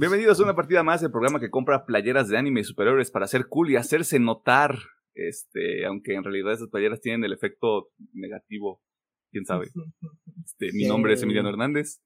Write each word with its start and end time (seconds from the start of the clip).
Bienvenidos 0.00 0.40
a 0.40 0.44
una 0.44 0.56
partida 0.56 0.82
más 0.82 1.02
del 1.02 1.10
programa 1.10 1.40
que 1.40 1.50
compra 1.50 1.84
playeras 1.84 2.26
de 2.30 2.38
anime 2.38 2.64
superiores 2.64 3.10
para 3.10 3.26
ser 3.26 3.48
cool 3.48 3.70
y 3.70 3.76
hacerse 3.76 4.18
notar. 4.18 4.78
Este, 5.12 5.84
aunque 5.84 6.14
en 6.14 6.24
realidad 6.24 6.54
esas 6.54 6.70
playeras 6.70 7.02
tienen 7.02 7.22
el 7.22 7.34
efecto 7.34 7.90
negativo, 8.14 8.82
quién 9.30 9.44
sabe. 9.44 9.70
Este, 10.42 10.72
mi 10.72 10.86
nombre 10.86 11.12
es 11.12 11.22
Emiliano 11.22 11.50
Hernández. 11.50 12.00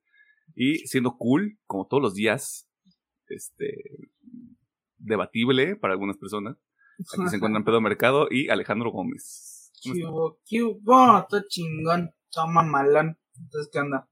Y 0.57 0.79
siendo 0.89 1.17
cool, 1.17 1.61
como 1.67 1.87
todos 1.87 2.03
los 2.03 2.15
días, 2.15 2.69
este, 3.29 4.11
debatible 4.97 5.77
para 5.77 5.93
algunas 5.93 6.17
personas. 6.17 6.57
Aquí 6.99 7.29
se 7.29 7.37
encuentran 7.37 7.65
Pedro 7.65 7.81
Mercado 7.81 8.27
y 8.29 8.49
Alejandro 8.49 8.91
Gómez. 8.91 9.71
¿Qué 9.81 10.05
hubo? 10.05 10.41
¿Qué 10.45 10.65
hubo? 10.65 11.27
Todo 11.29 11.45
chingón, 11.49 12.11
todo 12.33 12.49
mamalón. 12.49 13.21
Entonces, 13.39 13.71
¿qué 13.73 13.79
onda? 13.79 14.09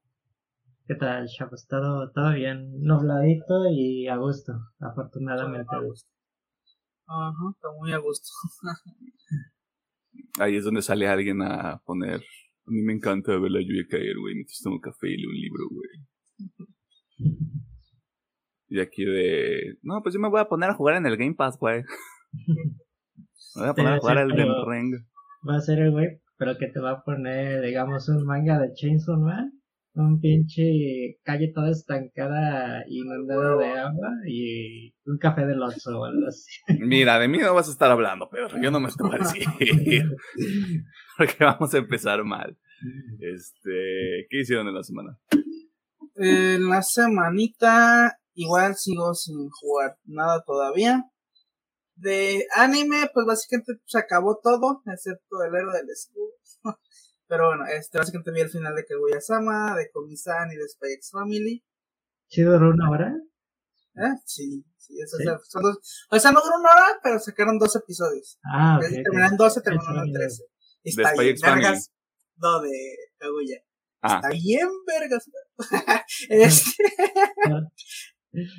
¿Qué 0.92 0.98
tal, 0.98 1.26
chavos? 1.26 1.66
Todo, 1.68 2.10
todo 2.10 2.34
bien, 2.34 2.70
nubladito 2.82 3.64
y 3.70 4.08
a 4.08 4.16
gusto, 4.16 4.52
afortunadamente 4.78 5.74
a 5.74 5.80
gusto. 5.80 6.06
Ajá, 7.06 7.32
está 7.50 7.68
muy 7.80 7.92
a 7.94 7.96
gusto. 7.96 8.28
Ahí 10.38 10.56
es 10.56 10.64
donde 10.66 10.82
sale 10.82 11.08
alguien 11.08 11.40
a 11.40 11.80
poner. 11.86 12.16
A 12.16 12.70
mí 12.70 12.82
me 12.82 12.92
encanta 12.92 13.32
ver 13.38 13.52
la 13.52 13.62
lluvia 13.62 13.86
caer, 13.88 14.18
güey. 14.20 14.34
Mientras 14.34 14.60
tomo 14.62 14.80
café 14.82 15.08
y 15.08 15.16
leo 15.16 15.30
un 15.30 15.36
libro, 15.36 15.64
güey. 15.70 15.88
Y 18.68 18.78
aquí 18.78 19.06
de. 19.06 19.78
No, 19.80 20.02
pues 20.02 20.12
yo 20.12 20.20
me 20.20 20.28
voy 20.28 20.40
a 20.40 20.48
poner 20.48 20.68
a 20.68 20.74
jugar 20.74 20.96
en 20.96 21.06
el 21.06 21.16
Game 21.16 21.36
Pass, 21.36 21.56
güey. 21.58 21.84
Me 23.54 23.62
voy 23.62 23.70
a 23.70 23.74
poner 23.74 23.92
a 23.94 23.98
jugar 23.98 24.18
al 24.18 24.30
Ring. 24.30 24.92
Va 25.48 25.56
a 25.56 25.60
ser 25.60 25.78
el 25.78 25.90
güey, 25.90 26.20
pero 26.36 26.58
que 26.58 26.66
te 26.66 26.80
va 26.80 26.90
a 26.90 27.02
poner, 27.02 27.62
digamos, 27.62 28.10
un 28.10 28.26
manga 28.26 28.58
de 28.58 28.74
Chainsaw 28.74 29.18
Man 29.18 29.61
un 29.94 30.20
pinche 30.20 31.18
calle 31.22 31.52
toda 31.54 31.70
estancada, 31.70 32.82
inundada 32.88 33.56
de 33.56 33.78
agua 33.78 34.10
y 34.26 34.94
un 35.04 35.18
café 35.18 35.44
del 35.46 35.62
Oxxo 35.62 35.98
o 35.98 36.04
algo 36.04 36.26
así. 36.26 36.50
Mira, 36.80 37.18
de 37.18 37.28
mí 37.28 37.38
no 37.38 37.54
vas 37.54 37.68
a 37.68 37.72
estar 37.72 37.90
hablando, 37.90 38.28
pero 38.30 38.48
yo 38.60 38.70
no 38.70 38.80
me 38.80 38.88
estoy 38.88 39.10
decir. 39.18 40.04
Porque 41.18 41.44
vamos 41.44 41.74
a 41.74 41.78
empezar 41.78 42.24
mal. 42.24 42.56
Este, 43.20 44.26
¿qué 44.28 44.40
hicieron 44.40 44.66
en 44.68 44.74
la 44.74 44.82
semana? 44.82 45.18
En 46.16 46.68
la 46.68 46.82
semanita 46.82 48.18
igual 48.34 48.74
sigo 48.76 49.14
sin 49.14 49.48
jugar 49.50 49.98
nada 50.04 50.42
todavía. 50.44 51.04
De 51.94 52.46
anime, 52.56 53.10
pues 53.12 53.26
básicamente 53.26 53.74
se 53.84 53.98
acabó 53.98 54.40
todo, 54.42 54.82
excepto 54.86 55.44
el 55.44 55.54
héroe 55.54 55.78
del 55.78 55.90
escudo. 55.90 56.32
Pero 57.32 57.46
bueno, 57.46 57.64
este, 57.64 57.96
básicamente 57.96 58.30
vi 58.30 58.42
el 58.42 58.50
final 58.50 58.74
de 58.74 58.84
Kaguya-sama, 58.84 59.74
de 59.74 59.90
Komi-san 59.90 60.52
y 60.52 60.56
de 60.56 60.68
Spy 60.68 60.92
X 60.96 61.12
Family. 61.12 61.64
¿Sí 62.28 62.42
duró 62.42 62.68
una 62.68 62.90
hora? 62.90 63.10
¿Eh? 63.94 64.20
Sí, 64.26 64.62
sí, 64.76 65.00
eso 65.02 65.16
¿Sí? 65.16 65.24
son 65.48 65.62
dos. 65.62 65.78
O 66.10 66.18
sea, 66.18 66.30
no 66.30 66.42
duró 66.42 66.56
una 66.58 66.72
hora, 66.72 67.00
pero 67.02 67.18
sacaron 67.18 67.58
dos 67.58 67.74
episodios. 67.74 68.38
Ah, 68.44 68.76
ok. 68.76 68.86
Terminaron 68.86 69.38
12, 69.38 69.62
terminaron 69.62 70.12
13. 70.12 70.42
Y 70.82 70.90
está 70.90 71.14
bien, 71.14 71.34
vergas. 71.42 71.90
No, 72.36 72.60
de 72.60 72.70
Kaguya. 73.16 73.64
Ah. 74.02 74.16
Está 74.16 74.28
bien, 74.28 74.68
vergas. 74.86 75.30
este. 76.28 76.84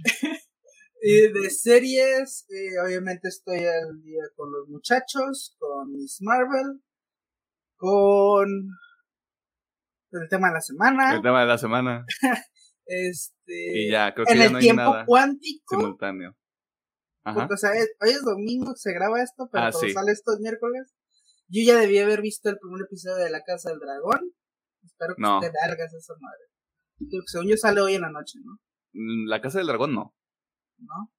y 1.04 1.32
de 1.32 1.50
series, 1.52 2.48
eh, 2.50 2.80
obviamente 2.84 3.28
estoy 3.28 3.66
al 3.68 4.02
día 4.02 4.24
con 4.36 4.52
los 4.52 4.68
muchachos, 4.68 5.56
con 5.60 5.92
Miss 5.92 6.18
Marvel, 6.22 6.82
con 7.84 8.48
el 10.12 10.30
tema 10.30 10.48
de 10.48 10.54
la 10.54 10.62
semana. 10.62 11.16
El 11.16 11.22
tema 11.22 11.42
de 11.42 11.48
la 11.48 11.58
semana. 11.58 12.06
este. 12.86 13.54
Y 13.88 13.92
ya, 13.92 14.14
creo 14.14 14.26
que 14.26 14.32
en 14.34 14.40
ya 14.40 14.46
el 14.46 14.52
no 14.54 14.58
hay 14.60 14.64
tiempo 14.64 14.82
nada 14.84 15.06
cuántico. 15.06 15.76
simultáneo. 15.80 16.36
Ajá. 17.26 17.40
Porque, 17.42 17.54
o 17.56 17.58
sea, 17.58 17.72
es- 17.74 17.94
hoy 18.02 18.10
es 18.12 18.22
domingo, 18.24 18.74
se 18.76 18.94
graba 18.94 19.22
esto, 19.22 19.50
pero 19.52 19.66
Ah, 19.66 19.72
sí. 19.74 19.92
sale 19.92 20.12
esto 20.14 20.34
es 20.34 20.40
miércoles. 20.40 20.94
Yo 21.50 21.62
ya 21.66 21.78
debí 21.78 22.00
haber 22.00 22.22
visto 22.22 22.50
el 22.50 22.58
primer 22.58 22.82
episodio 22.86 23.18
de 23.24 23.30
La 23.32 23.42
Casa 23.44 23.70
del 23.72 23.80
Dragón. 23.80 24.32
Espero 24.84 25.16
que 25.16 25.22
No. 25.22 25.42
esté 25.42 25.52
largas 25.66 25.94
esa 25.94 26.14
madre. 26.22 26.44
Digo 27.00 27.22
que 27.22 27.32
según 27.32 27.48
yo 27.50 27.58
sale 27.58 27.82
hoy 27.82 27.96
en 27.96 28.02
la 28.02 28.10
noche, 28.12 28.40
¿no? 28.44 28.60
Mm, 28.94 29.28
La 29.28 29.42
casa 29.42 29.58
del 29.58 29.68
dragón 29.68 29.94
no. 29.94 30.14
¿No? 30.78 31.10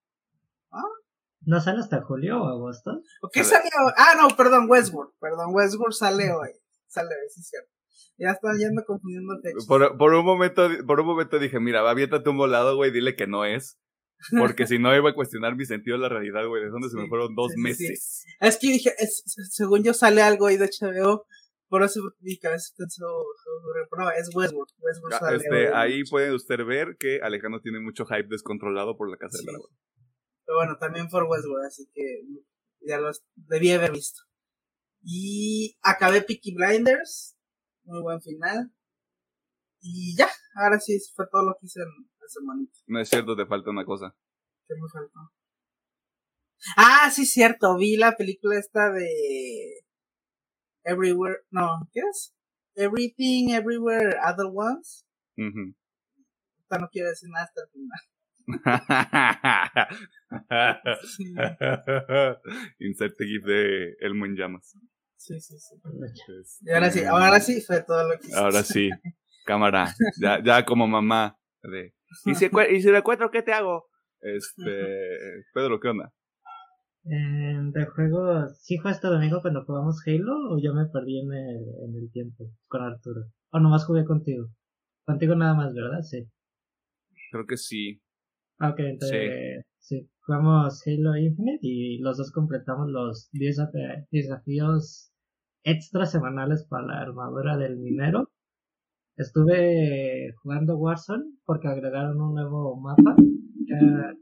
¿No 1.47 1.61
sale 1.61 1.81
hasta 1.81 2.03
julio 2.03 2.43
o 2.43 2.49
agosto? 2.49 2.91
¿O 3.23 3.29
qué 3.33 3.45
Sale- 3.45 3.69
salió? 3.71 3.93
Ah, 3.97 4.15
no, 4.21 4.37
perdón, 4.37 4.67
Westworld. 4.69 5.13
Perdón, 5.21 5.47
Westworld 5.55 5.93
sale 5.95 6.33
hoy. 6.33 6.51
Sale 6.87 7.09
hoy, 7.09 7.29
sí, 7.31 7.41
es 7.41 7.49
cierto. 7.49 7.71
Ya 8.17 8.31
están 8.31 8.57
yendo 8.59 8.83
confundiendo. 8.87 9.35
Por, 9.67 9.97
por 9.99 10.15
un 10.15 10.25
momento, 10.25 10.69
por 10.87 11.01
un 11.01 11.07
momento 11.07 11.39
dije, 11.39 11.59
mira, 11.61 11.83
va, 11.83 11.91
aviéntate 11.91 12.31
un 12.31 12.37
volado, 12.37 12.77
güey, 12.77 12.91
dile 12.93 13.17
que 13.17 13.27
no 13.27 13.45
es. 13.45 13.79
Porque 14.39 14.67
si 14.67 14.79
no 14.79 14.95
iba 14.97 15.11
a 15.11 15.15
cuestionar 15.15 15.55
mi 15.57 15.67
sentido 15.67 15.97
de 15.97 16.03
la 16.03 16.09
realidad, 16.09 16.47
güey. 16.47 16.63
¿De 16.63 16.71
dónde 16.71 16.89
se 16.89 16.97
me 16.97 17.09
fueron 17.09 17.35
dos 17.35 17.53
sí, 17.53 17.57
sí, 17.57 17.75
sí. 17.75 17.83
meses? 17.89 18.25
Es 18.41 18.57
que 18.59 18.69
dije, 18.69 18.95
es- 18.99 19.23
según 19.51 19.83
yo 19.83 19.93
sale 19.93 20.23
algo 20.23 20.47
ahí 20.47 20.57
de 20.57 20.67
HBO. 20.71 21.27
Por 21.69 21.83
eso 21.83 22.01
mi 22.21 22.39
cabeza 22.39 22.73
pensó, 22.77 23.05
no, 23.99 24.11
es 24.13 24.31
Westworld. 24.35 24.71
Westworld 24.79 25.19
sale 25.19 25.37
Este, 25.39 25.69
hoy. 25.69 25.73
ahí 25.75 26.05
puede 26.05 26.33
usted 26.33 26.65
ver 26.65 26.97
que 26.99 27.21
Alejandro 27.23 27.61
tiene 27.61 27.81
mucho 27.81 28.07
hype 28.07 28.29
descontrolado 28.29 28.97
por 28.97 29.11
la 29.11 29.17
casa 29.17 29.37
Sí. 29.39 29.45
del 29.45 29.55
dragón. 29.55 29.71
Pero 30.45 30.59
bueno, 30.59 30.77
también 30.79 31.09
por 31.09 31.25
Westworld, 31.25 31.67
así 31.67 31.89
que 31.93 32.23
ya 32.81 32.99
los 32.99 33.25
debí 33.35 33.73
haber 33.73 33.93
visto. 33.93 34.23
Y 35.03 35.77
acabé 35.83 36.23
Peaky 36.23 36.55
Blinders, 36.55 37.37
muy 37.85 38.03
buen 38.03 38.21
final. 38.21 38.73
Y 39.81 40.17
ya, 40.17 40.29
ahora 40.55 40.81
sí 40.81 40.99
fue 41.15 41.27
todo 41.31 41.45
lo 41.45 41.57
que 41.61 41.67
hice 41.67 41.81
en 41.81 41.89
la 41.89 42.29
semana. 42.29 42.67
No 42.87 43.01
es 43.01 43.09
cierto, 43.09 43.37
te 43.37 43.47
falta 43.47 43.71
una 43.71 43.85
cosa. 43.85 44.17
¿Qué 44.67 44.75
me 44.75 44.89
faltó? 44.89 45.21
Ah, 46.77 47.11
sí, 47.11 47.27
cierto, 47.27 47.77
vi 47.77 47.97
la 47.97 48.17
película 48.17 48.59
esta 48.59 48.91
de 48.91 49.85
Everywhere, 50.85 51.41
no, 51.51 51.89
¿qué 51.93 52.01
es? 52.01 52.35
Everything, 52.75 53.51
Everywhere, 53.51 54.17
Other 54.25 54.47
Ones. 54.53 55.07
Ujú. 55.37 55.75
Esta 56.61 56.79
no 56.79 56.89
quiero 56.91 57.11
decir 57.11 57.29
nada 57.31 57.45
hasta 57.45 57.63
el 57.63 57.69
final. 57.71 58.01
Inserte 62.79 63.25
GIF 63.25 63.45
de 63.45 63.97
Elmo 64.01 64.27
en 64.27 64.37
llamas. 64.37 64.77
Sí, 65.17 65.41
sí, 65.41 65.59
sí. 65.59 65.77
Este, 66.05 66.71
Y 66.71 66.75
ahora 66.75 66.91
sí, 66.91 67.05
ahora 67.05 67.41
sí 67.41 67.63
fue 67.63 67.83
todo 67.83 68.07
lo 68.09 68.19
que 68.19 68.27
hice. 68.27 68.37
Ahora 68.37 68.63
sí, 68.63 68.91
cámara. 69.47 69.89
Ya, 70.21 70.43
ya 70.43 70.65
como 70.65 70.87
mamá. 70.87 71.39
De, 71.63 71.95
¿Y, 72.27 72.35
si, 72.35 72.51
¿Y 72.71 72.83
si 72.83 72.91
lo 72.91 72.99
encuentro, 72.99 73.31
qué 73.31 73.43
te 73.43 73.55
hago? 73.55 73.87
Este. 74.21 75.45
Pedro, 75.55 75.81
¿qué 75.81 75.89
onda? 75.89 76.13
Eh, 77.07 77.59
de 77.73 77.87
juego, 77.87 78.49
¿sí 78.61 78.79
fue 78.79 78.91
este 78.91 79.09
domingo 79.09 79.41
cuando 79.43 79.65
jugamos 79.65 80.03
Halo 80.07 80.55
o 80.55 80.59
yo 80.63 80.73
me 80.73 80.87
perdí 80.87 81.21
en 81.21 81.35
el, 81.35 81.63
en 81.87 81.97
el 81.97 82.11
tiempo 82.11 82.51
con 82.67 82.83
Arturo? 82.83 83.27
O 83.51 83.61
nomás 83.61 83.85
jugué 83.85 84.05
contigo. 84.05 84.49
Contigo 85.05 85.35
nada 85.35 85.55
más, 85.55 85.75
¿verdad? 85.75 86.01
Sí. 86.03 86.27
Creo 87.31 87.47
que 87.47 87.57
sí. 87.57 88.01
Ah, 88.59 88.71
Ok, 88.71 88.79
entonces 88.81 89.65
sí. 89.79 90.09
jugamos 90.27 90.83
Halo 90.87 91.17
Infinite 91.17 91.59
y 91.63 91.99
los 91.99 92.17
dos 92.19 92.33
completamos 92.33 92.89
los 92.91 93.29
10 93.33 93.59
desaf- 93.59 94.07
desafíos 94.11 95.13
extra 95.65 96.07
semanales 96.07 96.67
para 96.69 96.87
la 96.87 97.01
armadura 97.01 97.57
del 97.57 97.77
minero. 97.79 98.31
Estuve 99.17 100.33
jugando 100.43 100.77
Warzone 100.79 101.25
porque 101.45 101.69
agregaron 101.69 102.21
un 102.21 102.35
nuevo 102.35 102.77
mapa. 102.81 103.17
Ya 103.67 104.15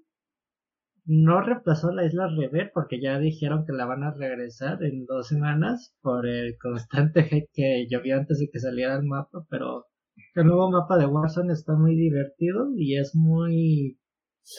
no 1.05 1.41
reemplazó 1.41 1.93
la 1.93 2.05
isla 2.07 2.27
Rever 2.29 2.71
porque 2.75 3.01
ya 3.01 3.19
dijeron 3.19 3.65
que 3.67 3.73
la 3.73 3.87
van 3.87 4.03
a 4.03 4.13
regresar 4.15 4.83
en 4.83 5.05
dos 5.07 5.29
semanas 5.29 5.95
por 6.01 6.27
el 6.27 6.57
constante 6.59 7.21
hate 7.31 7.49
que 7.53 7.87
llovió 7.89 8.17
antes 8.17 8.39
de 8.41 8.49
que 8.51 8.59
saliera 8.59 8.97
el 8.97 9.05
mapa, 9.05 9.45
pero 9.49 9.87
el 10.35 10.47
nuevo 10.47 10.71
mapa 10.71 10.97
de 10.99 11.07
Warzone 11.07 11.53
está 11.53 11.75
muy 11.75 11.95
divertido 11.97 12.69
y 12.77 12.97
es 12.97 13.15
muy, 13.15 13.99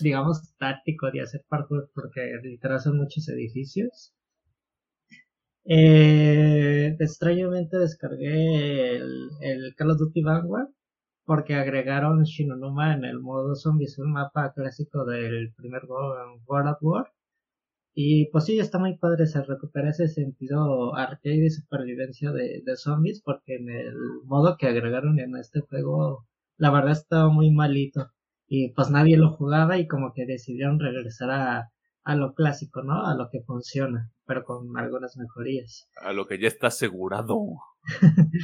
digamos, 0.01 0.55
táctico 0.57 1.11
de 1.11 1.21
hacer 1.21 1.45
parkour 1.49 1.89
porque 1.93 2.21
literal 2.43 2.79
son 2.81 2.97
muchos 2.97 3.27
edificios. 3.29 4.13
Eh, 5.65 6.95
extrañamente 6.99 7.77
descargué 7.77 8.95
el, 8.97 9.73
Call 9.77 9.91
of 9.91 9.97
Duty 9.97 10.21
Vanguard 10.21 10.69
porque 11.25 11.55
agregaron 11.55 12.23
Shinonuma 12.23 12.93
en 12.95 13.05
el 13.05 13.19
modo 13.21 13.55
zombies, 13.55 13.97
un 13.99 14.11
mapa 14.13 14.53
clásico 14.53 15.05
del 15.05 15.53
primer 15.55 15.83
Wo- 15.87 16.39
World 16.47 16.69
at 16.69 16.77
War. 16.81 17.11
Y 17.95 18.27
pues 18.31 18.45
sí, 18.45 18.59
está 18.59 18.79
muy 18.79 18.97
padre, 18.97 19.27
se 19.27 19.43
recupera 19.43 19.89
ese 19.91 20.07
sentido 20.09 20.95
arcade 20.95 21.45
y 21.47 21.51
supervivencia 21.51 22.31
de, 22.31 22.61
de 22.65 22.77
zombies, 22.77 23.21
porque 23.23 23.55
en 23.57 23.69
el 23.69 23.95
modo 24.25 24.57
que 24.57 24.67
agregaron 24.67 25.19
en 25.19 25.37
este 25.37 25.61
juego, 25.61 26.27
la 26.57 26.71
verdad 26.71 26.93
estaba 26.93 27.29
muy 27.29 27.51
malito. 27.51 28.11
Y 28.55 28.69
pues 28.75 28.89
nadie 28.89 29.17
lo 29.17 29.31
jugaba 29.37 29.77
y 29.79 29.87
como 29.87 30.13
que 30.13 30.25
decidieron 30.25 30.79
regresar 30.79 31.29
a, 31.31 31.71
a 32.03 32.15
lo 32.15 32.33
clásico, 32.35 32.83
¿no? 32.83 33.05
A 33.05 33.15
lo 33.15 33.29
que 33.31 33.41
funciona, 33.41 34.11
pero 34.25 34.43
con 34.45 34.77
algunas 34.77 35.17
mejorías. 35.17 35.89
A 35.95 36.13
lo 36.13 36.27
que 36.27 36.39
ya 36.39 36.47
está 36.47 36.67
asegurado. 36.67 37.37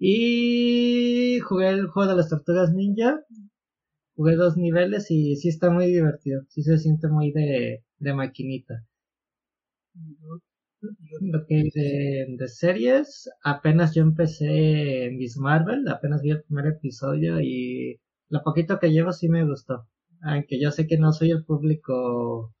Y 0.00 1.40
jugué 1.40 1.68
el 1.70 1.88
juego 1.88 2.10
de 2.10 2.16
las 2.16 2.28
tortugas 2.30 2.72
ninja. 2.72 3.20
jugué 4.16 4.36
dos 4.36 4.58
niveles 4.58 5.10
y 5.10 5.36
sí 5.36 5.48
está 5.48 5.70
muy 5.70 5.86
divertido, 5.86 6.42
sí 6.50 6.62
se 6.62 6.78
siente 6.78 7.08
muy 7.08 7.32
de, 7.32 7.84
de 7.98 8.14
maquinita. 8.14 8.84
Lo 11.20 11.44
que 11.46 11.70
de, 11.74 12.26
de 12.38 12.48
series, 12.48 13.28
apenas 13.42 13.94
yo 13.94 14.02
empecé 14.02 15.10
Miss 15.12 15.36
Marvel, 15.36 15.86
apenas 15.88 16.22
vi 16.22 16.30
el 16.30 16.42
primer 16.42 16.66
episodio 16.66 17.40
y 17.40 18.00
lo 18.28 18.42
poquito 18.42 18.78
que 18.78 18.90
llevo 18.90 19.12
sí 19.12 19.28
me 19.28 19.44
gustó. 19.44 19.86
Aunque 20.22 20.60
yo 20.60 20.70
sé 20.70 20.86
que 20.86 20.98
no 20.98 21.12
soy 21.12 21.30
el 21.30 21.44
público 21.44 22.54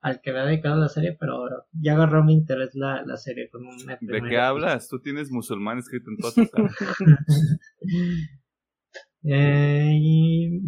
al 0.00 0.20
que 0.20 0.32
me 0.32 0.40
ha 0.40 0.44
dedicado 0.44 0.76
la 0.76 0.88
serie, 0.88 1.16
pero 1.18 1.48
ya 1.80 1.94
agarró 1.94 2.24
mi 2.24 2.32
interés 2.32 2.74
la, 2.74 3.04
la 3.04 3.16
serie 3.16 3.48
con 3.50 3.64
un 3.66 3.76
¿De 3.86 4.22
qué 4.28 4.36
hablas? 4.36 4.88
Tú 4.88 5.00
tienes 5.00 5.30
musulmanes 5.30 5.84
escrito 5.84 6.10
en 6.10 6.16
toda 6.16 6.32
tu 6.34 6.48
cara. 6.50 6.70
eh, 9.22 9.92
y... 9.94 10.60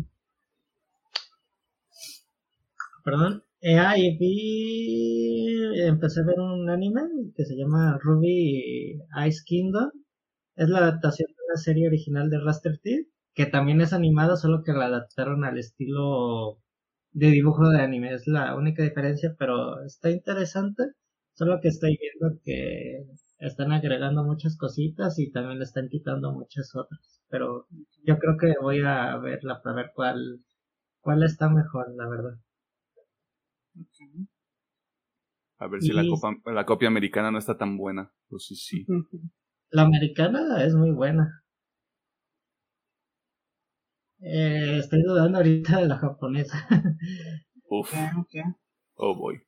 Perdón. 3.04 3.42
Eh, 3.60 3.78
ah, 3.78 3.98
y 3.98 4.16
vi... 4.18 5.80
Empecé 5.86 6.20
a 6.20 6.24
ver 6.26 6.38
un 6.38 6.70
anime 6.70 7.02
que 7.36 7.44
se 7.44 7.56
llama 7.56 7.98
Ruby 8.00 9.00
Ice 9.26 9.42
Kingdom. 9.44 9.90
Es 10.56 10.68
la 10.68 10.78
adaptación 10.78 11.28
de 11.28 11.36
una 11.48 11.56
serie 11.56 11.88
original 11.88 12.30
de 12.30 12.38
Raster 12.38 12.78
Teeth, 12.78 13.08
que 13.34 13.46
también 13.46 13.80
es 13.80 13.92
animada, 13.92 14.36
solo 14.36 14.62
que 14.64 14.72
la 14.72 14.86
adaptaron 14.86 15.44
al 15.44 15.58
estilo 15.58 16.58
de 17.12 17.28
dibujo 17.30 17.68
de 17.70 17.80
anime. 17.82 18.14
Es 18.14 18.26
la 18.26 18.56
única 18.56 18.82
diferencia, 18.82 19.34
pero 19.38 19.82
está 19.84 20.10
interesante. 20.10 20.84
Solo 21.34 21.60
que 21.60 21.68
estoy 21.68 21.98
viendo 22.00 22.40
que 22.44 23.04
están 23.38 23.72
agregando 23.72 24.24
muchas 24.24 24.56
cositas 24.56 25.18
y 25.18 25.32
también 25.32 25.58
le 25.58 25.64
están 25.64 25.88
quitando 25.88 26.32
muchas 26.32 26.74
otras. 26.76 27.22
Pero 27.28 27.66
yo 28.04 28.18
creo 28.18 28.36
que 28.38 28.54
voy 28.60 28.82
a 28.82 29.16
verla 29.18 29.60
para 29.62 29.76
ver 29.76 29.90
cuál, 29.94 30.40
cuál 31.00 31.22
está 31.24 31.48
mejor, 31.48 31.92
la 31.96 32.08
verdad. 32.08 32.38
A 35.58 35.66
ver 35.66 35.82
si 35.82 35.92
la, 35.92 36.04
la 36.52 36.66
copia 36.66 36.88
americana 36.88 37.30
no 37.30 37.38
está 37.38 37.56
tan 37.56 37.76
buena. 37.76 38.12
Pues 38.28 38.44
sí, 38.46 38.54
sí. 38.54 38.86
La 39.70 39.82
americana 39.82 40.64
es 40.64 40.74
muy 40.74 40.92
buena. 40.92 41.43
Eh, 44.26 44.78
estoy 44.78 45.02
dudando 45.02 45.36
ahorita 45.36 45.80
de 45.80 45.88
la 45.88 45.98
japonesa. 45.98 46.66
Uf. 47.68 47.92
Oh 48.94 49.14
boy. 49.14 49.38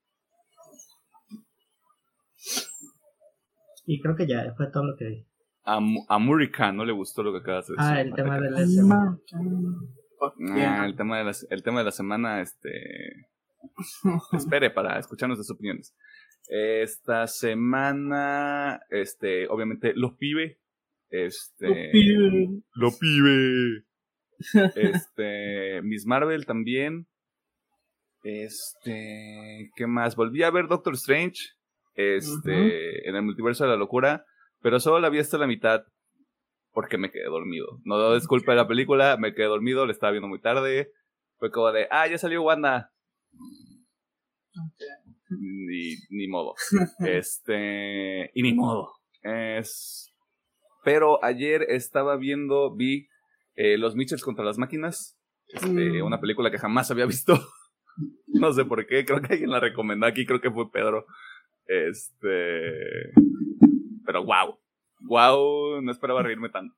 Y 3.87 4.01
creo 4.03 4.17
que 4.17 4.27
ya 4.27 4.53
fue 4.55 4.71
todo 4.71 4.85
lo 4.85 4.97
que 4.97 5.05
dije. 5.07 5.27
A, 5.65 5.79
a 6.09 6.19
Murika 6.19 6.73
no 6.73 6.85
le 6.85 6.93
gustó 6.93 7.23
lo 7.23 7.33
que 7.33 7.39
acabas 7.39 7.69
de 7.69 7.75
decir. 7.75 7.91
Ah, 7.91 8.01
el 8.03 8.15
tema 8.15 8.39
de 8.39 8.51
la 8.51 8.67
semana. 8.67 9.19
Ah, 10.21 10.85
el 10.87 10.95
tema 10.95 11.19
de 11.19 11.25
la, 11.25 11.33
el 11.51 11.63
tema 11.63 11.79
de 11.79 11.85
la 11.85 11.93
semana, 11.93 12.43
este. 12.43 12.71
Espere 14.33 14.71
para 14.71 14.99
escucharnos 14.99 15.39
las 15.39 15.51
opiniones. 15.51 15.97
Esta 16.49 17.27
semana, 17.27 18.81
este, 18.91 19.49
obviamente, 19.49 19.95
los 19.95 20.17
pibe. 20.17 20.61
Este. 21.09 21.67
Los 21.67 21.79
pibe. 21.93 22.63
Los 22.75 22.99
pibe. 22.99 23.86
Este. 24.75 25.83
Miss 25.83 26.07
Marvel 26.07 26.47
también. 26.47 27.07
Este. 28.23 29.71
¿Qué 29.77 29.87
más? 29.87 30.17
Volví 30.17 30.43
a 30.43 30.51
ver 30.51 30.69
Doctor 30.69 30.95
Strange. 30.95 31.51
Este. 31.95 33.09
En 33.09 33.17
el 33.17 33.23
multiverso 33.23 33.65
de 33.65 33.71
la 33.71 33.77
locura. 33.77 34.25
Pero 34.61 34.81
solo 34.81 35.01
la 35.01 35.09
vi 35.09 35.19
hasta 35.19 35.39
la 35.39 35.47
mitad. 35.47 35.85
Porque 36.73 36.99
me 36.99 37.11
quedé 37.11 37.25
dormido. 37.25 37.81
No 37.85 38.15
es 38.15 38.27
culpa 38.27 38.53
de 38.53 38.57
la 38.57 38.69
película. 38.69 39.17
Me 39.17 39.35
quedé 39.35 39.47
dormido. 39.47 39.87
Le 39.87 39.93
estaba 39.93 40.13
viendo 40.13 40.29
muy 40.29 40.41
tarde. 40.41 40.93
Fue 41.39 41.51
como 41.51 41.73
de. 41.73 41.89
Ah, 41.91 42.07
ya 42.07 42.19
salió 42.19 42.43
Wanda. 42.43 42.93
Ni, 45.29 45.95
ni 46.11 46.29
modo. 46.29 46.55
Este. 47.01 48.31
Y 48.35 48.43
ni 48.43 48.55
modo. 48.55 48.93
Es. 49.23 50.13
Pero 50.87 51.23
ayer 51.25 51.63
estaba 51.69 52.17
viendo, 52.17 52.73
vi 52.73 53.09
eh, 53.57 53.77
Los 53.79 53.97
Mitchells 53.97 54.23
contra 54.23 54.45
las 54.45 54.59
máquinas. 54.59 55.19
Este, 55.49 55.69
mm. 55.69 56.05
Una 56.05 56.21
película 56.21 56.51
que 56.51 56.59
jamás 56.59 56.91
había 56.91 57.07
visto. 57.07 57.39
no 58.27 58.53
sé 58.53 58.65
por 58.65 58.87
qué, 58.87 59.05
creo 59.05 59.21
que 59.21 59.33
alguien 59.33 59.51
la 59.51 59.61
recomendó 59.61 60.07
aquí, 60.07 60.27
creo 60.27 60.41
que 60.41 60.51
fue 60.51 60.71
Pedro. 60.71 61.07
Este. 61.67 63.13
Pero 64.05 64.25
wow. 64.25 64.59
Wow, 65.01 65.83
no 65.83 65.91
esperaba 65.91 66.23
reírme 66.23 66.49
tanto. 66.49 66.75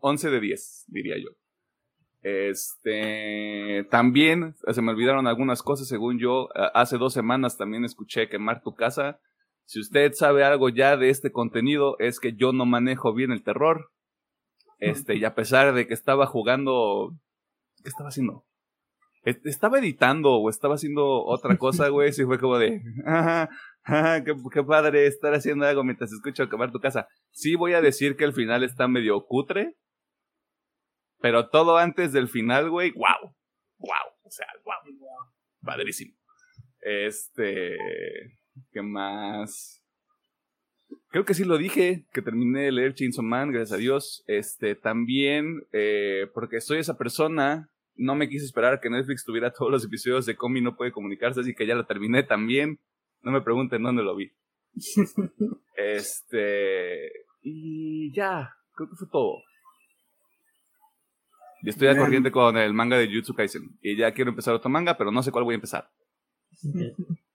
11 0.00 0.30
de 0.30 0.40
10, 0.40 0.84
diría 0.88 1.16
yo. 1.18 1.30
Este, 2.22 3.86
también 3.88 4.56
se 4.68 4.82
me 4.82 4.90
olvidaron 4.90 5.28
algunas 5.28 5.62
cosas, 5.62 5.86
según 5.86 6.18
yo, 6.18 6.48
hace 6.74 6.98
dos 6.98 7.12
semanas 7.12 7.56
también 7.56 7.84
escuché 7.84 8.28
quemar 8.28 8.62
tu 8.62 8.74
casa. 8.74 9.20
Si 9.66 9.80
usted 9.80 10.12
sabe 10.12 10.44
algo 10.44 10.68
ya 10.68 10.96
de 10.96 11.10
este 11.10 11.32
contenido, 11.32 11.96
es 11.98 12.20
que 12.20 12.34
yo 12.34 12.52
no 12.52 12.66
manejo 12.66 13.12
bien 13.12 13.32
el 13.32 13.42
terror. 13.42 13.90
Este, 14.78 15.16
y 15.16 15.24
a 15.24 15.34
pesar 15.34 15.74
de 15.74 15.86
que 15.86 15.94
estaba 15.94 16.26
jugando, 16.26 17.12
¿qué 17.82 17.88
estaba 17.88 18.10
haciendo? 18.10 18.44
Estaba 19.24 19.80
editando 19.80 20.34
o 20.34 20.48
estaba 20.48 20.76
haciendo 20.76 21.24
otra 21.24 21.56
cosa, 21.58 21.88
güey, 21.88 22.12
si 22.12 22.24
fue 22.24 22.38
como 22.38 22.58
de, 22.58 22.80
ajá, 23.04 23.48
qué, 24.24 24.36
qué, 24.52 24.62
padre 24.62 25.06
estar 25.06 25.34
haciendo 25.34 25.66
algo 25.66 25.82
mientras 25.82 26.12
escucho 26.12 26.48
quemar 26.48 26.70
tu 26.70 26.78
casa. 26.78 27.08
Sí 27.32 27.56
voy 27.56 27.72
a 27.72 27.80
decir 27.80 28.16
que 28.16 28.22
el 28.22 28.32
final 28.32 28.62
está 28.62 28.86
medio 28.86 29.24
cutre, 29.26 29.74
pero 31.18 31.48
todo 31.48 31.76
antes 31.76 32.12
del 32.12 32.28
final, 32.28 32.70
güey, 32.70 32.92
wow, 32.92 33.34
wow, 33.78 34.12
o 34.22 34.30
sea, 34.30 34.46
wow, 34.64 34.76
padrísimo. 35.60 36.14
Este, 36.82 37.76
¿Qué 38.72 38.82
más? 38.82 39.82
Creo 41.08 41.24
que 41.24 41.34
sí 41.34 41.44
lo 41.44 41.58
dije, 41.58 42.06
que 42.12 42.22
terminé 42.22 42.62
de 42.62 42.72
leer 42.72 42.94
Chainsaw 42.94 43.24
Man, 43.24 43.50
gracias 43.50 43.72
a 43.72 43.80
Dios. 43.80 44.24
Este, 44.26 44.74
también, 44.74 45.62
eh, 45.72 46.26
porque 46.34 46.60
soy 46.60 46.78
esa 46.78 46.96
persona, 46.96 47.70
no 47.94 48.14
me 48.14 48.28
quise 48.28 48.44
esperar 48.44 48.74
a 48.74 48.80
que 48.80 48.90
Netflix 48.90 49.24
tuviera 49.24 49.52
todos 49.56 49.70
los 49.70 49.84
episodios 49.84 50.26
de 50.26 50.36
Comi 50.36 50.60
no 50.60 50.76
puede 50.76 50.92
comunicarse, 50.92 51.40
así 51.40 51.54
que 51.54 51.66
ya 51.66 51.74
la 51.74 51.86
terminé 51.86 52.22
también. 52.22 52.78
No 53.22 53.32
me 53.32 53.40
pregunten 53.40 53.82
dónde 53.82 54.02
lo 54.02 54.14
vi. 54.14 54.30
este, 55.76 57.10
y 57.42 58.12
ya, 58.14 58.54
creo 58.74 58.88
que 58.88 58.96
fue 58.96 59.08
todo. 59.10 59.42
Y 61.62 61.70
estoy 61.70 61.88
a 61.88 61.96
corriente 61.96 62.30
con 62.30 62.56
el 62.56 62.74
manga 62.74 62.98
de 62.98 63.08
Jujutsu 63.08 63.34
Kaisen. 63.34 63.76
Y 63.80 63.96
ya 63.96 64.12
quiero 64.12 64.30
empezar 64.30 64.54
otro 64.54 64.70
manga, 64.70 64.96
pero 64.96 65.10
no 65.10 65.22
sé 65.22 65.32
cuál 65.32 65.44
voy 65.44 65.54
a 65.54 65.56
empezar. 65.56 65.90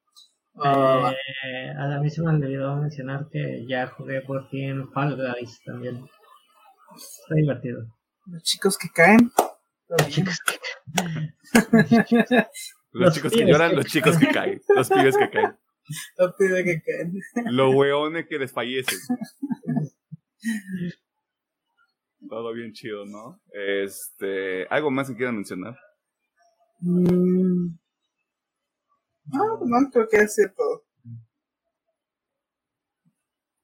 Ah. 0.63 1.13
Eh, 1.45 1.73
a 1.77 1.99
mí 1.99 2.09
se 2.09 2.21
me 2.21 2.29
olvidó 2.29 2.75
mencionar 2.75 3.27
que 3.31 3.65
ya 3.67 3.87
jugué 3.87 4.21
por 4.21 4.47
fin 4.49 4.89
Fall 4.91 5.15
Guys 5.15 5.61
también. 5.65 6.05
Está 6.95 7.35
divertido. 7.35 7.85
Los 8.27 8.43
chicos 8.43 8.77
que 8.77 8.89
caen. 8.89 9.31
Los 9.87 10.07
chicos 10.09 10.39
que 10.45 10.59
caen. 10.93 11.35
los, 12.91 13.13
chicos 13.13 13.31
que 13.31 13.45
lloran, 13.45 13.75
los 13.75 13.85
chicos 13.85 14.17
que 14.17 14.27
caen. 14.27 14.61
Los 14.75 14.89
pibes 14.89 15.17
que 15.17 15.29
caen. 15.29 15.57
Los 16.17 16.35
pibes 16.35 16.63
que 16.63 16.81
caen. 16.81 17.13
Los 17.53 17.73
hueones 17.73 18.27
que 18.27 18.37
desfallecen. 18.37 18.99
Todo 22.29 22.53
bien 22.53 22.71
chido, 22.73 23.05
¿no? 23.05 23.41
Este, 23.51 24.67
¿algo 24.69 24.91
más 24.91 25.09
que 25.09 25.15
quieran 25.15 25.35
mencionar? 25.35 25.75
Mm. 26.79 27.77
No, 29.25 29.59
no 29.65 29.89
creo 29.91 30.07
que 30.09 30.17
es 30.17 30.35
cierto. 30.35 30.63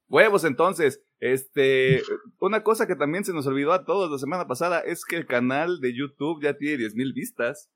Huevos, 0.08 0.44
entonces, 0.44 1.02
este, 1.20 2.02
una 2.40 2.62
cosa 2.62 2.86
que 2.86 2.96
también 2.96 3.24
se 3.24 3.34
nos 3.34 3.46
olvidó 3.46 3.72
a 3.72 3.84
todos 3.84 4.10
la 4.10 4.18
semana 4.18 4.46
pasada 4.46 4.80
es 4.80 5.04
que 5.04 5.16
el 5.16 5.26
canal 5.26 5.80
de 5.80 5.94
YouTube 5.94 6.42
ya 6.42 6.56
tiene 6.56 6.84
10.000 6.84 7.12
vistas, 7.14 7.70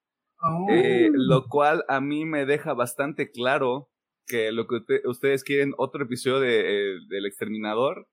eh, 0.71 1.09
oh. 1.11 1.12
lo 1.15 1.49
cual 1.49 1.85
a 1.89 2.01
mí 2.01 2.25
me 2.25 2.47
deja 2.47 2.73
bastante 2.73 3.31
claro 3.31 3.91
que 4.27 4.51
lo 4.51 4.67
que 4.67 4.81
ustedes 5.05 5.45
quieren 5.45 5.75
otro 5.77 6.05
episodio 6.05 6.41
de, 6.41 6.61
eh, 6.61 6.99
del 7.09 7.27
exterminador, 7.27 8.09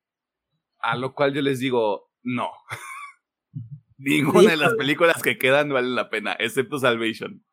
a 0.79 0.97
lo 0.97 1.13
cual 1.13 1.33
yo 1.33 1.41
les 1.41 1.59
digo, 1.59 2.11
no. 2.21 2.49
Ninguna 3.97 4.51
de 4.51 4.57
las 4.57 4.73
películas 4.75 5.21
que 5.21 5.37
quedan 5.37 5.69
vale 5.69 5.89
la 5.89 6.09
pena, 6.09 6.33
excepto 6.33 6.79
Salvation. 6.79 7.43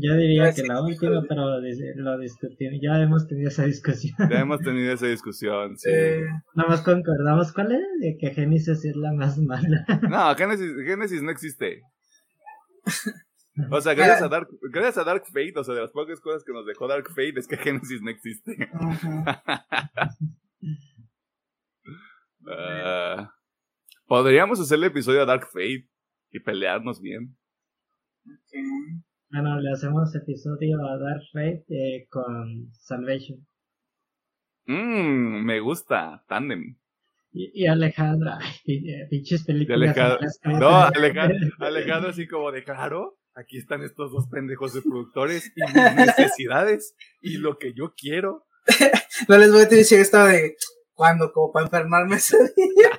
Yo 0.00 0.14
diría 0.14 0.52
que 0.52 0.62
la 0.62 0.80
última, 0.80 1.22
pero 1.28 1.60
lo 1.60 2.18
discutimos. 2.18 2.78
Ya 2.80 3.02
hemos 3.02 3.26
tenido 3.26 3.48
esa 3.48 3.64
discusión. 3.64 4.16
Ya 4.30 4.40
hemos 4.40 4.60
tenido 4.60 4.92
esa 4.92 5.06
discusión, 5.06 5.76
sí. 5.76 5.90
Nada 6.54 6.68
más 6.68 6.82
concordamos 6.82 7.52
cuál 7.52 7.72
es, 7.72 7.82
de 8.00 8.16
que 8.16 8.30
Genesis 8.30 8.84
es 8.84 8.96
la 8.96 9.12
más 9.12 9.38
mala. 9.38 9.84
No, 10.08 10.34
Genesis, 10.36 10.72
Genesis 10.84 11.22
no 11.22 11.30
existe. 11.30 11.82
O 13.70 13.80
sea, 13.80 13.94
gracias 13.94 14.22
a, 14.22 14.28
Dark, 14.28 14.48
gracias 14.70 14.98
a 14.98 15.04
Dark 15.04 15.24
Fate, 15.26 15.54
o 15.56 15.64
sea, 15.64 15.74
de 15.74 15.80
las 15.80 15.90
pocas 15.90 16.20
cosas 16.20 16.44
que 16.44 16.52
nos 16.52 16.64
dejó 16.64 16.86
Dark 16.86 17.08
Fate 17.08 17.34
es 17.36 17.48
que 17.48 17.56
Genesis 17.56 18.00
no 18.00 18.10
existe. 18.10 18.70
uh, 22.44 23.26
Podríamos 24.06 24.60
hacerle 24.60 24.86
episodio 24.86 25.22
a 25.22 25.26
Dark 25.26 25.46
Fate. 25.46 25.88
y 26.30 26.38
pelearnos 26.38 27.00
bien. 27.00 27.36
Bueno, 29.30 29.60
le 29.60 29.72
hacemos 29.72 30.14
episodio 30.14 30.78
a 30.86 30.96
Dark 30.98 31.22
Fate 31.32 31.64
eh, 31.68 32.06
con 32.08 32.72
Salvation. 32.72 33.46
Mmm, 34.64 35.44
me 35.44 35.60
gusta, 35.60 36.24
Tandem. 36.26 36.78
Y, 37.32 37.66
Alejandra, 37.66 38.38
eh, 38.66 39.06
pinches 39.10 39.44
películas. 39.44 39.94
no, 40.44 40.78
Alejandra, 40.78 41.36
Alejandra 41.60 42.10
así 42.10 42.26
como 42.26 42.50
de 42.50 42.64
claro, 42.64 43.18
aquí 43.34 43.58
están 43.58 43.82
estos 43.82 44.12
dos 44.12 44.28
pendejos 44.28 44.72
de 44.72 44.80
productores 44.80 45.52
y 45.54 45.60
mis 45.60 45.94
necesidades 45.94 46.94
y 47.20 47.36
lo 47.36 47.58
que 47.58 47.74
yo 47.74 47.92
quiero. 47.94 48.46
no 49.28 49.36
les 49.36 49.52
voy 49.52 49.62
a 49.62 49.66
decir 49.66 50.00
esto 50.00 50.24
de 50.24 50.56
cuando 50.94 51.32
como 51.32 51.52
para 51.52 51.66
enfermarme 51.66 52.16
ese 52.16 52.38
día. 52.56 52.90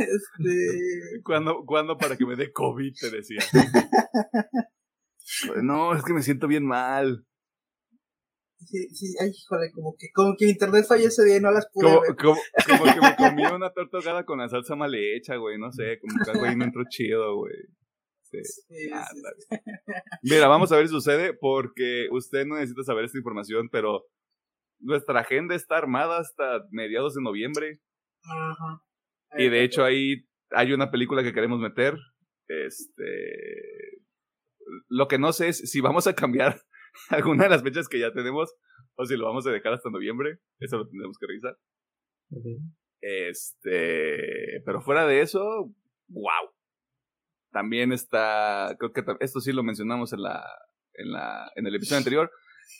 Este... 0.00 1.20
¿Cuándo, 1.24 1.64
¿Cuándo 1.66 1.96
para 1.96 2.16
que 2.16 2.26
me 2.26 2.36
dé 2.36 2.52
COVID? 2.52 2.92
Te 3.00 3.10
decía. 3.10 3.40
no, 5.62 5.94
es 5.94 6.02
que 6.04 6.12
me 6.12 6.22
siento 6.22 6.46
bien 6.46 6.64
mal. 6.64 7.24
Sí, 8.58 8.88
sí, 8.92 9.14
ay, 9.20 9.30
híjole, 9.30 9.70
como 9.72 9.94
que, 9.98 10.08
como 10.12 10.34
que 10.36 10.46
internet 10.46 10.84
falló 10.86 11.06
ese 11.06 11.24
día 11.24 11.36
y 11.36 11.40
no 11.40 11.50
las 11.50 11.68
pude 11.72 11.86
como, 11.86 12.00
ver. 12.00 12.16
Como, 12.16 12.36
como, 12.66 12.84
que 12.92 13.00
me 13.00 13.16
comí 13.16 13.46
una 13.46 13.72
torta 13.72 13.98
ahogada 13.98 14.24
con 14.24 14.38
la 14.38 14.48
salsa 14.48 14.74
mal 14.74 14.94
hecha, 14.94 15.36
güey, 15.36 15.58
no 15.58 15.70
sé, 15.70 15.98
como 16.00 16.22
que 16.22 16.30
algo 16.30 16.44
ahí 16.44 16.56
no 16.56 16.64
entró 16.64 16.82
chido, 16.88 17.36
güey. 17.36 17.54
Sí. 18.24 18.38
Sí, 18.44 18.90
Mira, 20.22 20.48
vamos 20.48 20.70
a 20.70 20.76
ver 20.76 20.86
si 20.86 20.92
sucede 20.92 21.32
porque 21.32 22.08
usted 22.10 22.44
no 22.44 22.56
necesita 22.56 22.82
saber 22.82 23.04
esta 23.04 23.16
información, 23.16 23.68
pero 23.70 24.04
nuestra 24.80 25.20
agenda 25.20 25.54
está 25.54 25.78
armada 25.78 26.18
hasta 26.18 26.60
mediados 26.70 27.14
de 27.14 27.22
noviembre. 27.22 27.80
Ajá. 28.28 28.82
Y 29.36 29.48
de 29.48 29.64
hecho 29.64 29.84
ahí 29.84 30.28
hay 30.50 30.72
una 30.72 30.90
película 30.90 31.22
que 31.22 31.32
queremos 31.32 31.60
meter. 31.60 31.96
Este. 32.48 34.02
Lo 34.88 35.08
que 35.08 35.18
no 35.18 35.32
sé 35.32 35.48
es 35.48 35.70
si 35.70 35.80
vamos 35.80 36.06
a 36.06 36.14
cambiar 36.14 36.60
alguna 37.10 37.44
de 37.44 37.50
las 37.50 37.62
fechas 37.62 37.88
que 37.88 37.98
ya 37.98 38.12
tenemos 38.12 38.54
o 38.96 39.04
si 39.04 39.16
lo 39.16 39.26
vamos 39.26 39.46
a 39.46 39.50
dejar 39.50 39.72
hasta 39.72 39.90
noviembre. 39.90 40.38
Eso 40.58 40.78
lo 40.78 40.88
tendremos 40.88 41.18
que 41.18 41.26
revisar. 41.26 41.58
Este. 43.00 44.62
Pero 44.64 44.80
fuera 44.80 45.06
de 45.06 45.20
eso, 45.20 45.72
wow. 46.08 46.52
También 47.52 47.92
está. 47.92 48.76
Creo 48.78 48.92
que 48.92 49.04
esto 49.20 49.40
sí 49.40 49.52
lo 49.52 49.62
mencionamos 49.62 50.12
en 50.12 50.22
la. 50.22 50.44
En, 50.94 51.12
la, 51.12 51.52
en 51.54 51.66
el 51.66 51.74
episodio 51.74 51.98
anterior. 51.98 52.30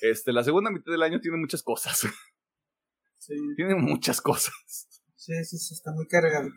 Este, 0.00 0.32
la 0.32 0.44
segunda 0.44 0.70
mitad 0.70 0.92
del 0.92 1.02
año 1.02 1.20
tiene 1.20 1.38
muchas 1.38 1.62
cosas. 1.62 2.06
Sí. 3.18 3.34
Tiene 3.56 3.74
muchas 3.74 4.20
cosas. 4.20 4.97
Sí, 5.28 5.44
sí, 5.44 5.58
sí, 5.58 5.74
está 5.74 5.92
muy 5.92 6.06
cargado. 6.06 6.48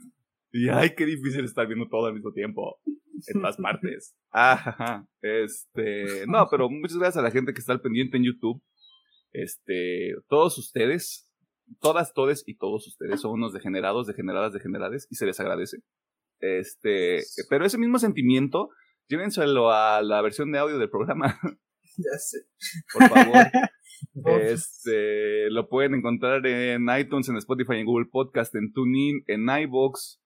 Y 0.50 0.70
ay, 0.70 0.96
qué 0.96 1.06
difícil 1.06 1.44
estar 1.44 1.68
viendo 1.68 1.90
todo 1.90 2.06
al 2.06 2.14
mismo 2.14 2.32
tiempo. 2.32 2.80
En 3.28 3.42
todas 3.42 3.58
partes. 3.62 4.16
Ajá. 4.30 5.06
Este. 5.22 6.26
No, 6.26 6.48
pero 6.50 6.70
muchas 6.70 6.98
gracias 6.98 7.18
a 7.18 7.22
la 7.22 7.32
gente 7.32 7.54
que 7.54 7.60
está 7.60 7.74
al 7.74 7.82
pendiente 7.82 8.16
en 8.16 8.24
YouTube. 8.24 8.64
Este. 9.34 10.14
Todos 10.30 10.58
ustedes. 10.58 11.30
Todas, 11.82 12.14
todes 12.14 12.44
y 12.46 12.56
todos 12.56 12.88
ustedes 12.88 13.20
son 13.20 13.32
unos 13.32 13.52
degenerados, 13.52 14.08
degeneradas, 14.08 14.54
degenerades. 14.54 15.06
Y 15.10 15.16
se 15.16 15.26
les 15.26 15.38
agradece. 15.42 15.80
Este. 16.40 17.24
Pero 17.50 17.66
ese 17.66 17.78
mismo 17.78 18.00
sentimiento. 18.00 18.70
Llévenselo 19.10 19.70
a 19.70 20.02
la 20.02 20.22
versión 20.22 20.54
de 20.54 20.60
audio 20.60 20.78
del 20.78 20.90
programa. 20.90 21.38
ya 22.12 22.18
sé. 22.18 22.38
Por 22.94 23.10
favor. 23.10 23.46
este, 24.42 25.50
lo 25.50 25.68
pueden 25.70 25.96
encontrar 25.96 26.46
en 26.46 26.88
iTunes, 26.98 27.30
en 27.30 27.38
Spotify, 27.38 27.76
en 27.76 27.86
Google 27.86 28.10
Podcast, 28.12 28.54
en 28.56 28.72
TuneIn, 28.74 29.24
en 29.28 29.50
iBox 29.64 30.22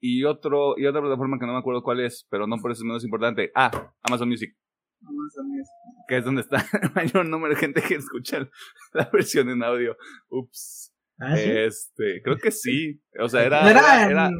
y 0.00 0.24
otro 0.24 0.78
y 0.78 0.86
otra 0.86 1.02
plataforma 1.02 1.38
que 1.38 1.46
no 1.46 1.52
me 1.52 1.58
acuerdo 1.58 1.82
cuál 1.82 2.00
es, 2.00 2.26
pero 2.30 2.46
no 2.46 2.56
por 2.56 2.70
eso 2.70 2.80
es 2.80 2.86
menos 2.86 3.04
importante. 3.04 3.50
Ah, 3.54 3.92
Amazon 4.02 4.28
Music. 4.28 4.56
Amazon 5.02 5.48
Music. 5.48 5.74
Que 6.08 6.16
es 6.18 6.24
donde 6.24 6.42
está 6.42 6.64
el 6.82 6.92
mayor 6.94 7.26
número 7.26 7.54
de 7.54 7.60
gente 7.60 7.82
que 7.82 7.96
escucha 7.96 8.48
la 8.92 9.10
versión 9.12 9.50
en 9.50 9.62
audio. 9.62 9.96
Ups. 10.28 10.94
¿Ah, 11.18 11.38
este, 11.38 12.22
creo 12.24 12.38
que 12.38 12.50
sí. 12.50 13.02
O 13.20 13.28
sea, 13.28 13.44
era, 13.44 13.70
era, 13.70 14.06
era, 14.08 14.30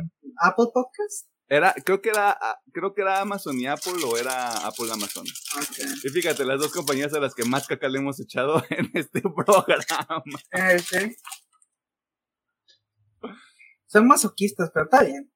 Apple 0.43 0.67
Podcast? 0.73 1.29
Era, 1.53 1.75
creo 1.85 2.01
que 2.01 2.11
era, 2.11 2.31
ah, 2.31 2.61
creo 2.73 2.95
que 2.95 3.03
era 3.03 3.21
Amazon 3.21 3.59
y 3.59 3.67
Apple 3.67 4.05
o 4.07 4.17
era 4.17 4.53
Apple 4.69 4.87
Amazon. 4.93 5.27
Y 6.05 6.09
fíjate, 6.09 6.45
las 6.45 6.61
dos 6.61 6.73
compañías 6.73 7.13
a 7.13 7.19
las 7.19 7.35
que 7.35 7.45
más 7.45 7.67
caca 7.67 7.89
le 7.89 7.99
hemos 7.99 8.21
echado 8.21 8.63
en 8.71 8.89
este 8.95 9.21
programa. 9.21 10.23
Eh, 10.53 10.79
sí. 10.79 11.17
Son 13.87 14.07
masoquistas, 14.07 14.71
pero 14.73 14.85
está 14.85 15.03
bien. 15.03 15.29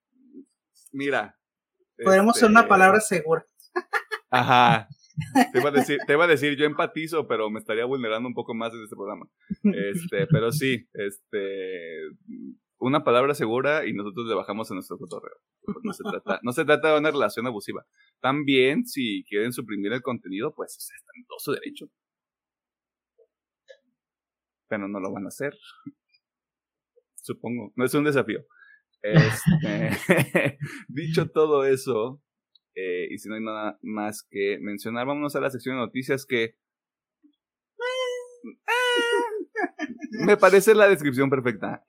Mira. 0.92 1.36
Podemos 2.00 2.38
ser 2.38 2.48
una 2.48 2.60
este, 2.60 2.68
palabra 2.68 3.00
segura. 3.00 3.44
Ajá. 4.30 4.86
Te 5.52 5.58
iba, 5.58 5.68
a 5.68 5.72
decir, 5.72 5.98
te 6.08 6.12
iba 6.12 6.24
a 6.24 6.28
decir, 6.28 6.56
yo 6.56 6.64
empatizo, 6.64 7.28
pero 7.28 7.48
me 7.48 7.60
estaría 7.60 7.84
vulnerando 7.84 8.28
un 8.28 8.34
poco 8.34 8.52
más 8.52 8.72
en 8.72 8.82
este 8.82 8.96
programa. 8.96 9.28
Este, 9.62 10.26
pero 10.26 10.50
sí, 10.50 10.88
este, 10.92 12.00
una 12.78 13.04
palabra 13.04 13.34
segura 13.34 13.86
y 13.86 13.92
nosotros 13.92 14.26
le 14.26 14.34
bajamos 14.34 14.70
a 14.70 14.74
nuestro 14.74 14.98
cotorreo. 14.98 15.36
No 15.82 15.92
se 15.92 16.02
trata, 16.04 16.40
no 16.42 16.52
se 16.52 16.64
trata 16.64 16.92
de 16.92 16.98
una 16.98 17.10
relación 17.10 17.46
abusiva. 17.46 17.86
También, 18.20 18.86
si 18.86 19.24
quieren 19.24 19.52
suprimir 19.52 19.92
el 19.92 20.02
contenido, 20.02 20.54
pues 20.54 20.76
están 20.76 21.16
en 21.16 21.26
todo 21.26 21.38
su 21.38 21.52
derecho. 21.52 21.86
Pero 24.68 24.88
no 24.88 25.00
lo 25.00 25.12
van 25.12 25.24
a 25.24 25.28
hacer. 25.28 25.56
Supongo. 27.16 27.72
No 27.76 27.84
es 27.84 27.94
un 27.94 28.04
desafío. 28.04 28.44
Este, 29.02 29.90
dicho 30.88 31.30
todo 31.30 31.64
eso, 31.64 32.22
eh, 32.74 33.06
y 33.10 33.18
si 33.18 33.28
no 33.28 33.34
hay 33.34 33.42
nada 33.42 33.78
más 33.82 34.26
que 34.28 34.58
mencionar, 34.60 35.06
vámonos 35.06 35.36
a 35.36 35.40
la 35.40 35.50
sección 35.50 35.76
de 35.76 35.82
noticias 35.82 36.24
que 36.26 36.56
me 40.26 40.36
parece 40.36 40.74
la 40.74 40.88
descripción 40.88 41.30
perfecta. 41.30 41.84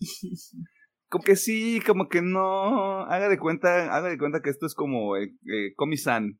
Como 1.10 1.24
que 1.24 1.34
sí, 1.34 1.80
como 1.84 2.08
que 2.08 2.22
no. 2.22 3.00
Haga 3.06 3.28
de 3.28 3.36
cuenta, 3.36 3.92
haga 3.96 4.10
de 4.10 4.16
cuenta 4.16 4.42
que 4.42 4.50
esto 4.50 4.64
es 4.64 4.76
como 4.76 5.16
eh, 5.16 5.34
eh 5.44 5.74
Comisan 5.74 6.38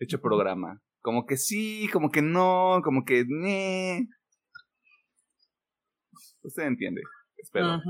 hecho 0.00 0.20
programa. 0.20 0.82
Como 1.02 1.24
que 1.24 1.36
sí, 1.36 1.88
como 1.92 2.10
que 2.10 2.20
no, 2.20 2.80
como 2.82 3.04
que 3.04 3.24
ne. 3.28 4.08
Usted 6.42 6.64
entiende, 6.64 7.00
espero. 7.36 7.80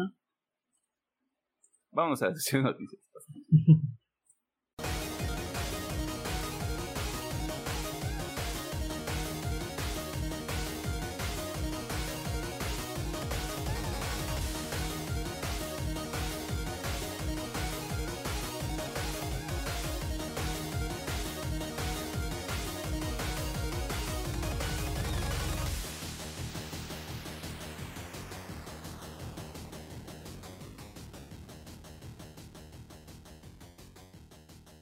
Vamos 1.93 2.23
a 2.23 2.29
la 2.29 2.35
sesión 2.35 2.65
de 2.65 2.71
noticias. 2.73 3.01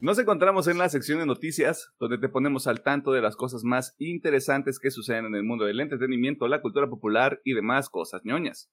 Nos 0.01 0.17
encontramos 0.17 0.67
en 0.67 0.79
la 0.79 0.89
sección 0.89 1.19
de 1.19 1.27
noticias, 1.27 1.93
donde 1.99 2.17
te 2.17 2.27
ponemos 2.27 2.65
al 2.65 2.81
tanto 2.81 3.11
de 3.11 3.21
las 3.21 3.35
cosas 3.35 3.63
más 3.63 3.95
interesantes 3.99 4.79
que 4.79 4.89
suceden 4.89 5.25
en 5.25 5.35
el 5.35 5.43
mundo 5.43 5.65
del 5.65 5.79
entretenimiento, 5.79 6.47
la 6.47 6.63
cultura 6.63 6.89
popular 6.89 7.39
y 7.43 7.53
demás 7.53 7.87
cosas 7.87 8.21
ñoñas. 8.23 8.71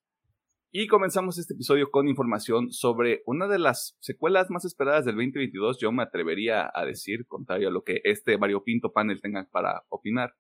Y 0.70 0.86
comenzamos 0.86 1.36
este 1.36 1.52
episodio 1.52 1.90
con 1.90 2.08
información 2.08 2.72
sobre 2.72 3.20
una 3.26 3.46
de 3.46 3.58
las 3.58 3.98
secuelas 4.00 4.48
más 4.48 4.64
esperadas 4.64 5.04
del 5.04 5.16
2022, 5.16 5.78
yo 5.78 5.92
me 5.92 6.02
atrevería 6.02 6.70
a 6.72 6.86
decir, 6.86 7.26
contrario 7.26 7.68
a 7.68 7.72
lo 7.72 7.82
que 7.82 8.00
este 8.04 8.38
variopinto 8.38 8.94
panel 8.94 9.20
tenga 9.20 9.46
para 9.52 9.82
opinar. 9.90 10.34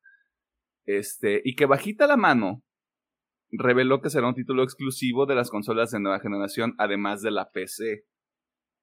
Este, 0.86 1.42
y 1.44 1.54
que 1.54 1.66
bajita 1.66 2.06
la 2.06 2.16
mano 2.16 2.62
reveló 3.50 4.00
que 4.00 4.08
será 4.08 4.26
un 4.26 4.34
título 4.34 4.62
exclusivo 4.62 5.26
de 5.26 5.34
las 5.34 5.50
consolas 5.50 5.90
de 5.90 6.00
nueva 6.00 6.20
generación, 6.20 6.74
además 6.78 7.20
de 7.20 7.30
la 7.30 7.50
PC. 7.50 8.06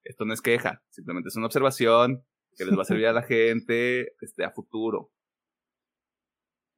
Esto 0.06 0.24
no 0.24 0.34
es 0.34 0.42
queja, 0.42 0.84
simplemente 0.90 1.30
es 1.30 1.36
una 1.36 1.48
observación 1.48 2.24
que 2.56 2.64
les 2.64 2.78
va 2.78 2.84
a 2.84 2.86
servir 2.86 3.08
a 3.08 3.14
la 3.14 3.24
gente 3.28 4.14
este, 4.22 4.46
a 4.46 4.52
futuro. 4.52 5.12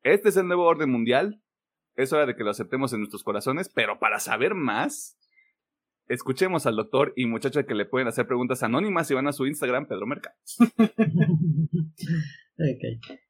Este 0.04 0.30
es 0.30 0.38
el 0.38 0.48
nuevo 0.48 0.64
orden 0.64 0.90
mundial. 0.90 1.44
Es 1.96 2.14
hora 2.14 2.26
de 2.26 2.36
que 2.36 2.44
lo 2.44 2.52
aceptemos 2.52 2.94
en 2.94 3.00
nuestros 3.00 3.24
corazones, 3.24 3.70
pero 3.74 4.00
para 4.00 4.20
saber 4.20 4.54
más, 4.54 5.18
escuchemos 6.08 6.66
al 6.66 6.76
doctor 6.76 7.12
y 7.16 7.26
muchacho 7.26 7.66
que 7.66 7.76
le 7.76 7.86
pueden 7.86 8.08
hacer 8.08 8.28
preguntas 8.28 8.64
anónimas 8.64 9.10
y 9.12 9.16
van 9.16 9.28
a 9.28 9.34
su 9.34 9.46
Instagram, 9.46 9.88
Pedro 9.88 10.06
Merca. 10.06 10.36
ok. 10.60 10.74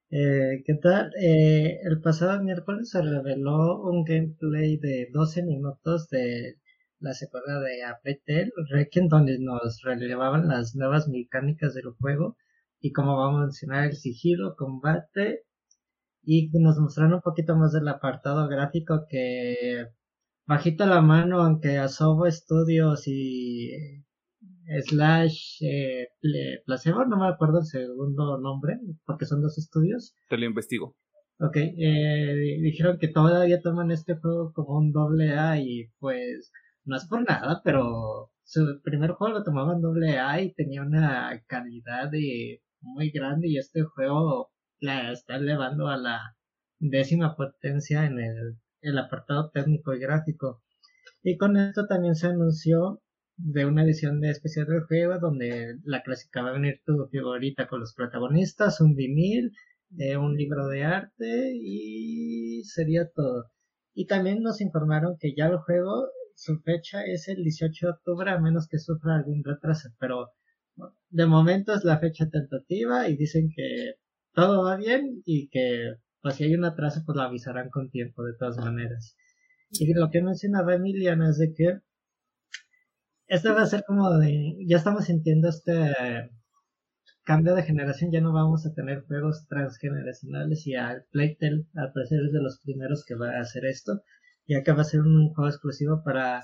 Eh, 0.10 0.64
¿Qué 0.66 0.74
tal? 0.82 1.12
Eh, 1.22 1.80
el 1.84 2.02
pasado 2.02 2.42
miércoles 2.44 2.90
se 2.90 3.02
reveló 3.02 3.82
un 3.82 4.04
gameplay 4.04 4.78
de 4.78 5.10
12 5.12 5.44
minutos 5.44 6.10
de 6.10 6.60
la 7.00 7.14
secuela 7.14 7.60
de 7.60 7.84
Apple 7.84 8.22
Requiem, 8.70 9.08
donde 9.08 9.38
nos 9.40 9.82
relevaban 9.84 10.48
las 10.48 10.76
nuevas 10.76 11.08
mecánicas 11.08 11.74
del 11.74 11.92
juego 12.00 12.38
y 12.80 12.92
como 12.92 13.18
va 13.18 13.30
a 13.30 13.42
mencionar 13.42 13.86
el 13.86 13.96
sigilo, 13.96 14.56
combate 14.56 15.44
y 16.24 16.50
nos 16.54 16.78
mostraron 16.78 17.16
un 17.16 17.22
poquito 17.22 17.56
más 17.56 17.72
del 17.72 17.88
apartado 17.88 18.48
gráfico 18.48 19.06
que 19.10 19.86
bajita 20.46 20.86
la 20.86 21.02
mano, 21.02 21.42
aunque 21.42 21.78
Asobo 21.78 22.30
Studios 22.30 23.08
y 23.08 23.72
eh, 23.72 24.82
Slash 24.82 25.64
eh, 25.64 26.08
Placebo, 26.66 27.06
no 27.06 27.18
me 27.18 27.28
acuerdo 27.28 27.60
el 27.60 27.66
segundo 27.66 28.38
nombre, 28.40 28.78
porque 29.06 29.26
son 29.26 29.42
dos 29.42 29.58
estudios. 29.58 30.16
Te 30.30 30.38
lo 30.38 30.46
investigo. 30.46 30.96
Ok, 31.40 31.56
eh, 31.56 32.58
dijeron 32.62 32.98
que 32.98 33.10
todavía 33.10 33.62
toman 33.62 33.92
este 33.92 34.16
juego 34.16 34.52
como 34.54 34.78
un 34.78 34.92
doble 34.92 35.34
A 35.34 35.60
y 35.60 35.88
pues 36.00 36.52
no 36.88 36.98
es 36.98 37.06
por 37.06 37.22
nada, 37.28 37.62
pero 37.64 38.32
su 38.44 38.82
primer 38.84 39.12
juego 39.12 39.40
lo 39.40 39.44
tomaban 39.44 39.82
doble 39.82 40.20
A 40.20 40.42
y 40.42 40.54
tenía 40.54 40.82
una 40.82 41.44
calidad 41.48 42.12
muy 42.82 43.12
grande 43.12 43.50
y 43.50 43.58
este 43.58 43.84
juego 43.84 44.52
la 44.80 45.12
está 45.12 45.36
elevando 45.36 45.88
a 45.88 45.98
la 45.98 46.36
décima 46.80 47.36
potencia 47.36 48.06
en 48.06 48.20
el, 48.20 48.58
el 48.82 48.98
apartado 48.98 49.50
técnico 49.52 49.94
y 49.94 50.00
gráfico. 50.00 50.64
Y 51.24 51.38
con 51.38 51.58
esto 51.58 51.88
también 51.88 52.16
se 52.16 52.28
anunció 52.28 53.02
de 53.38 53.66
una 53.66 53.84
edición 53.84 54.20
de 54.20 54.32
especial 54.32 54.66
del 54.66 54.84
juego 54.84 55.20
donde 55.20 55.78
la 55.84 56.02
clásica 56.02 56.42
va 56.42 56.50
a 56.50 56.54
venir 56.54 56.82
tu 56.86 57.08
figurita 57.08 57.68
con 57.68 57.80
los 57.82 57.94
protagonistas, 57.94 58.82
un 58.82 58.96
vinil, 58.96 59.52
eh, 59.98 60.18
un 60.18 60.36
libro 60.36 60.68
de 60.68 60.84
arte 60.84 61.52
y 61.54 62.64
sería 62.64 63.10
todo. 63.10 63.46
Y 63.94 64.08
también 64.08 64.42
nos 64.42 64.62
informaron 64.62 65.18
que 65.20 65.34
ya 65.36 65.48
el 65.48 65.58
juego, 65.58 66.08
su 66.38 66.60
fecha 66.60 67.04
es 67.04 67.28
el 67.30 67.44
18 67.44 67.88
de 67.88 67.92
octubre 67.92 68.30
a 68.30 68.40
menos 68.40 68.68
que 68.68 68.78
sufra 68.78 69.16
algún 69.16 69.44
retraso, 69.44 69.90
pero 70.00 70.30
de 71.10 71.26
momento 71.26 71.74
es 71.74 71.84
la 71.84 71.98
fecha 71.98 72.30
tentativa 72.30 73.10
y 73.10 73.18
dicen 73.18 73.50
que 73.56 73.96
todo 74.34 74.64
va 74.64 74.78
bien 74.78 75.24
y 75.26 75.50
que 75.50 75.96
pues 76.22 76.36
si 76.36 76.44
hay 76.44 76.54
un 76.54 76.64
atraso 76.64 77.02
pues 77.04 77.16
lo 77.16 77.24
avisarán 77.24 77.70
con 77.72 77.90
tiempo 77.90 78.24
de 78.24 78.34
todas 78.38 78.58
maneras. 78.58 79.18
Y 79.72 79.92
lo 79.96 80.12
que 80.12 80.22
mencionaba 80.22 80.76
Emiliana 80.76 81.30
es 81.32 81.40
de 81.40 81.54
que 81.56 81.80
esto 83.26 83.56
va 83.56 83.64
a 83.64 83.66
ser 83.66 83.84
como 83.88 84.18
de, 84.20 84.58
ya 84.68 84.78
estamos 84.78 85.06
sintiendo 85.06 85.50
este 85.50 85.92
cambio 87.24 87.56
de 87.56 87.64
generación, 87.64 88.12
ya 88.12 88.22
no 88.22 88.32
vamos 88.32 88.64
a 88.68 88.74
tener 88.74 89.02
juegos 89.08 89.48
transgeneracionales 89.50 90.68
y 90.68 90.76
al 90.76 91.04
Playtel 91.12 91.68
al 91.74 91.92
parecer 91.94 92.20
es 92.28 92.32
de 92.32 92.44
los 92.44 92.60
primeros 92.62 93.04
que 93.06 93.16
va 93.16 93.32
a 93.32 93.42
hacer 93.42 93.66
esto, 93.66 94.04
ya 94.48 94.64
que 94.64 94.72
va 94.72 94.82
a 94.82 94.86
ser 94.86 95.02
un 95.02 95.34
juego 95.34 95.50
exclusivo 95.50 96.02
para 96.04 96.42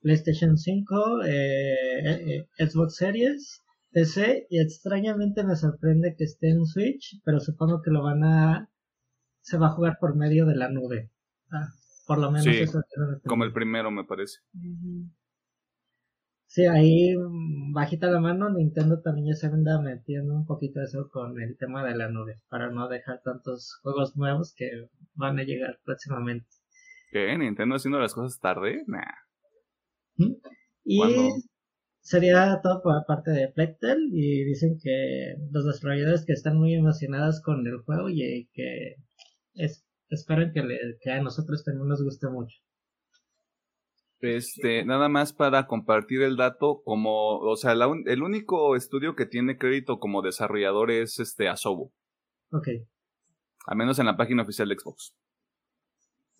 PlayStation 0.00 0.56
5, 0.56 1.24
eh, 1.24 2.04
eh, 2.04 2.48
Xbox 2.58 2.96
Series, 2.96 3.60
PC 3.92 4.46
y 4.50 4.60
extrañamente 4.60 5.44
me 5.44 5.56
sorprende 5.56 6.14
que 6.16 6.24
esté 6.24 6.50
en 6.50 6.64
Switch, 6.66 7.20
pero 7.24 7.40
supongo 7.40 7.82
que 7.82 7.90
lo 7.90 8.02
van 8.02 8.24
a 8.24 8.68
se 9.42 9.58
va 9.58 9.68
a 9.68 9.72
jugar 9.72 9.98
por 10.00 10.16
medio 10.16 10.46
de 10.46 10.56
la 10.56 10.68
nube. 10.68 11.10
Ah, 11.50 11.68
por 12.06 12.18
lo 12.18 12.30
menos 12.30 12.46
eso 12.46 12.80
como 13.26 13.44
el 13.44 13.52
primero 13.52 13.90
me 13.90 14.04
parece. 14.04 14.38
Sí, 16.46 16.66
ahí 16.66 17.16
mm, 17.16 17.72
bajita 17.72 18.10
la 18.10 18.20
mano, 18.20 18.50
Nintendo 18.50 19.00
también 19.00 19.28
ya 19.28 19.34
se 19.34 19.46
anda 19.46 19.80
metiendo 19.80 20.34
un 20.34 20.46
poquito 20.46 20.82
eso 20.82 21.08
con 21.10 21.40
el 21.40 21.56
tema 21.56 21.84
de 21.84 21.96
la 21.96 22.08
nube, 22.08 22.40
para 22.50 22.70
no 22.70 22.88
dejar 22.88 23.22
tantos 23.22 23.78
juegos 23.82 24.16
nuevos 24.16 24.54
que 24.54 24.88
van 25.14 25.38
a 25.38 25.44
llegar 25.44 25.78
próximamente. 25.84 26.46
¿Qué? 27.12 27.36
¿Nintendo 27.36 27.76
haciendo 27.76 28.00
las 28.00 28.14
cosas 28.14 28.40
tarde? 28.40 28.84
Nah. 28.86 29.02
Y 30.82 30.98
sería 32.00 32.58
todo 32.62 32.82
por 32.82 33.04
parte 33.06 33.32
de 33.32 33.48
Plectel 33.48 34.08
y 34.10 34.44
dicen 34.44 34.78
que 34.82 35.34
los 35.50 35.66
desarrolladores 35.66 36.24
que 36.24 36.32
están 36.32 36.56
muy 36.56 36.74
emocionados 36.74 37.42
con 37.42 37.66
el 37.66 37.82
juego 37.82 38.08
y 38.08 38.48
que 38.54 38.96
es, 39.52 39.84
esperan 40.08 40.52
que, 40.54 40.62
le, 40.62 40.78
que 41.02 41.10
a 41.10 41.22
nosotros 41.22 41.62
también 41.62 41.86
nos 41.86 42.02
guste 42.02 42.28
mucho. 42.28 42.56
Este, 44.20 44.84
nada 44.84 45.10
más 45.10 45.34
para 45.34 45.66
compartir 45.66 46.22
el 46.22 46.36
dato, 46.36 46.80
como, 46.82 47.40
o 47.40 47.56
sea, 47.56 47.72
el 47.72 48.22
único 48.22 48.74
estudio 48.74 49.16
que 49.16 49.26
tiene 49.26 49.58
crédito 49.58 49.98
como 49.98 50.22
desarrollador 50.22 50.90
es 50.90 51.18
este 51.18 51.48
Asobo. 51.48 51.92
Ok. 52.52 52.68
Al 53.66 53.76
menos 53.76 53.98
en 53.98 54.06
la 54.06 54.16
página 54.16 54.44
oficial 54.44 54.68
de 54.68 54.76
Xbox. 54.78 55.14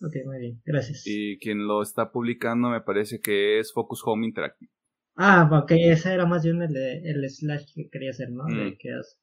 Ok, 0.05 0.15
muy 0.25 0.37
bien, 0.37 0.61
gracias. 0.65 1.03
Y 1.05 1.37
quien 1.39 1.65
lo 1.65 1.81
está 1.81 2.11
publicando 2.11 2.69
me 2.69 2.81
parece 2.81 3.21
que 3.21 3.59
es 3.59 3.71
Focus 3.71 4.01
Home 4.03 4.27
Interactive. 4.27 4.69
Ah, 5.15 5.47
ok, 5.49 5.71
ese 5.77 6.13
era 6.13 6.25
más 6.25 6.43
bien 6.43 6.61
el, 6.61 6.75
el 6.75 7.29
slash 7.29 7.73
que 7.73 7.89
quería 7.89 8.09
hacer, 8.09 8.29
¿no? 8.29 8.43
Mm. 8.43 8.75
que 8.77 8.89
es, 8.89 9.17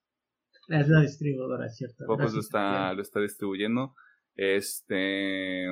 la 0.69 1.01
distribuidora, 1.03 1.69
¿cierto? 1.69 2.07
Focus 2.07 2.33
lo 2.33 2.41
está, 2.41 2.95
lo 2.95 3.03
está 3.03 3.21
distribuyendo. 3.21 3.95
Este. 4.37 5.67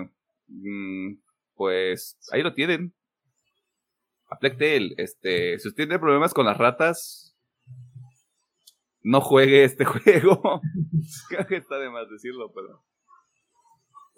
Mm, 0.48 1.20
pues 1.54 2.18
ahí 2.30 2.42
lo 2.42 2.52
tienen. 2.52 2.92
Aplectel, 4.28 4.94
este, 4.98 5.58
si 5.58 5.68
usted 5.68 5.86
tiene 5.86 5.98
problemas 5.98 6.34
con 6.34 6.44
las 6.44 6.58
ratas, 6.58 7.34
no 9.00 9.22
juegue 9.22 9.64
este 9.64 9.84
juego. 9.86 10.60
Creo 11.30 11.46
que 11.46 11.56
está 11.56 11.78
de 11.78 11.88
más 11.88 12.10
decirlo, 12.10 12.52
pero 12.52 12.84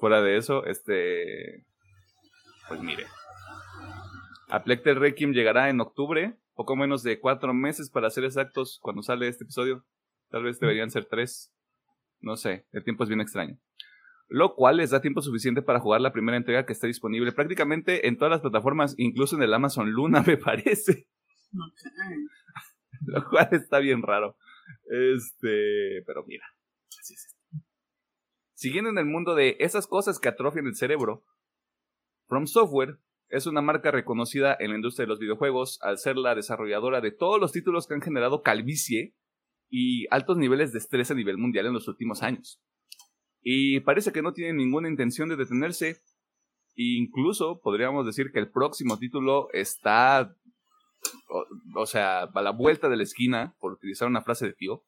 fuera 0.01 0.23
de 0.23 0.37
eso, 0.37 0.65
este, 0.67 1.65
pues 2.69 2.81
mire. 2.81 3.07
Aplectel 4.49 4.97
Requiem 4.97 5.33
llegará 5.33 5.71
en 5.71 5.81
octubre, 5.81 6.37
poco 6.55 6.75
menos 6.75 7.05
de 7.05 7.21
cuatro 7.21 7.55
meses 7.55 7.91
para 7.91 8.11
ser 8.11 8.25
exactos 8.25 8.81
cuando 8.83 9.03
sale 9.03 9.29
este 9.29 9.45
episodio. 9.45 9.85
Tal 10.31 10.43
vez 10.43 10.59
deberían 10.59 10.91
ser 10.91 11.05
tres. 11.05 11.53
No 12.21 12.37
sé, 12.37 12.67
el 12.73 12.83
tiempo 12.83 13.05
es 13.05 13.09
bien 13.09 13.21
extraño 13.21 13.61
lo 14.31 14.55
cual 14.55 14.77
les 14.77 14.91
da 14.91 15.01
tiempo 15.01 15.21
suficiente 15.21 15.61
para 15.61 15.81
jugar 15.81 16.01
la 16.01 16.13
primera 16.13 16.37
entrega 16.37 16.65
que 16.65 16.73
está 16.73 16.87
disponible 16.87 17.33
prácticamente 17.33 18.07
en 18.07 18.17
todas 18.17 18.31
las 18.31 18.41
plataformas, 18.41 18.95
incluso 18.97 19.37
en 19.37 19.43
el 19.43 19.53
Amazon 19.53 19.91
Luna, 19.91 20.23
me 20.27 20.37
parece. 20.37 21.09
lo 23.07 23.29
cual 23.29 23.49
está 23.51 23.81
bien 23.81 24.03
raro. 24.03 24.37
Este, 24.89 26.03
pero 26.07 26.25
mira, 26.27 26.47
así 27.01 27.15
es. 27.15 27.37
Siguiendo 28.61 28.91
en 28.91 28.99
el 28.99 29.07
mundo 29.07 29.35
de 29.35 29.57
esas 29.59 29.87
cosas 29.87 30.19
que 30.19 30.29
atrofian 30.29 30.67
el 30.67 30.77
cerebro, 30.77 31.25
From 32.27 32.47
Software 32.47 32.99
es 33.31 33.47
una 33.47 33.63
marca 33.63 33.91
reconocida 33.91 34.55
en 34.61 34.69
la 34.69 34.77
industria 34.77 35.05
de 35.05 35.09
los 35.09 35.19
videojuegos 35.19 35.79
al 35.81 35.97
ser 35.97 36.19
la 36.19 36.35
desarrolladora 36.35 37.01
de 37.01 37.11
todos 37.11 37.41
los 37.41 37.53
títulos 37.53 37.87
que 37.87 37.95
han 37.95 38.03
generado 38.03 38.43
calvicie 38.43 39.17
y 39.71 40.07
altos 40.11 40.37
niveles 40.37 40.73
de 40.73 40.79
estrés 40.79 41.11
a 41.11 41.15
nivel 41.15 41.39
mundial 41.39 41.65
en 41.65 41.73
los 41.73 41.89
últimos 41.89 42.23
años. 42.23 42.61
Y 43.41 43.81
parece 43.81 44.13
que 44.13 44.21
no 44.21 44.35
tiene 44.35 44.53
ninguna 44.53 44.91
intención 44.91 45.31
de 45.31 45.37
detenerse. 45.37 46.03
incluso 46.75 47.63
podríamos 47.63 48.05
decir 48.05 48.31
que 48.31 48.41
el 48.41 48.51
próximo 48.51 48.99
título 48.99 49.49
está, 49.55 50.37
o, 51.75 51.87
sea, 51.87 52.25
a 52.25 52.43
la 52.43 52.51
vuelta 52.51 52.91
de 52.91 52.99
la 52.99 53.05
esquina, 53.05 53.57
por 53.59 53.73
utilizar 53.73 54.07
una 54.07 54.21
frase 54.21 54.49
de 54.49 54.53
tío. 54.53 54.85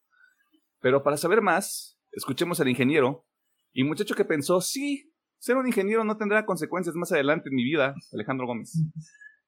Pero 0.83 1.03
para 1.03 1.17
saber 1.17 1.41
más, 1.41 1.99
escuchemos 2.13 2.61
al 2.61 2.69
ingeniero 2.69 3.25
y 3.73 3.85
muchacho 3.85 4.15
que 4.15 4.25
pensó, 4.25 4.61
sí, 4.61 5.13
ser 5.39 5.57
un 5.57 5.67
ingeniero 5.67 6.05
no 6.05 6.17
tendrá 6.17 6.45
consecuencias 6.45 6.95
más 6.95 7.13
adelante 7.13 7.49
en 7.49 7.57
mi 7.57 7.65
vida, 7.65 7.95
Alejandro 8.13 8.47
Gómez. 8.47 8.73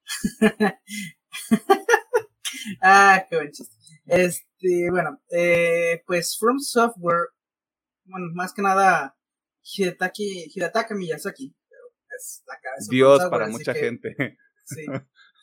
ah, 2.81 3.25
qué 3.29 3.35
buen 3.35 3.51
chiste. 3.51 3.75
Este, 4.05 4.89
bueno, 4.91 5.21
eh, 5.31 6.03
pues 6.05 6.37
From 6.39 6.59
Software 6.59 7.29
bueno, 8.05 8.27
más 8.33 8.53
que 8.53 8.61
nada 8.61 9.17
Hidetaki, 9.63 10.51
Hidetaka 10.53 10.95
Miyazaki, 10.95 11.55
es 12.17 12.43
la 12.47 12.59
cabeza 12.59 12.87
Dios 12.89 13.25
para 13.29 13.47
mucha 13.47 13.73
gente. 13.73 14.15
Sí. 14.67 14.83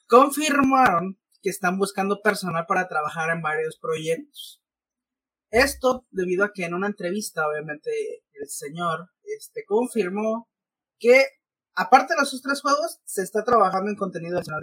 Confirmaron 0.08 1.16
que 1.40 1.50
están 1.50 1.78
buscando 1.78 2.20
personal 2.22 2.66
para 2.66 2.88
trabajar 2.88 3.30
en 3.30 3.40
varios 3.40 3.78
proyectos. 3.78 4.60
Esto 5.52 6.06
debido 6.10 6.44
a 6.44 6.52
que 6.52 6.64
en 6.64 6.74
una 6.74 6.88
entrevista, 6.88 7.46
obviamente, 7.46 7.90
el 8.32 8.48
señor 8.48 9.10
este, 9.22 9.64
confirmó 9.64 10.48
que, 10.98 11.26
aparte 11.74 12.14
de 12.14 12.20
los 12.20 12.42
tres 12.42 12.62
juegos, 12.62 13.00
se 13.04 13.22
está 13.22 13.44
trabajando 13.44 13.90
en 13.90 13.96
contenido 13.96 14.38
adicional 14.38 14.62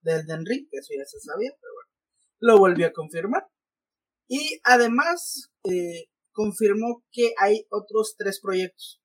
del 0.00 0.26
de 0.26 0.36
Ring, 0.36 0.68
que 0.70 0.78
eso 0.78 0.94
ya 0.96 1.04
se 1.04 1.20
sabía, 1.20 1.50
pero 1.60 1.72
bueno, 1.74 1.90
lo 2.38 2.58
volvió 2.58 2.86
a 2.86 2.92
confirmar. 2.92 3.48
Y 4.28 4.60
además, 4.62 5.50
eh, 5.64 6.04
confirmó 6.30 7.04
que 7.10 7.32
hay 7.36 7.66
otros 7.68 8.14
tres 8.16 8.40
proyectos. 8.40 9.02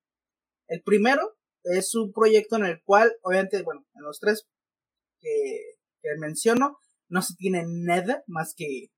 El 0.68 0.82
primero 0.82 1.36
es 1.64 1.96
un 1.96 2.12
proyecto 2.12 2.54
en 2.56 2.66
el 2.66 2.82
cual, 2.84 3.12
obviamente, 3.22 3.60
bueno, 3.62 3.84
en 3.96 4.04
los 4.04 4.20
tres 4.20 4.46
que, 5.18 6.14
menciono, 6.20 6.78
no 7.08 7.22
se 7.22 7.34
tiene 7.34 7.64
nada 7.66 8.22
más 8.28 8.54
que 8.56 8.90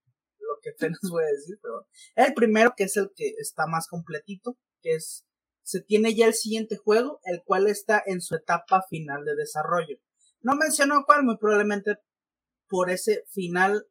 que 0.66 0.70
apenas 0.70 1.00
voy 1.10 1.24
a 1.24 1.28
decir, 1.28 1.58
pero 1.62 1.86
el 2.16 2.34
primero 2.34 2.74
que 2.76 2.84
es 2.84 2.96
el 2.96 3.12
que 3.14 3.34
está 3.38 3.66
más 3.66 3.86
completito, 3.86 4.58
que 4.82 4.94
es, 4.94 5.24
se 5.62 5.80
tiene 5.80 6.14
ya 6.14 6.26
el 6.26 6.34
siguiente 6.34 6.76
juego, 6.76 7.20
el 7.24 7.42
cual 7.44 7.68
está 7.68 8.02
en 8.04 8.20
su 8.20 8.34
etapa 8.34 8.82
final 8.88 9.24
de 9.24 9.36
desarrollo. 9.36 9.98
No 10.40 10.56
mencionó 10.56 11.04
cuál, 11.06 11.24
muy 11.24 11.36
probablemente 11.38 11.98
por 12.68 12.90
ese 12.90 13.24
final, 13.28 13.86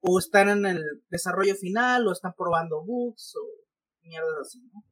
o 0.00 0.18
están 0.18 0.48
en 0.50 0.66
el 0.66 0.84
desarrollo 1.08 1.54
final, 1.54 2.06
o 2.06 2.12
están 2.12 2.34
probando 2.36 2.84
bugs, 2.84 3.34
o 3.36 3.46
mierdas 4.02 4.38
así, 4.42 4.60
¿no? 4.72 4.84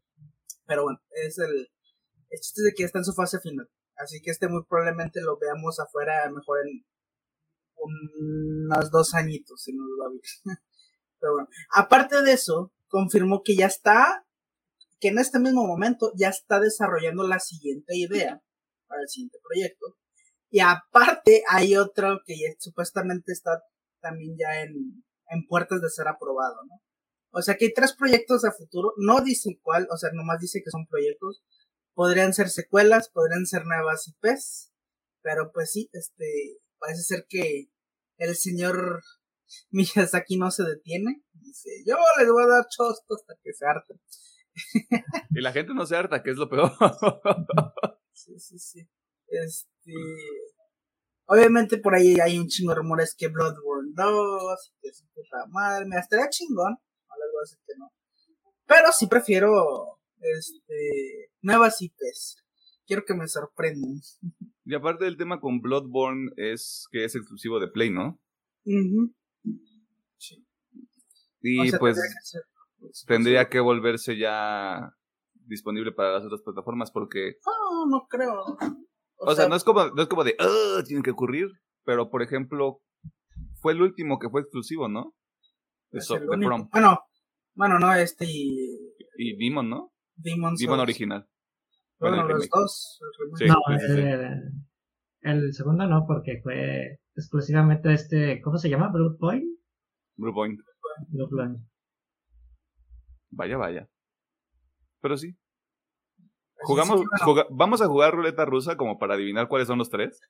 Pero 0.67 0.85
bueno, 0.85 1.01
es 1.11 1.39
el, 1.39 1.69
el 2.31 2.41
chiste 2.41 2.63
de 2.63 2.73
que 2.75 2.85
está 2.85 2.99
en 2.99 3.05
su 3.05 3.13
fase 3.13 3.41
final. 3.41 3.69
Así 3.97 4.21
que 4.21 4.31
este 4.31 4.49
muy 4.49 4.65
probablemente 4.65 5.21
lo 5.21 5.39
veamos 5.39 5.79
afuera 5.81 6.31
mejor 6.31 6.59
en 6.67 6.85
unos 7.77 8.91
dos 8.91 9.15
añitos, 9.15 9.63
si 9.63 9.73
no 9.73 9.85
lo 9.85 10.05
va 10.05 10.11
ver. 10.11 10.21
Pero 11.27 11.35
bueno, 11.35 11.49
aparte 11.75 12.23
de 12.23 12.33
eso, 12.33 12.73
confirmó 12.87 13.43
que 13.45 13.57
ya 13.57 13.67
está, 13.67 14.25
que 15.01 15.09
en 15.09 15.19
este 15.19 15.41
mismo 15.41 15.67
momento 15.67 16.13
ya 16.17 16.29
está 16.29 16.61
desarrollando 16.61 17.27
la 17.27 17.41
siguiente 17.41 17.97
idea 17.97 18.41
para 18.87 19.03
el 19.03 19.09
siguiente 19.09 19.39
proyecto. 19.43 19.97
Y 20.51 20.61
aparte 20.61 21.43
hay 21.51 21.77
otro 21.77 22.21
que 22.25 22.37
supuestamente 22.61 23.33
está 23.33 23.61
también 24.01 24.37
ya 24.39 24.63
en, 24.63 25.03
puertas 25.49 25.81
de 25.83 25.91
ser 25.91 26.07
aprobado, 26.07 26.55
¿no? 26.69 26.81
O 27.33 27.43
sea 27.43 27.57
que 27.57 27.67
hay 27.67 27.75
tres 27.75 27.93
proyectos 27.93 28.45
a 28.45 28.53
futuro, 28.53 28.93
no 28.97 29.21
dice 29.21 29.59
cuál, 29.63 29.89
o 29.91 29.97
sea, 29.97 30.11
nomás 30.13 30.39
dice 30.39 30.63
que 30.65 30.71
son 30.71 30.87
proyectos, 30.87 31.43
podrían 31.93 32.33
ser 32.35 32.51
secuelas, 32.51 33.11
podrían 33.11 33.47
ser 33.47 33.67
nuevas 33.67 34.07
IPs, 34.07 34.73
pero 35.23 35.51
pues 35.53 35.73
sí, 35.73 35.91
este, 35.93 36.61
parece 36.79 37.03
ser 37.03 37.27
que 37.29 37.69
el 38.17 38.37
señor 38.37 39.03
Miyazaki 39.71 40.37
no 40.37 40.51
se 40.51 40.65
detiene, 40.65 41.23
dice, 41.33 41.71
yo 41.87 41.97
les 42.19 42.31
voy 42.31 42.45
a 42.45 42.47
dar 42.47 42.67
chosto 42.69 43.15
hasta 43.15 43.35
que 43.43 43.53
se 43.53 43.67
harten. 43.67 44.01
y 45.31 45.41
la 45.41 45.53
gente 45.53 45.75
no 45.75 45.87
se 45.87 45.97
harta, 45.97 46.23
que 46.23 46.31
es 46.31 46.37
lo 46.37 46.49
peor. 46.49 46.73
sí, 48.13 48.39
sí, 48.39 48.59
sí. 48.59 48.89
Este, 49.29 49.93
obviamente 51.27 51.79
por 51.79 51.95
ahí 51.95 52.19
hay 52.21 52.39
un 52.39 52.47
chingo 52.47 52.73
de 52.73 52.79
rumores 52.79 53.15
que 53.17 53.29
Bloodborne 53.29 53.93
2, 53.95 54.75
que 54.81 54.89
es 54.89 55.05
puta 55.13 55.47
madre, 55.49 55.87
me 55.87 55.99
estaría 55.99 56.29
chingón, 56.31 56.77
que 57.67 57.75
no. 57.79 57.93
Pero 58.67 58.93
sí 58.93 59.07
prefiero 59.07 60.01
este 60.19 61.31
nuevas 61.43 61.81
IPs. 61.81 62.43
Quiero 62.87 63.05
que 63.05 63.15
me 63.15 63.27
sorprendan. 63.27 64.01
Y 64.65 64.75
aparte 64.75 65.05
del 65.05 65.17
tema 65.17 65.41
con 65.41 65.61
Bloodborne 65.61 66.31
es 66.37 66.87
que 66.91 67.05
es 67.05 67.15
exclusivo 67.15 67.59
de 67.59 67.69
Play, 67.69 67.91
¿no? 67.91 68.21
Sí. 70.19 70.47
Y 71.43 71.71
pues 71.79 71.99
tendría 73.07 73.49
que, 73.49 73.61
volverse 73.61 74.19
ya 74.19 74.93
disponible 75.47 75.93
para 75.93 76.13
las 76.13 76.25
otras 76.25 76.43
plataformas 76.43 76.91
porque... 76.91 77.37
No, 77.47 77.87
no 77.87 78.07
creo. 78.09 78.57
O, 79.19 79.35
sea, 79.35 79.49
no 79.49 79.57
es 79.57 79.65
como, 79.65 79.87
no 79.89 80.03
es 80.03 80.09
como 80.09 80.25
de, 80.25 80.35
ah, 80.39 80.83
tiene 80.87 81.03
que 81.03 81.13
ocurrir, 81.13 81.49
pero 81.85 82.11
por 82.11 82.23
ejemplo, 82.23 82.81
fue 83.61 83.73
el 83.73 83.83
último 83.83 84.19
que 84.19 84.29
fue 84.29 84.41
exclusivo, 84.41 84.89
¿no? 84.89 85.15
De, 85.91 86.01
Bueno, 86.73 87.01
bueno, 87.55 87.79
no, 87.79 87.95
este 87.95 88.27
y... 88.29 88.95
Y 89.19 89.37
Demon, 89.37 89.71
¿no? 89.71 89.93
Demon, 90.17 90.55
Demon 90.57 90.81
original. 90.81 91.27
Bueno, 91.99 92.29
los 92.29 92.49
dos. 92.49 93.01
no, 93.47 93.57
el, 93.71 94.43
el, 95.23 95.55
segundo 95.55 95.87
no, 95.87 96.05
porque 96.07 96.41
fue 96.43 97.01
exclusivamente 97.15 97.93
este, 97.95 98.43
¿cómo 98.43 98.59
se 98.59 98.69
llama? 98.69 98.91
Blue 98.93 99.17
Point. 99.19 99.56
Blue 100.17 100.35
Point. 100.35 100.61
Blue 101.09 101.29
Point. 101.29 101.59
Vaya, 103.31 103.57
vaya. 103.57 103.89
Pero 105.01 105.17
sí. 105.17 105.37
Jugamos, 106.63 107.03
vamos 107.51 107.83
a 107.83 107.87
jugar 107.87 108.15
ruleta 108.15 108.45
rusa 108.45 108.77
como 108.77 108.99
para 108.99 109.15
adivinar 109.15 109.47
cuáles 109.49 109.69
son 109.69 109.79
los 109.79 109.91
tres. 109.91 110.21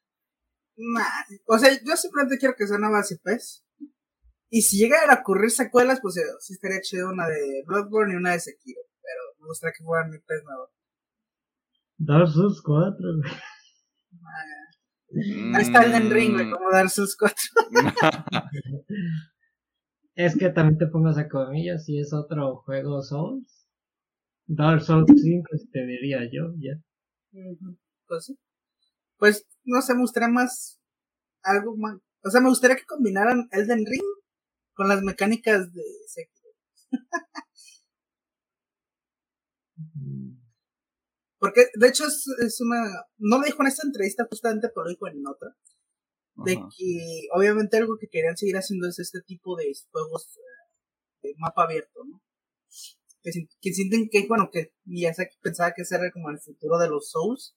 Nah, 0.76 1.04
o 1.46 1.58
sea, 1.58 1.70
yo 1.72 1.96
simplemente 1.96 2.36
quiero 2.38 2.54
que 2.56 2.66
sea 2.66 2.76
una 2.76 2.90
base 2.90 3.18
pez. 3.22 3.64
Y 4.50 4.62
si 4.62 4.78
llegan 4.78 5.10
a 5.10 5.20
ocurrir 5.20 5.50
secuelas, 5.50 6.00
pues 6.00 6.16
eh, 6.18 6.22
sí 6.40 6.54
estaría 6.54 6.80
chido 6.80 7.10
una 7.10 7.26
de 7.28 7.62
Bloodborne 7.66 8.14
y 8.14 8.16
una 8.16 8.32
de 8.32 8.40
Sekiro. 8.40 8.80
Pero 9.00 9.22
me 9.40 9.46
gustaría 9.46 9.72
que 9.76 9.84
fueran 9.84 10.10
mi 10.10 10.18
pez 10.18 10.42
nuevo. 10.44 10.70
Dark 11.98 12.28
Souls 12.28 12.60
4, 12.62 13.06
Ahí 15.54 15.62
está 15.62 15.84
el 15.84 16.10
Ring, 16.10 16.50
como 16.50 16.70
Dark 16.70 16.90
Souls 16.90 17.16
4. 17.16 17.36
es 20.16 20.36
que 20.36 20.48
también 20.48 20.78
te 20.78 20.86
pongas 20.86 21.18
a 21.18 21.28
comillas 21.28 21.84
si 21.84 21.98
es 21.98 22.12
otro 22.12 22.56
juego 22.64 23.02
Souls. 23.02 23.68
Dark 24.46 24.80
Souls 24.80 25.06
5 25.14 25.48
te 25.70 25.86
diría 25.86 26.20
yo, 26.32 26.54
ya. 26.58 26.80
Pues 28.06 28.24
sí. 28.24 28.38
Pues 29.18 29.46
no 29.64 29.82
sé, 29.82 29.94
me 29.94 30.00
gustaría 30.00 30.28
más 30.28 30.80
algo 31.42 31.76
más. 31.76 31.98
O 32.24 32.30
sea, 32.30 32.40
me 32.40 32.48
gustaría 32.48 32.76
que 32.76 32.86
combinaran 32.86 33.48
Elden 33.52 33.84
Ring 33.84 34.02
con 34.74 34.88
las 34.88 35.02
mecánicas 35.02 35.72
de 35.72 35.82
Sekiro. 36.06 36.50
Porque, 41.38 41.66
de 41.74 41.88
hecho, 41.88 42.04
es, 42.06 42.26
es, 42.44 42.60
una. 42.60 42.82
No 43.18 43.38
lo 43.38 43.44
dijo 43.44 43.62
en 43.62 43.68
esta 43.68 43.86
entrevista, 43.86 44.26
justamente, 44.28 44.68
pero 44.74 44.84
lo 44.84 44.90
dijo 44.90 45.06
en 45.08 45.26
otra. 45.26 45.54
De 46.44 46.54
que, 46.56 47.28
obviamente, 47.32 47.78
algo 47.78 47.96
que 47.98 48.08
querían 48.08 48.36
seguir 48.36 48.56
haciendo 48.56 48.86
es 48.88 48.98
este 48.98 49.22
tipo 49.22 49.56
de 49.56 49.72
juegos 49.90 50.36
eh, 50.36 51.28
de 51.28 51.34
mapa 51.38 51.64
abierto, 51.64 52.04
¿no? 52.04 52.22
Que, 53.22 53.30
que 53.60 53.72
sienten 53.72 54.08
que, 54.10 54.26
bueno, 54.28 54.50
que 54.52 54.74
Miyazaki 54.84 55.36
pensaba 55.42 55.72
que 55.72 55.82
ese 55.82 55.96
era 55.96 56.10
como 56.12 56.30
el 56.30 56.38
futuro 56.38 56.78
de 56.78 56.88
los 56.88 57.10
Souls. 57.10 57.56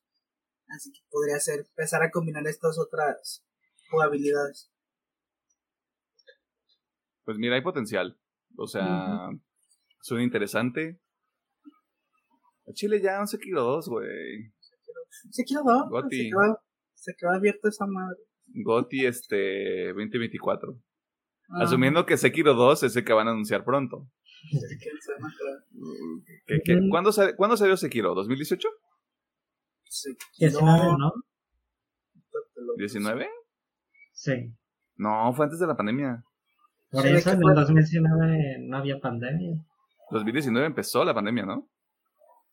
Así 0.70 0.92
que 0.92 1.00
podría 1.10 1.40
ser 1.40 1.62
empezar 1.62 2.04
a 2.04 2.12
combinar 2.12 2.48
estas 2.48 2.78
otras 2.80 3.44
jugabilidades. 3.90 4.72
Pues 7.26 7.38
mira, 7.38 7.56
hay 7.56 7.62
potencial. 7.62 8.20
O 8.56 8.68
sea, 8.68 9.30
suena 10.02 10.24
interesante. 10.24 11.00
A 12.68 12.74
Chile 12.74 13.02
ya 13.02 13.20
un 13.20 13.28
Sekiro 13.28 13.64
2, 13.64 13.88
güey. 13.90 14.54
2. 15.64 15.90
Goti. 15.90 16.30
Se 16.94 17.16
quedó, 17.16 17.32
abierto 17.32 17.68
esa 17.68 17.86
madre. 17.88 18.20
Goti 18.54 19.06
este 19.06 19.90
2024. 19.90 20.76
Ah. 21.50 21.64
Asumiendo 21.64 22.06
que 22.06 22.18
Sekiro 22.18 22.54
2 22.54 22.84
es 22.84 22.96
el 22.96 23.04
que 23.04 23.14
van 23.14 23.28
a 23.28 23.32
anunciar 23.32 23.64
pronto. 23.64 24.08
¿Qué, 26.46 26.62
qué? 26.64 26.80
¿Cuándo, 26.90 27.12
¿Cuándo 27.38 27.58
salió 27.58 27.78
Sekiro? 27.78 28.16
¿2018? 28.16 28.60
Sí. 29.86 30.16
19, 30.38 30.98
¿no? 30.98 31.12
¿19? 32.78 33.28
Sí. 34.14 34.54
No, 34.98 35.34
fue 35.34 35.46
antes 35.46 35.60
de 35.60 35.68
la 35.68 35.76
pandemia. 35.76 36.24
Por 36.92 37.06
eso 37.06 37.32
en 37.32 37.48
el 37.48 37.56
2019 37.56 38.58
no 38.68 38.78
había 38.78 39.00
pandemia. 39.00 39.64
2019 40.12 40.68
empezó 40.68 41.04
la 41.04 41.14
pandemia, 41.14 41.46
¿no? 41.46 41.70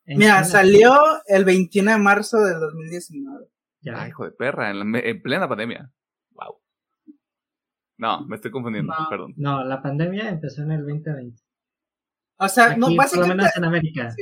Mira, 0.06 0.44
salió 0.44 0.94
el 1.26 1.44
21 1.44 1.92
de 1.92 1.98
marzo 1.98 2.38
del 2.38 2.60
2019. 2.60 3.46
Ya. 3.86 4.02
Ay, 4.02 4.08
hijo 4.08 4.24
de 4.24 4.32
perra, 4.32 4.70
en, 4.70 5.22
plena 5.22 5.48
pandemia. 5.48 5.92
Wow. 6.32 6.60
No, 7.98 8.26
me 8.26 8.34
estoy 8.34 8.50
confundiendo, 8.50 8.92
perdón. 9.08 9.32
No, 9.36 9.64
la 9.64 9.80
pandemia 9.80 10.28
empezó 10.28 10.62
en 10.62 10.72
el 10.72 10.80
2020. 10.80 11.40
O 12.38 12.48
sea, 12.48 12.76
no, 12.76 12.88
básicamente. 12.96 13.16
Por 13.16 13.28
lo 13.28 13.34
menos 13.36 13.56
en 13.56 13.64
América. 13.64 14.14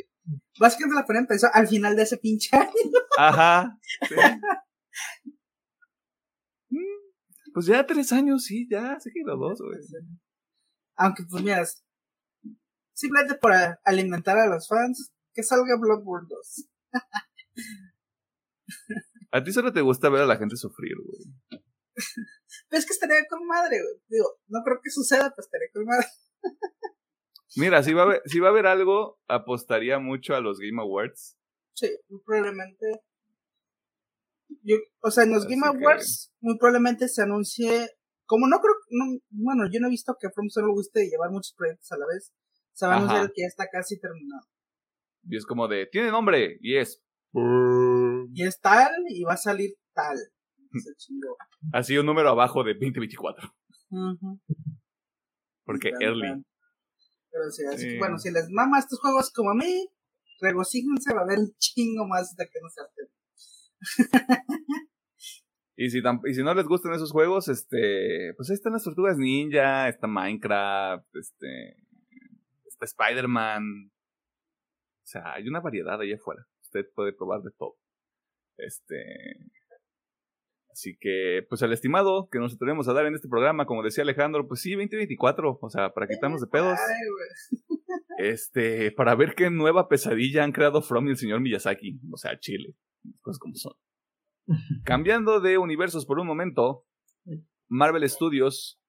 Básicamente 0.61 1.01
la 1.01 1.07
pandemia 1.07 1.21
empezó 1.21 1.47
al 1.51 1.67
final 1.67 1.97
de 1.97 2.03
ese 2.03 2.19
pinche 2.19 2.55
año. 2.57 2.71
Ajá. 3.19 3.79
Sí. 6.71 6.79
Pues 7.53 7.67
ya 7.67 7.87
tres 7.87 8.13
años, 8.13 8.45
sí, 8.45 8.67
ya, 8.69 8.99
se 8.99 9.13
quedó 9.13 9.37
dos, 9.37 9.61
güey. 9.61 9.79
Aunque, 10.97 11.25
pues 11.29 11.43
mira, 11.43 11.63
simplemente 12.93 13.37
para 13.37 13.81
alimentar 13.85 14.37
a 14.39 14.49
los 14.49 14.67
fans, 14.67 15.13
que 15.33 15.43
salga 15.43 15.77
Bloodborne 15.79 16.27
2. 16.29 16.65
a 19.35 19.43
ti 19.43 19.53
solo 19.53 19.73
te 19.73 19.81
gusta 19.81 20.09
ver 20.09 20.23
a 20.23 20.27
la 20.27 20.37
gente 20.37 20.57
sufrir, 20.57 20.95
güey. 20.97 21.59
Pero 22.69 22.79
es 22.79 22.87
que 22.87 22.93
estaría 22.93 23.25
con 23.29 23.47
madre, 23.47 23.81
güey. 23.83 24.03
Digo, 24.09 24.27
no 24.49 24.61
creo 24.65 24.79
que 24.83 24.91
suceda, 24.91 25.31
pero 25.31 25.45
estaría 25.45 25.69
con 25.73 25.85
madre. 25.85 26.07
Mira, 27.57 27.83
si 27.83 27.93
va, 27.93 28.03
a 28.03 28.05
haber, 28.05 28.23
si 28.27 28.41
va 28.41 28.49
a 28.49 28.51
haber 28.51 28.67
algo, 28.67 29.19
apostaría 29.29 29.99
mucho 29.99 30.35
a 30.35 30.41
los 30.41 30.59
Game 30.59 30.81
Awards. 30.81 31.37
Sí, 31.75 31.89
probablemente 32.25 33.03
yo, 34.63 34.77
o 35.01 35.11
sea, 35.11 35.25
en 35.25 35.33
los 35.33 35.47
Game 35.47 35.67
Awards 35.67 36.33
muy 36.41 36.57
probablemente 36.59 37.09
se 37.09 37.23
anuncie, 37.23 37.89
como 38.27 38.47
no 38.47 38.59
creo, 38.59 38.75
no, 38.91 39.19
bueno, 39.31 39.65
yo 39.71 39.81
no 39.81 39.89
he 39.89 39.91
visto 39.91 40.17
que 40.21 40.31
From 40.31 40.49
solo 40.49 40.73
guste 40.73 41.09
llevar 41.09 41.31
muchos 41.31 41.55
proyectos 41.57 41.91
a 41.93 41.99
la 41.99 42.07
vez, 42.07 42.33
se 42.73 42.87
va 42.87 42.95
a 42.95 42.97
anunciar 42.97 43.33
que 43.35 43.43
ya 43.43 43.47
está 43.47 43.67
casi 43.71 43.99
terminado. 43.99 44.47
Y 45.25 45.37
es 45.37 45.47
como 45.47 45.69
de, 45.69 45.87
tiene 45.91 46.11
nombre, 46.11 46.59
y 46.61 46.77
es... 46.77 47.03
Y 48.33 48.45
es 48.45 48.61
tal, 48.61 48.93
y 49.09 49.25
va 49.25 49.35
a 49.35 49.37
salir 49.37 49.75
tal. 49.93 50.17
Así 51.73 51.97
un 51.97 52.07
número 52.07 52.31
abajo 52.31 52.65
de 52.65 52.75
2024. 52.75 53.55
Porque 55.65 55.93
early. 56.01 56.45
Pero 57.31 57.51
sí, 57.51 57.63
así 57.67 57.89
que 57.89 57.99
bueno, 57.99 58.19
si 58.19 58.31
les 58.31 58.49
mama 58.51 58.79
estos 58.79 59.01
juegos 59.01 59.33
como 59.33 59.51
a 59.51 59.55
mí, 59.55 59.89
regocíjense, 60.41 61.15
va 61.15 61.21
a 61.21 61.25
haber 61.25 61.39
un 61.39 61.53
chingo 61.59 62.07
más 62.07 62.37
de 62.37 62.47
que 62.47 62.61
no 62.61 62.69
se 62.69 62.83
Y 65.77 65.91
si, 65.91 65.99
y 65.99 66.35
si 66.35 66.43
no 66.45 66.55
les 66.55 66.67
gustan 66.67 66.93
esos 66.93 67.11
juegos, 67.11 67.49
este, 67.49 68.33
pues 68.37 68.49
ahí 68.49 68.55
están 68.55 68.75
las 68.75 68.85
tortugas 68.85 69.19
ninja, 69.19 69.89
está 69.89 70.07
Minecraft, 70.07 71.17
este, 71.17 71.77
está 72.65 72.85
Spider-Man. 72.85 73.91
O 73.91 75.07
sea, 75.07 75.33
hay 75.33 75.49
una 75.49 75.59
variedad 75.59 76.01
ahí 76.01 76.13
afuera. 76.13 76.47
Usted 76.63 76.87
puede 76.95 77.13
probar 77.13 77.43
de 77.43 77.51
todo. 77.59 77.77
Este, 78.57 79.37
Así 80.75 80.97
que, 81.01 81.47
pues 81.49 81.63
al 81.63 81.73
estimado 81.73 82.29
que 82.33 82.41
nos 82.41 82.55
atrevemos 82.55 82.89
a 82.89 82.93
dar 82.93 83.07
en 83.07 83.15
este 83.15 83.29
programa, 83.29 83.65
como 83.65 83.85
decía 83.85 84.03
Alejandro, 84.03 84.49
pues 84.49 84.61
sí, 84.61 84.73
2024, 84.73 85.59
o 85.63 85.71
sea, 85.71 85.91
para 85.91 86.09
quitarnos 86.09 86.41
de 86.41 86.49
pedos. 86.49 86.79
Este, 88.19 88.91
para 88.91 89.15
ver 89.15 89.35
qué 89.37 89.51
nueva 89.51 89.89
pesadilla 89.89 90.43
han 90.43 90.51
creado 90.51 90.83
From 90.83 91.07
y 91.07 91.11
el 91.11 91.17
señor 91.17 91.41
Miyazaki, 91.41 92.01
o 92.13 92.17
sea, 92.17 92.39
Chile, 92.41 92.75
cosas 93.23 93.39
como 93.39 93.55
son. 93.55 93.75
Cambiando 94.85 95.41
de 95.41 95.59
universos 95.59 96.07
por 96.07 96.19
un 96.19 96.27
momento, 96.27 96.85
Marvel 97.69 98.09
Studios 98.09 98.81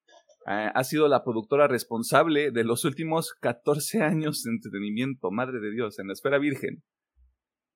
eh, 0.48 0.70
ha 0.74 0.84
sido 0.84 1.06
la 1.06 1.22
productora 1.22 1.68
responsable 1.68 2.50
de 2.50 2.64
los 2.64 2.84
últimos 2.84 3.32
14 3.40 4.02
años 4.02 4.42
de 4.42 4.50
entretenimiento, 4.50 5.30
madre 5.30 5.60
de 5.60 5.70
Dios, 5.70 6.00
en 6.00 6.08
la 6.08 6.14
esfera 6.14 6.38
virgen 6.38 6.82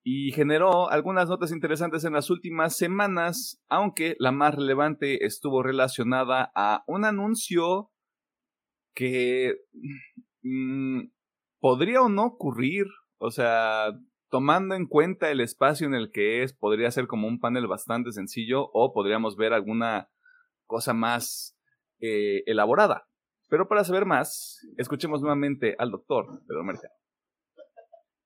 y 0.02 0.32
generó 0.32 0.90
algunas 0.90 1.28
notas 1.28 1.52
interesantes 1.52 2.04
en 2.04 2.14
las 2.14 2.30
últimas 2.30 2.76
semanas, 2.76 3.62
aunque 3.68 4.16
la 4.18 4.32
más 4.32 4.54
relevante 4.54 5.26
estuvo 5.26 5.62
relacionada 5.62 6.50
a 6.54 6.84
un 6.86 7.04
anuncio 7.04 7.90
que 8.94 9.56
mm, 10.42 11.02
podría 11.60 12.02
o 12.02 12.08
no 12.08 12.24
ocurrir, 12.24 12.86
o 13.18 13.30
sea, 13.30 13.92
tomando 14.30 14.74
en 14.74 14.86
cuenta 14.86 15.30
el 15.30 15.40
espacio 15.40 15.86
en 15.86 15.94
el 15.94 16.10
que 16.10 16.42
es, 16.42 16.54
podría 16.54 16.90
ser 16.90 17.06
como 17.06 17.28
un 17.28 17.38
panel 17.38 17.66
bastante 17.66 18.12
sencillo 18.12 18.70
o 18.72 18.92
podríamos 18.94 19.36
ver 19.36 19.52
alguna 19.52 20.08
cosa 20.66 20.94
más 20.94 21.58
eh, 22.00 22.42
elaborada. 22.46 23.06
Pero 23.48 23.68
para 23.68 23.84
saber 23.84 24.06
más, 24.06 24.60
escuchemos 24.78 25.20
nuevamente 25.20 25.74
al 25.78 25.90
doctor 25.90 26.42
Pedro 26.46 26.64
Mercado. 26.64 26.99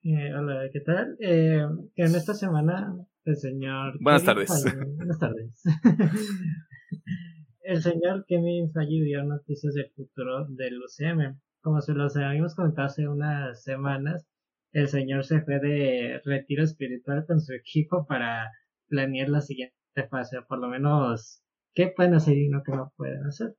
Eh, 0.06 0.34
hola, 0.34 0.68
¿qué 0.70 0.80
tal? 0.80 1.16
Eh, 1.18 1.66
en 1.96 2.14
esta 2.14 2.34
semana 2.34 2.94
el 3.24 3.36
señor... 3.38 3.94
Buenas 4.02 4.22
tardes. 4.22 4.50
buenas 4.98 5.18
tardes. 5.18 5.62
el 7.62 7.80
señor 7.80 8.26
Kevin 8.28 8.70
Feige 8.70 9.02
dio 9.02 9.24
noticias 9.24 9.72
del 9.72 9.90
futuro 9.96 10.46
del 10.50 10.78
UCM. 10.78 11.40
Como 11.62 11.80
se 11.80 11.94
los 11.94 12.14
habíamos 12.18 12.54
comentado 12.54 12.88
hace 12.88 13.08
unas 13.08 13.62
semanas, 13.62 14.28
el 14.72 14.88
señor 14.88 15.24
se 15.24 15.40
fue 15.40 15.58
de 15.58 16.20
retiro 16.22 16.64
espiritual 16.64 17.24
con 17.26 17.40
su 17.40 17.54
equipo 17.54 18.06
para 18.06 18.50
planear 18.88 19.30
la 19.30 19.40
siguiente 19.40 19.74
fase, 20.10 20.36
por 20.46 20.58
lo 20.58 20.68
menos 20.68 21.42
qué 21.72 21.90
pueden 21.96 22.12
hacer 22.12 22.36
y 22.36 22.50
no 22.50 22.62
qué 22.62 22.72
no 22.72 22.92
pueden 22.98 23.24
hacer 23.24 23.54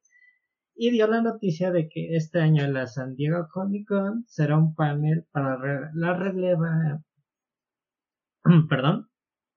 y 0.75 0.91
dio 0.91 1.07
la 1.07 1.21
noticia 1.21 1.71
de 1.71 1.87
que 1.89 2.15
este 2.15 2.39
año 2.39 2.67
la 2.67 2.87
San 2.87 3.15
Diego 3.15 3.47
Comic 3.51 3.87
Con 3.87 4.25
será 4.27 4.57
un 4.57 4.75
panel 4.75 5.25
para 5.31 5.91
la 5.93 6.13
releva 6.13 7.01
perdón 8.69 9.09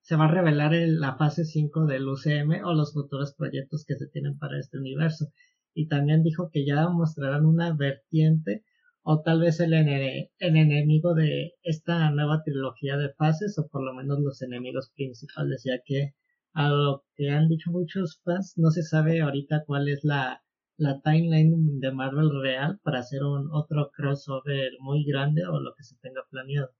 se 0.08 0.16
va 0.16 0.24
a 0.24 0.30
revelar 0.30 0.72
en 0.72 1.00
la 1.00 1.16
fase 1.16 1.44
5 1.44 1.84
del 1.84 2.08
UCM 2.08 2.64
o 2.64 2.72
los 2.72 2.94
futuros 2.94 3.34
proyectos 3.34 3.84
que 3.86 3.94
se 3.96 4.06
tienen 4.06 4.38
para 4.38 4.58
este 4.58 4.78
universo. 4.78 5.26
Y 5.74 5.86
también 5.86 6.22
dijo 6.22 6.48
que 6.50 6.64
ya 6.64 6.88
mostrarán 6.88 7.44
una 7.44 7.74
vertiente 7.76 8.64
o 9.02 9.20
tal 9.20 9.40
vez 9.40 9.60
el, 9.60 9.74
el 9.74 10.30
enemigo 10.56 11.12
de 11.12 11.52
esta 11.62 12.10
nueva 12.10 12.42
trilogía 12.42 12.96
de 12.96 13.12
fases 13.12 13.58
o 13.58 13.68
por 13.68 13.82
lo 13.82 13.92
menos 13.92 14.18
los 14.20 14.40
enemigos 14.40 14.90
principales 14.96 15.62
ya 15.66 15.78
que 15.84 16.14
a 16.54 16.70
lo 16.70 17.04
que 17.14 17.28
han 17.28 17.48
dicho 17.48 17.70
muchos 17.70 18.18
fans 18.24 18.54
no 18.56 18.70
se 18.70 18.82
sabe 18.82 19.20
ahorita 19.20 19.64
cuál 19.66 19.90
es 19.90 20.04
la 20.04 20.42
la 20.78 21.00
timeline 21.00 21.80
de 21.80 21.92
Marvel 21.92 22.30
real 22.40 22.78
para 22.84 23.00
hacer 23.00 23.24
un 23.24 23.50
otro 23.52 23.90
crossover 23.94 24.70
muy 24.80 25.04
grande 25.04 25.44
o 25.44 25.58
lo 25.60 25.74
que 25.74 25.82
se 25.82 25.96
tenga 26.00 26.22
planeado. 26.30 26.70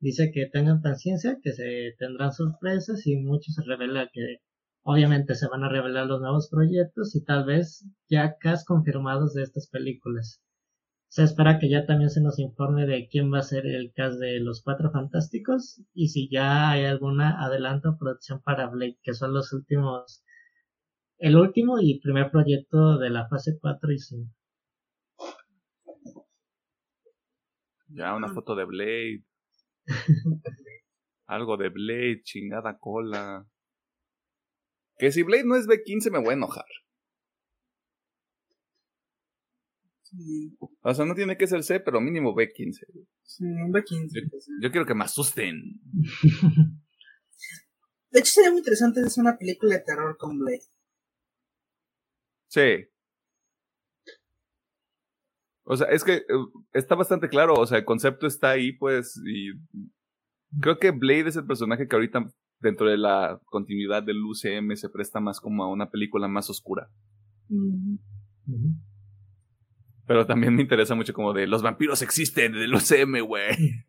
Dice 0.00 0.30
que 0.32 0.46
tengan 0.46 0.82
paciencia, 0.82 1.38
que 1.42 1.52
se 1.52 1.94
tendrán 1.98 2.32
sorpresas 2.32 3.06
y 3.06 3.16
mucho 3.16 3.50
se 3.50 3.62
revela 3.64 4.08
que 4.12 4.38
obviamente 4.82 5.34
se 5.34 5.48
van 5.48 5.64
a 5.64 5.68
revelar 5.68 6.06
los 6.06 6.20
nuevos 6.20 6.48
proyectos 6.48 7.16
y 7.16 7.24
tal 7.24 7.44
vez 7.44 7.84
ya 8.08 8.36
cast 8.38 8.66
confirmados 8.66 9.34
de 9.34 9.42
estas 9.42 9.68
películas. 9.68 10.40
Se 11.08 11.24
espera 11.24 11.58
que 11.58 11.68
ya 11.68 11.86
también 11.86 12.10
se 12.10 12.20
nos 12.20 12.38
informe 12.38 12.86
de 12.86 13.08
quién 13.08 13.32
va 13.32 13.38
a 13.38 13.42
ser 13.42 13.66
el 13.66 13.92
cast 13.94 14.20
de 14.20 14.38
los 14.40 14.62
Cuatro 14.62 14.92
Fantásticos 14.92 15.82
y 15.92 16.08
si 16.08 16.28
ya 16.30 16.70
hay 16.70 16.84
alguna 16.84 17.44
adelanto 17.44 17.90
o 17.90 17.98
producción 17.98 18.42
para 18.42 18.68
Blade, 18.68 18.98
que 19.02 19.14
son 19.14 19.32
los 19.32 19.52
últimos 19.52 20.22
el 21.18 21.36
último 21.36 21.80
y 21.80 22.00
primer 22.00 22.30
proyecto 22.30 22.98
de 22.98 23.10
la 23.10 23.28
fase 23.28 23.58
4 23.60 23.92
y 23.92 23.98
5. 23.98 24.30
Ya, 27.88 28.14
una 28.14 28.32
foto 28.32 28.56
de 28.56 28.64
Blade. 28.64 29.24
Algo 31.26 31.56
de 31.56 31.68
Blade, 31.68 32.22
chingada 32.22 32.78
cola. 32.78 33.46
Que 34.98 35.12
si 35.12 35.22
Blade 35.22 35.44
no 35.44 35.56
es 35.56 35.66
B15 35.66 36.10
me 36.10 36.18
voy 36.18 36.30
a 36.30 36.34
enojar. 36.34 36.66
O 40.82 40.94
sea, 40.94 41.04
no 41.04 41.14
tiene 41.14 41.36
que 41.36 41.46
ser 41.46 41.62
C, 41.64 41.80
pero 41.80 42.00
mínimo 42.00 42.34
B15. 42.34 42.86
Sí, 43.22 43.44
un 43.44 43.72
B15. 43.72 44.10
Yo, 44.12 44.20
yo 44.62 44.70
quiero 44.70 44.86
que 44.86 44.94
me 44.94 45.04
asusten. 45.04 45.80
De 48.10 48.20
hecho, 48.20 48.30
sería 48.30 48.50
muy 48.50 48.58
interesante 48.58 49.00
hacer 49.00 49.22
una 49.22 49.36
película 49.36 49.74
de 49.74 49.80
terror 49.80 50.16
con 50.16 50.38
Blade. 50.38 50.62
Sí. 52.54 52.86
O 55.64 55.76
sea, 55.76 55.88
es 55.88 56.04
que 56.04 56.18
eh, 56.18 56.22
está 56.72 56.94
bastante 56.94 57.28
claro, 57.28 57.54
o 57.54 57.66
sea, 57.66 57.78
el 57.78 57.84
concepto 57.84 58.28
está 58.28 58.50
ahí, 58.50 58.70
pues, 58.70 59.20
y 59.26 59.50
creo 60.60 60.78
que 60.78 60.92
Blade 60.92 61.30
es 61.30 61.34
el 61.34 61.46
personaje 61.46 61.88
que 61.88 61.96
ahorita 61.96 62.30
dentro 62.60 62.88
de 62.88 62.96
la 62.96 63.40
continuidad 63.46 64.04
del 64.04 64.22
UCM 64.22 64.76
se 64.76 64.88
presta 64.88 65.18
más 65.18 65.40
como 65.40 65.64
a 65.64 65.68
una 65.68 65.90
película 65.90 66.28
más 66.28 66.48
oscura. 66.48 66.88
Pero 70.06 70.24
también 70.24 70.54
me 70.54 70.62
interesa 70.62 70.94
mucho 70.94 71.12
como 71.12 71.32
de 71.32 71.48
los 71.48 71.60
vampiros 71.62 72.02
existen 72.02 72.52
del 72.52 72.72
UCM, 72.74 73.26
güey. 73.26 73.50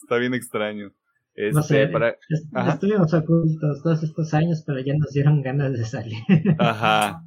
Está 0.00 0.16
bien 0.16 0.32
extraño 0.32 0.94
no 1.52 1.62
sé, 1.62 1.88
para... 1.88 2.16
estuvimos 2.68 3.12
ocultos 3.12 3.82
todos 3.82 4.02
estos 4.02 4.34
años, 4.34 4.62
pero 4.66 4.80
ya 4.80 4.94
nos 4.96 5.10
dieron 5.10 5.42
ganas 5.42 5.72
de 5.72 5.84
salir. 5.84 6.18
Ajá. 6.58 7.22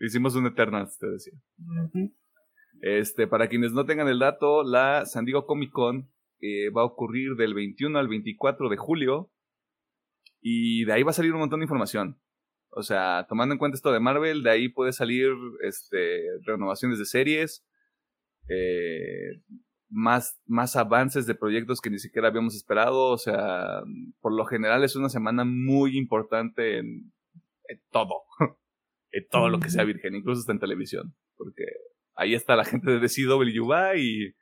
Hicimos 0.00 0.34
un 0.34 0.46
Eternal, 0.46 0.88
te 0.98 1.06
decía. 1.08 1.32
Este, 2.80 3.26
para 3.26 3.48
quienes 3.48 3.72
no 3.72 3.86
tengan 3.86 4.08
el 4.08 4.18
dato, 4.18 4.62
la 4.64 5.06
San 5.06 5.24
Diego 5.24 5.46
Comic 5.46 5.70
Con 5.70 6.10
eh, 6.40 6.70
va 6.70 6.82
a 6.82 6.86
ocurrir 6.86 7.36
del 7.36 7.54
21 7.54 7.98
al 7.98 8.08
24 8.08 8.68
de 8.68 8.76
julio. 8.76 9.30
Y 10.40 10.84
de 10.84 10.92
ahí 10.92 11.02
va 11.02 11.10
a 11.10 11.14
salir 11.14 11.32
un 11.32 11.40
montón 11.40 11.60
de 11.60 11.64
información. 11.64 12.20
O 12.76 12.82
sea, 12.82 13.24
tomando 13.28 13.54
en 13.54 13.58
cuenta 13.58 13.76
esto 13.76 13.92
de 13.92 14.00
Marvel, 14.00 14.42
de 14.42 14.50
ahí 14.50 14.68
puede 14.68 14.92
salir 14.92 15.28
este, 15.62 16.24
renovaciones 16.44 16.98
de 16.98 17.04
series, 17.04 17.64
eh, 18.48 19.40
más, 19.94 20.40
más 20.46 20.74
avances 20.74 21.24
de 21.26 21.36
proyectos 21.36 21.80
que 21.80 21.88
ni 21.88 22.00
siquiera 22.00 22.28
habíamos 22.28 22.56
esperado. 22.56 23.10
O 23.10 23.18
sea, 23.18 23.82
por 24.20 24.32
lo 24.32 24.44
general 24.44 24.82
es 24.82 24.96
una 24.96 25.08
semana 25.08 25.44
muy 25.44 25.96
importante 25.96 26.78
en, 26.78 27.12
todo. 27.90 28.22
en 29.12 29.28
todo 29.28 29.48
lo 29.48 29.60
que 29.60 29.70
sea 29.70 29.84
virgen, 29.84 30.16
incluso 30.16 30.40
está 30.40 30.52
en 30.52 30.58
televisión. 30.58 31.14
Porque 31.36 31.64
ahí 32.14 32.34
está 32.34 32.56
la 32.56 32.64
gente 32.64 32.90
de 32.90 33.08
va 33.70 33.96
y 33.96 34.34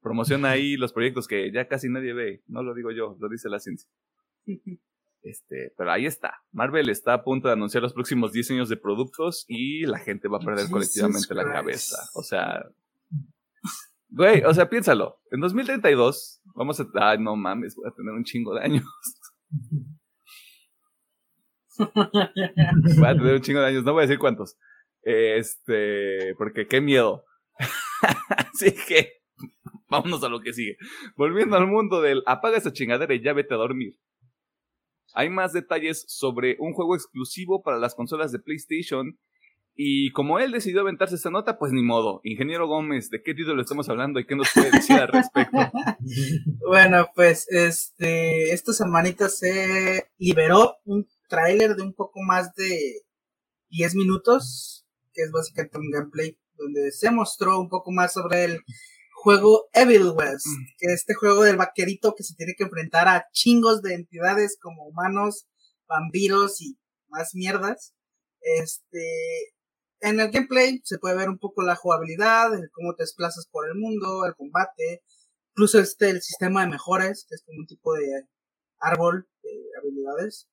promociona 0.00 0.50
ahí 0.50 0.76
los 0.76 0.92
proyectos 0.92 1.28
que 1.28 1.52
ya 1.52 1.68
casi 1.68 1.88
nadie 1.88 2.12
ve. 2.12 2.42
No 2.48 2.62
lo 2.62 2.74
digo 2.74 2.90
yo, 2.90 3.16
lo 3.20 3.28
dice 3.28 3.48
la 3.48 3.60
ciencia. 3.60 3.88
Este, 5.22 5.72
pero 5.76 5.92
ahí 5.92 6.06
está. 6.06 6.42
Marvel 6.50 6.88
está 6.88 7.14
a 7.14 7.22
punto 7.22 7.46
de 7.46 7.54
anunciar 7.54 7.84
los 7.84 7.92
próximos 7.92 8.32
10 8.32 8.50
años 8.52 8.68
de 8.68 8.76
productos 8.76 9.44
y 9.46 9.86
la 9.86 9.98
gente 9.98 10.26
va 10.26 10.38
a 10.38 10.44
perder 10.44 10.68
colectivamente 10.68 11.34
la 11.34 11.44
cabeza. 11.44 11.98
O 12.14 12.22
sea, 12.22 12.64
Güey, 14.10 14.42
o 14.44 14.54
sea, 14.54 14.68
piénsalo. 14.68 15.20
En 15.30 15.40
2032 15.40 16.42
vamos 16.54 16.80
a... 16.80 16.86
Ay, 16.94 17.18
no 17.18 17.36
mames, 17.36 17.76
voy 17.76 17.88
a 17.88 17.94
tener 17.94 18.12
un 18.12 18.24
chingo 18.24 18.54
de 18.54 18.62
años. 18.62 18.84
voy 21.78 23.06
a 23.06 23.14
tener 23.14 23.34
un 23.34 23.40
chingo 23.40 23.60
de 23.60 23.66
años, 23.66 23.84
no 23.84 23.92
voy 23.92 24.00
a 24.00 24.06
decir 24.06 24.18
cuántos. 24.18 24.56
Este, 25.02 26.34
porque 26.36 26.66
qué 26.66 26.80
miedo. 26.80 27.24
Así 28.52 28.74
que, 28.88 29.12
vámonos 29.88 30.22
a 30.24 30.28
lo 30.28 30.40
que 30.40 30.52
sigue. 30.52 30.76
Volviendo 31.16 31.56
al 31.56 31.66
mundo 31.66 32.00
del 32.00 32.22
apaga 32.26 32.56
esa 32.56 32.72
chingadera 32.72 33.14
y 33.14 33.22
ya 33.22 33.32
vete 33.32 33.54
a 33.54 33.58
dormir. 33.58 33.94
Hay 35.14 35.30
más 35.30 35.52
detalles 35.52 36.04
sobre 36.08 36.56
un 36.58 36.72
juego 36.72 36.94
exclusivo 36.94 37.62
para 37.62 37.78
las 37.78 37.94
consolas 37.94 38.32
de 38.32 38.40
PlayStation 38.40 39.18
Y 39.80 40.10
como 40.10 40.40
él 40.40 40.50
decidió 40.50 40.80
aventarse 40.80 41.14
esta 41.14 41.30
nota, 41.30 41.56
pues 41.56 41.70
ni 41.70 41.84
modo. 41.84 42.20
Ingeniero 42.24 42.66
Gómez, 42.66 43.10
¿de 43.10 43.22
qué 43.22 43.32
título 43.32 43.62
estamos 43.62 43.88
hablando 43.88 44.18
y 44.18 44.26
qué 44.26 44.34
nos 44.34 44.48
puede 44.52 44.72
decir 44.72 44.96
al 44.96 45.06
respecto? 45.06 45.56
bueno, 46.66 47.08
pues 47.14 47.46
este, 47.48 48.52
esta 48.52 48.72
semanita 48.72 49.28
se 49.28 50.10
liberó 50.18 50.78
un 50.84 51.06
tráiler 51.28 51.76
de 51.76 51.84
un 51.84 51.94
poco 51.94 52.18
más 52.26 52.52
de 52.56 53.02
10 53.70 53.94
minutos, 53.94 54.84
que 55.12 55.22
es 55.22 55.30
básicamente 55.30 55.78
un 55.78 55.92
gameplay 55.92 56.36
donde 56.56 56.90
se 56.90 57.12
mostró 57.12 57.60
un 57.60 57.68
poco 57.68 57.92
más 57.92 58.12
sobre 58.14 58.46
el 58.46 58.58
juego 59.12 59.68
Evil 59.74 60.08
West, 60.08 60.48
mm. 60.48 60.64
que 60.76 60.86
es 60.86 60.92
este 60.94 61.14
juego 61.14 61.44
del 61.44 61.56
vaquerito 61.56 62.16
que 62.16 62.24
se 62.24 62.34
tiene 62.34 62.54
que 62.58 62.64
enfrentar 62.64 63.06
a 63.06 63.28
chingos 63.30 63.80
de 63.82 63.94
entidades 63.94 64.58
como 64.60 64.88
humanos, 64.88 65.46
vampiros 65.86 66.60
y 66.60 66.76
más 67.08 67.36
mierdas. 67.36 67.94
Este, 68.40 69.54
en 70.00 70.20
el 70.20 70.30
gameplay 70.30 70.80
se 70.84 70.98
puede 70.98 71.16
ver 71.16 71.28
un 71.28 71.38
poco 71.38 71.62
la 71.62 71.76
jugabilidad, 71.76 72.50
cómo 72.72 72.94
te 72.94 73.02
desplazas 73.02 73.46
por 73.50 73.68
el 73.68 73.74
mundo, 73.74 74.24
el 74.26 74.34
combate, 74.34 75.02
incluso 75.50 75.80
este 75.80 76.10
el 76.10 76.22
sistema 76.22 76.62
de 76.62 76.70
mejoras, 76.70 77.26
que 77.28 77.34
es 77.34 77.42
como 77.42 77.58
un 77.58 77.66
tipo 77.66 77.94
de 77.94 78.26
árbol 78.78 79.28
de 79.42 79.50
habilidades. 79.78 80.48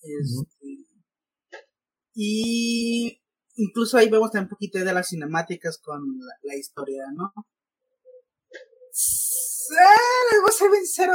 Este, 0.00 0.88
y 2.14 3.20
incluso 3.56 3.98
ahí 3.98 4.08
vemos 4.08 4.30
también 4.30 4.46
un 4.46 4.50
poquito 4.50 4.78
de 4.78 4.92
las 4.92 5.08
cinemáticas 5.08 5.78
con 5.78 6.02
la, 6.42 6.56
historia, 6.56 7.04
¿no? 7.14 7.32
les 10.30 10.40
voy 10.40 10.48
a 10.48 10.52
ser 10.52 10.70
sincero, 10.72 11.12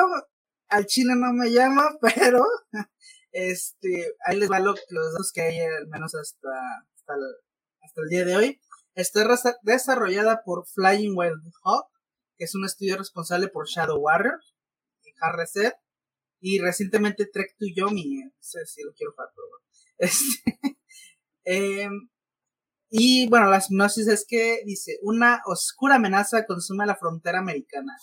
al 0.68 0.86
chino 0.86 1.16
no 1.16 1.34
me 1.34 1.52
llama, 1.52 1.98
pero 2.02 2.46
este, 3.32 4.14
ahí 4.26 4.38
les 4.38 4.52
va 4.52 4.60
lo, 4.60 4.76
los 4.90 5.14
dos 5.14 5.32
que 5.34 5.42
hay 5.42 5.60
al 5.60 5.88
menos 5.88 6.14
hasta 6.14 6.50
hasta 7.82 8.02
el, 8.02 8.10
día 8.10 8.26
de 8.26 8.36
hoy. 8.36 8.62
Está 8.96 9.28
desarrollada 9.64 10.44
por 10.44 10.68
Flying 10.68 11.14
Wild 11.16 11.42
Hawk, 11.64 11.88
que 12.38 12.46
es 12.46 12.56
un 12.56 12.66
estudio 12.66 12.98
responsable 12.98 13.48
por 13.48 13.68
Shadow 13.68 14.00
Warrior 14.00 14.40
Hard 15.24 15.74
y 16.40 16.60
recientemente 16.60 17.26
Trek 17.26 17.56
to 17.58 17.66
Yomi, 17.74 18.24
no 18.26 18.32
sé 18.40 18.66
si 18.66 18.84
lo 18.84 18.94
quiero 18.94 19.14
jugar, 19.14 19.30
este, 19.98 20.78
em, 21.46 22.10
y 22.90 23.30
bueno, 23.30 23.50
la 23.50 23.62
sinopsis 23.62 24.08
es 24.08 24.26
que 24.28 24.62
dice, 24.66 25.00
una 25.02 25.42
oscura 25.46 25.96
amenaza 25.96 26.46
consume 26.46 26.86
la 26.86 26.98
frontera 26.98 27.40
americana, 27.40 27.96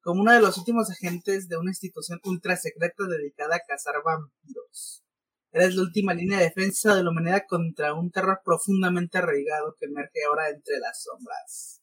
como 0.00 0.22
uno 0.22 0.32
de 0.32 0.40
los 0.40 0.56
últimos 0.58 0.90
agentes 0.90 1.48
de 1.48 1.56
una 1.56 1.70
institución 1.70 2.20
ultra 2.24 2.56
secreta 2.56 3.04
dedicada 3.04 3.56
a 3.56 3.60
cazar 3.66 3.96
vampiros. 4.04 5.04
Eres 5.52 5.74
la 5.74 5.82
última 5.82 6.12
línea 6.12 6.38
de 6.38 6.44
defensa 6.44 6.94
de 6.94 7.02
la 7.02 7.10
humanidad 7.10 7.42
contra 7.48 7.94
un 7.94 8.10
terror 8.10 8.40
profundamente 8.44 9.18
arraigado 9.18 9.74
que 9.78 9.86
emerge 9.86 10.24
ahora 10.26 10.50
entre 10.50 10.78
las 10.78 11.02
sombras. 11.02 11.82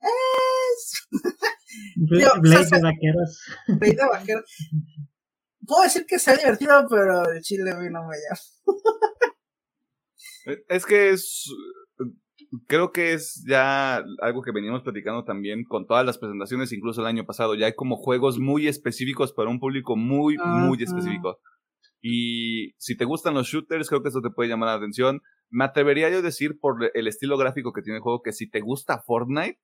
Es... 0.00 1.08
Blade 1.96 2.64
de 2.64 2.80
vaqueros. 2.80 3.40
Blade 3.68 3.96
de 3.96 4.08
vaqueros. 4.10 4.44
Puedo 5.66 5.82
decir 5.82 6.06
que 6.06 6.18
sea 6.18 6.36
divertido, 6.36 6.86
pero 6.88 7.28
el 7.30 7.42
chile 7.42 7.70
a 7.70 7.78
mí 7.78 7.88
no 7.90 8.06
me 8.06 8.16
llama. 8.16 8.40
es 10.68 10.86
que 10.86 11.10
es. 11.10 11.44
Creo 12.68 12.92
que 12.92 13.12
es 13.12 13.44
ya 13.46 14.04
algo 14.22 14.42
que 14.42 14.52
veníamos 14.52 14.82
platicando 14.82 15.24
también 15.24 15.64
con 15.64 15.86
todas 15.86 16.06
las 16.06 16.16
presentaciones, 16.16 16.72
incluso 16.72 17.00
el 17.00 17.08
año 17.08 17.26
pasado. 17.26 17.54
Ya 17.54 17.66
hay 17.66 17.74
como 17.74 17.96
juegos 17.96 18.38
muy 18.38 18.68
específicos 18.68 19.32
para 19.32 19.50
un 19.50 19.58
público 19.58 19.96
muy, 19.96 20.36
muy 20.38 20.80
específico. 20.82 21.40
Y 22.08 22.72
si 22.78 22.96
te 22.96 23.04
gustan 23.04 23.34
los 23.34 23.48
shooters, 23.48 23.88
creo 23.88 24.00
que 24.00 24.10
eso 24.10 24.20
te 24.20 24.30
puede 24.30 24.48
llamar 24.48 24.68
la 24.68 24.74
atención. 24.76 25.22
Me 25.50 25.64
atrevería 25.64 26.08
yo 26.08 26.18
a 26.18 26.22
decir 26.22 26.56
por 26.60 26.88
el 26.94 27.08
estilo 27.08 27.36
gráfico 27.36 27.72
que 27.72 27.82
tiene 27.82 27.96
el 27.96 28.02
juego 28.02 28.22
que 28.22 28.30
si 28.30 28.48
te 28.48 28.60
gusta 28.60 29.02
Fortnite, 29.04 29.58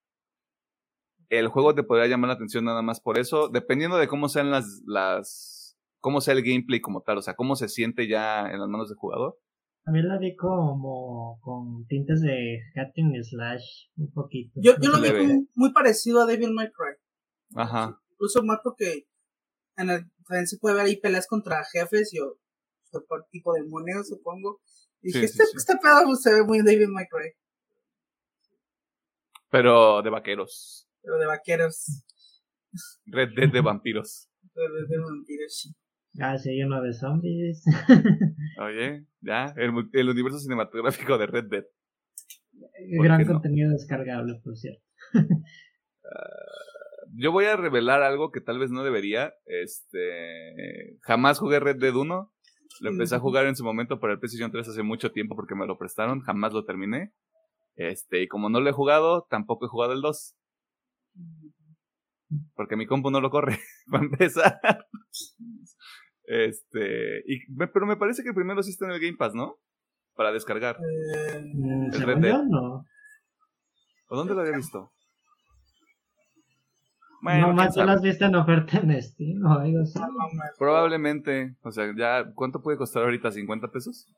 el 1.29 1.47
juego 1.47 1.73
te 1.77 1.85
podría 1.85 2.09
llamar 2.09 2.31
la 2.31 2.35
atención 2.35 2.65
nada 2.65 2.83
más 2.83 3.01
por 3.01 3.17
eso, 3.17 3.49
dependiendo 3.49 3.97
de 3.97 4.09
cómo 4.09 4.29
sean 4.29 4.51
las, 4.51 4.83
las, 4.87 5.79
cómo 6.01 6.21
sea 6.21 6.35
el 6.35 6.43
gameplay 6.43 6.81
como 6.81 7.03
tal, 7.03 7.19
o 7.19 7.23
sea, 7.23 7.35
cómo 7.35 7.55
se 7.55 7.69
siente 7.69 8.09
ya 8.09 8.51
en 8.51 8.59
las 8.59 8.69
manos 8.69 8.89
del 8.89 8.99
jugador. 8.99 9.39
A 9.87 9.93
mí 9.93 10.03
la 10.03 10.19
vi 10.19 10.35
como 10.35 11.39
con 11.43 11.87
tintes 11.87 12.23
de 12.23 12.59
Hatting 12.75 13.23
slash 13.23 13.63
un 13.99 14.11
poquito. 14.11 14.59
Yo, 14.61 14.73
yo 14.81 14.91
lo 14.91 15.01
vi 15.01 15.47
muy 15.55 15.73
parecido 15.73 16.23
a 16.23 16.27
Devil 16.27 16.55
May 16.55 16.73
Cry. 16.73 16.97
Ajá. 17.55 18.01
Incluso 18.11 18.43
más 18.43 18.59
porque 18.65 19.07
en 19.77 19.91
el, 19.91 20.11
también 20.27 20.47
se 20.47 20.59
puede 20.59 20.77
ver 20.77 20.87
ahí 20.87 21.01
peleas 21.01 21.27
contra 21.27 21.65
jefes 21.65 22.13
y 22.13 22.21
o, 22.21 22.39
por 23.09 23.27
tipo 23.31 23.55
de 23.55 23.63
demonios, 23.63 24.09
supongo. 24.09 24.61
Y 25.01 25.13
dije, 25.13 25.25
este, 25.25 25.45
este 25.57 25.77
pedo 25.77 26.15
se 26.17 26.33
ve 26.33 26.43
muy 26.45 26.63
David 26.63 26.89
McRae. 26.89 27.37
Pero 29.51 30.03
de 30.03 30.11
vaqueros. 30.11 30.89
Pero 31.03 31.19
de 31.19 31.27
vaqueros. 31.27 32.05
Red 33.07 33.31
Dead 33.37 33.53
de 33.53 33.61
vampiros. 33.61 34.31
Red 34.55 34.89
Dead 34.89 34.89
de 34.89 34.99
vampiros, 34.99 35.57
sí. 35.57 35.75
Ah, 36.21 36.39
sí, 36.39 36.63
uno 36.63 36.83
de 36.83 36.93
zombies. 36.93 37.65
Oye, 38.61 39.07
ya, 39.23 39.55
el, 39.57 39.73
el, 39.93 40.09
universo 40.11 40.39
cinematográfico 40.39 41.17
de 41.17 41.27
Red 41.27 41.45
Dead. 41.45 41.65
Gran 43.03 43.25
contenido 43.25 43.71
descargable, 43.71 44.39
por 44.45 44.57
cierto. 44.57 44.85
uh, 45.15 46.72
yo 47.15 47.33
voy 47.33 47.45
a 47.47 47.57
revelar 47.57 48.03
algo 48.03 48.31
que 48.31 48.41
tal 48.41 48.59
vez 48.59 48.71
no 48.71 48.83
debería. 48.85 49.35
Este, 49.47 50.99
jamás 51.01 51.39
jugué 51.39 51.61
Red 51.61 51.77
Dead 51.77 51.95
1. 51.95 52.33
Lo 52.81 52.91
empecé 52.91 53.15
a 53.15 53.21
jugar 53.21 53.47
en 53.47 53.57
su 53.57 53.65
momento 53.65 54.01
para 54.01 54.15
el 54.15 54.19
PlayStation 54.19 54.51
3 54.51 54.69
hace 54.69 54.83
mucho 54.83 55.13
tiempo 55.13 55.37
porque 55.37 55.55
me 55.55 55.67
lo 55.67 55.79
prestaron. 55.79 56.21
Jamás 56.21 56.53
lo 56.53 56.65
terminé. 56.65 57.13
Este, 57.77 58.23
y 58.23 58.29
como 58.29 58.49
no 58.49 58.61
lo 58.61 58.69
he 58.69 58.73
jugado, 58.73 59.27
tampoco 59.29 59.67
he 59.67 59.69
jugado 59.69 59.93
el 59.93 60.01
2. 60.01 60.37
Porque 62.55 62.77
mi 62.77 62.87
compu 62.87 63.11
no 63.11 63.21
lo 63.21 63.31
corre, 63.31 63.59
para 63.91 64.05
empezar. 64.05 64.61
Este, 66.25 67.23
y, 67.27 67.41
pero 67.73 67.87
me 67.87 67.97
parece 67.97 68.23
que 68.23 68.33
primero 68.33 68.63
sí 68.63 68.71
está 68.71 68.87
en 68.87 68.93
el 68.93 69.01
Game 69.01 69.19
Pass, 69.19 69.35
¿no? 69.35 69.59
Para 70.15 70.33
descargar. 70.33 70.77
Eh, 70.77 71.53
el 71.93 72.03
Red 72.03 72.19
Dead. 72.19 72.43
No. 72.45 72.87
¿O 74.09 74.17
dónde 74.17 74.35
lo 74.35 74.41
había 74.41 74.57
visto? 74.57 74.93
No 77.23 77.53
más 77.53 77.75
tú 77.75 77.85
las 77.85 78.03
viste 78.03 78.25
en 78.25 78.35
oferta 78.35 78.79
en 78.79 79.01
Steam 79.01 79.45
o 79.45 79.59
algo 79.59 79.81
así. 79.81 79.99
Probablemente. 80.59 81.57
O 81.63 81.71
sea, 81.71 81.93
ya, 81.97 82.33
¿cuánto 82.35 82.63
puede 82.63 82.77
costar 82.77 83.05
ahorita? 83.05 83.31
¿50 83.31 83.71
pesos? 83.71 84.09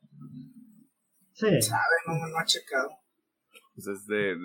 Sí. 1.33 1.61
Sabe, 1.61 1.81
no 2.07 2.13
me 2.13 2.31
lo 2.31 2.39
ha 2.39 2.45
checado. 2.45 2.89
Pues 3.75 3.87
es 3.87 4.07
de, 4.07 4.35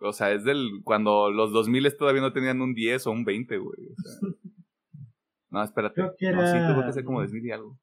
O 0.00 0.12
sea, 0.12 0.32
es 0.32 0.44
del. 0.44 0.80
Cuando 0.84 1.30
los 1.30 1.52
2000 1.52 1.96
todavía 1.96 2.22
no 2.22 2.32
tenían 2.32 2.62
un 2.62 2.72
10 2.72 3.06
o 3.06 3.10
un 3.10 3.24
20, 3.24 3.58
güey. 3.58 3.88
O 3.88 3.94
sea, 4.02 4.28
no, 5.50 5.62
espérate. 5.62 5.94
Creo 5.94 6.14
que 6.16 6.26
era... 6.26 6.36
No, 6.36 6.46
sí, 6.46 6.72
tuvo 6.74 6.86
que 6.86 6.92
ser 6.92 7.04
como 7.04 7.20
2000 7.20 7.44
y 7.44 7.50
algo. 7.50 7.78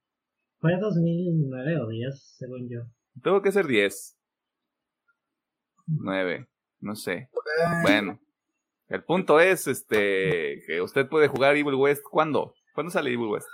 Fue 0.60 0.78
2009 0.80 1.80
o 1.80 1.88
10, 1.88 2.36
según 2.38 2.70
yo. 2.70 2.82
Tuvo 3.22 3.42
que 3.42 3.52
ser 3.52 3.68
10. 3.68 4.18
9. 5.88 6.48
No 6.80 6.96
sé. 6.96 7.30
Bueno. 7.84 8.20
El 8.92 9.06
punto 9.06 9.40
es, 9.40 9.68
este, 9.68 10.64
que 10.68 10.82
usted 10.82 11.08
puede 11.08 11.30
jugar 11.30 11.56
Evil 11.56 11.76
West, 11.76 12.02
¿cuándo? 12.12 12.54
¿Cuándo 12.74 12.92
sale 12.92 13.14
Evil 13.14 13.28
West? 13.28 13.48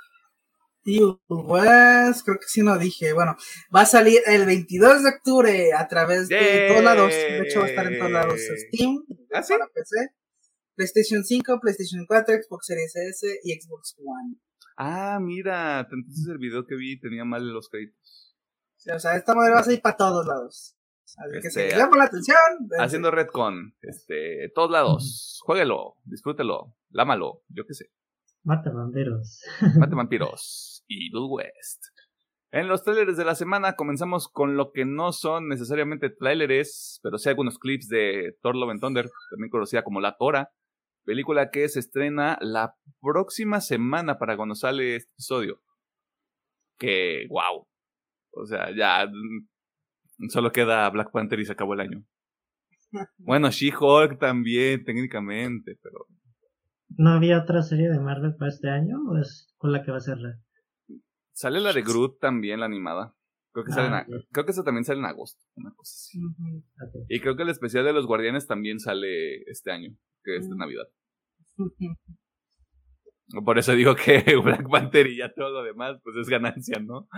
Evil 0.83 1.19
West, 1.27 2.25
creo 2.25 2.37
que 2.39 2.47
sí 2.47 2.63
no 2.63 2.75
dije. 2.79 3.13
Bueno, 3.13 3.35
va 3.73 3.81
a 3.81 3.85
salir 3.85 4.19
el 4.25 4.47
22 4.47 5.03
de 5.03 5.09
octubre 5.09 5.73
a 5.73 5.87
través 5.87 6.27
de 6.27 6.69
todos 6.69 6.83
lados. 6.83 7.11
De 7.11 7.41
hecho, 7.41 7.59
va 7.59 7.65
a 7.65 7.69
estar 7.69 7.85
en 7.85 7.99
todos 7.99 8.11
lados. 8.11 8.39
Steam, 8.39 9.05
¿Ah, 9.31 9.43
sí? 9.43 9.53
para 9.53 9.67
PC, 9.67 10.09
PlayStation 10.73 11.23
5, 11.23 11.59
PlayStation 11.61 12.05
4, 12.07 12.35
Xbox 12.41 12.65
Series 12.65 12.95
S 12.95 13.39
y 13.43 13.61
Xbox 13.61 13.95
One. 13.99 14.37
Ah, 14.75 15.19
mira, 15.21 15.81
entonces 15.81 16.27
el 16.31 16.39
video 16.39 16.65
que 16.65 16.75
vi 16.75 16.99
tenía 16.99 17.25
mal 17.25 17.47
los 17.47 17.69
créditos. 17.69 18.35
Sí, 18.77 18.89
o 18.89 18.99
sea, 18.99 19.15
esta 19.15 19.35
madre 19.35 19.53
va 19.53 19.59
a 19.59 19.63
salir 19.63 19.81
para 19.83 19.97
todos 19.97 20.25
lados. 20.25 20.76
Así 21.15 21.39
que 21.41 21.49
se 21.49 21.69
llama 21.69 21.97
la 21.97 22.03
atención. 22.05 22.37
Haciendo 22.79 23.11
Redcon, 23.11 23.75
este, 23.81 24.51
todos 24.53 24.69
lados. 24.69 25.39
Jueguelo, 25.45 25.95
disfrútelo, 26.03 26.75
lámalo, 26.89 27.43
yo 27.47 27.65
qué 27.65 27.73
sé. 27.73 27.91
Mate 28.43 28.69
vampiros. 28.69 29.41
Mate 29.77 29.95
vampiros. 29.95 30.83
y 30.87 31.09
Blue 31.11 31.27
West. 31.35 31.85
En 32.51 32.67
los 32.67 32.83
trailers 32.83 33.17
de 33.17 33.25
la 33.25 33.35
semana 33.35 33.73
comenzamos 33.73 34.29
con 34.29 34.55
lo 34.55 34.71
que 34.71 34.85
no 34.85 35.11
son 35.11 35.49
necesariamente 35.49 36.09
trailers, 36.09 36.99
pero 37.03 37.17
sí 37.17 37.29
algunos 37.29 37.59
clips 37.59 37.89
de 37.89 38.37
Thor 38.41 38.55
Love 38.55 38.71
and 38.71 38.81
Thunder, 38.81 39.09
también 39.31 39.49
conocida 39.49 39.83
como 39.83 39.99
La 39.99 40.15
Tora, 40.17 40.51
película 41.03 41.51
que 41.51 41.67
se 41.67 41.79
estrena 41.79 42.37
la 42.41 42.75
próxima 43.01 43.59
semana 43.59 44.17
para 44.17 44.37
cuando 44.37 44.55
sale 44.55 44.95
este 44.95 45.11
episodio. 45.11 45.61
Que, 46.77 47.27
wow. 47.29 47.67
O 48.31 48.45
sea, 48.45 48.73
ya 48.75 49.09
Solo 50.29 50.51
queda 50.51 50.89
Black 50.89 51.11
Panther 51.11 51.39
y 51.39 51.45
se 51.45 51.51
acabó 51.53 51.73
el 51.73 51.81
año. 51.81 52.03
Bueno, 53.17 53.49
She-Hulk 53.51 54.17
también, 54.19 54.83
técnicamente, 54.85 55.77
pero. 55.81 56.05
¿No 56.97 57.09
había 57.11 57.39
otra 57.41 57.61
serie 57.61 57.89
de 57.89 57.99
Marvel 57.99 58.35
para 58.37 58.49
este 58.49 58.69
año 58.69 58.97
o 59.09 59.17
es 59.19 59.53
con 59.57 59.71
la 59.73 59.83
que 59.83 59.91
va 59.91 59.97
a 59.97 60.01
cerrar? 60.01 60.35
Sale 61.33 61.59
la 61.59 61.73
de 61.73 61.81
Groot 61.81 62.19
también, 62.19 62.61
la 62.61 62.65
animada. 62.65 63.13
Creo 63.51 63.65
que, 63.65 63.71
sale 63.73 63.93
Ah, 63.93 64.05
en 64.07 64.13
ok. 64.15 64.21
creo 64.31 64.45
que 64.45 64.51
eso 64.51 64.63
también 64.63 64.85
sale 64.85 64.99
en 64.99 65.05
agosto, 65.05 65.43
una 65.55 65.71
cosa 65.75 65.91
así. 65.93 66.19
Y 67.09 67.19
creo 67.19 67.35
que 67.35 67.43
el 67.43 67.49
especial 67.49 67.83
de 67.85 67.91
los 67.93 68.05
Guardianes 68.07 68.47
también 68.47 68.79
sale 68.79 69.41
este 69.51 69.71
año, 69.71 69.91
que 70.23 70.37
es 70.37 70.47
de 70.47 70.55
Mm. 70.55 70.57
Navidad. 70.59 70.87
Por 73.45 73.57
eso 73.59 73.73
digo 73.73 73.93
que 73.95 74.23
Black 74.43 74.69
Panther 74.69 75.07
y 75.07 75.17
ya 75.17 75.33
todo 75.33 75.49
lo 75.51 75.63
demás, 75.63 75.99
pues 76.03 76.15
es 76.15 76.29
ganancia, 76.29 76.79
¿no? 76.79 77.09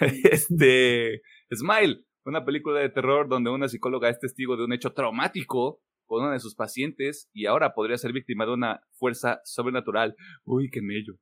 este. 0.00 1.22
Smile, 1.50 2.04
una 2.28 2.44
película 2.44 2.80
de 2.80 2.90
terror 2.90 3.26
donde 3.26 3.50
una 3.50 3.68
psicóloga 3.68 4.10
es 4.10 4.18
testigo 4.18 4.56
de 4.56 4.64
un 4.64 4.72
hecho 4.74 4.92
traumático 4.92 5.80
con 6.04 6.22
una 6.22 6.34
de 6.34 6.40
sus 6.40 6.54
pacientes 6.54 7.30
y 7.32 7.46
ahora 7.46 7.72
podría 7.74 7.96
ser 7.96 8.12
víctima 8.12 8.44
de 8.44 8.52
una 8.52 8.80
fuerza 8.92 9.40
sobrenatural. 9.44 10.14
Uy, 10.44 10.70
qué 10.70 10.82
mello. 10.82 11.14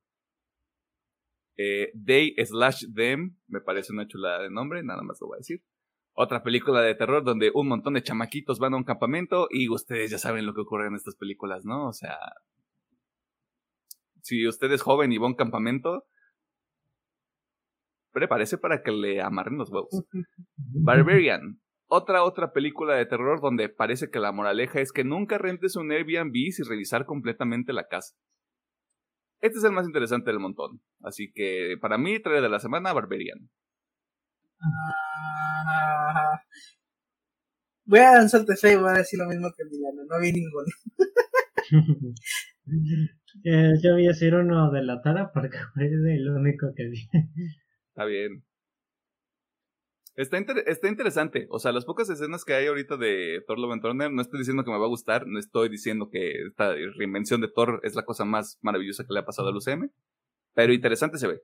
Eh, 1.57 1.91
They 2.05 2.35
slash 2.45 2.85
Them, 2.93 3.37
me 3.47 3.61
parece 3.61 3.93
una 3.93 4.07
chulada 4.07 4.43
de 4.43 4.49
nombre, 4.49 4.83
nada 4.83 5.01
más 5.01 5.17
lo 5.21 5.27
voy 5.27 5.37
a 5.37 5.39
decir. 5.39 5.63
Otra 6.13 6.43
película 6.43 6.81
de 6.81 6.95
terror 6.95 7.23
donde 7.23 7.51
un 7.53 7.67
montón 7.67 7.93
de 7.93 8.03
chamaquitos 8.03 8.59
van 8.59 8.73
a 8.73 8.77
un 8.77 8.83
campamento 8.83 9.47
y 9.49 9.69
ustedes 9.69 10.11
ya 10.11 10.17
saben 10.17 10.45
lo 10.45 10.53
que 10.53 10.61
ocurre 10.61 10.87
en 10.87 10.95
estas 10.95 11.15
películas, 11.15 11.63
¿no? 11.63 11.87
O 11.87 11.93
sea, 11.93 12.17
si 14.23 14.45
usted 14.45 14.71
es 14.71 14.81
joven 14.81 15.13
y 15.13 15.17
va 15.17 15.25
a 15.25 15.29
un 15.29 15.35
campamento, 15.35 16.05
prepárese 18.17 18.57
para 18.57 18.81
que 18.81 18.91
le 18.91 19.21
amarren 19.21 19.59
los 19.59 19.69
huevos. 19.69 20.03
Barbarian, 20.55 21.61
otra 21.87 22.23
otra 22.23 22.51
película 22.51 22.95
de 22.95 23.05
terror 23.05 23.39
donde 23.41 23.69
parece 23.69 24.09
que 24.09 24.19
la 24.19 24.31
moraleja 24.31 24.81
es 24.81 24.91
que 24.91 25.03
nunca 25.03 25.37
rentes 25.37 25.75
un 25.75 25.91
Airbnb 25.91 26.33
sin 26.51 26.65
revisar 26.67 27.05
completamente 27.05 27.73
la 27.73 27.87
casa. 27.87 28.15
Este 29.39 29.59
es 29.59 29.63
el 29.65 29.71
más 29.71 29.85
interesante 29.85 30.31
del 30.31 30.39
montón, 30.39 30.81
así 31.03 31.31
que 31.31 31.75
para 31.79 31.99
mí 31.99 32.19
trailer 32.19 32.41
de 32.41 32.49
la 32.49 32.59
semana 32.59 32.91
Barbarian. 32.91 33.49
Ah, 34.59 36.41
voy 37.85 37.99
a 37.99 38.13
lanzarte 38.13 38.55
fe 38.55 38.73
y 38.73 38.77
voy 38.77 38.89
a 38.89 38.93
decir 38.93 39.19
lo 39.19 39.27
mismo 39.27 39.49
que 39.55 39.61
Emiliano. 39.61 40.03
No 40.09 40.19
vi 40.19 40.33
ninguno. 40.33 40.65
Eh, 43.43 43.73
yo 43.83 43.93
voy 43.93 44.05
a 44.05 44.09
decir 44.09 44.33
uno 44.33 44.71
de 44.71 44.83
la 44.83 45.01
Tara 45.01 45.31
porque 45.33 45.57
fue 45.73 45.85
el 45.85 46.29
único 46.29 46.73
que 46.75 46.87
vi. 46.89 47.07
Está 47.97 48.05
bien. 48.05 48.43
Está, 50.15 50.37
inter- 50.37 50.63
está 50.67 50.87
interesante. 50.87 51.47
O 51.49 51.57
sea, 51.57 51.71
las 51.71 51.83
pocas 51.83 52.07
escenas 52.11 52.45
que 52.45 52.53
hay 52.53 52.67
ahorita 52.67 52.95
de 52.95 53.43
Thor 53.47 53.57
Love 53.57 53.71
and 53.73 53.81
Thunder, 53.81 54.11
no 54.11 54.21
estoy 54.21 54.37
diciendo 54.37 54.63
que 54.63 54.69
me 54.69 54.77
va 54.77 54.85
a 54.85 54.89
gustar, 54.89 55.25
no 55.25 55.39
estoy 55.39 55.67
diciendo 55.69 56.07
que 56.11 56.43
esta 56.47 56.73
reinvención 56.73 57.41
de 57.41 57.47
Thor 57.47 57.79
es 57.83 57.95
la 57.95 58.05
cosa 58.05 58.23
más 58.23 58.59
maravillosa 58.61 59.03
que 59.03 59.13
le 59.13 59.19
ha 59.21 59.25
pasado 59.25 59.47
al 59.47 59.55
UCM, 59.55 59.89
pero 60.53 60.73
interesante 60.73 61.17
se 61.17 61.27
ve. 61.27 61.41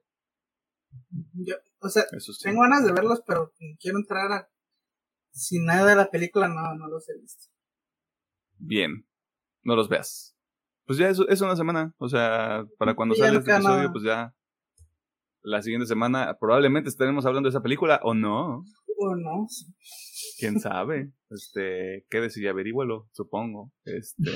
Yo, 1.33 1.55
o 1.79 1.89
sea, 1.89 2.03
sí. 2.19 2.31
tengo 2.43 2.61
ganas 2.61 2.85
de 2.85 2.91
verlos, 2.93 3.23
pero 3.25 3.51
quiero 3.79 3.97
entrar 3.97 4.31
a. 4.31 4.47
Sin 5.31 5.65
nada 5.65 5.89
de 5.89 5.95
la 5.95 6.11
película, 6.11 6.47
no, 6.47 6.75
no 6.75 6.87
los 6.87 7.09
he 7.09 7.17
visto. 7.19 7.45
Bien. 8.59 9.07
No 9.63 9.75
los 9.75 9.89
veas. 9.89 10.35
Pues 10.85 10.99
ya 10.99 11.09
es, 11.09 11.19
es 11.29 11.41
una 11.41 11.55
semana. 11.55 11.95
O 11.97 12.07
sea, 12.07 12.63
para 12.77 12.95
cuando 12.95 13.15
Ya 13.15 13.25
sale 13.25 13.39
este 13.39 13.51
episodio, 13.51 13.77
nada. 13.77 13.91
pues 13.91 14.03
ya. 14.03 14.35
La 15.43 15.61
siguiente 15.61 15.87
semana 15.87 16.37
probablemente 16.39 16.89
estaremos 16.89 17.25
hablando 17.25 17.47
de 17.47 17.51
esa 17.51 17.61
película 17.61 17.99
o 18.03 18.13
no. 18.13 18.63
O 18.97 19.15
no. 19.15 19.45
quién 20.39 20.59
sabe. 20.59 21.11
Este, 21.29 22.05
quédese 22.09 22.41
y 22.41 22.47
averígualo, 22.47 23.09
supongo. 23.11 23.71
Este, 23.83 24.31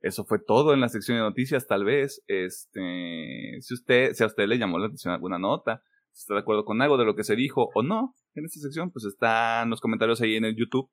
eso 0.00 0.24
fue 0.24 0.38
todo 0.38 0.74
en 0.74 0.80
la 0.80 0.88
sección 0.88 1.18
de 1.18 1.22
noticias, 1.22 1.66
tal 1.66 1.84
vez. 1.84 2.22
Este, 2.26 3.58
si 3.60 3.74
usted, 3.74 4.12
si 4.14 4.24
a 4.24 4.26
usted 4.26 4.48
le 4.48 4.58
llamó 4.58 4.78
la 4.78 4.86
atención 4.86 5.14
alguna 5.14 5.38
nota, 5.38 5.82
si 6.10 6.22
está 6.22 6.34
de 6.34 6.40
acuerdo 6.40 6.64
con 6.64 6.82
algo 6.82 6.96
de 6.98 7.04
lo 7.04 7.14
que 7.14 7.24
se 7.24 7.36
dijo 7.36 7.70
o 7.74 7.82
no 7.82 8.14
en 8.34 8.44
esta 8.44 8.60
sección, 8.60 8.90
pues 8.90 9.04
están 9.04 9.70
los 9.70 9.80
comentarios 9.80 10.20
ahí 10.20 10.36
en 10.36 10.44
el 10.44 10.56
YouTube 10.56 10.90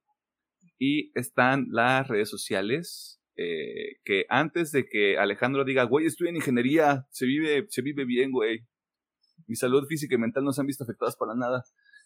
y 0.78 1.12
están 1.18 1.68
las 1.72 2.08
redes 2.08 2.30
sociales. 2.30 3.16
Eh, 3.38 3.98
que 4.04 4.26
antes 4.30 4.72
de 4.72 4.88
que 4.88 5.18
Alejandro 5.18 5.64
diga, 5.64 5.84
güey, 5.84 6.08
estoy 6.08 6.30
en 6.30 6.38
ingeniería, 6.38 7.06
se 7.12 7.28
vive, 7.28 7.68
se 7.70 7.84
vive 7.84 8.04
bien, 8.04 8.32
güey. 8.32 8.68
Mi 9.46 9.56
salud 9.56 9.86
física 9.88 10.16
y 10.16 10.18
mental 10.18 10.44
no 10.44 10.52
se 10.52 10.62
han 10.62 10.68
visto 10.68 10.84
afectadas 10.84 11.16
para 11.16 11.36
nada. 11.36 11.64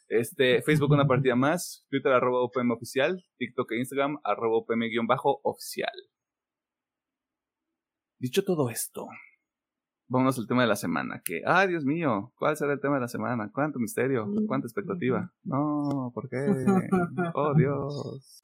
Este, 0.10 0.62
Facebook 0.62 0.92
una 0.92 1.08
partida 1.08 1.38
más, 1.38 1.86
Twitter 1.90 2.12
arroba 2.12 2.44
UPM 2.44 2.72
oficial, 2.72 3.24
TikTok 3.38 3.72
e 3.72 3.78
Instagram 3.78 4.18
arroba 4.26 4.58
UPM 4.58 4.90
guion 4.90 5.08
bajo 5.08 5.40
oficial. 5.44 5.94
Dicho 8.20 8.44
todo 8.44 8.70
esto, 8.70 9.08
vámonos 10.10 10.38
al 10.38 10.48
tema 10.48 10.64
de 10.64 10.68
la 10.68 10.76
semana, 10.76 11.22
que, 11.24 11.42
ay 11.46 11.70
Dios 11.70 11.86
mío, 11.86 12.34
¿cuál 12.36 12.58
será 12.58 12.74
el 12.74 12.82
tema 12.82 12.96
de 12.96 13.02
la 13.02 13.08
semana? 13.08 13.50
¿Cuánto 13.54 13.80
misterio? 13.80 14.28
¿Cuánta 14.48 14.68
expectativa? 14.68 15.34
No, 15.44 16.12
¿por 16.14 16.30
qué? 16.30 16.46
Oh 17.34 17.54
Dios. 17.56 18.42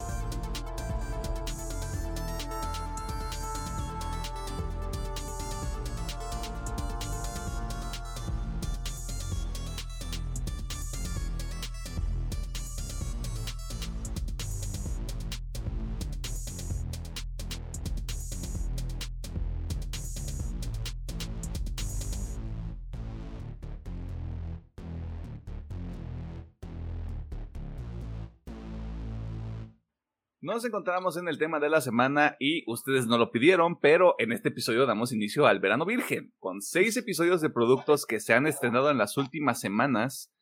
Nos 30.57 30.65
encontramos 30.65 31.17
en 31.17 31.27
el 31.27 31.37
tema 31.37 31.59
de 31.59 31.69
la 31.69 31.81
semana 31.81 32.35
y 32.39 32.63
ustedes 32.65 33.05
no 33.05 33.19
lo 33.19 33.29
pidieron, 33.29 33.79
pero 33.79 34.15
en 34.17 34.31
este 34.31 34.49
episodio 34.49 34.87
damos 34.87 35.13
inicio 35.13 35.45
al 35.45 35.59
verano 35.59 35.85
virgen, 35.85 36.33
con 36.39 36.61
seis 36.61 36.97
episodios 36.97 37.41
de 37.41 37.51
productos 37.51 38.07
que 38.07 38.19
se 38.19 38.33
han 38.33 38.47
estrenado 38.47 38.89
en 38.89 38.97
las 38.97 39.17
últimas 39.17 39.59
semanas, 39.59 40.33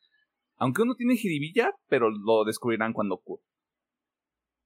aunque 0.55 0.83
uno 0.83 0.95
tiene 0.95 1.17
jiribilla, 1.17 1.73
pero 1.89 2.09
lo 2.11 2.45
descubrirán 2.45 2.93
cuando 2.93 3.15
ocurra. 3.15 3.43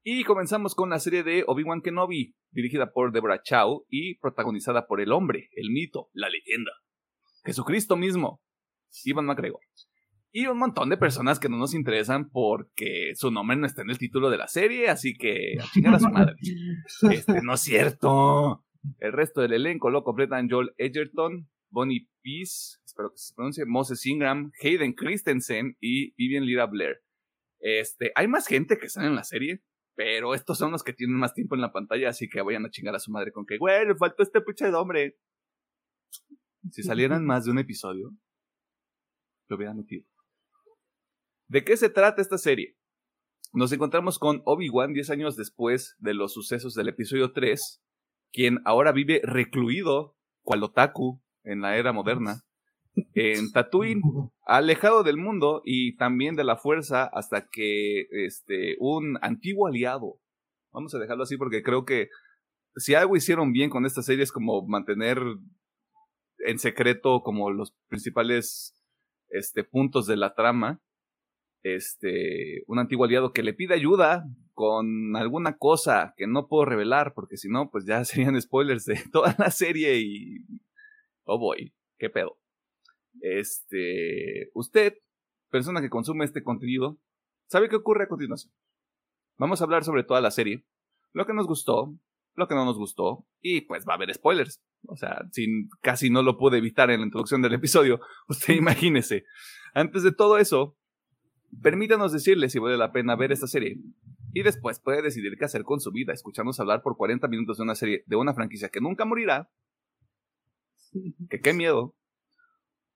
Y 0.04 0.24
comenzamos 0.24 0.76
con 0.76 0.92
la 0.92 1.00
serie 1.00 1.24
de 1.24 1.44
Obi-Wan 1.48 1.82
Kenobi, 1.82 2.36
dirigida 2.52 2.92
por 2.92 3.12
Deborah 3.12 3.42
Chow 3.42 3.88
y 3.90 4.20
protagonizada 4.20 4.86
por 4.86 5.02
el 5.02 5.12
hombre, 5.12 5.50
el 5.54 5.72
mito, 5.72 6.12
la 6.14 6.30
leyenda, 6.30 6.74
Jesucristo 7.44 7.96
mismo, 7.96 8.40
Ivan 9.04 9.26
McGregor. 9.26 9.62
Y 10.32 10.46
un 10.46 10.60
montón 10.60 10.90
de 10.90 10.98
personas 10.98 11.40
que 11.40 11.50
no 11.50 11.58
nos 11.58 11.74
interesan 11.74 12.30
porque 12.30 13.14
su 13.16 13.32
nombre 13.32 13.58
no 13.58 13.66
está 13.66 13.82
en 13.82 13.90
el 13.90 13.98
título 13.98 14.30
de 14.30 14.38
la 14.38 14.48
serie, 14.48 14.90
así 14.90 15.16
que 15.18 15.58
a 15.60 15.66
chingar 15.72 15.96
a 15.96 16.00
su 16.00 16.10
madre. 16.10 16.36
Este, 17.12 17.42
no 17.42 17.54
es 17.54 17.62
cierto. 17.62 18.64
El 19.00 19.12
resto 19.12 19.42
del 19.42 19.54
elenco 19.54 19.90
lo 19.90 20.04
completan 20.04 20.50
Joel 20.50 20.74
Edgerton, 20.78 21.50
Bonnie 21.70 22.10
Peace, 22.22 22.78
espero 22.86 23.12
que 23.12 23.18
se 23.18 23.34
pronuncie, 23.34 23.66
Moses 23.66 24.06
Ingram, 24.06 24.52
Hayden 24.62 24.94
Christensen 24.94 25.78
y 25.80 26.14
Vivian 26.16 26.46
Lira 26.46 26.66
Blair. 26.68 27.02
Este, 27.60 28.12
hay 28.16 28.28
más 28.28 28.48
gente 28.48 28.78
que 28.78 28.86
están 28.86 29.06
en 29.06 29.16
la 29.16 29.24
serie, 29.24 29.64
pero 29.96 30.34
estos 30.34 30.58
son 30.58 30.72
los 30.72 30.84
que 30.84 30.94
tienen 30.94 31.18
más 31.18 31.34
tiempo 31.34 31.56
en 31.56 31.62
la 31.62 31.74
pantalla, 31.74 32.10
así 32.10 32.30
que 32.30 32.42
vayan 32.42 32.66
a 32.66 32.70
chingar 32.70 32.96
a 32.96 33.00
su 33.00 33.12
madre 33.12 33.32
con 33.32 33.46
que, 33.46 33.58
güey, 33.58 33.86
le 33.86 33.96
faltó 33.96 34.24
este 34.24 34.42
pinche 34.42 34.66
de 34.66 34.76
hombre. 34.76 35.18
Si 36.72 36.84
salieran 36.84 37.26
más 37.26 37.46
de 37.46 37.52
un 37.52 37.60
episodio, 37.60 38.12
lo 39.50 39.56
hubieran 39.56 39.78
metido. 39.78 40.06
¿De 41.50 41.64
qué 41.64 41.78
se 41.78 41.90
trata 41.90 42.22
esta 42.22 42.38
serie? 42.38 42.78
Nos 43.54 43.72
encontramos 43.72 44.20
con 44.20 44.44
Obi-Wan 44.46 44.94
10 44.94 45.10
años 45.10 45.36
después 45.36 45.96
de 45.98 46.14
los 46.14 46.32
sucesos 46.32 46.76
del 46.76 46.90
episodio 46.90 47.32
3, 47.32 47.82
quien 48.32 48.60
ahora 48.66 48.92
vive 48.92 49.20
recluido, 49.24 50.16
cual 50.44 50.62
otaku, 50.62 51.24
en 51.44 51.62
la 51.62 51.76
era 51.76 51.92
moderna, 51.92 52.44
en 53.16 53.52
Tatooine, 53.52 54.04
alejado 54.46 55.02
del 55.02 55.18
mundo 55.18 55.64
y 55.66 55.98
también 55.98 56.36
de 56.36 56.44
la 56.44 56.56
fuerza 56.56 57.06
hasta 57.06 57.48
que 57.50 58.06
este, 58.12 58.76
un 58.80 59.18
antiguo 59.24 59.66
aliado, 59.66 60.22
vamos 60.72 60.94
a 60.94 61.00
dejarlo 61.00 61.24
así 61.24 61.36
porque 61.36 61.64
creo 61.64 61.84
que 61.84 62.10
si 62.76 62.94
algo 62.94 63.16
hicieron 63.16 63.54
bien 63.54 63.72
con 63.72 63.88
esta 63.88 64.04
serie 64.04 64.24
es 64.24 64.32
como 64.32 64.68
mantener 64.68 65.20
en 66.46 66.60
secreto 66.60 67.24
como 67.24 67.50
los 67.50 67.74
principales 67.88 68.80
este, 69.30 69.64
puntos 69.64 70.06
de 70.06 70.16
la 70.16 70.36
trama, 70.36 70.80
este, 71.64 72.64
un 72.68 72.80
antiguo 72.80 73.06
aliado 73.06 73.34
que 73.34 73.44
le 73.44 73.54
pide 73.54 73.74
ayuda 73.74 74.26
con 74.54 75.16
alguna 75.16 75.58
cosa 75.58 76.14
que 76.18 76.28
no 76.28 76.48
puedo 76.48 76.66
revelar, 76.66 77.14
porque 77.14 77.38
si 77.38 77.50
no, 77.50 77.70
pues 77.70 77.86
ya 77.86 78.04
serían 78.06 78.40
spoilers 78.42 78.86
de 78.86 79.02
toda 79.12 79.36
la 79.38 79.52
serie 79.52 80.00
y... 80.00 80.46
Oh 81.24 81.38
boy, 81.38 81.74
qué 81.98 82.10
pedo. 82.10 82.40
Este, 83.22 84.50
usted, 84.54 84.96
persona 85.50 85.82
que 85.82 85.90
consume 85.90 86.26
este 86.26 86.44
contenido, 86.44 87.00
sabe 87.48 87.70
qué 87.70 87.76
ocurre 87.76 88.06
a 88.06 88.10
continuación. 88.10 88.54
Vamos 89.38 89.62
a 89.62 89.64
hablar 89.64 89.84
sobre 89.84 90.04
toda 90.04 90.22
la 90.22 90.32
serie, 90.32 90.66
lo 91.14 91.26
que 91.26 91.34
nos 91.34 91.48
gustó, 91.48 91.96
lo 92.36 92.48
que 92.48 92.56
no 92.56 92.66
nos 92.66 92.78
gustó, 92.78 93.26
y 93.42 93.62
pues 93.62 93.86
va 93.88 93.94
a 93.94 93.96
haber 93.96 94.14
spoilers. 94.14 94.62
O 94.88 94.96
sea, 94.96 95.28
sin, 95.32 95.70
casi 95.82 96.10
no 96.10 96.24
lo 96.24 96.38
pude 96.38 96.58
evitar 96.58 96.90
en 96.90 97.02
la 97.02 97.06
introducción 97.06 97.42
del 97.42 97.54
episodio, 97.54 98.00
usted 98.28 98.56
imagínese. 98.56 99.26
Antes 99.74 100.04
de 100.04 100.12
todo 100.12 100.38
eso, 100.38 100.78
Permítanos 101.62 102.12
decirle 102.12 102.50
si 102.50 102.60
vale 102.60 102.78
la 102.78 102.92
pena 102.92 103.16
ver 103.16 103.32
esta 103.32 103.48
serie. 103.48 103.78
Y 104.34 104.44
después 104.44 104.80
puede 104.80 105.02
decidir 105.02 105.38
qué 105.38 105.46
hacer 105.46 105.64
con 105.64 105.80
su 105.80 105.92
vida, 105.92 106.14
escucharnos 106.14 106.60
hablar 106.60 106.82
por 106.84 106.96
40 106.96 107.28
minutos 107.28 107.58
de 107.58 107.64
una 107.64 107.76
serie, 107.76 108.04
de 108.06 108.16
una 108.16 108.34
franquicia 108.34 108.70
que 108.70 108.82
nunca 108.82 109.06
morirá. 109.06 109.50
Que 111.30 111.40
qué 111.40 111.54
miedo. 111.54 111.96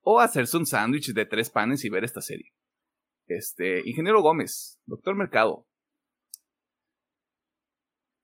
O 0.02 0.20
hacerse 0.20 0.58
un 0.58 0.66
sándwich 0.66 1.14
de 1.14 1.26
tres 1.26 1.50
panes 1.50 1.84
y 1.86 1.90
ver 1.90 2.04
esta 2.04 2.22
serie. 2.22 2.54
Este, 3.28 3.88
Ingeniero 3.88 4.22
Gómez, 4.22 4.80
Doctor 4.86 5.16
Mercado. 5.16 5.66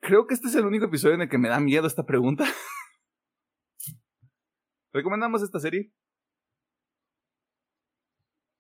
Creo 0.02 0.28
que 0.28 0.34
este 0.34 0.48
es 0.48 0.56
el 0.56 0.66
único 0.66 0.86
episodio 0.86 1.16
en 1.16 1.22
el 1.22 1.30
que 1.30 1.38
me 1.38 1.50
da 1.50 1.60
miedo 1.60 1.88
esta 1.88 2.06
pregunta. 2.06 2.46
¿Recomendamos 4.94 5.44
esta 5.44 5.60
serie? 5.60 5.92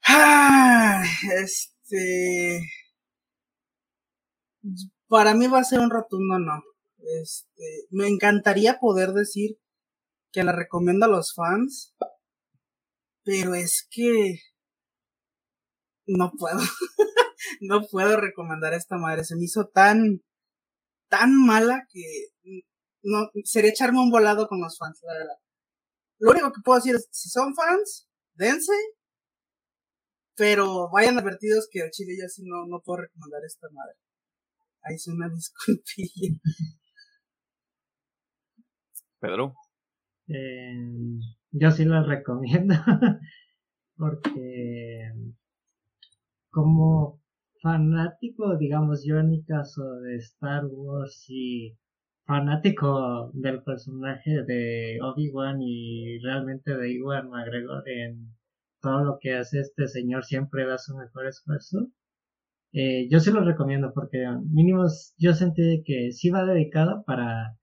Este. 1.35 2.61
Para 5.07 5.33
mí 5.33 5.47
va 5.47 5.59
a 5.59 5.63
ser 5.63 5.79
un 5.79 5.89
rotundo 5.89 6.39
no. 6.39 6.63
Este, 7.21 7.87
me 7.91 8.07
encantaría 8.07 8.79
poder 8.79 9.13
decir 9.13 9.57
que 10.31 10.43
la 10.43 10.51
recomiendo 10.51 11.05
a 11.05 11.09
los 11.09 11.33
fans, 11.33 11.95
pero 13.23 13.55
es 13.55 13.87
que 13.89 14.39
no 16.05 16.31
puedo. 16.37 16.59
no 17.61 17.81
puedo 17.87 18.17
recomendar 18.17 18.73
esta 18.73 18.97
madre. 18.97 19.23
Se 19.23 19.35
me 19.35 19.45
hizo 19.45 19.67
tan, 19.67 20.21
tan 21.09 21.35
mala 21.35 21.85
que 21.91 22.03
no, 23.01 23.29
sería 23.43 23.71
echarme 23.71 23.99
un 23.99 24.11
volado 24.11 24.47
con 24.47 24.61
los 24.61 24.77
fans, 24.77 24.99
la 25.03 25.13
verdad. 25.13 25.35
Lo 26.19 26.31
único 26.31 26.51
que 26.51 26.61
puedo 26.63 26.79
decir 26.79 26.95
es, 26.95 27.07
si 27.11 27.29
son 27.29 27.55
fans, 27.55 28.07
dense, 28.33 28.73
pero 30.39 30.89
vayan 30.89 31.19
advertidos 31.19 31.67
que 31.69 31.81
al 31.81 31.91
chile 31.91 32.13
yo 32.19 32.27
sí 32.29 32.43
no, 32.45 32.65
no 32.65 32.81
puedo 32.81 33.01
recomendar 33.01 33.41
esta 33.45 33.67
madre. 33.71 33.95
Ahí 34.81 34.95
es 34.95 35.05
una 35.09 35.27
disculpilla. 35.35 36.39
Pedro. 39.19 39.53
Eh, 40.29 41.19
yo 41.51 41.71
sí 41.71 41.83
la 41.83 42.03
recomiendo 42.03 42.73
porque 43.97 45.11
como 46.49 47.21
fanático, 47.61 48.57
digamos 48.57 49.03
yo 49.05 49.19
en 49.19 49.31
mi 49.31 49.43
caso 49.43 49.83
de 49.99 50.15
Star 50.17 50.65
Wars 50.67 51.25
y 51.27 51.77
fanático 52.25 53.31
del 53.33 53.61
personaje 53.63 54.43
de 54.43 54.99
Obi-Wan 55.01 55.61
y 55.61 56.19
realmente 56.19 56.77
de 56.77 56.93
Iwan 56.93 57.29
McGregor 57.29 57.83
en 57.89 58.38
todo 58.81 59.03
lo 59.03 59.17
que 59.19 59.35
hace 59.35 59.59
este 59.59 59.87
señor 59.87 60.25
siempre 60.25 60.65
da 60.65 60.77
su 60.77 60.95
mejor 60.95 61.27
esfuerzo. 61.27 61.87
Eh, 62.71 63.07
yo 63.09 63.19
sí 63.19 63.31
lo 63.31 63.43
recomiendo 63.43 63.91
porque 63.93 64.25
mínimo 64.51 64.85
yo 65.17 65.33
sentí 65.33 65.83
que 65.85 66.11
sí 66.11 66.29
va 66.29 66.45
dedicada 66.45 67.03
para 67.03 67.57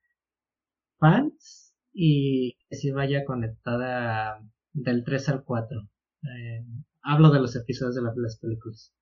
fans 0.98 1.74
y 1.92 2.56
que 2.68 2.76
sí 2.76 2.90
vaya 2.90 3.24
conectada 3.24 4.40
del 4.72 5.04
3 5.04 5.28
al 5.30 5.44
4. 5.44 5.80
Eh, 6.22 6.64
hablo 7.02 7.30
de 7.30 7.40
los 7.40 7.54
episodios 7.56 7.94
de 7.94 8.02
las 8.02 8.38
películas. 8.38 8.92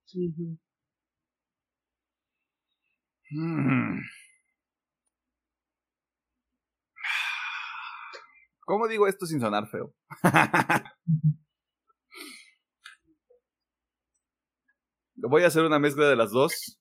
Mm. 3.30 4.00
¿Cómo 8.66 8.88
digo 8.88 9.06
esto 9.06 9.26
sin 9.26 9.40
sonar 9.40 9.66
feo? 9.68 9.94
Voy 15.16 15.42
a 15.42 15.46
hacer 15.46 15.64
una 15.64 15.78
mezcla 15.78 16.08
de 16.08 16.16
las 16.16 16.30
dos. 16.30 16.80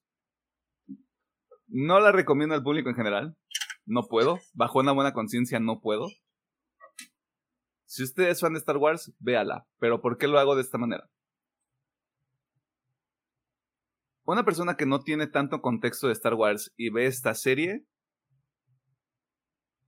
No 1.68 2.00
la 2.00 2.12
recomiendo 2.12 2.54
al 2.54 2.62
público 2.62 2.88
en 2.88 2.96
general. 2.96 3.36
No 3.86 4.06
puedo. 4.08 4.38
Bajo 4.52 4.80
una 4.80 4.92
buena 4.92 5.12
conciencia 5.12 5.60
no 5.60 5.80
puedo. 5.80 6.08
Si 7.86 8.02
usted 8.02 8.28
es 8.28 8.40
fan 8.40 8.54
de 8.54 8.58
Star 8.58 8.76
Wars, 8.76 9.12
véala. 9.18 9.66
Pero 9.78 10.00
¿por 10.00 10.18
qué 10.18 10.26
lo 10.26 10.38
hago 10.38 10.56
de 10.56 10.62
esta 10.62 10.78
manera? 10.78 11.08
Una 14.24 14.44
persona 14.44 14.76
que 14.76 14.86
no 14.86 15.00
tiene 15.00 15.26
tanto 15.26 15.60
contexto 15.60 16.06
de 16.06 16.14
Star 16.14 16.34
Wars 16.34 16.72
y 16.76 16.90
ve 16.90 17.06
esta 17.06 17.34
serie, 17.34 17.84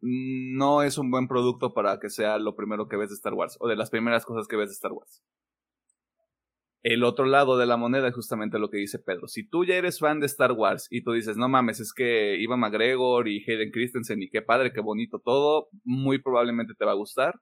no 0.01 0.82
es 0.82 0.99
un 0.99 1.11
buen 1.11 1.26
producto 1.26 1.72
para 1.72 1.99
que 1.99 2.11
sea 2.11 2.38
lo 2.38 2.55
primero 2.55 2.86
que 2.86 2.97
ves 2.97 3.09
de 3.09 3.14
Star 3.14 3.34
Wars 3.34 3.57
o 3.61 3.66
de 3.66 3.76
las 3.76 3.90
primeras 3.90 4.24
cosas 4.24 4.47
que 4.47 4.57
ves 4.57 4.68
de 4.68 4.74
Star 4.74 4.92
Wars. 4.92 5.22
El 6.83 7.03
otro 7.03 7.24
lado 7.24 7.59
de 7.59 7.66
la 7.66 7.77
moneda 7.77 8.09
es 8.09 8.14
justamente 8.14 8.59
lo 8.59 8.70
que 8.70 8.79
dice 8.79 8.99
Pedro. 8.99 9.27
Si 9.27 9.49
tú 9.49 9.64
ya 9.64 9.74
eres 9.74 9.99
fan 9.99 10.20
de 10.20 10.27
Star 10.27 10.53
Wars 10.53 10.87
y 10.91 11.03
tú 11.03 11.12
dices, 11.12 11.37
no 11.37 11.49
mames, 11.49 11.81
es 11.81 11.93
que 11.93 12.37
Ivan 12.39 12.61
McGregor 12.61 13.27
y 13.29 13.43
Hayden 13.47 13.72
Christensen 13.72 14.22
y 14.22 14.31
qué 14.31 14.43
padre, 14.43 14.72
qué 14.72 14.81
bonito 14.81 15.18
todo, 15.18 15.68
muy 15.85 16.20
probablemente 16.20 16.74
te 16.79 16.85
va 16.85 16.93
a 16.93 16.97
gustar. 16.97 17.35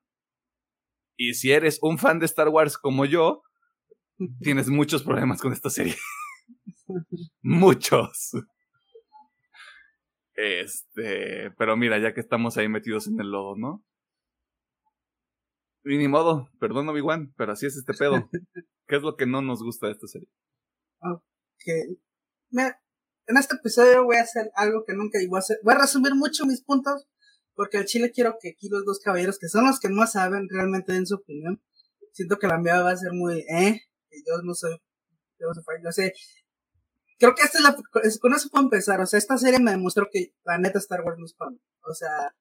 Y 1.16 1.35
si 1.35 1.53
eres 1.53 1.78
un 1.82 1.99
fan 1.99 2.18
de 2.18 2.26
Star 2.26 2.49
Wars 2.49 2.78
como 2.78 3.05
yo, 3.05 3.43
tienes 4.41 4.68
muchos 4.68 5.03
problemas 5.03 5.43
con 5.43 5.53
esta 5.53 5.68
serie. 5.68 5.95
Muchos. 7.43 8.32
Este, 10.35 11.51
pero 11.57 11.76
mira, 11.76 11.99
ya 11.99 12.12
que 12.12 12.20
estamos 12.20 12.57
ahí 12.57 12.68
metidos 12.68 13.07
en 13.07 13.20
el 13.20 13.30
lodo, 13.30 13.57
¿no? 13.57 13.85
Y 15.85 15.99
ni 15.99 16.09
modo, 16.09 16.49
perdón 16.59 16.89
Obi-Wan, 16.89 17.35
pero 17.37 17.53
así 17.53 17.66
es 17.66 17.76
este 17.76 17.93
pedo. 17.93 18.28
¿Qué 18.89 18.97
es 18.97 19.03
lo 19.03 19.16
que 19.16 19.26
no 19.26 19.43
nos 19.43 19.62
gusta 19.62 19.87
de 19.87 19.93
esta 19.93 20.07
serie? 20.07 20.28
Ok. 21.01 21.99
en 23.26 23.37
este 23.37 23.57
episodio 23.57 24.05
voy 24.05 24.16
a 24.16 24.22
hacer 24.22 24.51
algo 24.55 24.85
que 24.87 24.95
nunca 24.95 25.20
iba 25.22 25.39
a 25.39 25.41
hacer. 25.41 25.59
Voy 25.62 25.74
a 25.74 25.78
resumir 25.78 26.14
mucho 26.14 26.47
mis 26.47 26.62
puntos, 26.62 27.07
porque 27.55 27.78
al 27.78 27.85
chile 27.85 28.12
quiero 28.12 28.37
que 28.41 28.51
aquí 28.51 28.68
los 28.70 28.85
dos 28.85 29.01
caballeros, 29.01 29.39
que 29.39 29.49
son 29.49 29.66
los 29.66 29.78
que 29.78 29.91
más 29.91 30.12
saben, 30.12 30.49
realmente 30.51 30.93
den 30.93 31.07
su 31.07 31.16
opinión. 31.16 31.62
Siento 32.12 32.39
que 32.39 32.47
la 32.47 32.59
mía 32.59 32.82
va 32.82 32.91
a 32.91 32.97
ser 32.97 33.12
muy, 33.12 33.41
eh, 33.41 33.80
que 34.09 34.18
yo 34.26 34.41
no 34.43 34.55
soy, 34.55 34.76
yo 35.39 35.49
no 35.82 35.93
sé, 35.93 36.12
creo 37.18 37.35
que 37.35 37.43
esta 37.43 37.59
es 37.59 37.64
la, 37.64 37.76
con 38.20 38.35
eso 38.35 38.49
puedo 38.51 38.64
empezar. 38.64 39.01
O 39.01 39.07
sea, 39.07 39.18
esta 39.18 39.37
serie 39.39 39.61
me 39.61 39.70
demostró 39.72 40.09
que 40.11 40.35
la 40.45 40.59
neta 40.59 40.78
Star 40.78 41.03
Wars 41.03 41.18
no 41.18 41.26
es 41.26 41.35
para 41.35 41.51
mí. 41.51 41.61
O 41.82 41.95
sea, 41.95 42.35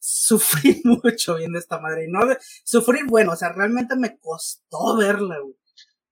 sufrí 0.00 0.80
mucho 0.84 1.36
viendo 1.36 1.58
esta 1.58 1.78
madre. 1.78 2.06
Y 2.06 2.08
no, 2.10 2.20
sufrir, 2.64 3.04
bueno, 3.06 3.32
o 3.32 3.36
sea, 3.36 3.52
realmente 3.52 3.94
me 3.96 4.18
costó 4.18 4.96
verla, 4.96 5.38
güey. 5.40 5.54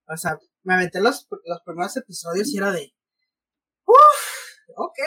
O 0.07 0.17
sea, 0.17 0.39
me 0.63 0.75
aventé 0.75 1.01
los, 1.01 1.27
los 1.45 1.61
primeros 1.65 1.97
episodios 1.97 2.53
y 2.53 2.57
era 2.57 2.71
de, 2.71 2.93
uff, 3.85 4.69
ok. 4.75 4.99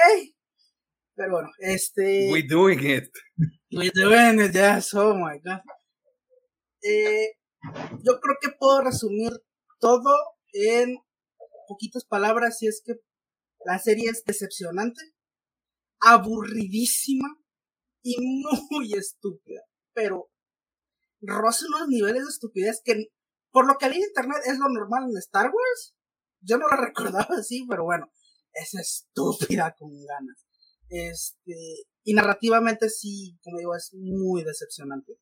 Pero 1.14 1.30
bueno, 1.32 1.48
este. 1.58 2.30
We 2.32 2.42
doing 2.42 2.80
it. 2.80 3.10
We 3.70 3.90
doing 3.94 4.40
it, 4.40 4.52
yes, 4.52 4.94
oh 4.94 5.14
my 5.14 5.38
god. 5.44 5.60
Eh, 6.82 7.32
yo 8.02 8.18
creo 8.20 8.36
que 8.40 8.50
puedo 8.58 8.82
resumir 8.82 9.30
todo 9.78 10.14
en 10.52 10.96
poquitas 11.68 12.04
palabras, 12.04 12.62
y 12.62 12.68
es 12.68 12.82
que 12.84 12.94
la 13.64 13.78
serie 13.78 14.10
es 14.10 14.24
decepcionante, 14.24 15.00
aburridísima 16.00 17.28
y 18.02 18.16
muy 18.70 18.92
estúpida. 18.94 19.62
Pero 19.94 20.30
roza 21.20 21.66
unos 21.68 21.88
niveles 21.88 22.24
de 22.24 22.30
estupidez 22.30 22.80
que, 22.84 23.08
por 23.50 23.66
lo 23.66 23.76
que 23.78 23.88
leí 23.88 23.98
en 23.98 24.08
internet, 24.08 24.42
es 24.46 24.58
lo 24.58 24.68
normal 24.68 25.04
en 25.10 25.16
Star 25.18 25.46
Wars. 25.46 25.94
Yo 26.40 26.58
no 26.58 26.66
la 26.68 26.76
recordaba 26.86 27.36
así, 27.38 27.66
pero 27.68 27.84
bueno, 27.84 28.10
es 28.52 28.74
estúpida 28.74 29.74
con 29.78 29.90
ganas. 30.04 30.46
Este, 30.88 31.86
y 32.04 32.14
narrativamente 32.14 32.90
sí, 32.90 33.38
como 33.42 33.58
digo, 33.58 33.74
es 33.74 33.94
muy 33.94 34.44
decepcionante. 34.44 35.18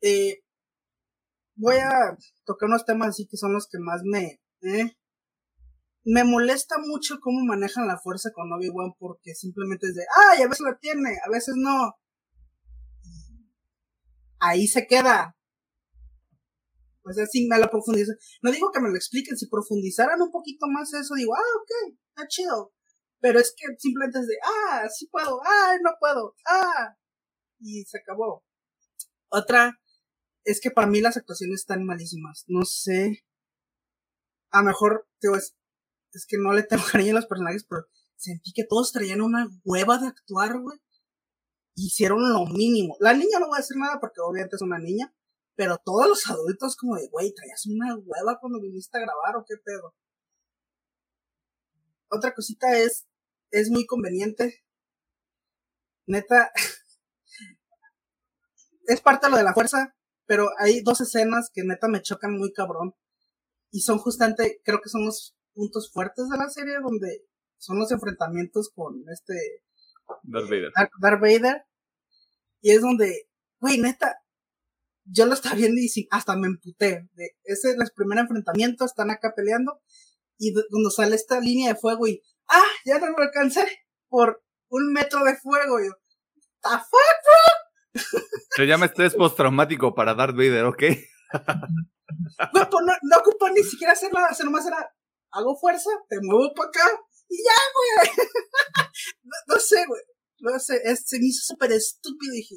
Eh, 0.00 0.42
voy 1.54 1.76
a 1.76 2.16
tocar 2.44 2.68
unos 2.68 2.84
temas 2.84 3.08
así 3.08 3.26
que 3.26 3.36
son 3.36 3.52
los 3.52 3.68
que 3.68 3.78
más 3.78 4.02
me, 4.04 4.40
¿eh? 4.62 4.96
Me 6.06 6.22
molesta 6.22 6.76
mucho 6.78 7.18
cómo 7.20 7.44
manejan 7.44 7.88
la 7.88 7.98
fuerza 7.98 8.30
con 8.32 8.52
Obi-Wan 8.52 8.94
porque 8.98 9.34
simplemente 9.34 9.88
es 9.88 9.94
de, 9.96 10.04
ay, 10.30 10.42
a 10.42 10.48
veces 10.48 10.64
la 10.64 10.78
tiene, 10.78 11.18
a 11.24 11.28
veces 11.28 11.56
no. 11.56 11.94
Ahí 14.38 14.68
se 14.68 14.86
queda. 14.86 15.36
Pues 17.02 17.18
así 17.18 17.48
me 17.48 17.58
la 17.58 17.68
profundizan. 17.68 18.16
No 18.40 18.52
digo 18.52 18.70
que 18.72 18.80
me 18.80 18.88
lo 18.88 18.94
expliquen, 18.94 19.36
si 19.36 19.48
profundizaran 19.48 20.22
un 20.22 20.30
poquito 20.30 20.66
más 20.68 20.94
eso, 20.94 21.14
digo, 21.14 21.34
ah, 21.34 21.60
ok, 21.60 21.98
está 22.10 22.28
chido. 22.28 22.72
Pero 23.20 23.40
es 23.40 23.52
que 23.56 23.66
simplemente 23.78 24.20
es 24.20 24.28
de, 24.28 24.36
ah, 24.44 24.88
sí 24.88 25.08
puedo, 25.10 25.40
ah, 25.44 25.76
no 25.82 25.90
puedo, 25.98 26.36
ah. 26.46 26.96
Y 27.58 27.84
se 27.84 27.98
acabó. 27.98 28.44
Otra 29.28 29.80
es 30.44 30.60
que 30.60 30.70
para 30.70 30.86
mí 30.86 31.00
las 31.00 31.16
actuaciones 31.16 31.62
están 31.62 31.84
malísimas. 31.84 32.44
No 32.46 32.64
sé 32.64 33.24
a 34.56 34.60
lo 34.60 34.64
mejor, 34.64 35.06
es, 35.20 35.54
es 36.16 36.26
que 36.26 36.38
no 36.38 36.52
le 36.52 36.62
tengo 36.62 36.82
cariño 36.92 37.12
a 37.12 37.20
los 37.20 37.26
personajes, 37.26 37.64
pero 37.68 37.86
sentí 38.16 38.52
que 38.52 38.64
todos 38.64 38.92
traían 38.92 39.20
una 39.20 39.48
hueva 39.64 39.98
de 39.98 40.08
actuar, 40.08 40.58
güey. 40.58 40.78
Hicieron 41.74 42.32
lo 42.32 42.46
mínimo. 42.46 42.96
La 43.00 43.12
niña 43.12 43.38
no 43.38 43.48
voy 43.48 43.56
a 43.56 43.60
decir 43.60 43.76
nada 43.76 44.00
porque 44.00 44.20
obviamente 44.20 44.56
es 44.56 44.62
una 44.62 44.78
niña, 44.78 45.14
Pero 45.54 45.78
todos 45.78 46.08
los 46.08 46.26
adultos 46.28 46.76
como 46.76 46.96
de, 46.96 47.08
güey, 47.08 47.32
traías 47.32 47.66
una 47.66 47.96
hueva 47.96 48.38
cuando 48.40 48.60
viniste 48.60 48.98
a 48.98 49.00
grabar 49.00 49.36
o 49.36 49.44
qué 49.46 49.56
pedo. 49.62 49.94
Otra 52.10 52.34
cosita 52.34 52.78
es, 52.78 53.06
es 53.50 53.70
muy 53.70 53.86
conveniente. 53.86 54.64
Neta, 56.06 56.50
es 58.86 59.00
parte 59.00 59.26
de 59.26 59.30
lo 59.30 59.36
de 59.38 59.44
la 59.44 59.54
fuerza, 59.54 59.96
pero 60.26 60.48
hay 60.58 60.82
dos 60.82 61.00
escenas 61.00 61.50
que 61.52 61.64
neta 61.64 61.88
me 61.88 62.02
chocan 62.02 62.36
muy 62.36 62.52
cabrón. 62.52 62.94
Y 63.70 63.80
son 63.80 63.98
justamente, 63.98 64.60
creo 64.64 64.80
que 64.80 64.88
son 64.88 65.04
los 65.04 65.35
puntos 65.56 65.90
fuertes 65.90 66.28
de 66.28 66.36
la 66.36 66.48
serie, 66.48 66.76
donde 66.80 67.24
son 67.58 67.78
los 67.78 67.90
enfrentamientos 67.90 68.70
con 68.72 69.02
este 69.10 69.64
Darth 70.22 70.48
Vader. 70.48 70.72
Darth 71.00 71.20
Vader. 71.20 71.64
Y 72.60 72.72
es 72.72 72.80
donde, 72.80 73.28
güey, 73.58 73.78
neta, 73.78 74.20
yo 75.04 75.26
lo 75.26 75.34
estaba 75.34 75.54
viendo 75.54 75.80
y 75.80 76.08
hasta 76.10 76.36
me 76.36 76.48
emputé. 76.48 77.08
ese 77.44 77.70
es 77.70 77.76
el 77.76 77.90
primer 77.94 78.18
enfrentamiento, 78.18 78.84
están 78.84 79.10
acá 79.10 79.32
peleando. 79.34 79.80
Y 80.38 80.52
cuando 80.70 80.90
sale 80.90 81.16
esta 81.16 81.40
línea 81.40 81.72
de 81.72 81.80
fuego 81.80 82.06
y, 82.06 82.22
ah, 82.48 82.64
ya 82.84 82.98
no 82.98 83.06
lo 83.10 83.18
alcancé 83.18 83.66
por 84.08 84.44
un 84.68 84.92
metro 84.92 85.24
de 85.24 85.36
fuego. 85.36 85.78
yo, 85.80 85.92
¿the 86.62 86.68
fuck, 86.70 87.16
bro? 87.24 88.02
Se 88.50 88.66
llama 88.66 88.86
estrés 88.86 89.14
postraumático 89.14 89.94
para 89.94 90.14
Darth 90.14 90.36
Vader, 90.36 90.64
¿ok? 90.66 90.82
no, 92.52 92.70
pues 92.70 92.84
no, 92.84 92.92
no 93.02 93.54
ni 93.54 93.62
siquiera 93.62 93.92
hacer 93.92 94.12
nada, 94.12 94.28
hacer 94.28 94.44
nomás 94.44 94.66
era, 94.66 94.94
hago 95.30 95.56
fuerza, 95.56 95.90
te 96.08 96.18
muevo 96.20 96.52
para 96.54 96.68
acá 96.68 97.00
y 97.28 97.36
ya, 97.42 97.58
güey. 97.74 98.16
no, 99.48 99.58
sé, 99.58 99.84
güey. 99.86 100.02
No 100.38 100.58
sé, 100.58 100.80
se 100.96 101.18
me 101.18 101.26
hizo 101.26 101.42
súper 101.44 101.72
estúpido. 101.72 102.32
Dije, 102.32 102.56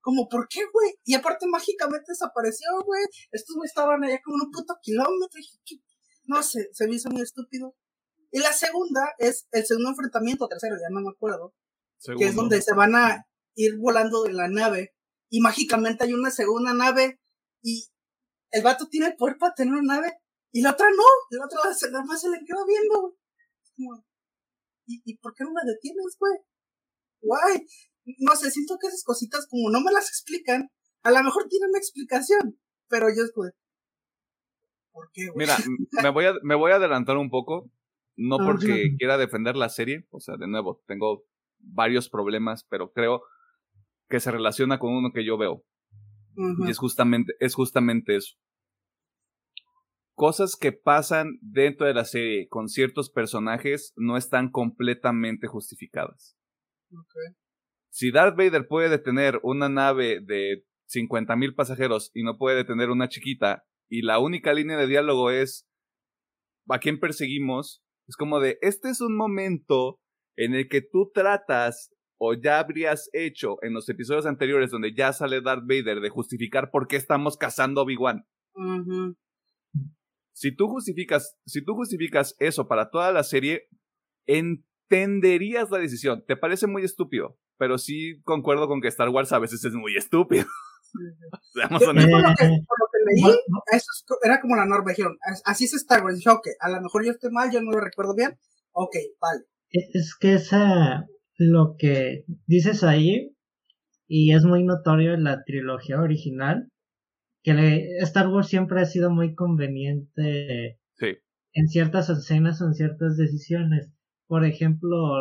como, 0.00 0.28
¿por 0.28 0.48
qué, 0.48 0.60
güey? 0.72 0.94
Y 1.04 1.14
aparte 1.14 1.46
mágicamente 1.46 2.06
desapareció, 2.08 2.68
güey. 2.84 3.02
Estos 3.30 3.56
güey 3.56 3.66
estaban 3.66 4.02
allá 4.04 4.20
como 4.24 4.44
un 4.44 4.50
puto 4.50 4.74
kilómetro. 4.82 5.36
Dije, 5.36 5.82
No 6.24 6.42
sé, 6.42 6.68
se 6.72 6.86
me 6.86 6.96
hizo 6.96 7.10
muy 7.10 7.22
estúpido. 7.22 7.76
Y 8.30 8.38
la 8.40 8.52
segunda 8.52 9.14
es 9.18 9.48
el 9.50 9.66
segundo 9.66 9.90
enfrentamiento, 9.90 10.46
tercero, 10.46 10.76
ya 10.76 10.88
no 10.90 11.00
me 11.00 11.10
acuerdo. 11.10 11.54
Que 12.16 12.26
es 12.26 12.34
donde 12.34 12.62
se 12.62 12.74
van 12.74 12.94
a 12.94 13.26
ir 13.54 13.76
volando 13.78 14.22
de 14.22 14.32
la 14.32 14.48
nave. 14.48 14.94
Y 15.28 15.40
mágicamente 15.40 16.04
hay 16.04 16.14
una 16.14 16.30
segunda 16.30 16.72
nave. 16.72 17.20
Y 17.62 17.88
el 18.52 18.62
vato 18.62 18.88
tiene 18.88 19.08
el 19.08 19.16
poder 19.16 19.36
para 19.38 19.54
tener 19.54 19.74
una 19.74 19.96
nave. 19.96 20.20
Y 20.52 20.62
la 20.62 20.72
otra 20.72 20.88
no. 20.90 21.04
La 21.30 21.44
otra 21.44 21.60
nada 21.90 22.04
más 22.04 22.20
se 22.20 22.28
le 22.28 22.38
quedó 22.44 22.66
viendo, 22.66 23.00
güey. 23.00 23.14
Como, 23.76 24.04
¿y, 24.86 25.02
¿y 25.04 25.16
por 25.18 25.34
qué 25.34 25.44
no 25.44 25.52
me 25.52 25.62
detienes, 25.64 26.16
güey? 26.18 26.38
Guay 27.22 27.66
no 28.18 28.34
sé, 28.36 28.50
siento 28.50 28.76
que 28.80 28.88
esas 28.88 29.04
cositas 29.04 29.46
como 29.48 29.70
no 29.70 29.80
me 29.80 29.92
las 29.92 30.08
explican, 30.08 30.70
a 31.02 31.10
lo 31.10 31.22
mejor 31.22 31.46
tienen 31.48 31.70
explicación, 31.74 32.58
pero 32.88 33.08
yo 33.14 33.22
es 33.22 33.32
¿por 33.32 35.10
qué, 35.12 35.28
Mira, 35.34 35.56
me 36.02 36.10
voy, 36.10 36.26
a, 36.26 36.34
me 36.42 36.54
voy 36.54 36.72
a 36.72 36.76
adelantar 36.76 37.16
un 37.16 37.30
poco, 37.30 37.70
no 38.16 38.38
porque 38.38 38.96
quiera 38.98 39.18
defender 39.18 39.56
la 39.56 39.68
serie, 39.68 40.06
o 40.10 40.20
sea, 40.20 40.36
de 40.36 40.48
nuevo, 40.48 40.82
tengo 40.86 41.24
varios 41.58 42.08
problemas, 42.08 42.64
pero 42.64 42.92
creo 42.92 43.22
que 44.08 44.20
se 44.20 44.30
relaciona 44.30 44.78
con 44.78 44.92
uno 44.92 45.12
que 45.12 45.24
yo 45.24 45.38
veo. 45.38 45.64
Y 46.64 46.70
es 46.70 46.78
justamente, 46.78 47.34
es 47.38 47.54
justamente 47.54 48.16
eso. 48.16 48.36
Cosas 50.20 50.54
que 50.54 50.72
pasan 50.72 51.38
dentro 51.40 51.86
de 51.86 51.94
la 51.94 52.04
serie 52.04 52.46
con 52.50 52.68
ciertos 52.68 53.08
personajes 53.08 53.94
no 53.96 54.18
están 54.18 54.50
completamente 54.50 55.46
justificadas. 55.46 56.36
Okay. 56.90 57.38
Si 57.88 58.10
Darth 58.12 58.36
Vader 58.36 58.68
puede 58.68 58.90
detener 58.90 59.40
una 59.42 59.70
nave 59.70 60.20
de 60.20 60.66
50 60.88 61.36
mil 61.36 61.54
pasajeros 61.54 62.10
y 62.12 62.22
no 62.22 62.36
puede 62.36 62.58
detener 62.58 62.90
una 62.90 63.08
chiquita, 63.08 63.64
y 63.88 64.02
la 64.02 64.18
única 64.18 64.52
línea 64.52 64.76
de 64.76 64.88
diálogo 64.88 65.30
es 65.30 65.66
¿a 66.68 66.78
quién 66.80 67.00
perseguimos? 67.00 67.82
Es 68.06 68.14
como 68.14 68.40
de, 68.40 68.58
este 68.60 68.90
es 68.90 69.00
un 69.00 69.16
momento 69.16 70.00
en 70.36 70.52
el 70.52 70.68
que 70.68 70.82
tú 70.82 71.10
tratas 71.14 71.94
o 72.20 72.34
ya 72.34 72.58
habrías 72.58 73.08
hecho 73.14 73.56
en 73.62 73.72
los 73.72 73.88
episodios 73.88 74.26
anteriores 74.26 74.70
donde 74.70 74.92
ya 74.92 75.14
sale 75.14 75.40
Darth 75.40 75.64
Vader 75.66 76.02
de 76.02 76.10
justificar 76.10 76.70
por 76.70 76.88
qué 76.88 76.96
estamos 76.96 77.38
cazando 77.38 77.80
a 77.80 77.84
Obi-Wan. 77.84 78.26
Si 80.40 80.56
tú 80.56 80.68
justificas, 80.68 81.36
si 81.44 81.62
tú 81.62 81.74
justificas 81.74 82.34
eso 82.38 82.66
para 82.66 82.88
toda 82.88 83.12
la 83.12 83.24
serie, 83.24 83.68
entenderías 84.26 85.70
la 85.70 85.76
decisión. 85.76 86.24
Te 86.26 86.34
parece 86.34 86.66
muy 86.66 86.82
estúpido, 86.82 87.36
pero 87.58 87.76
sí 87.76 88.22
concuerdo 88.22 88.66
con 88.66 88.80
que 88.80 88.88
Star 88.88 89.10
Wars 89.10 89.32
a 89.32 89.38
veces 89.38 89.62
es 89.66 89.74
muy 89.74 89.98
estúpido. 89.98 90.46
Seamos 91.52 91.82
honestos. 91.82 92.22
Por 92.22 92.30
lo 92.30 92.34
que, 92.34 92.48
leí, 93.06 93.36
eso 93.70 93.86
era 94.22 94.40
como 94.40 94.56
la 94.56 94.64
norma. 94.64 94.92
Dijeron, 94.92 95.18
así 95.44 95.66
es 95.66 95.74
Star 95.74 96.02
Wars. 96.02 96.16
Dije, 96.16 96.30
ok, 96.30 96.46
a 96.58 96.70
lo 96.70 96.80
mejor 96.80 97.04
yo 97.04 97.10
estoy 97.10 97.30
mal, 97.30 97.50
yo 97.52 97.60
no 97.60 97.72
lo 97.72 97.80
recuerdo 97.80 98.14
bien. 98.14 98.38
Ok, 98.72 98.96
vale. 99.20 99.42
Es 99.68 100.16
que 100.18 100.32
esa, 100.32 101.04
lo 101.36 101.74
que 101.76 102.24
dices 102.46 102.82
ahí, 102.82 103.36
y 104.08 104.32
es 104.32 104.44
muy 104.44 104.64
notorio 104.64 105.12
en 105.12 105.24
la 105.24 105.44
trilogía 105.44 106.00
original, 106.00 106.70
que 107.42 107.96
Star 108.02 108.28
Wars 108.28 108.48
siempre 108.48 108.80
ha 108.80 108.86
sido 108.86 109.10
muy 109.10 109.34
conveniente 109.34 110.78
en 111.52 111.68
ciertas 111.68 112.08
escenas 112.10 112.60
o 112.60 112.66
en 112.66 112.74
ciertas 112.74 113.16
decisiones. 113.16 113.90
Por 114.26 114.44
ejemplo, 114.44 115.20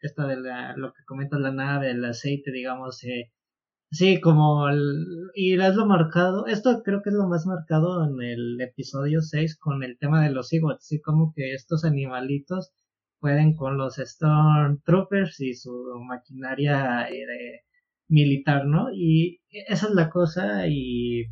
esta 0.00 0.26
de 0.26 0.36
la, 0.40 0.76
lo 0.76 0.92
que 0.92 1.04
comenta 1.04 1.38
la 1.38 1.52
nave, 1.52 1.90
el 1.90 2.04
aceite, 2.04 2.52
digamos, 2.52 3.02
eh, 3.04 3.32
sí, 3.90 4.20
como 4.20 4.68
el, 4.68 5.04
y 5.34 5.54
es 5.60 5.74
lo 5.74 5.86
marcado, 5.86 6.46
esto 6.46 6.82
creo 6.84 7.02
que 7.02 7.10
es 7.10 7.16
lo 7.16 7.28
más 7.28 7.46
marcado 7.46 8.04
en 8.04 8.22
el 8.22 8.60
episodio 8.60 9.22
6 9.22 9.56
con 9.58 9.82
el 9.82 9.98
tema 9.98 10.22
de 10.22 10.30
los 10.30 10.52
Ewoks, 10.52 10.84
así 10.84 11.00
como 11.00 11.32
que 11.34 11.54
estos 11.54 11.84
animalitos 11.84 12.72
pueden 13.20 13.56
con 13.56 13.76
los 13.78 13.96
Stormtroopers 13.96 15.40
y 15.40 15.54
su 15.54 15.72
maquinaria 16.06 17.08
eh, 17.10 17.62
militar, 18.08 18.66
¿no? 18.66 18.88
Y 18.92 19.40
esa 19.50 19.88
es 19.88 19.94
la 19.94 20.10
cosa 20.10 20.66
y 20.68 21.26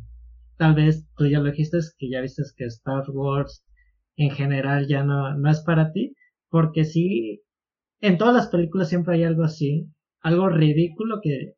tal 0.57 0.75
vez 0.75 1.07
tú 1.15 1.27
ya 1.27 1.39
lo 1.39 1.51
dijiste, 1.51 1.77
que 1.97 2.09
ya 2.09 2.21
viste 2.21 2.43
que 2.55 2.65
Star 2.65 3.03
Wars 3.11 3.63
en 4.15 4.31
general 4.31 4.87
ya 4.87 5.03
no, 5.03 5.35
no 5.37 5.49
es 5.49 5.61
para 5.61 5.91
ti, 5.91 6.15
porque 6.49 6.85
sí, 6.85 7.43
en 8.01 8.17
todas 8.17 8.33
las 8.33 8.47
películas 8.47 8.89
siempre 8.89 9.15
hay 9.15 9.23
algo 9.23 9.43
así, 9.43 9.89
algo 10.21 10.49
ridículo 10.49 11.19
que 11.21 11.53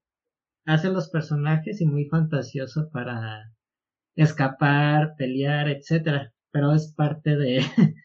hacen 0.66 0.94
los 0.94 1.10
personajes 1.10 1.82
y 1.82 1.86
muy 1.86 2.06
fantasioso 2.06 2.90
para 2.92 3.52
escapar, 4.16 5.16
pelear, 5.18 5.70
etcétera. 5.70 6.34
Pero 6.52 6.74
es 6.74 6.94
parte 6.96 7.36
de. 7.36 7.60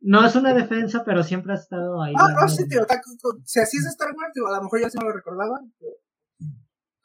no 0.00 0.24
es 0.24 0.34
una 0.34 0.54
defensa, 0.54 1.02
pero 1.04 1.22
siempre 1.22 1.52
ha 1.52 1.56
estado 1.56 2.02
ahí. 2.02 2.14
Ah, 2.18 2.34
no, 2.40 2.48
sí, 2.48 2.66
tío. 2.68 2.86
Si 3.44 3.60
así 3.60 3.76
es 3.76 3.86
Star 3.86 4.08
Wars, 4.08 4.32
a 4.36 4.56
lo 4.56 4.62
mejor 4.62 4.80
ya 4.80 4.90
se 4.90 4.98
me 4.98 5.04
lo 5.04 5.12
recordaba. 5.12 5.60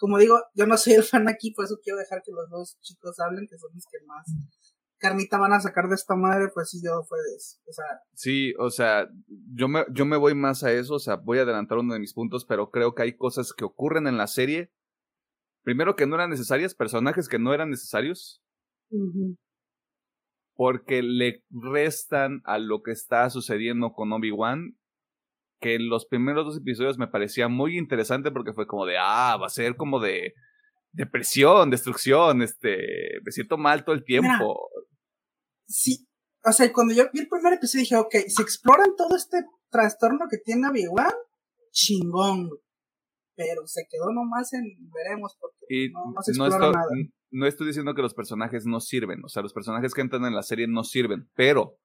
Como 0.01 0.17
digo, 0.17 0.35
yo 0.55 0.65
no 0.65 0.77
soy 0.77 0.93
el 0.93 1.03
fan 1.03 1.29
aquí, 1.29 1.51
por 1.51 1.65
eso 1.65 1.77
quiero 1.83 1.99
dejar 1.99 2.23
que 2.25 2.31
los 2.31 2.49
dos 2.49 2.79
chicos 2.81 3.19
hablen, 3.19 3.47
que 3.47 3.55
son 3.59 3.69
los 3.71 3.85
que 3.85 4.03
más 4.07 4.25
carnita 4.97 5.37
van 5.37 5.53
a 5.53 5.59
sacar 5.59 5.87
de 5.89 5.93
esta 5.93 6.15
madre, 6.15 6.49
pues 6.51 6.71
sí, 6.71 6.81
yo 6.83 7.03
fue 7.03 7.19
de 7.19 7.35
eso. 7.35 7.59
O 7.67 7.71
sea. 7.71 7.85
Sí, 8.15 8.53
o 8.57 8.71
sea, 8.71 9.07
yo 9.53 9.67
me, 9.67 9.85
yo 9.91 10.05
me 10.05 10.17
voy 10.17 10.33
más 10.33 10.63
a 10.63 10.71
eso, 10.71 10.95
o 10.95 10.99
sea, 10.99 11.17
voy 11.17 11.37
a 11.37 11.43
adelantar 11.43 11.77
uno 11.77 11.93
de 11.93 11.99
mis 11.99 12.15
puntos, 12.15 12.45
pero 12.45 12.71
creo 12.71 12.95
que 12.95 13.03
hay 13.03 13.15
cosas 13.15 13.53
que 13.53 13.63
ocurren 13.63 14.07
en 14.07 14.17
la 14.17 14.25
serie. 14.25 14.71
Primero 15.61 15.95
que 15.95 16.07
no 16.07 16.15
eran 16.15 16.31
necesarias, 16.31 16.73
personajes 16.73 17.29
que 17.29 17.37
no 17.37 17.53
eran 17.53 17.69
necesarios. 17.69 18.41
Porque 20.55 21.03
le 21.03 21.43
restan 21.51 22.41
a 22.45 22.57
lo 22.57 22.81
que 22.81 22.89
está 22.89 23.29
sucediendo 23.29 23.93
con 23.93 24.11
Obi-Wan. 24.13 24.79
Que 25.61 25.75
en 25.75 25.87
los 25.87 26.05
primeros 26.05 26.45
dos 26.45 26.57
episodios 26.57 26.97
me 26.97 27.07
parecía 27.07 27.47
muy 27.47 27.77
interesante 27.77 28.31
porque 28.31 28.53
fue 28.53 28.67
como 28.67 28.85
de, 28.85 28.97
ah, 28.99 29.37
va 29.39 29.45
a 29.45 29.49
ser 29.49 29.77
como 29.77 30.01
de 30.01 30.33
depresión, 30.91 31.69
destrucción, 31.69 32.41
este, 32.41 33.21
me 33.23 33.31
siento 33.31 33.57
mal 33.57 33.85
todo 33.85 33.95
el 33.95 34.03
tiempo 34.03 34.57
sí, 35.71 36.07
o 36.43 36.51
sea, 36.51 36.71
cuando 36.73 36.93
yo 36.93 37.05
vi 37.13 37.21
el 37.21 37.27
primer 37.27 37.53
episodio 37.53 37.83
dije, 37.83 37.95
ok, 37.95 38.15
si 38.27 38.41
exploran 38.41 38.95
todo 38.95 39.15
este 39.15 39.37
trastorno 39.69 40.25
que 40.29 40.37
tiene 40.37 40.67
Obi-Wan, 40.69 41.13
chingón, 41.71 42.49
Pero 43.35 43.65
se 43.65 43.83
quedó 43.89 44.11
nomás 44.11 44.53
en 44.53 44.63
veremos 44.91 45.37
porque 45.39 45.89
no, 45.93 46.21
se 46.21 46.31
explora 46.31 46.71
nada. 46.71 46.85
No 47.31 47.47
estoy 47.47 47.67
diciendo 47.67 47.95
que 47.95 48.01
los 48.01 48.13
personajes 48.13 48.65
no 48.65 48.81
sirven, 48.81 49.23
o 49.23 49.29
sea, 49.29 49.41
los 49.41 49.53
personajes 49.53 49.93
que 49.93 50.01
entran 50.01 50.25
en 50.25 50.35
la 50.35 50.43
serie 50.43 50.67
no 50.67 50.83
sirven, 50.83 51.29
pero 51.33 51.77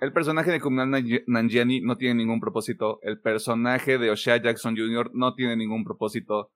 el 0.00 0.12
personaje 0.12 0.50
de 0.50 0.60
Kumail 0.60 1.24
Nanjiani 1.26 1.80
no 1.80 1.96
tiene 1.96 2.14
ningún 2.16 2.40
propósito, 2.40 2.98
el 3.02 3.20
personaje 3.20 3.98
de 3.98 4.10
O'Shea 4.10 4.42
Jackson 4.42 4.76
Jr. 4.76 5.10
no 5.14 5.34
tiene 5.34 5.56
ningún 5.56 5.84
propósito, 5.84 6.50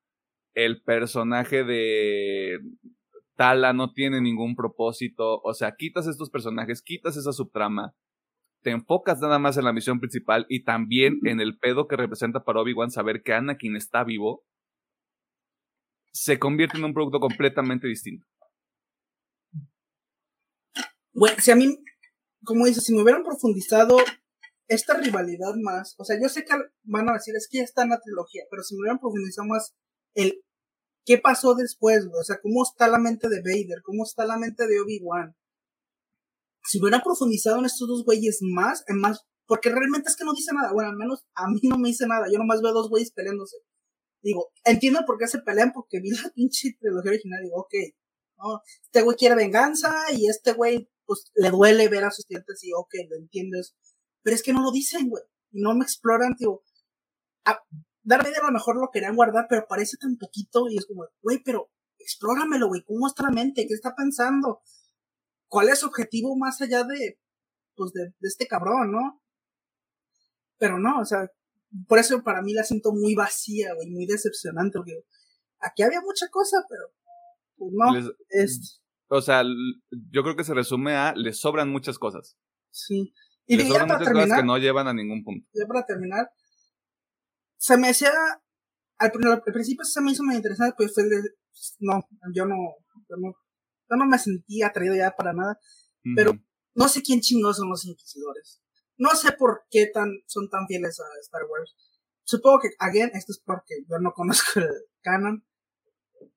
el 0.54 0.82
personaje 0.82 1.64
de 1.64 2.58
Tala 3.36 3.72
no 3.72 3.92
tiene 3.92 4.20
ningún 4.20 4.56
propósito, 4.56 5.40
o 5.42 5.54
sea, 5.54 5.76
quitas 5.76 6.06
estos 6.06 6.30
personajes, 6.30 6.82
quitas 6.82 7.16
esa 7.16 7.32
subtrama, 7.32 7.94
te 8.62 8.70
enfocas 8.70 9.20
nada 9.20 9.38
más 9.38 9.56
en 9.56 9.64
la 9.64 9.72
misión 9.72 10.00
principal 10.00 10.44
y 10.48 10.64
también 10.64 11.20
en 11.24 11.40
el 11.40 11.56
pedo 11.58 11.86
que 11.86 11.96
representa 11.96 12.44
para 12.44 12.60
Obi-Wan 12.60 12.90
saber 12.90 13.22
que 13.22 13.32
Anakin 13.32 13.76
está 13.76 14.02
vivo. 14.04 14.44
se 16.12 16.38
convierte 16.38 16.78
en 16.78 16.84
un 16.84 16.94
producto 16.94 17.20
completamente 17.20 17.86
distinto. 17.86 18.26
Bueno, 21.12 21.36
si 21.38 21.50
a 21.50 21.56
mí, 21.56 21.78
como 22.44 22.66
dices, 22.66 22.84
si 22.84 22.94
me 22.94 23.02
hubieran 23.02 23.24
profundizado 23.24 23.98
esta 24.68 24.94
rivalidad 24.94 25.54
más, 25.62 25.94
o 25.98 26.04
sea, 26.04 26.18
yo 26.20 26.28
sé 26.28 26.44
que 26.44 26.54
van 26.84 27.08
a 27.08 27.14
decir, 27.14 27.34
es 27.36 27.48
que 27.50 27.58
ya 27.58 27.64
está 27.64 27.82
en 27.82 27.90
la 27.90 28.00
trilogía, 28.00 28.44
pero 28.50 28.62
si 28.62 28.74
me 28.74 28.80
hubieran 28.80 28.98
profundizado 28.98 29.48
más 29.48 29.74
el 30.14 30.42
qué 31.04 31.16
pasó 31.18 31.54
después, 31.54 32.06
o 32.06 32.22
sea, 32.22 32.38
cómo 32.42 32.62
está 32.62 32.86
la 32.86 32.98
mente 32.98 33.28
de 33.28 33.40
Vader, 33.40 33.80
cómo 33.82 34.04
está 34.04 34.26
la 34.26 34.36
mente 34.36 34.66
de 34.66 34.78
Obi-Wan. 34.78 35.34
Si 36.64 36.78
hubieran 36.80 37.00
profundizado 37.00 37.58
en 37.58 37.64
estos 37.64 37.88
dos 37.88 38.04
güeyes 38.04 38.40
más, 38.42 38.84
en 38.88 39.00
más, 39.00 39.24
porque 39.46 39.70
realmente 39.70 40.10
es 40.10 40.16
que 40.16 40.24
no 40.24 40.34
dice 40.34 40.52
nada, 40.52 40.70
bueno, 40.74 40.90
al 40.90 40.96
menos 40.96 41.24
a 41.34 41.48
mí 41.48 41.60
no 41.62 41.78
me 41.78 41.88
dice 41.88 42.06
nada, 42.06 42.26
yo 42.30 42.38
nomás 42.38 42.60
veo 42.60 42.74
dos 42.74 42.90
güeyes 42.90 43.10
peleándose. 43.12 43.56
Digo, 44.22 44.50
entiendo 44.64 45.00
por 45.06 45.16
qué 45.16 45.26
se 45.26 45.38
pelean, 45.38 45.72
porque 45.72 46.00
vi 46.00 46.10
la 46.10 46.28
pinche 46.34 46.76
trilogía 46.78 47.12
original, 47.12 47.42
digo, 47.42 47.56
ok, 47.56 47.74
este 48.84 49.02
güey 49.02 49.16
quiere 49.16 49.34
venganza 49.34 50.12
y 50.12 50.28
este 50.28 50.52
güey, 50.52 50.90
pues, 51.08 51.32
le 51.34 51.50
duele 51.50 51.88
ver 51.88 52.04
a 52.04 52.10
sus 52.10 52.26
clientes 52.26 52.62
y, 52.62 52.72
ok, 52.74 52.94
lo 53.08 53.16
entiendes. 53.16 53.74
Pero 54.22 54.36
es 54.36 54.42
que 54.42 54.52
no 54.52 54.62
lo 54.62 54.70
dicen, 54.70 55.08
güey, 55.08 55.24
y 55.50 55.62
no 55.62 55.74
me 55.74 55.82
exploran, 55.82 56.36
digo, 56.38 56.62
a, 57.46 57.58
Darth 58.02 58.24
Vader 58.24 58.42
a 58.42 58.46
lo 58.46 58.52
mejor 58.52 58.76
lo 58.76 58.90
querían 58.92 59.16
guardar, 59.16 59.46
pero 59.48 59.66
parece 59.66 59.96
tan 59.96 60.18
poquito 60.18 60.68
y 60.68 60.76
es 60.76 60.86
como, 60.86 61.06
güey, 61.22 61.42
pero 61.42 61.70
explóramelo, 61.98 62.68
güey, 62.68 62.84
¿cómo 62.84 63.06
está 63.06 63.22
la 63.24 63.30
mente? 63.30 63.66
¿Qué 63.66 63.74
está 63.74 63.94
pensando? 63.94 64.60
¿Cuál 65.48 65.70
es 65.70 65.78
su 65.78 65.86
objetivo 65.86 66.36
más 66.36 66.60
allá 66.60 66.84
de, 66.84 67.18
pues, 67.74 67.92
de, 67.92 68.14
de 68.18 68.28
este 68.28 68.46
cabrón, 68.46 68.92
no? 68.92 69.22
Pero 70.58 70.78
no, 70.78 71.00
o 71.00 71.04
sea, 71.06 71.30
por 71.86 71.98
eso 71.98 72.22
para 72.22 72.42
mí 72.42 72.52
la 72.52 72.64
siento 72.64 72.92
muy 72.92 73.14
vacía, 73.14 73.72
güey, 73.74 73.88
muy 73.88 74.06
decepcionante, 74.06 74.78
porque 74.78 75.04
aquí 75.60 75.82
había 75.82 76.02
mucha 76.02 76.28
cosa, 76.28 76.58
pero 76.68 76.92
pues 77.56 77.72
no, 77.72 78.14
es... 78.28 78.82
O 79.08 79.22
sea, 79.22 79.42
yo 80.10 80.22
creo 80.22 80.36
que 80.36 80.44
se 80.44 80.54
resume 80.54 80.94
a, 80.94 81.14
le 81.14 81.32
sobran 81.32 81.70
muchas 81.70 81.98
cosas. 81.98 82.36
Sí. 82.70 83.12
Y 83.46 83.56
le 83.56 83.66
sobran 83.66 83.88
muchas 83.88 84.12
cosas 84.12 84.38
que 84.38 84.46
no 84.46 84.58
llevan 84.58 84.88
a 84.88 84.94
ningún 84.94 85.24
punto. 85.24 85.48
Ya 85.54 85.66
para 85.66 85.84
terminar, 85.86 86.30
se 87.56 87.76
me 87.78 87.88
hacía, 87.88 88.12
al, 88.98 89.10
principio 89.10 89.84
se 89.84 90.00
me 90.02 90.12
hizo 90.12 90.22
muy 90.22 90.36
interesante, 90.36 90.74
pues 90.76 90.92
fue 90.94 91.04
de, 91.04 91.22
no, 91.80 92.06
yo 92.34 92.44
no, 92.44 92.56
yo 93.08 93.16
no, 93.16 93.34
yo 93.90 93.96
no 93.96 94.06
me 94.06 94.18
sentía 94.18 94.68
atraído 94.68 94.94
ya 94.94 95.10
para 95.16 95.32
nada, 95.32 95.58
pero 96.14 96.32
no 96.74 96.88
sé 96.88 97.02
quién 97.02 97.20
chingos 97.20 97.56
son 97.56 97.70
los 97.70 97.84
inquisidores. 97.86 98.62
No 98.98 99.10
sé 99.10 99.32
por 99.32 99.62
qué 99.70 99.86
tan, 99.86 100.08
son 100.26 100.50
tan 100.50 100.66
fieles 100.66 100.98
a 101.00 101.04
Star 101.22 101.42
Wars. 101.48 101.74
Supongo 102.24 102.60
que, 102.60 102.68
again, 102.78 103.10
esto 103.14 103.32
es 103.32 103.40
porque 103.44 103.76
yo 103.88 103.98
no 104.00 104.12
conozco 104.12 104.60
el 104.60 104.68
canon. 105.02 105.44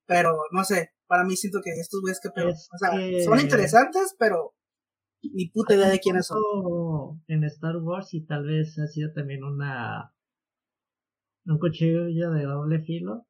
Pero, 0.05 0.37
no 0.51 0.63
sé, 0.63 0.93
para 1.11 1.25
mí 1.25 1.35
siento 1.35 1.59
que 1.61 1.71
estos 1.71 1.99
güeyes 1.99 2.21
que 2.23 2.29
peor. 2.29 2.53
O 2.53 2.77
sea, 2.77 2.91
son 3.25 3.37
interesantes, 3.41 4.15
pero 4.17 4.53
ni 5.21 5.49
puta 5.49 5.75
idea 5.75 5.89
de 5.89 5.99
quiénes 5.99 6.27
son. 6.27 6.39
En 7.27 7.43
Star 7.43 7.75
Wars 7.75 8.13
y 8.13 8.25
tal 8.25 8.45
vez 8.45 8.79
ha 8.79 8.87
sido 8.87 9.11
también 9.11 9.43
una 9.43 10.13
un 11.45 11.59
cuchillo 11.59 12.31
de 12.31 12.43
doble 12.43 12.79
filo 12.79 13.25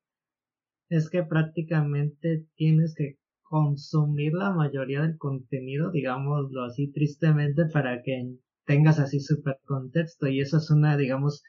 es 0.89 1.09
que 1.09 1.23
prácticamente 1.23 2.45
tienes 2.55 2.93
que 2.95 3.17
consumir 3.41 4.33
la 4.33 4.51
mayoría 4.51 5.01
del 5.01 5.17
contenido, 5.17 5.89
digámoslo 5.89 6.63
así 6.65 6.91
tristemente, 6.91 7.65
para 7.65 8.03
que 8.03 8.35
tengas 8.65 8.99
así 8.99 9.19
super 9.21 9.57
contexto 9.65 10.27
y 10.27 10.39
eso 10.39 10.57
es 10.57 10.69
una, 10.69 10.97
digamos, 10.97 11.41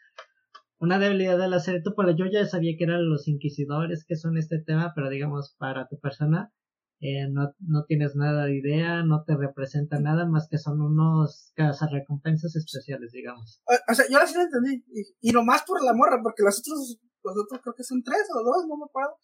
una 0.82 0.98
debilidad 0.98 1.38
de 1.38 1.48
la 1.48 1.60
serie. 1.60 1.80
Tú, 1.80 1.94
yo 2.18 2.26
ya 2.26 2.44
sabía 2.44 2.74
que 2.76 2.84
eran 2.84 3.08
los 3.08 3.28
inquisidores 3.28 4.04
que 4.06 4.16
son 4.16 4.36
este 4.36 4.58
tema, 4.58 4.92
pero 4.96 5.08
digamos, 5.08 5.54
para 5.56 5.86
tu 5.86 6.00
persona 6.00 6.52
eh, 7.00 7.28
no, 7.30 7.54
no 7.60 7.84
tienes 7.86 8.16
nada 8.16 8.46
de 8.46 8.56
idea, 8.56 9.04
no 9.04 9.22
te 9.24 9.36
representa 9.36 10.00
nada 10.00 10.26
más 10.26 10.48
que 10.50 10.58
son 10.58 10.80
unos 10.82 11.52
recompensas 11.56 12.56
especiales, 12.56 13.12
digamos. 13.12 13.62
O, 13.88 13.94
sea, 13.94 14.06
yo 14.10 14.18
así 14.18 14.34
lo 14.34 14.42
entendí. 14.42 14.84
Y, 14.88 15.30
y 15.30 15.32
nomás 15.32 15.62
por 15.62 15.82
la 15.84 15.94
morra, 15.94 16.18
porque 16.20 16.42
los 16.42 16.58
otros, 16.58 16.98
los 17.22 17.34
otros 17.44 17.60
creo 17.62 17.74
que 17.76 17.84
son 17.84 18.02
tres 18.02 18.26
o 18.34 18.42
dos, 18.42 18.66
no 18.68 18.76
me 18.76 18.84
acuerdo 18.84 19.14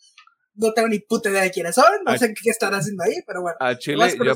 no 0.61 0.73
tengo 0.73 0.89
ni 0.89 0.99
puta 0.99 1.31
idea 1.31 1.43
de 1.43 1.53
quiénes 1.53 1.77
son, 1.77 1.85
no 2.05 2.19
sé 2.19 2.35
qué 2.35 2.51
están 2.51 2.75
haciendo 2.75 3.05
ahí, 3.05 3.15
pero 3.25 3.43
bueno. 3.43 3.57
A 3.61 3.79
Chile 3.79 4.13
yo, 4.19 4.33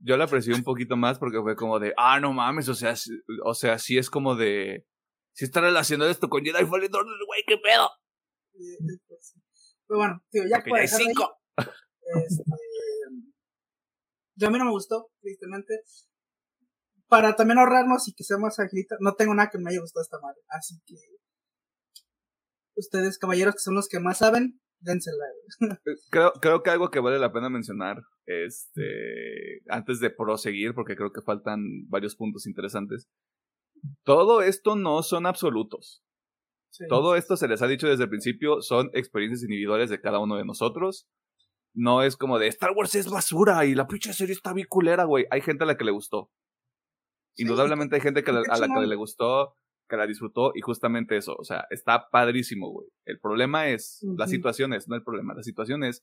yo 0.00 0.16
la 0.16 0.24
aprecié 0.24 0.54
un 0.54 0.62
poquito 0.62 0.96
más 0.96 1.18
porque 1.18 1.38
fue 1.42 1.54
como 1.54 1.78
de, 1.78 1.92
ah, 1.98 2.18
no 2.18 2.32
mames, 2.32 2.70
o 2.70 2.74
sea, 2.74 2.94
o 3.44 3.52
sea, 3.52 3.78
sí 3.78 3.98
es 3.98 4.08
como 4.08 4.36
de, 4.36 4.86
si 5.36 5.44
está 5.44 5.60
relacionado 5.60 6.10
esto 6.10 6.30
con 6.30 6.42
Jedi 6.42 6.64
Fallen 6.64 6.94
Order, 6.94 7.26
güey, 7.26 7.44
qué 7.46 7.58
pedo. 7.58 7.90
Pues 9.06 9.34
pero 9.86 9.98
bueno, 9.98 10.24
tío, 10.30 10.42
ya 10.48 10.62
dejar 10.64 10.88
cinco. 10.88 11.38
este, 11.58 12.42
yo 14.36 14.48
a 14.48 14.50
mí 14.50 14.58
no 14.58 14.64
me 14.64 14.70
gustó, 14.70 15.10
tristemente. 15.20 15.82
Para 17.06 17.36
también 17.36 17.58
ahorrarnos 17.58 18.08
y 18.08 18.14
que 18.14 18.24
sea 18.24 18.38
más 18.38 18.58
agilita, 18.58 18.96
no 19.00 19.14
tengo 19.14 19.34
nada 19.34 19.50
que 19.50 19.58
me 19.58 19.70
haya 19.70 19.80
gustado 19.80 20.02
esta 20.02 20.18
madre, 20.20 20.40
así 20.48 20.80
que 20.86 20.96
ustedes, 22.74 23.18
caballeros, 23.18 23.54
que 23.54 23.60
son 23.60 23.74
los 23.74 23.88
que 23.88 24.00
más 24.00 24.18
saben, 24.18 24.60
creo, 26.10 26.32
creo 26.40 26.62
que 26.62 26.70
algo 26.70 26.90
que 26.90 27.00
vale 27.00 27.18
la 27.18 27.32
pena 27.32 27.48
mencionar, 27.48 28.02
este, 28.24 29.62
antes 29.68 30.00
de 30.00 30.10
proseguir, 30.10 30.74
porque 30.74 30.96
creo 30.96 31.12
que 31.12 31.22
faltan 31.22 31.60
varios 31.88 32.16
puntos 32.16 32.46
interesantes. 32.46 33.08
Todo 34.04 34.42
esto 34.42 34.76
no 34.76 35.02
son 35.02 35.26
absolutos. 35.26 36.02
Todo 36.88 37.16
esto 37.16 37.36
se 37.36 37.48
les 37.48 37.62
ha 37.62 37.66
dicho 37.66 37.88
desde 37.88 38.04
el 38.04 38.10
principio, 38.10 38.60
son 38.60 38.90
experiencias 38.92 39.42
individuales 39.42 39.88
de 39.88 40.00
cada 40.00 40.18
uno 40.18 40.36
de 40.36 40.44
nosotros. 40.44 41.08
No 41.74 42.02
es 42.02 42.16
como 42.16 42.38
de 42.38 42.48
Star 42.48 42.72
Wars 42.72 42.94
es 42.94 43.10
basura 43.10 43.64
y 43.64 43.74
la 43.74 43.86
pinche 43.86 44.12
serie 44.12 44.34
está 44.34 44.52
bien 44.52 44.66
culera, 44.68 45.04
güey. 45.04 45.26
Hay 45.30 45.40
gente 45.40 45.64
a 45.64 45.66
la 45.66 45.76
que 45.76 45.84
le 45.84 45.90
gustó. 45.90 46.30
Indudablemente 47.36 47.96
hay 47.96 48.02
gente 48.02 48.22
que 48.22 48.30
a 48.30 48.34
la 48.34 48.68
que 48.68 48.86
le 48.86 48.96
gustó 48.96 49.56
que 49.88 49.96
la 49.96 50.06
disfrutó 50.06 50.52
y 50.54 50.60
justamente 50.60 51.16
eso, 51.16 51.34
o 51.38 51.44
sea, 51.44 51.66
está 51.70 52.08
padrísimo, 52.10 52.70
güey. 52.70 52.88
El 53.04 53.18
problema 53.18 53.68
es, 53.68 54.04
la 54.16 54.26
situación 54.26 54.72
es, 54.72 54.88
no 54.88 54.96
el 54.96 55.02
problema, 55.02 55.34
la 55.34 55.42
situación 55.42 55.84
es 55.84 56.02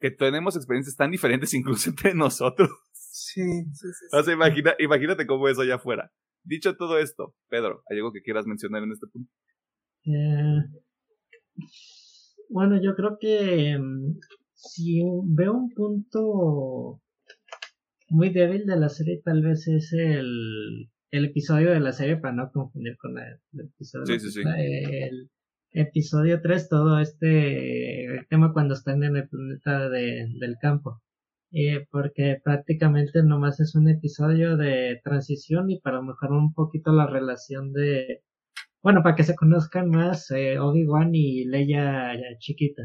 que 0.00 0.10
tenemos 0.10 0.56
experiencias 0.56 0.96
tan 0.96 1.10
diferentes 1.10 1.52
incluso 1.54 1.90
entre 1.90 2.14
nosotros. 2.14 2.70
Sí, 2.92 3.42
sí, 3.72 3.88
sí. 3.92 4.16
O 4.16 4.22
sea, 4.22 4.34
imagínate 4.78 5.26
cómo 5.26 5.48
es 5.48 5.58
allá 5.58 5.76
afuera. 5.76 6.12
Dicho 6.44 6.76
todo 6.76 6.98
esto, 6.98 7.34
Pedro, 7.48 7.82
¿hay 7.90 7.98
algo 7.98 8.12
que 8.12 8.22
quieras 8.22 8.46
mencionar 8.46 8.82
en 8.82 8.92
este 8.92 9.06
punto? 9.08 9.30
Eh, 10.04 10.62
bueno, 12.48 12.80
yo 12.82 12.94
creo 12.94 13.18
que 13.20 13.76
mm, 13.78 14.18
si 14.54 15.00
veo 15.24 15.52
un 15.52 15.70
punto 15.70 17.02
muy 18.08 18.30
débil 18.30 18.64
de 18.66 18.76
la 18.76 18.88
serie, 18.88 19.20
tal 19.24 19.42
vez 19.42 19.66
es 19.66 19.92
el 19.92 20.88
el 21.10 21.26
episodio 21.26 21.70
de 21.70 21.80
la 21.80 21.92
serie, 21.92 22.16
para 22.16 22.34
no 22.34 22.50
confundir 22.52 22.96
con 22.98 23.16
el, 23.18 23.38
episodio. 23.60 24.06
Sí, 24.06 24.20
sí, 24.20 24.30
sí. 24.30 24.40
El 24.44 25.30
episodio 25.72 26.40
3, 26.42 26.68
todo 26.68 27.00
este 27.00 28.26
tema 28.30 28.52
cuando 28.52 28.74
están 28.74 29.02
en 29.04 29.16
el 29.16 29.28
planeta 29.28 29.88
de, 29.88 30.26
del 30.40 30.56
campo. 30.60 31.00
Eh, 31.50 31.86
porque 31.90 32.40
prácticamente 32.44 33.22
nomás 33.22 33.58
es 33.60 33.74
un 33.74 33.88
episodio 33.88 34.56
de 34.58 35.00
transición 35.02 35.70
y 35.70 35.80
para 35.80 36.02
mejorar 36.02 36.32
un 36.36 36.52
poquito 36.52 36.92
la 36.92 37.06
relación 37.06 37.72
de, 37.72 38.22
bueno, 38.82 39.02
para 39.02 39.16
que 39.16 39.24
se 39.24 39.34
conozcan 39.36 39.90
más 39.90 40.30
eh, 40.30 40.58
Obi-Wan 40.58 41.14
y 41.14 41.44
Leia 41.46 42.12
chiquita. 42.38 42.82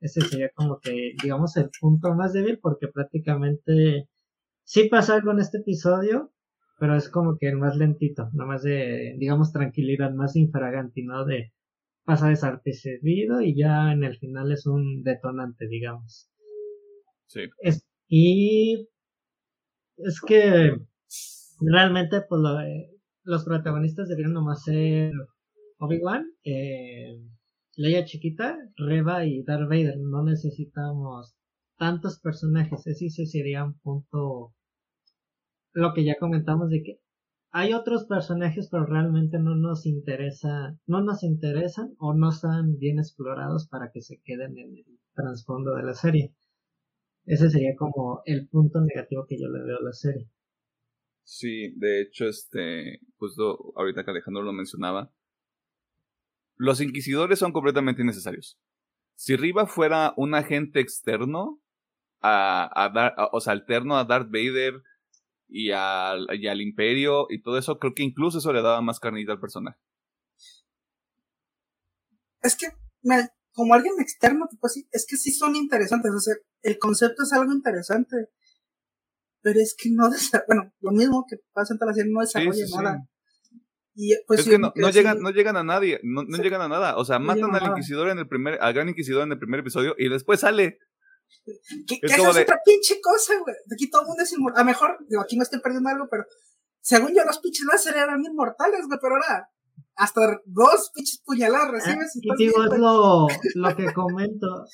Ese 0.00 0.20
sería 0.22 0.50
como 0.54 0.80
que, 0.80 1.12
digamos, 1.22 1.56
el 1.56 1.70
punto 1.80 2.14
más 2.14 2.32
débil 2.32 2.58
porque 2.60 2.88
prácticamente 2.88 4.08
sí 4.64 4.88
pasa 4.88 5.14
algo 5.14 5.32
en 5.32 5.40
este 5.40 5.58
episodio, 5.58 6.32
pero 6.78 6.96
es 6.96 7.08
como 7.10 7.36
que 7.38 7.48
el 7.48 7.56
más 7.56 7.76
lentito, 7.76 8.30
más 8.34 8.62
de, 8.62 9.16
digamos, 9.18 9.52
tranquilidad, 9.52 10.12
más 10.12 10.36
infragante, 10.36 11.02
¿no? 11.04 11.24
De 11.24 11.52
pasa 12.08 12.30
desapercibido 12.30 13.42
y 13.42 13.54
ya 13.54 13.92
en 13.92 14.02
el 14.02 14.16
final 14.16 14.50
es 14.50 14.66
un 14.66 15.02
detonante, 15.02 15.68
digamos. 15.68 16.30
Sí. 17.26 17.42
Es, 17.58 17.86
y 18.08 18.88
es 19.98 20.18
que 20.26 20.78
realmente, 21.60 22.22
pues, 22.26 22.40
los 23.24 23.44
protagonistas 23.44 24.08
deberían 24.08 24.32
nomás 24.32 24.64
ser 24.64 25.12
Obi-Wan, 25.80 26.24
eh, 26.44 27.20
Leia 27.76 28.06
chiquita, 28.06 28.56
Reba 28.78 29.26
y 29.26 29.42
Darth 29.42 29.68
Vader. 29.68 29.98
No 29.98 30.24
necesitamos 30.24 31.36
tantos 31.76 32.20
personajes. 32.20 32.86
Ese 32.86 33.26
sería 33.26 33.64
un 33.64 33.78
punto 33.80 34.54
lo 35.72 35.92
que 35.92 36.04
ya 36.04 36.16
comentamos 36.18 36.70
de 36.70 36.82
que 36.82 37.00
hay 37.58 37.72
otros 37.72 38.04
personajes 38.04 38.68
pero 38.70 38.86
realmente 38.86 39.40
no 39.40 39.56
nos 39.56 39.84
interesa, 39.84 40.78
no 40.86 41.02
nos 41.02 41.24
interesan 41.24 41.92
o 41.98 42.14
no 42.14 42.28
están 42.30 42.78
bien 42.78 43.00
explorados 43.00 43.66
para 43.66 43.90
que 43.90 44.00
se 44.00 44.20
queden 44.22 44.56
en 44.58 44.76
el 44.76 44.86
trasfondo 45.12 45.74
de 45.74 45.82
la 45.82 45.94
serie. 45.94 46.32
Ese 47.26 47.50
sería 47.50 47.74
como 47.76 48.22
el 48.26 48.48
punto 48.48 48.80
negativo 48.80 49.26
que 49.26 49.40
yo 49.40 49.48
le 49.48 49.64
veo 49.64 49.78
a 49.78 49.82
la 49.82 49.92
serie. 49.92 50.28
Sí, 51.24 51.74
de 51.76 52.00
hecho, 52.00 52.26
este, 52.26 53.00
justo 53.16 53.72
ahorita 53.74 54.04
que 54.04 54.12
Alejandro 54.12 54.44
lo 54.44 54.52
mencionaba, 54.52 55.10
los 56.54 56.80
inquisidores 56.80 57.40
son 57.40 57.50
completamente 57.50 58.02
innecesarios. 58.02 58.56
Si 59.16 59.34
Riva 59.34 59.66
fuera 59.66 60.14
un 60.16 60.36
agente 60.36 60.78
externo 60.78 61.60
a, 62.22 63.28
o 63.32 63.40
sea, 63.40 63.52
alterno 63.52 63.96
a 63.96 64.04
Darth 64.04 64.30
Vader 64.30 64.80
y 65.48 65.70
al, 65.72 66.26
y 66.38 66.46
al 66.46 66.60
Imperio 66.60 67.26
y 67.30 67.42
todo 67.42 67.58
eso, 67.58 67.78
creo 67.78 67.94
que 67.94 68.02
incluso 68.02 68.38
eso 68.38 68.52
le 68.52 68.62
daba 68.62 68.80
más 68.82 69.00
carnita 69.00 69.32
al 69.32 69.40
personaje. 69.40 69.78
Es 72.42 72.56
que, 72.56 72.66
como 73.52 73.74
alguien 73.74 73.94
externo, 73.98 74.48
pues 74.60 74.84
es 74.92 75.06
que 75.08 75.16
sí 75.16 75.32
son 75.32 75.56
interesantes, 75.56 76.12
o 76.12 76.20
sea, 76.20 76.34
el 76.62 76.78
concepto 76.78 77.22
es 77.22 77.32
algo 77.32 77.52
interesante, 77.52 78.28
pero 79.42 79.60
es 79.60 79.74
que 79.76 79.90
no, 79.90 80.08
bueno, 80.46 80.72
lo 80.80 80.90
mismo 80.92 81.24
que 81.28 81.36
pasa 81.52 81.74
en 81.74 81.94
serie, 81.94 82.12
no 82.12 82.20
desarrolla 82.20 82.82
nada. 82.82 83.08
Y, 84.00 84.14
pues, 84.28 84.40
es 84.40 84.48
que 84.48 84.58
no, 84.58 84.72
llegan, 84.90 85.18
no 85.20 85.30
llegan 85.30 85.56
a 85.56 85.64
nadie, 85.64 85.98
no, 86.04 86.22
llegan 86.22 86.60
a 86.60 86.68
nada. 86.68 86.96
O 86.98 87.04
sea, 87.04 87.18
matan 87.18 87.52
al 87.52 87.70
inquisidor 87.70 88.10
en 88.10 88.18
el 88.18 88.28
primer, 88.28 88.56
al 88.60 88.72
gran 88.72 88.88
inquisidor 88.88 89.24
en 89.24 89.32
el 89.32 89.40
primer 89.40 89.60
episodio 89.60 89.96
y 89.98 90.08
después 90.08 90.38
sale. 90.38 90.78
¿Qué, 91.86 91.98
es, 92.02 92.18
otra 92.18 92.60
pinche 92.64 93.00
cosa, 93.00 93.34
güey? 93.40 93.54
Aquí 93.72 93.88
todo 93.90 94.02
el 94.02 94.08
mundo 94.08 94.22
es 94.22 94.32
inmortal. 94.32 94.60
A 94.60 94.64
lo 94.64 94.66
mejor, 94.66 94.98
digo, 95.08 95.22
aquí 95.22 95.36
me 95.36 95.44
estoy 95.44 95.60
perdiendo 95.60 95.88
algo, 95.88 96.08
pero 96.10 96.24
según 96.80 97.14
yo, 97.14 97.24
los 97.24 97.38
pinches 97.38 97.66
láser 97.66 97.96
eran 97.96 98.24
inmortales, 98.24 98.86
güey, 98.86 98.98
pero 99.00 99.14
ahora 99.14 99.48
hasta 99.96 100.40
dos 100.46 100.90
pinches 100.94 101.22
puñaladas 101.24 101.70
recibes. 101.70 102.16
y, 102.16 102.28
digo, 102.36 102.64
es 102.64 102.78
lo, 102.78 103.26
lo 103.54 103.76
que 103.76 103.92
comento 103.92 104.66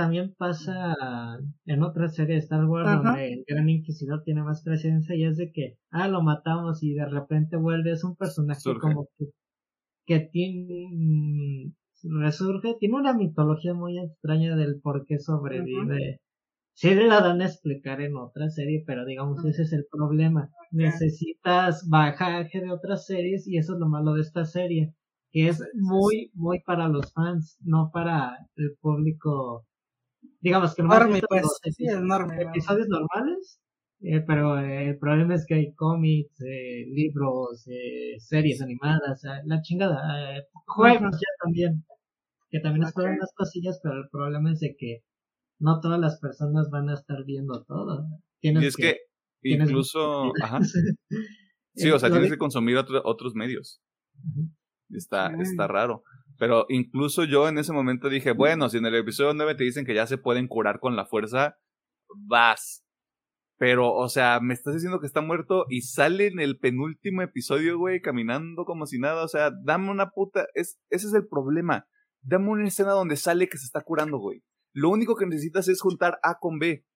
también 0.00 0.34
pasa 0.38 0.96
en 1.66 1.82
otra 1.82 2.08
serie 2.08 2.36
de 2.36 2.40
Star 2.40 2.64
Wars 2.64 3.02
donde 3.02 3.34
el 3.34 3.44
Gran 3.46 3.68
Inquisidor 3.68 4.22
tiene 4.24 4.42
más 4.42 4.62
presencia 4.62 5.14
y 5.14 5.24
es 5.24 5.36
de 5.36 5.52
que, 5.52 5.76
ah, 5.90 6.08
lo 6.08 6.22
matamos 6.22 6.82
y 6.82 6.94
de 6.94 7.04
repente 7.04 7.58
vuelve, 7.58 7.92
es 7.92 8.02
un 8.02 8.16
personaje 8.16 8.62
como 8.80 9.08
que, 9.18 9.26
que 10.06 10.20
tiene, 10.20 11.74
resurge, 12.02 12.76
tiene 12.78 12.96
una 12.96 13.14
mitología 13.14 13.74
muy 13.74 13.98
extraña 13.98 14.56
del 14.56 14.80
por 14.80 15.06
qué 15.06 15.18
sobrevive. 15.18 16.20
Sí 16.74 16.94
la 16.94 17.20
dan 17.20 17.42
a 17.42 17.46
explicar 17.46 18.00
en 18.00 18.16
otra 18.16 18.48
serie, 18.48 18.82
pero 18.86 19.04
digamos, 19.04 19.44
ese 19.44 19.62
es 19.62 19.72
el 19.72 19.86
problema. 19.90 20.50
Necesitas 20.70 21.86
bajaje 21.88 22.60
de 22.60 22.70
otras 22.70 23.06
series 23.06 23.46
y 23.46 23.58
eso 23.58 23.74
es 23.74 23.80
lo 23.80 23.88
malo 23.88 24.14
de 24.14 24.22
esta 24.22 24.44
serie, 24.46 24.94
que 25.30 25.48
es 25.48 25.62
muy, 25.74 26.30
muy 26.34 26.60
para 26.60 26.88
los 26.88 27.12
fans, 27.12 27.58
no 27.60 27.90
para 27.92 28.36
el 28.56 28.76
público 28.80 29.66
digamos 30.40 30.74
que 30.74 30.82
no 30.82 30.88
pues, 30.88 31.60
episodios 31.64 32.88
normales, 32.88 33.60
eh, 34.02 34.20
pero 34.26 34.58
eh, 34.58 34.88
el 34.88 34.98
problema 34.98 35.34
es 35.34 35.44
que 35.46 35.54
hay 35.54 35.74
cómics, 35.74 36.40
eh, 36.40 36.86
libros, 36.88 37.64
series 38.18 38.62
animadas, 38.62 39.22
la 39.44 39.60
chingada, 39.62 40.00
juegos 40.66 41.12
ya 41.12 41.44
también, 41.44 41.84
que 42.50 42.60
también 42.60 42.84
okay. 42.84 43.04
son 43.04 43.12
unas 43.12 43.32
cosillas, 43.34 43.80
pero 43.82 43.98
el 43.98 44.08
problema 44.10 44.52
es 44.52 44.60
de 44.60 44.74
que 44.78 45.02
no 45.58 45.80
todas 45.80 46.00
las 46.00 46.18
personas 46.18 46.70
van 46.70 46.88
a 46.88 46.94
estar 46.94 47.24
viendo 47.26 47.62
todo. 47.64 48.06
y 48.40 48.64
es 48.64 48.76
que, 48.76 48.96
incluso, 49.42 50.32
ajá. 50.42 50.60
Sí, 51.74 51.90
o 51.90 51.98
sea, 51.98 52.10
tienes 52.10 52.30
que 52.30 52.38
consumir 52.38 52.76
otros 52.78 53.34
medios. 53.34 53.80
Está, 54.90 55.32
está 55.40 55.68
raro. 55.68 56.02
Pero 56.38 56.64
incluso 56.70 57.24
yo 57.24 57.48
en 57.48 57.58
ese 57.58 57.72
momento 57.72 58.08
dije, 58.08 58.32
bueno, 58.32 58.70
si 58.70 58.78
en 58.78 58.86
el 58.86 58.94
episodio 58.94 59.34
9 59.34 59.54
te 59.56 59.64
dicen 59.64 59.84
que 59.84 59.94
ya 59.94 60.06
se 60.06 60.16
pueden 60.18 60.48
curar 60.48 60.80
con 60.80 60.96
la 60.96 61.04
fuerza, 61.04 61.58
vas. 62.16 62.82
Pero, 63.60 63.92
o 63.92 64.08
sea, 64.08 64.40
me 64.40 64.54
estás 64.54 64.72
diciendo 64.72 65.00
que 65.00 65.06
está 65.06 65.20
muerto 65.20 65.66
y 65.68 65.82
sale 65.82 66.28
en 66.28 66.40
el 66.40 66.58
penúltimo 66.58 67.20
episodio, 67.20 67.76
güey, 67.76 68.00
caminando 68.00 68.64
como 68.64 68.86
si 68.86 68.98
nada. 68.98 69.22
O 69.22 69.28
sea, 69.28 69.50
dame 69.50 69.90
una 69.90 70.12
puta. 70.12 70.46
Es, 70.54 70.80
ese 70.88 71.08
es 71.08 71.12
el 71.12 71.28
problema. 71.28 71.86
Dame 72.22 72.48
una 72.48 72.66
escena 72.66 72.92
donde 72.92 73.16
sale 73.16 73.50
que 73.50 73.58
se 73.58 73.66
está 73.66 73.82
curando, 73.82 74.16
güey. 74.16 74.42
Lo 74.72 74.88
único 74.88 75.14
que 75.14 75.26
necesitas 75.26 75.68
es 75.68 75.82
juntar 75.82 76.18
A 76.22 76.38
con 76.40 76.58
B. 76.58 76.86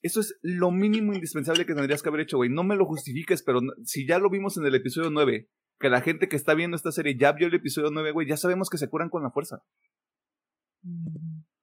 Eso 0.00 0.20
es 0.20 0.38
lo 0.42 0.70
mínimo 0.70 1.12
indispensable 1.12 1.66
que 1.66 1.74
tendrías 1.74 2.04
que 2.04 2.08
haber 2.08 2.20
hecho, 2.20 2.36
güey. 2.36 2.48
No 2.48 2.62
me 2.62 2.76
lo 2.76 2.86
justifiques, 2.86 3.42
pero 3.42 3.58
si 3.82 4.06
ya 4.06 4.20
lo 4.20 4.30
vimos 4.30 4.58
en 4.58 4.64
el 4.64 4.76
episodio 4.76 5.10
9, 5.10 5.48
que 5.80 5.88
la 5.88 6.02
gente 6.02 6.28
que 6.28 6.36
está 6.36 6.54
viendo 6.54 6.76
esta 6.76 6.92
serie 6.92 7.16
ya 7.18 7.32
vio 7.32 7.48
el 7.48 7.54
episodio 7.54 7.90
9, 7.90 8.12
güey, 8.12 8.28
ya 8.28 8.36
sabemos 8.36 8.70
que 8.70 8.78
se 8.78 8.88
curan 8.88 9.10
con 9.10 9.24
la 9.24 9.32
fuerza. 9.32 9.64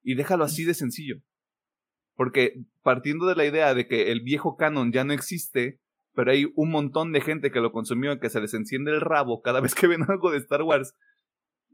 Y 0.02 0.16
déjalo 0.16 0.44
así 0.44 0.66
de 0.66 0.74
sencillo. 0.74 1.22
Porque 2.18 2.64
partiendo 2.82 3.26
de 3.26 3.36
la 3.36 3.46
idea 3.46 3.74
de 3.74 3.86
que 3.86 4.10
el 4.10 4.22
viejo 4.22 4.56
canon 4.56 4.90
ya 4.90 5.04
no 5.04 5.12
existe, 5.12 5.78
pero 6.14 6.32
hay 6.32 6.50
un 6.56 6.68
montón 6.68 7.12
de 7.12 7.20
gente 7.20 7.52
que 7.52 7.60
lo 7.60 7.70
consumió 7.70 8.12
y 8.12 8.18
que 8.18 8.28
se 8.28 8.40
les 8.40 8.54
enciende 8.54 8.90
el 8.90 9.00
rabo 9.00 9.40
cada 9.40 9.60
vez 9.60 9.76
que 9.76 9.86
ven 9.86 10.02
algo 10.02 10.32
de 10.32 10.38
Star 10.38 10.62
Wars. 10.62 10.96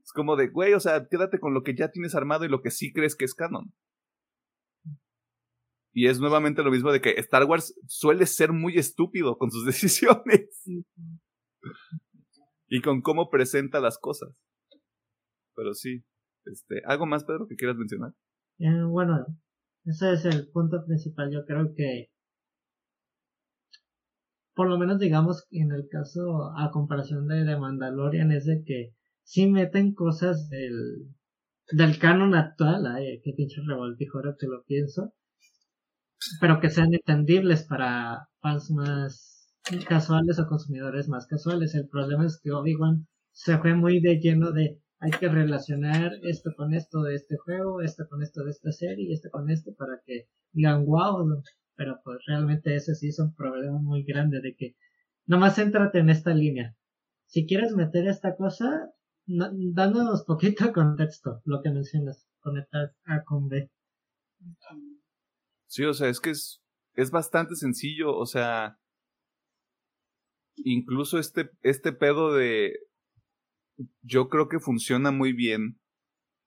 Es 0.02 0.12
como 0.12 0.36
de, 0.36 0.48
güey, 0.48 0.74
o 0.74 0.80
sea, 0.80 1.08
quédate 1.08 1.40
con 1.40 1.54
lo 1.54 1.62
que 1.62 1.74
ya 1.74 1.90
tienes 1.90 2.14
armado 2.14 2.44
y 2.44 2.50
lo 2.50 2.60
que 2.60 2.70
sí 2.70 2.92
crees 2.92 3.16
que 3.16 3.24
es 3.24 3.34
canon. 3.34 3.72
Y 5.94 6.08
es 6.08 6.20
nuevamente 6.20 6.62
lo 6.62 6.70
mismo 6.70 6.92
de 6.92 7.00
que 7.00 7.12
Star 7.12 7.44
Wars 7.44 7.74
suele 7.86 8.26
ser 8.26 8.52
muy 8.52 8.76
estúpido 8.76 9.38
con 9.38 9.50
sus 9.50 9.64
decisiones 9.64 10.62
y 12.68 12.82
con 12.82 13.00
cómo 13.00 13.30
presenta 13.30 13.80
las 13.80 13.96
cosas. 13.96 14.36
Pero 15.56 15.72
sí, 15.72 16.04
este, 16.44 16.82
¿algo 16.84 17.06
más, 17.06 17.24
Pedro, 17.24 17.46
que 17.48 17.56
quieras 17.56 17.78
mencionar? 17.78 18.12
Eh, 18.58 18.82
bueno, 18.86 19.24
ese 19.84 20.12
es 20.12 20.24
el 20.24 20.48
punto 20.50 20.84
principal. 20.84 21.30
Yo 21.32 21.44
creo 21.44 21.74
que, 21.74 22.08
por 24.54 24.68
lo 24.68 24.78
menos 24.78 24.98
digamos, 24.98 25.46
en 25.50 25.72
el 25.72 25.88
caso, 25.88 26.52
a 26.56 26.70
comparación 26.70 27.26
de, 27.28 27.44
de 27.44 27.58
Mandalorian, 27.58 28.32
es 28.32 28.46
de 28.46 28.62
que 28.64 28.94
sí 29.22 29.46
meten 29.50 29.94
cosas 29.94 30.48
del, 30.48 31.14
del 31.72 31.98
canon 31.98 32.34
actual, 32.34 32.86
ay, 32.86 33.20
qué 33.22 33.32
pinche 33.36 33.60
revoltijo 33.66 34.18
ahora 34.18 34.36
que 34.38 34.46
lo 34.46 34.62
pienso, 34.64 35.12
pero 36.40 36.60
que 36.60 36.70
sean 36.70 36.94
entendibles 36.94 37.64
para 37.64 38.28
fans 38.40 38.70
más 38.70 39.54
casuales 39.88 40.38
o 40.38 40.46
consumidores 40.46 41.08
más 41.08 41.26
casuales. 41.26 41.74
El 41.74 41.88
problema 41.88 42.26
es 42.26 42.40
que 42.42 42.52
Obi-Wan 42.52 43.06
se 43.32 43.58
fue 43.58 43.74
muy 43.74 44.00
de 44.00 44.20
lleno 44.20 44.52
de 44.52 44.80
hay 45.04 45.10
que 45.10 45.28
relacionar 45.28 46.12
esto 46.22 46.50
con 46.56 46.72
esto 46.72 47.02
de 47.02 47.14
este 47.14 47.36
juego, 47.36 47.82
esto 47.82 48.08
con 48.08 48.22
esto 48.22 48.42
de 48.42 48.52
esta 48.52 48.72
serie 48.72 49.12
esto 49.12 49.28
con 49.30 49.50
esto 49.50 49.74
para 49.76 50.00
que 50.06 50.28
digan 50.52 50.86
wow, 50.86 51.42
pero 51.76 52.00
pues 52.02 52.18
realmente 52.26 52.74
ese 52.74 52.94
sí 52.94 53.08
es 53.08 53.18
un 53.18 53.34
problema 53.34 53.78
muy 53.78 54.02
grande 54.04 54.40
de 54.40 54.56
que 54.56 54.76
nomás 55.26 55.56
céntrate 55.56 55.98
en 55.98 56.08
esta 56.08 56.32
línea. 56.32 56.74
Si 57.26 57.46
quieres 57.46 57.74
meter 57.74 58.06
esta 58.06 58.34
cosa, 58.34 58.90
dándonos 59.26 60.24
poquito 60.24 60.72
contexto, 60.72 61.42
lo 61.44 61.60
que 61.62 61.70
mencionas, 61.70 62.26
conectar 62.40 62.94
A 63.04 63.24
con 63.24 63.48
B. 63.48 63.70
Sí, 65.66 65.84
o 65.84 65.92
sea, 65.92 66.08
es 66.08 66.20
que 66.20 66.30
es, 66.30 66.62
es 66.94 67.10
bastante 67.10 67.56
sencillo, 67.56 68.16
o 68.16 68.24
sea, 68.24 68.78
incluso 70.56 71.18
este, 71.18 71.50
este 71.62 71.92
pedo 71.92 72.32
de... 72.32 72.72
Yo 74.02 74.28
creo 74.28 74.48
que 74.48 74.60
funciona 74.60 75.10
muy 75.10 75.32
bien 75.32 75.80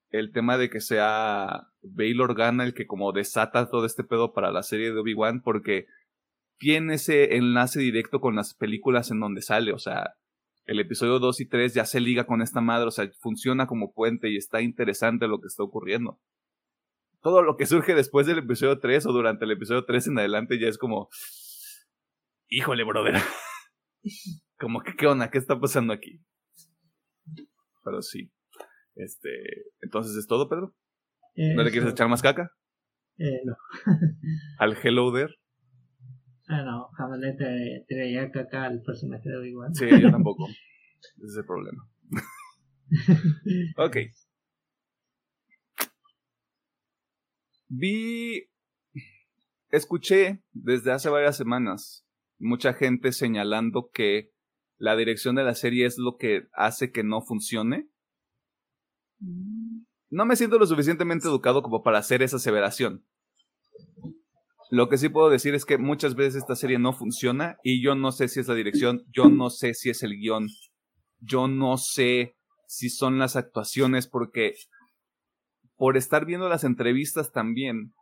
el 0.10 0.32
tema 0.32 0.58
de 0.58 0.70
que 0.70 0.80
sea 0.80 1.68
Bail 1.82 2.22
Organa 2.22 2.64
el 2.64 2.74
que 2.74 2.88
como 2.88 3.12
desata 3.12 3.70
todo 3.70 3.86
este 3.86 4.04
pedo 4.04 4.34
para 4.34 4.52
la 4.52 4.64
serie 4.64 4.92
de 4.92 5.00
Obi-Wan 5.00 5.42
porque 5.42 5.88
tiene 6.58 6.96
ese 6.96 7.36
enlace 7.36 7.80
directo 7.80 8.20
con 8.20 8.36
las 8.36 8.54
películas 8.54 9.12
en 9.12 9.20
donde 9.20 9.42
sale, 9.42 9.74
o 9.74 9.80
sea, 9.80 10.16
el 10.66 10.80
episodio 10.80 11.20
2 11.20 11.42
y 11.42 11.46
3 11.46 11.74
ya 11.74 11.86
se 11.86 12.02
liga 12.02 12.26
con 12.26 12.42
esta 12.42 12.62
madre, 12.62 12.88
o 12.88 12.92
sea, 12.92 13.10
funciona 13.20 13.68
como 13.68 13.94
puente 13.94 14.30
y 14.30 14.38
está 14.38 14.62
interesante 14.62 15.28
lo 15.28 15.40
que 15.40 15.48
está 15.48 15.64
ocurriendo. 15.64 16.20
Todo 17.22 17.42
lo 17.42 17.58
que 17.58 17.66
surge 17.66 17.96
después 17.96 18.28
del 18.28 18.40
episodio 18.40 18.80
3 18.80 19.06
o 19.06 19.12
durante 19.12 19.46
el 19.46 19.52
episodio 19.52 19.86
3 19.86 20.08
en 20.08 20.20
adelante 20.20 20.60
ya 20.60 20.68
es 20.68 20.78
como, 20.78 21.10
híjole, 22.48 22.84
brother. 22.84 23.16
Como 24.60 24.82
que, 24.82 24.96
¿qué 24.96 25.06
onda? 25.06 25.30
¿Qué 25.30 25.38
está 25.38 25.60
pasando 25.60 25.94
aquí? 25.94 26.20
Pero 27.88 28.02
sí. 28.02 28.30
Este, 28.96 29.30
entonces 29.80 30.18
es 30.18 30.28
todo, 30.28 30.50
Pedro. 30.50 30.76
¿No 31.38 31.64
le 31.64 31.72
quieres 31.72 31.90
echar 31.90 32.10
más 32.10 32.22
caca? 32.22 32.52
Eh, 33.18 33.40
no. 33.46 33.56
¿Al 34.60 34.76
Hello 34.84 35.14
There? 35.14 35.34
Ah, 36.50 36.64
no, 36.64 36.90
jamás 36.98 37.18
le 37.20 37.34
traía 37.88 38.30
caca 38.30 38.66
al 38.66 38.82
personaje 38.82 39.30
de 39.30 39.38
Obi-Wan. 39.38 39.74
Sí, 39.74 39.86
yo 40.02 40.12
tampoco. 40.12 40.48
Ese 41.18 41.28
es 41.28 41.38
el 41.38 41.46
problema. 41.46 41.90
ok. 43.78 43.98
Vi. 47.70 48.50
Escuché 49.70 50.44
desde 50.52 50.92
hace 50.92 51.10
varias 51.10 51.38
semanas 51.38 52.06
mucha 52.38 52.74
gente 52.74 53.14
señalando 53.14 53.92
que 53.94 54.34
la 54.78 54.96
dirección 54.96 55.36
de 55.36 55.44
la 55.44 55.56
serie 55.56 55.86
es 55.86 55.98
lo 55.98 56.18
que 56.18 56.48
hace 56.54 56.92
que 56.92 57.04
no 57.04 57.22
funcione. 57.22 57.90
No 60.10 60.26
me 60.26 60.36
siento 60.36 60.60
lo 60.60 60.68
suficientemente 60.68 61.28
educado 61.28 61.64
como 61.64 61.84
para 61.84 61.98
hacer 61.98 62.22
esa 62.22 62.38
aseveración. 62.38 63.06
Lo 64.70 64.90
que 64.90 64.98
sí 64.98 65.10
puedo 65.10 65.30
decir 65.30 65.56
es 65.56 65.66
que 65.66 65.78
muchas 65.78 66.16
veces 66.16 66.36
esta 66.36 66.56
serie 66.56 66.78
no 66.78 66.94
funciona 66.94 67.58
y 67.64 67.82
yo 67.82 67.96
no 67.96 68.12
sé 68.12 68.28
si 68.28 68.40
es 68.40 68.48
la 68.48 68.56
dirección, 68.56 69.04
yo 69.14 69.30
no 69.30 69.50
sé 69.50 69.74
si 69.74 69.90
es 69.90 70.04
el 70.04 70.18
guion, 70.18 70.48
yo 71.20 71.48
no 71.48 71.78
sé 71.78 72.36
si 72.68 72.90
son 72.90 73.18
las 73.18 73.38
actuaciones 73.38 74.08
porque 74.08 74.56
por 75.78 75.96
estar 75.96 76.26
viendo 76.26 76.50
las 76.50 76.66
entrevistas 76.66 77.32
también, 77.32 77.94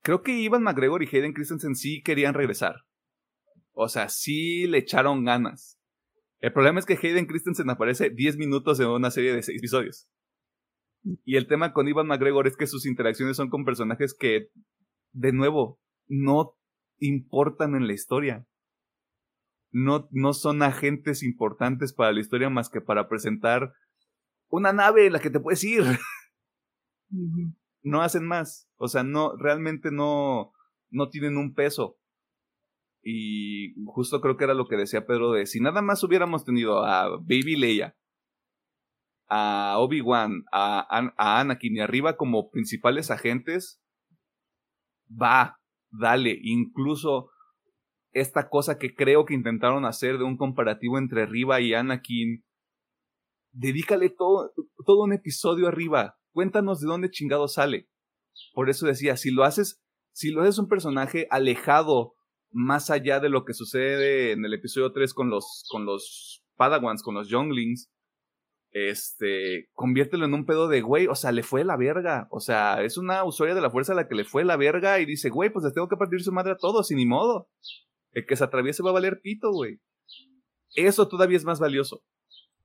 creo 0.00 0.22
que 0.22 0.32
Ivan 0.32 0.62
McGregor 0.62 1.02
y 1.02 1.06
Hayden 1.06 1.34
Christensen 1.34 1.74
sí 1.74 2.02
querían 2.02 2.34
regresar. 2.34 2.76
O 3.74 3.88
sea, 3.88 4.08
sí 4.08 4.66
le 4.66 4.78
echaron 4.78 5.24
ganas. 5.24 5.78
El 6.40 6.52
problema 6.52 6.78
es 6.78 6.86
que 6.86 6.98
Hayden 7.00 7.26
Christensen 7.26 7.68
aparece 7.70 8.10
10 8.10 8.36
minutos 8.36 8.78
en 8.80 8.88
una 8.88 9.10
serie 9.10 9.34
de 9.34 9.42
6 9.42 9.58
episodios. 9.58 10.08
Y 11.24 11.36
el 11.36 11.46
tema 11.46 11.72
con 11.72 11.88
Ivan 11.88 12.06
McGregor 12.06 12.46
es 12.46 12.56
que 12.56 12.66
sus 12.66 12.86
interacciones 12.86 13.36
son 13.36 13.50
con 13.50 13.64
personajes 13.64 14.14
que, 14.18 14.48
de 15.12 15.32
nuevo, 15.32 15.80
no 16.06 16.56
importan 16.98 17.74
en 17.74 17.86
la 17.86 17.92
historia. 17.92 18.46
No, 19.70 20.08
no 20.12 20.32
son 20.32 20.62
agentes 20.62 21.22
importantes 21.22 21.92
para 21.92 22.12
la 22.12 22.20
historia 22.20 22.48
más 22.48 22.70
que 22.70 22.80
para 22.80 23.08
presentar 23.08 23.74
una 24.48 24.72
nave 24.72 25.06
en 25.06 25.14
la 25.14 25.20
que 25.20 25.30
te 25.30 25.40
puedes 25.40 25.64
ir. 25.64 25.82
no 27.82 28.02
hacen 28.02 28.26
más. 28.26 28.68
O 28.76 28.88
sea, 28.88 29.02
no, 29.02 29.36
realmente 29.36 29.90
no, 29.90 30.52
no 30.90 31.08
tienen 31.08 31.36
un 31.36 31.54
peso. 31.54 31.98
Y 33.04 33.74
justo 33.84 34.20
creo 34.20 34.36
que 34.36 34.44
era 34.44 34.54
lo 34.54 34.66
que 34.66 34.76
decía 34.76 35.06
Pedro 35.06 35.32
de 35.32 35.44
si 35.46 35.60
nada 35.60 35.82
más 35.82 36.02
hubiéramos 36.02 36.44
tenido 36.44 36.84
a 36.84 37.10
Baby 37.18 37.56
Leia, 37.56 37.96
a 39.28 39.76
Obi-Wan, 39.78 40.44
a, 40.52 40.86
a, 41.16 41.40
Anakin 41.40 41.76
y 41.76 41.80
arriba 41.80 42.16
como 42.16 42.50
principales 42.50 43.10
agentes, 43.10 43.82
va, 45.10 45.60
dale, 45.90 46.38
incluso 46.42 47.30
esta 48.12 48.48
cosa 48.48 48.78
que 48.78 48.94
creo 48.94 49.26
que 49.26 49.34
intentaron 49.34 49.84
hacer 49.84 50.18
de 50.18 50.24
un 50.24 50.36
comparativo 50.36 50.98
entre 50.98 51.26
Riva 51.26 51.60
y 51.60 51.74
Anakin, 51.74 52.44
dedícale 53.52 54.08
todo, 54.08 54.52
todo 54.86 55.02
un 55.02 55.12
episodio 55.12 55.68
arriba, 55.68 56.16
cuéntanos 56.32 56.80
de 56.80 56.86
dónde 56.86 57.10
chingado 57.10 57.48
sale. 57.48 57.88
Por 58.54 58.70
eso 58.70 58.86
decía, 58.86 59.16
si 59.16 59.30
lo 59.30 59.44
haces, 59.44 59.82
si 60.12 60.30
lo 60.30 60.42
haces 60.42 60.58
un 60.58 60.68
personaje 60.68 61.26
alejado 61.30 62.14
más 62.54 62.88
allá 62.90 63.20
de 63.20 63.28
lo 63.28 63.44
que 63.44 63.52
sucede 63.52 64.32
en 64.32 64.44
el 64.44 64.54
episodio 64.54 64.92
3 64.92 65.12
con 65.12 65.28
los, 65.28 65.64
con 65.70 65.84
los 65.84 66.44
Padawans, 66.56 67.02
con 67.02 67.14
los 67.14 67.28
Younglings, 67.28 67.90
este, 68.70 69.68
conviértelo 69.72 70.24
en 70.24 70.34
un 70.34 70.46
pedo 70.46 70.68
de, 70.68 70.80
güey, 70.80 71.06
o 71.08 71.14
sea, 71.14 71.32
le 71.32 71.42
fue 71.42 71.64
la 71.64 71.76
verga. 71.76 72.28
O 72.30 72.40
sea, 72.40 72.82
es 72.82 72.96
una 72.96 73.24
usuaria 73.24 73.54
de 73.54 73.60
la 73.60 73.70
fuerza 73.70 73.92
a 73.92 73.96
la 73.96 74.08
que 74.08 74.14
le 74.14 74.24
fue 74.24 74.44
la 74.44 74.56
verga 74.56 75.00
y 75.00 75.04
dice, 75.04 75.30
güey, 75.30 75.50
pues 75.50 75.64
les 75.64 75.74
tengo 75.74 75.88
que 75.88 75.96
partir 75.96 76.22
su 76.22 76.32
madre 76.32 76.52
a 76.52 76.56
todos 76.56 76.90
y 76.90 76.94
ni 76.94 77.06
modo. 77.06 77.48
El 78.12 78.24
que 78.26 78.36
se 78.36 78.44
atraviese 78.44 78.82
va 78.82 78.90
a 78.90 78.94
valer 78.94 79.20
pito, 79.20 79.50
güey. 79.50 79.80
Eso 80.74 81.08
todavía 81.08 81.36
es 81.36 81.44
más 81.44 81.60
valioso. 81.60 82.02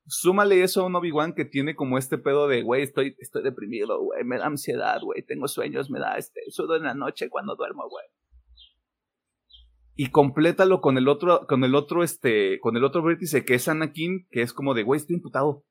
Súmale 0.07 0.63
eso 0.63 0.81
a 0.81 0.85
un 0.87 0.95
Obi-Wan 0.95 1.33
que 1.33 1.45
tiene 1.45 1.75
como 1.75 1.99
este 1.99 2.17
pedo 2.17 2.47
de, 2.47 2.63
güey, 2.63 2.81
estoy, 2.81 3.15
estoy 3.19 3.43
deprimido, 3.43 4.01
güey, 4.01 4.23
me 4.23 4.39
da 4.39 4.47
ansiedad, 4.47 4.99
güey, 5.01 5.23
tengo 5.23 5.47
sueños, 5.47 5.91
me 5.91 5.99
da 5.99 6.17
este, 6.17 6.41
sudo 6.49 6.75
en 6.75 6.83
la 6.83 6.95
noche 6.95 7.29
cuando 7.29 7.55
duermo, 7.55 7.87
güey. 7.87 8.05
Y 9.99 10.11
complétalo 10.11 10.79
con 10.79 10.97
el 10.97 11.09
otro, 11.09 11.45
con 11.47 11.65
el 11.65 11.75
otro, 11.75 12.03
este, 12.03 12.59
con 12.61 12.77
el 12.77 12.85
otro 12.85 13.03
vértice 13.03 13.43
que 13.43 13.55
es 13.55 13.67
Anakin, 13.67 14.27
que 14.31 14.41
es 14.41 14.53
como 14.53 14.73
de, 14.73 14.83
güey, 14.83 14.99
estoy 14.99 15.17
imputado 15.17 15.65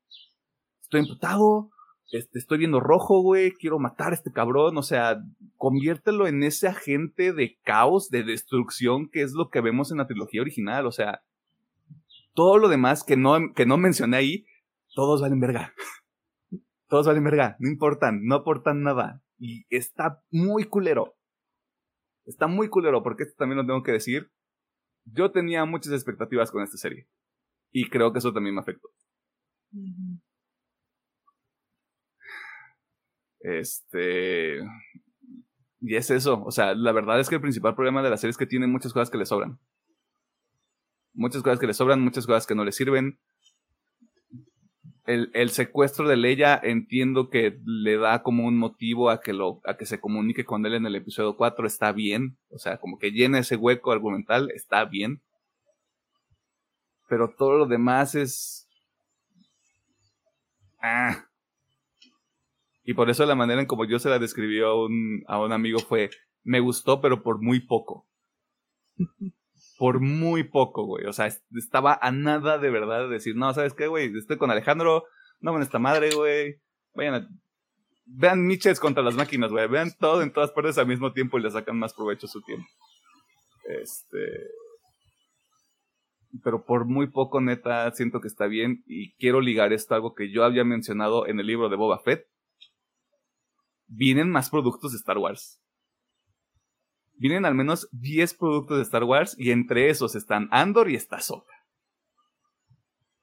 estoy 0.89 1.01
emputado, 1.01 1.69
este, 2.11 2.39
estoy 2.39 2.57
viendo 2.57 2.79
rojo, 2.79 3.21
güey, 3.21 3.51
quiero 3.51 3.77
matar 3.77 4.11
a 4.11 4.15
este 4.15 4.31
cabrón, 4.31 4.75
o 4.75 4.81
sea, 4.81 5.21
conviértelo 5.55 6.27
en 6.27 6.41
ese 6.41 6.67
agente 6.67 7.31
de 7.31 7.59
caos, 7.63 8.09
de 8.09 8.23
destrucción, 8.23 9.07
que 9.07 9.21
es 9.21 9.33
lo 9.33 9.49
que 9.49 9.61
vemos 9.61 9.91
en 9.91 9.99
la 9.99 10.07
trilogía 10.07 10.41
original, 10.41 10.87
o 10.87 10.91
sea, 10.91 11.21
todo 12.33 12.57
lo 12.57 12.69
demás 12.69 13.03
que 13.03 13.17
no, 13.17 13.37
que 13.53 13.67
no 13.67 13.77
mencioné 13.77 14.17
ahí, 14.17 14.45
todos 14.95 15.21
valen 15.21 15.39
verga. 15.39 15.73
Todos 16.87 17.05
valen 17.05 17.23
verga, 17.23 17.55
no 17.59 17.69
importan, 17.69 18.25
no 18.25 18.33
aportan 18.33 18.81
nada. 18.81 19.21
Y 19.37 19.65
está 19.69 20.23
muy 20.31 20.63
culero. 20.63 21.18
Está 22.29 22.45
muy 22.45 22.69
culero, 22.69 23.01
porque 23.01 23.23
esto 23.23 23.35
también 23.37 23.57
lo 23.57 23.65
tengo 23.65 23.81
que 23.81 23.91
decir. 23.91 24.29
Yo 25.03 25.31
tenía 25.31 25.65
muchas 25.65 25.93
expectativas 25.93 26.51
con 26.51 26.61
esta 26.61 26.77
serie. 26.77 27.07
Y 27.71 27.89
creo 27.89 28.13
que 28.13 28.19
eso 28.19 28.31
también 28.31 28.53
me 28.53 28.61
afectó. 28.61 28.87
Este. 33.39 34.59
Y 35.79 35.95
es 35.95 36.11
eso. 36.11 36.43
O 36.43 36.51
sea, 36.51 36.75
la 36.75 36.91
verdad 36.91 37.19
es 37.19 37.29
que 37.29 37.35
el 37.35 37.41
principal 37.41 37.73
problema 37.73 38.03
de 38.03 38.11
la 38.11 38.17
serie 38.17 38.31
es 38.31 38.37
que 38.37 38.45
tiene 38.45 38.67
muchas 38.67 38.93
cosas 38.93 39.09
que 39.09 39.17
le 39.17 39.25
sobran. 39.25 39.59
Muchas 41.13 41.41
cosas 41.41 41.59
que 41.59 41.65
le 41.67 41.73
sobran, 41.73 41.99
muchas 41.99 42.27
cosas 42.27 42.45
que 42.45 42.53
no 42.53 42.63
le 42.63 42.71
sirven. 42.71 43.19
El, 45.09 45.31
el, 45.33 45.49
secuestro 45.49 46.07
de 46.07 46.17
Leia 46.17 46.59
entiendo 46.61 47.29
que 47.29 47.59
le 47.65 47.97
da 47.97 48.21
como 48.21 48.45
un 48.45 48.57
motivo 48.57 49.09
a 49.09 49.21
que, 49.21 49.33
lo, 49.33 49.59
a 49.65 49.75
que 49.75 49.87
se 49.87 49.99
comunique 49.99 50.45
con 50.45 50.63
él 50.65 50.75
en 50.75 50.85
el 50.85 50.95
episodio 50.95 51.35
4, 51.35 51.65
está 51.65 51.91
bien. 51.91 52.37
O 52.49 52.59
sea, 52.59 52.77
como 52.77 52.99
que 52.99 53.09
llena 53.11 53.39
ese 53.39 53.55
hueco 53.55 53.91
argumental, 53.91 54.51
está 54.53 54.85
bien. 54.85 55.21
Pero 57.07 57.33
todo 57.35 57.57
lo 57.57 57.65
demás 57.65 58.13
es... 58.13 58.69
Ah, 60.79 61.25
y 62.89 62.93
por 62.93 63.09
eso 63.09 63.25
la 63.25 63.35
manera 63.35 63.61
en 63.61 63.67
como 63.67 63.85
yo 63.85 63.99
se 63.99 64.09
la 64.09 64.17
describí 64.17 64.61
a 64.61 64.73
un, 64.73 65.23
a 65.27 65.39
un 65.39 65.51
amigo 65.51 65.79
fue, 65.79 66.09
me 66.43 66.59
gustó, 66.59 67.01
pero 67.01 67.21
por 67.21 67.39
muy 67.39 67.59
poco. 67.59 68.07
por 69.79 70.01
muy 70.01 70.43
poco, 70.43 70.85
güey. 70.85 71.05
O 71.05 71.13
sea, 71.13 71.27
estaba 71.27 71.97
a 72.01 72.11
nada 72.11 72.57
de 72.57 72.69
verdad 72.69 73.03
de 73.03 73.13
decir, 73.13 73.37
no, 73.37 73.53
¿sabes 73.53 73.73
qué, 73.73 73.87
güey? 73.87 74.15
Estoy 74.15 74.37
con 74.37 74.51
Alejandro, 74.51 75.05
no 75.39 75.53
ven 75.53 75.61
esta 75.61 75.79
madre, 75.79 76.11
güey. 76.13 76.57
Vayan 76.93 77.15
a... 77.15 77.29
Vean 78.05 78.45
Miches 78.45 78.79
contra 78.79 79.01
las 79.01 79.15
máquinas, 79.15 79.51
güey. 79.51 79.67
Vean 79.69 79.91
todo 79.97 80.21
en 80.21 80.33
todas 80.33 80.51
partes 80.51 80.77
al 80.77 80.87
mismo 80.87 81.13
tiempo 81.13 81.39
y 81.39 81.43
le 81.43 81.49
sacan 81.49 81.79
más 81.79 81.93
provecho 81.93 82.27
a 82.27 82.29
su 82.29 82.41
tiempo. 82.41 82.67
Este... 83.81 84.49
Pero 86.43 86.65
por 86.65 86.85
muy 86.85 87.07
poco, 87.07 87.39
neta, 87.39 87.89
siento 87.91 88.19
que 88.19 88.27
está 88.27 88.47
bien 88.47 88.83
y 88.85 89.13
quiero 89.13 89.39
ligar 89.39 89.71
esto 89.71 89.93
a 89.93 89.97
algo 89.97 90.13
que 90.13 90.29
yo 90.29 90.43
había 90.43 90.65
mencionado 90.65 91.25
en 91.25 91.39
el 91.39 91.47
libro 91.47 91.69
de 91.69 91.77
Boba 91.77 91.99
Fett 91.99 92.27
vienen 93.87 94.29
más 94.29 94.49
productos 94.49 94.91
de 94.91 94.97
Star 94.97 95.17
Wars. 95.17 95.61
Vienen 97.19 97.45
al 97.45 97.53
menos 97.53 97.89
10 97.91 98.33
productos 98.35 98.77
de 98.77 98.83
Star 98.83 99.03
Wars 99.03 99.35
y 99.37 99.51
entre 99.51 99.89
esos 99.89 100.15
están 100.15 100.47
Andor 100.51 100.89
y 100.89 100.95
está 100.95 101.19
Soka. 101.19 101.53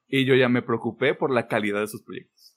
Y 0.05 0.23
yo 0.25 0.35
ya 0.35 0.49
me 0.49 0.61
preocupé 0.61 1.15
por 1.15 1.33
la 1.33 1.47
calidad 1.47 1.79
de 1.79 1.87
sus 1.87 2.03
proyectos. 2.03 2.55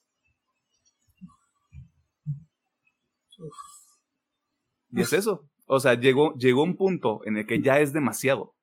Y 4.91 5.01
es 5.01 5.13
eso. 5.13 5.49
O 5.65 5.79
sea, 5.79 5.95
llegó, 5.95 6.35
llegó 6.35 6.61
un 6.61 6.77
punto 6.77 7.21
en 7.25 7.37
el 7.37 7.47
que 7.47 7.59
ya 7.59 7.79
es 7.79 7.91
demasiado. 7.91 8.53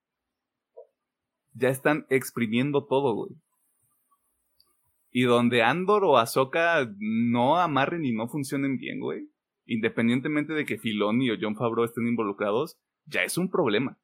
Ya 1.54 1.70
están 1.70 2.06
exprimiendo 2.10 2.86
todo, 2.86 3.12
güey. 3.12 3.32
Y 5.10 5.24
donde 5.24 5.64
Andor 5.64 6.04
o 6.04 6.16
Ahsoka 6.16 6.88
no 6.98 7.58
amarren 7.58 8.04
y 8.04 8.12
no 8.12 8.28
funcionen 8.28 8.76
bien, 8.76 9.00
güey 9.00 9.28
independientemente 9.68 10.52
de 10.54 10.64
que 10.64 10.78
Filoni 10.78 11.30
o 11.30 11.36
John 11.40 11.54
Favreau 11.54 11.84
estén 11.84 12.08
involucrados, 12.08 12.78
ya 13.06 13.22
es 13.22 13.38
un 13.38 13.50
problema. 13.50 13.98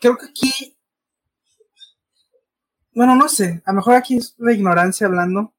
Creo 0.00 0.16
que 0.16 0.26
aquí, 0.26 0.76
bueno, 2.92 3.14
no 3.16 3.28
sé, 3.28 3.62
a 3.64 3.72
lo 3.72 3.76
mejor 3.76 3.94
aquí 3.94 4.16
es 4.16 4.34
la 4.38 4.52
ignorancia 4.52 5.06
hablando, 5.06 5.54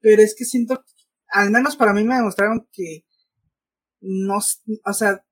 pero 0.00 0.22
es 0.22 0.34
que 0.36 0.44
siento, 0.44 0.84
al 1.28 1.50
menos 1.50 1.76
para 1.76 1.92
mí 1.92 2.02
me 2.04 2.16
demostraron 2.16 2.68
que 2.72 3.04
no, 4.00 4.38
o 4.38 4.92
sea, 4.92 5.24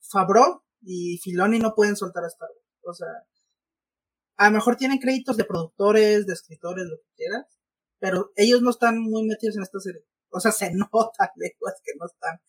Favreau 0.00 0.62
y 0.82 1.18
Filoni 1.18 1.58
no 1.58 1.74
pueden 1.74 1.96
soltar 1.96 2.24
a 2.24 2.28
Star 2.28 2.48
Wars. 2.48 2.64
O 2.86 2.94
sea, 2.94 3.08
a 4.36 4.48
lo 4.48 4.56
mejor 4.56 4.76
tienen 4.76 4.98
créditos 4.98 5.36
de 5.36 5.44
productores, 5.44 6.26
de 6.26 6.32
escritores, 6.32 6.86
lo 6.86 6.96
que 6.96 7.14
quieras, 7.16 7.46
pero 7.98 8.32
ellos 8.36 8.62
no 8.62 8.70
están 8.70 9.00
muy 9.00 9.24
metidos 9.26 9.56
en 9.56 9.62
esta 9.62 9.80
serie. 9.80 10.04
O 10.30 10.40
sea, 10.40 10.52
se 10.52 10.72
nota 10.72 11.32
lejos 11.36 11.72
que 11.82 11.92
no 11.98 12.06
están. 12.06 12.40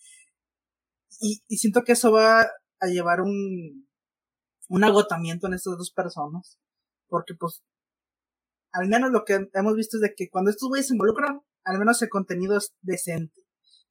Y, 1.22 1.44
y 1.48 1.58
siento 1.58 1.84
que 1.84 1.94
eso 1.94 2.12
va 2.12 2.42
a 2.42 2.88
llevar 2.88 3.22
un, 3.22 3.88
un 4.70 4.84
agotamiento 4.84 5.48
en 5.48 5.54
estas 5.54 5.78
dos 5.78 5.92
personas. 5.92 6.60
Porque 7.08 7.36
pues, 7.36 7.64
al 8.72 8.88
menos 8.88 9.12
lo 9.12 9.24
que 9.24 9.48
hemos 9.54 9.76
visto 9.76 9.98
es 9.98 10.02
de 10.02 10.14
que 10.16 10.30
cuando 10.30 10.52
estos 10.52 10.70
güeyes 10.70 10.88
se 10.88 10.94
involucran, 10.94 11.42
al 11.64 11.80
menos 11.80 12.02
el 12.02 12.10
contenido 12.10 12.58
es 12.58 12.74
decente. 12.82 13.42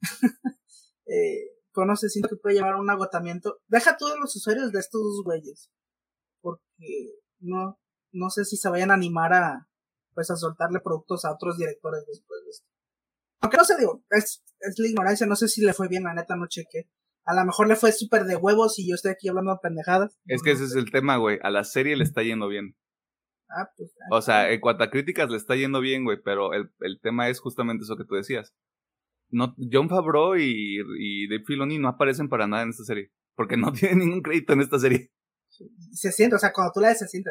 eh, 1.06 1.50
conoce, 1.72 2.08
siento 2.08 2.28
que 2.28 2.36
puede 2.36 2.56
llevar 2.56 2.76
un 2.76 2.90
agotamiento. 2.90 3.60
Deja 3.68 3.96
todos 3.96 4.18
los 4.18 4.34
usuarios 4.36 4.72
de 4.72 4.80
estos 4.80 5.02
dos 5.02 5.22
güeyes. 5.24 5.70
Porque 6.40 7.20
no, 7.40 7.78
no 8.14 8.30
sé 8.30 8.44
si 8.44 8.56
se 8.56 8.70
vayan 8.70 8.90
a 8.90 8.94
animar 8.94 9.32
a, 9.34 9.68
pues, 10.14 10.30
a 10.30 10.36
soltarle 10.36 10.80
productos 10.80 11.24
a 11.24 11.32
otros 11.32 11.58
directores 11.58 12.04
después 12.06 12.42
de 12.44 12.50
esto. 12.50 12.66
Aunque 13.40 13.56
no 13.58 13.64
sé, 13.64 13.76
digo, 13.78 14.02
es, 14.10 14.42
es 14.60 14.78
la 14.78 14.88
ignorancia, 14.88 15.26
no 15.26 15.36
sé 15.36 15.48
si 15.48 15.62
le 15.62 15.74
fue 15.74 15.88
bien, 15.88 16.04
la 16.04 16.14
neta 16.14 16.36
no 16.36 16.46
chequé. 16.46 16.88
A 17.26 17.34
lo 17.34 17.44
mejor 17.44 17.68
le 17.68 17.76
fue 17.76 17.92
súper 17.92 18.24
de 18.24 18.36
huevos 18.36 18.78
y 18.78 18.88
yo 18.88 18.94
estoy 18.94 19.12
aquí 19.12 19.28
hablando 19.28 19.52
de 19.52 19.58
pendejadas. 19.62 20.18
Es 20.26 20.42
que 20.42 20.52
ese 20.52 20.64
es 20.64 20.74
el 20.74 20.90
tema, 20.90 21.16
güey. 21.16 21.38
A 21.42 21.50
la 21.50 21.64
serie 21.64 21.96
le 21.96 22.04
está 22.04 22.22
yendo 22.22 22.48
bien. 22.48 22.76
Ah, 23.48 23.70
pues. 23.76 23.94
O 24.10 24.22
sea, 24.22 24.50
en 24.50 24.60
cuanto 24.60 24.84
a 24.84 24.90
críticas 24.90 25.30
le 25.30 25.36
está 25.36 25.56
yendo 25.56 25.80
bien, 25.80 26.04
güey, 26.04 26.18
pero 26.22 26.52
el, 26.52 26.70
el 26.80 27.00
tema 27.00 27.28
es 27.28 27.40
justamente 27.40 27.84
eso 27.84 27.96
que 27.96 28.04
tú 28.04 28.14
decías. 28.14 28.54
No, 29.30 29.54
John 29.70 29.88
Favreau 29.88 30.36
y, 30.36 30.78
y 30.98 31.28
Dave 31.28 31.44
Filoni 31.46 31.78
no 31.78 31.88
aparecen 31.88 32.28
para 32.28 32.46
nada 32.46 32.62
en 32.62 32.70
esta 32.70 32.84
serie. 32.84 33.10
Porque 33.34 33.56
no 33.56 33.72
tienen 33.72 34.00
ningún 34.00 34.22
crédito 34.22 34.52
en 34.52 34.60
esta 34.60 34.78
serie. 34.78 35.10
Se 35.92 36.12
siente, 36.12 36.36
o 36.36 36.38
sea, 36.38 36.52
cuando 36.52 36.72
tú 36.72 36.80
la 36.80 36.88
ves 36.88 36.98
se 36.98 37.08
siente, 37.08 37.30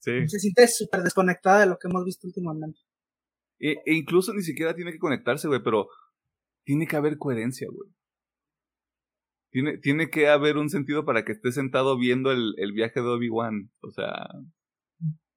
Sí. 0.00 0.28
se 0.28 0.38
siente 0.38 0.68
súper 0.68 1.02
desconectada 1.02 1.60
de 1.60 1.66
lo 1.66 1.78
que 1.78 1.88
hemos 1.88 2.04
visto 2.04 2.26
últimamente. 2.26 2.78
E, 3.60 3.72
e 3.84 3.94
incluso 3.94 4.32
ni 4.32 4.42
siquiera 4.42 4.74
tiene 4.74 4.92
que 4.92 4.98
conectarse, 4.98 5.48
güey, 5.48 5.60
pero 5.62 5.88
tiene 6.64 6.86
que 6.86 6.96
haber 6.96 7.18
coherencia, 7.18 7.66
güey. 7.70 7.90
Tiene, 9.50 9.78
tiene 9.78 10.10
que 10.10 10.28
haber 10.28 10.58
un 10.58 10.68
sentido 10.68 11.04
para 11.04 11.24
que 11.24 11.32
esté 11.32 11.52
sentado 11.52 11.98
viendo 11.98 12.30
el, 12.30 12.54
el 12.58 12.72
viaje 12.72 13.00
de 13.00 13.08
Obi-Wan. 13.08 13.72
O 13.80 13.90
sea, 13.90 14.28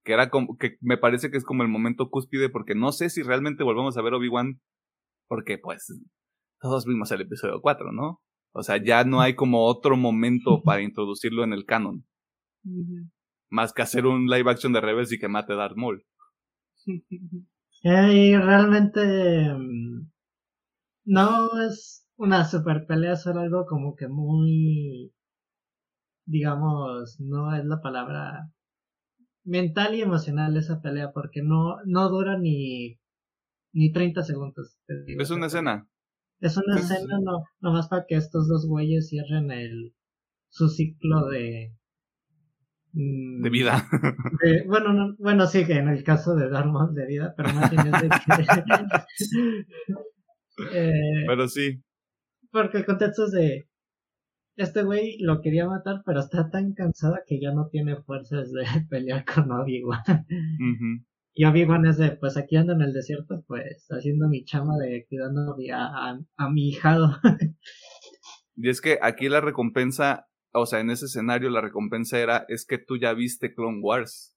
que 0.03 0.13
era 0.13 0.29
como, 0.29 0.57
que 0.57 0.77
me 0.81 0.97
parece 0.97 1.31
que 1.31 1.37
es 1.37 1.45
como 1.45 1.63
el 1.63 1.69
momento 1.69 2.09
cúspide, 2.09 2.49
porque 2.49 2.75
no 2.75 2.91
sé 2.91 3.09
si 3.09 3.23
realmente 3.23 3.63
volvemos 3.63 3.97
a 3.97 4.01
ver 4.01 4.13
Obi-Wan, 4.13 4.59
porque 5.27 5.57
pues 5.57 5.85
todos 6.59 6.85
vimos 6.85 7.11
el 7.11 7.21
episodio 7.21 7.61
4, 7.61 7.91
¿no? 7.91 8.21
O 8.53 8.63
sea, 8.63 8.83
ya 8.83 9.03
no 9.03 9.21
hay 9.21 9.35
como 9.35 9.65
otro 9.65 9.95
momento 9.95 10.61
para 10.65 10.81
introducirlo 10.81 11.43
en 11.43 11.53
el 11.53 11.65
canon. 11.65 12.05
Más 13.51 13.73
que 13.73 13.83
hacer 13.83 14.07
un 14.07 14.27
live 14.27 14.49
action 14.49 14.73
de 14.73 14.81
Rebels 14.81 15.11
y 15.11 15.19
que 15.19 15.27
mate 15.27 15.53
a 15.53 15.57
Darth 15.57 15.75
Maul. 15.75 16.03
Eh, 17.83 18.13
y 18.13 18.37
realmente 18.37 19.53
mm, 19.53 20.11
no 21.05 21.61
es 21.67 22.07
una 22.15 22.45
super 22.45 22.85
pelea, 22.85 23.15
solo 23.15 23.39
algo 23.39 23.65
como 23.65 23.95
que 23.95 24.07
muy, 24.07 25.11
digamos, 26.25 27.19
no 27.19 27.55
es 27.55 27.65
la 27.65 27.81
palabra 27.81 28.51
mental 29.43 29.95
y 29.95 30.01
emocional 30.01 30.55
esa 30.57 30.81
pelea, 30.81 31.11
porque 31.11 31.41
no, 31.41 31.77
no 31.85 32.09
dura 32.09 32.37
ni, 32.37 32.99
ni 33.73 33.91
30 33.91 34.21
segundos. 34.23 34.77
te 34.85 35.03
digo. 35.03 35.21
Es 35.21 35.31
una 35.31 35.47
escena. 35.47 35.89
Es 36.39 36.57
una 36.57 36.79
escena 36.79 37.19
no, 37.19 37.45
nomás 37.59 37.87
para 37.87 38.05
que 38.07 38.15
estos 38.15 38.47
dos 38.47 38.67
güeyes 38.67 39.09
cierren 39.09 39.51
el, 39.51 39.95
su 40.49 40.69
ciclo 40.69 41.27
de, 41.27 41.75
De 42.93 43.49
vida. 43.49 43.87
de- 44.43 44.63
bueno, 44.67 44.91
no, 44.93 45.15
bueno, 45.17 45.47
sí, 45.47 45.65
que 45.65 45.73
en 45.73 45.87
el 45.87 46.03
caso 46.03 46.35
de 46.35 46.49
Darmon 46.49 46.93
de 46.93 47.05
vida, 47.05 47.33
pero 47.37 47.53
más 47.53 47.71
bien 47.71 47.87
es 47.93 48.01
de 48.01 48.09
que... 48.09 49.05
Eh, 50.73 51.23
Pero 51.27 51.47
sí. 51.47 51.81
porque 52.51 52.77
el 52.79 52.85
contexto 52.85 53.25
es 53.25 53.31
de... 53.31 53.67
Este 54.57 54.83
güey 54.83 55.17
lo 55.19 55.41
quería 55.41 55.65
matar, 55.65 56.03
pero 56.05 56.19
está 56.19 56.49
tan 56.49 56.73
cansada 56.73 57.23
que 57.25 57.39
ya 57.41 57.51
no 57.53 57.69
tiene 57.71 57.95
fuerzas 58.03 58.51
de 58.51 58.63
pelear 58.89 59.23
con 59.25 59.49
Obi-Wan. 59.51 60.03
Y 61.33 61.45
Obi-Wan 61.45 61.85
es 61.87 61.97
de, 61.97 62.11
pues 62.11 62.35
aquí 62.37 62.57
ando 62.57 62.73
en 62.73 62.81
el 62.81 62.91
desierto, 62.93 63.43
pues 63.47 63.87
haciendo 63.89 64.27
mi 64.27 64.43
chama 64.43 64.77
de 64.77 65.05
cuidando 65.09 65.55
a- 65.73 66.19
a 66.35 66.49
mi 66.49 66.67
hijado. 66.69 67.17
Y 68.57 68.69
es 68.69 68.81
que 68.81 68.99
aquí 69.01 69.29
la 69.29 69.39
recompensa, 69.41 70.27
o 70.53 70.65
sea, 70.65 70.79
en 70.79 70.89
ese 70.91 71.05
escenario 71.05 71.49
la 71.49 71.61
recompensa 71.61 72.19
era, 72.19 72.45
es 72.49 72.65
que 72.65 72.77
tú 72.77 72.97
ya 72.97 73.13
viste 73.13 73.53
Clone 73.53 73.79
Wars. 73.81 74.35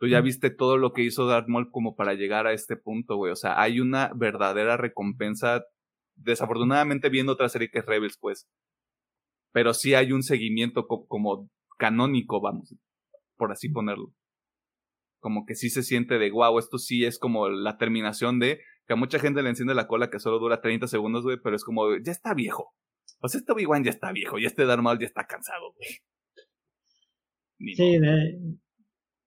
Tú 0.00 0.08
ya 0.08 0.20
viste 0.20 0.50
todo 0.50 0.76
lo 0.78 0.92
que 0.92 1.02
hizo 1.02 1.26
Darth 1.26 1.48
Maul 1.48 1.70
como 1.72 1.96
para 1.96 2.14
llegar 2.14 2.46
a 2.46 2.52
este 2.52 2.76
punto, 2.76 3.16
güey. 3.16 3.32
O 3.32 3.36
sea, 3.36 3.60
hay 3.60 3.80
una 3.80 4.12
verdadera 4.14 4.76
recompensa. 4.76 5.64
Desafortunadamente 6.16 7.08
viendo 7.10 7.32
otra 7.32 7.48
serie 7.48 7.70
que 7.70 7.80
es 7.80 7.86
Rebels, 7.86 8.18
pues. 8.20 8.48
Pero 9.52 9.74
sí 9.74 9.94
hay 9.94 10.12
un 10.12 10.22
seguimiento 10.22 10.86
co- 10.86 11.06
como 11.06 11.50
canónico, 11.78 12.40
vamos, 12.40 12.74
por 13.36 13.52
así 13.52 13.68
ponerlo. 13.68 14.12
Como 15.20 15.46
que 15.46 15.54
sí 15.54 15.68
se 15.70 15.82
siente 15.82 16.18
de, 16.18 16.30
wow, 16.30 16.58
esto 16.58 16.78
sí 16.78 17.04
es 17.04 17.18
como 17.18 17.48
la 17.48 17.76
terminación 17.76 18.38
de, 18.38 18.60
que 18.86 18.92
a 18.92 18.96
mucha 18.96 19.18
gente 19.18 19.42
le 19.42 19.48
enciende 19.50 19.74
la 19.74 19.88
cola 19.88 20.10
que 20.10 20.20
solo 20.20 20.38
dura 20.38 20.60
30 20.60 20.86
segundos, 20.86 21.24
güey, 21.24 21.38
pero 21.42 21.56
es 21.56 21.64
como, 21.64 21.96
ya 21.98 22.12
está 22.12 22.34
viejo. 22.34 22.72
O 23.20 23.28
sea, 23.28 23.40
este 23.40 23.52
Obi-Wan 23.52 23.84
ya 23.84 23.90
está 23.90 24.12
viejo 24.12 24.38
y 24.38 24.46
este 24.46 24.64
Darth 24.64 24.82
Maul 24.82 24.98
ya 24.98 25.06
está 25.06 25.24
cansado, 25.26 25.72
güey. 25.74 25.90
Ni 27.58 27.74
Sí, 27.74 27.98
de, 27.98 28.58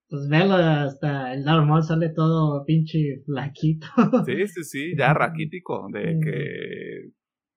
pues 0.08 0.28
velo 0.28 0.54
hasta 0.54 1.34
el 1.34 1.44
Darth 1.44 1.66
Maul 1.66 1.82
sale 1.82 2.10
todo 2.10 2.64
pinche 2.64 3.22
flaquito. 3.24 3.86
Sí, 4.26 4.46
sí, 4.46 4.64
sí, 4.64 4.96
ya 4.96 5.12
raquítico, 5.14 5.88
de 5.90 6.18
que 6.22 7.12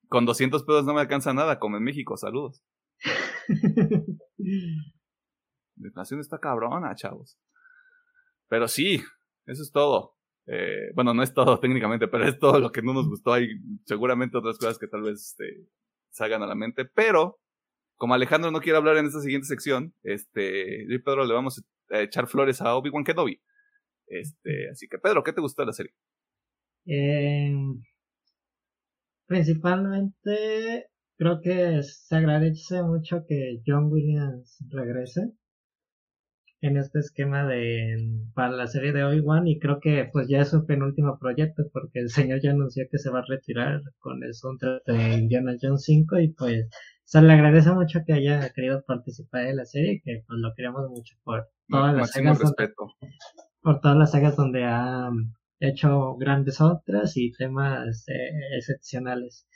con 0.07 0.25
200 0.25 0.63
pesos 0.63 0.86
no 0.86 0.93
me 0.93 1.01
alcanza 1.01 1.33
nada, 1.33 1.59
como 1.59 1.77
en 1.77 1.83
México, 1.83 2.17
saludos. 2.17 2.63
La 5.77 5.88
inflación 5.88 6.19
está 6.19 6.39
cabrona, 6.39 6.95
chavos. 6.95 7.38
Pero 8.47 8.67
sí, 8.67 9.01
eso 9.45 9.61
es 9.61 9.71
todo. 9.71 10.15
Eh, 10.47 10.91
bueno, 10.93 11.13
no 11.13 11.23
es 11.23 11.33
todo 11.33 11.59
técnicamente, 11.61 12.07
pero 12.07 12.25
es 12.25 12.38
todo 12.39 12.59
lo 12.59 12.71
que 12.71 12.81
no 12.81 12.93
nos 12.93 13.07
gustó. 13.07 13.33
Hay 13.33 13.47
seguramente 13.86 14.38
otras 14.38 14.57
cosas 14.57 14.77
que 14.77 14.88
tal 14.88 15.01
vez 15.01 15.21
este, 15.21 15.67
salgan 16.16 16.43
a 16.43 16.47
la 16.47 16.55
mente. 16.55 16.86
Pero, 16.86 17.39
como 17.95 18.13
Alejandro 18.13 18.51
no 18.51 18.61
quiere 18.61 18.78
hablar 18.78 18.97
en 18.97 19.05
esta 19.05 19.22
siguiente 19.22 19.47
sección, 19.47 19.93
este, 20.03 20.86
yo 20.88 20.95
y 20.95 20.99
Pedro 20.99 21.26
le 21.26 21.34
vamos 21.34 21.63
a 21.91 22.01
echar 22.01 22.28
flores 22.28 22.61
a 22.61 22.76
Obi-Wan 22.76 23.03
Kenobi. 23.03 23.41
Este, 24.07 24.70
así 24.70 24.88
que, 24.88 24.97
Pedro, 24.97 25.24
¿qué 25.24 25.34
te 25.34 25.41
gustó 25.41 25.61
de 25.61 25.68
la 25.68 25.74
serie? 25.74 25.93
Eh, 26.86 27.51
principalmente 29.28 30.88
creo 31.18 31.39
que 31.41 31.82
se 31.84 32.16
agradece 32.16 32.84
mucho 32.84 33.26
que 33.28 33.61
John 33.66 33.91
Williams 33.91 34.63
regrese 34.70 35.32
en 36.66 36.78
este 36.78 36.99
esquema 36.99 37.45
de 37.45 37.97
para 38.34 38.51
la 38.51 38.68
serie 38.68 38.91
de 38.93 39.03
Obi-Wan 39.03 39.47
y 39.47 39.59
creo 39.59 39.80
que 39.80 40.09
pues 40.11 40.28
ya 40.28 40.41
es 40.41 40.49
su 40.49 40.66
penúltimo 40.66 41.18
proyecto 41.20 41.63
porque 41.74 41.99
el 41.99 42.09
señor 42.09 42.39
ya 42.41 42.51
anunció 42.51 42.86
que 42.91 42.97
se 42.97 43.09
va 43.09 43.20
a 43.20 43.26
retirar 43.28 43.82
con 43.99 44.24
el 44.24 44.34
soundtrack 44.34 44.84
de 44.85 45.14
Indiana 45.15 45.53
Jones 45.61 45.84
5 45.84 46.19
y 46.19 46.30
pues 46.34 46.68
se 47.03 47.22
le 47.22 47.34
agradece 47.34 47.72
mucho 47.72 47.99
que 48.06 48.14
haya 48.14 48.49
querido 48.49 48.84
participar 48.85 49.45
en 49.48 49.57
la 49.57 49.65
serie 49.65 49.94
y 49.94 50.02
que 50.02 50.23
pues 50.27 50.39
lo 50.39 50.53
queremos 50.56 50.89
mucho 50.89 51.15
por 51.23 51.48
todas 51.69 51.94
las 52.02 52.11
sagas 52.11 52.39
donde- 52.49 52.56
por 53.61 53.80
todas 53.81 53.98
las 53.98 54.11
sagas 54.11 54.35
donde 54.35 54.64
ha 54.64 55.10
hecho 55.60 56.15
grandes 56.18 56.61
otras 56.61 57.15
y 57.18 57.31
temas 57.31 58.06
eh, 58.07 58.57
excepcionales. 58.57 59.48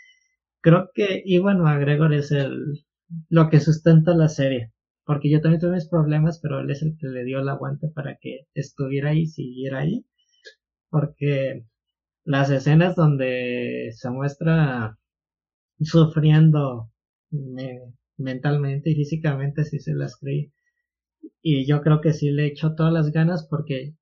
Creo 0.61 0.89
que 0.93 1.21
Iwan 1.25 1.61
McGregor 1.61 2.13
es 2.13 2.31
el 2.31 2.85
lo 3.29 3.49
que 3.49 3.59
sustenta 3.59 4.13
la 4.15 4.27
serie, 4.29 4.71
porque 5.09 5.31
yo 5.31 5.41
también 5.41 5.61
tuve 5.61 5.73
mis 5.75 5.89
problemas, 5.89 6.39
pero 6.41 6.59
él 6.61 6.69
es 6.71 6.83
el 6.83 6.95
que 6.99 7.07
le 7.07 7.23
dio 7.25 7.39
el 7.41 7.49
aguante 7.49 7.89
para 7.89 8.17
que 8.21 8.47
estuviera 8.53 9.09
ahí, 9.11 9.25
siguiera 9.27 9.79
ahí, 9.79 10.05
porque 10.89 11.65
las 12.25 12.49
escenas 12.51 12.95
donde 12.95 13.91
se 13.93 14.09
muestra 14.11 14.97
sufriendo 15.81 16.91
me- 17.31 17.81
mentalmente 18.17 18.91
y 18.91 18.95
físicamente 18.95 19.65
sí 19.65 19.79
se 19.79 19.93
las 19.95 20.17
creí. 20.17 20.53
Y 21.41 21.67
yo 21.67 21.81
creo 21.81 22.01
que 22.01 22.13
sí 22.13 22.31
le 22.31 22.47
echó 22.47 22.75
todas 22.75 22.93
las 22.93 23.11
ganas 23.11 23.47
porque 23.49 23.95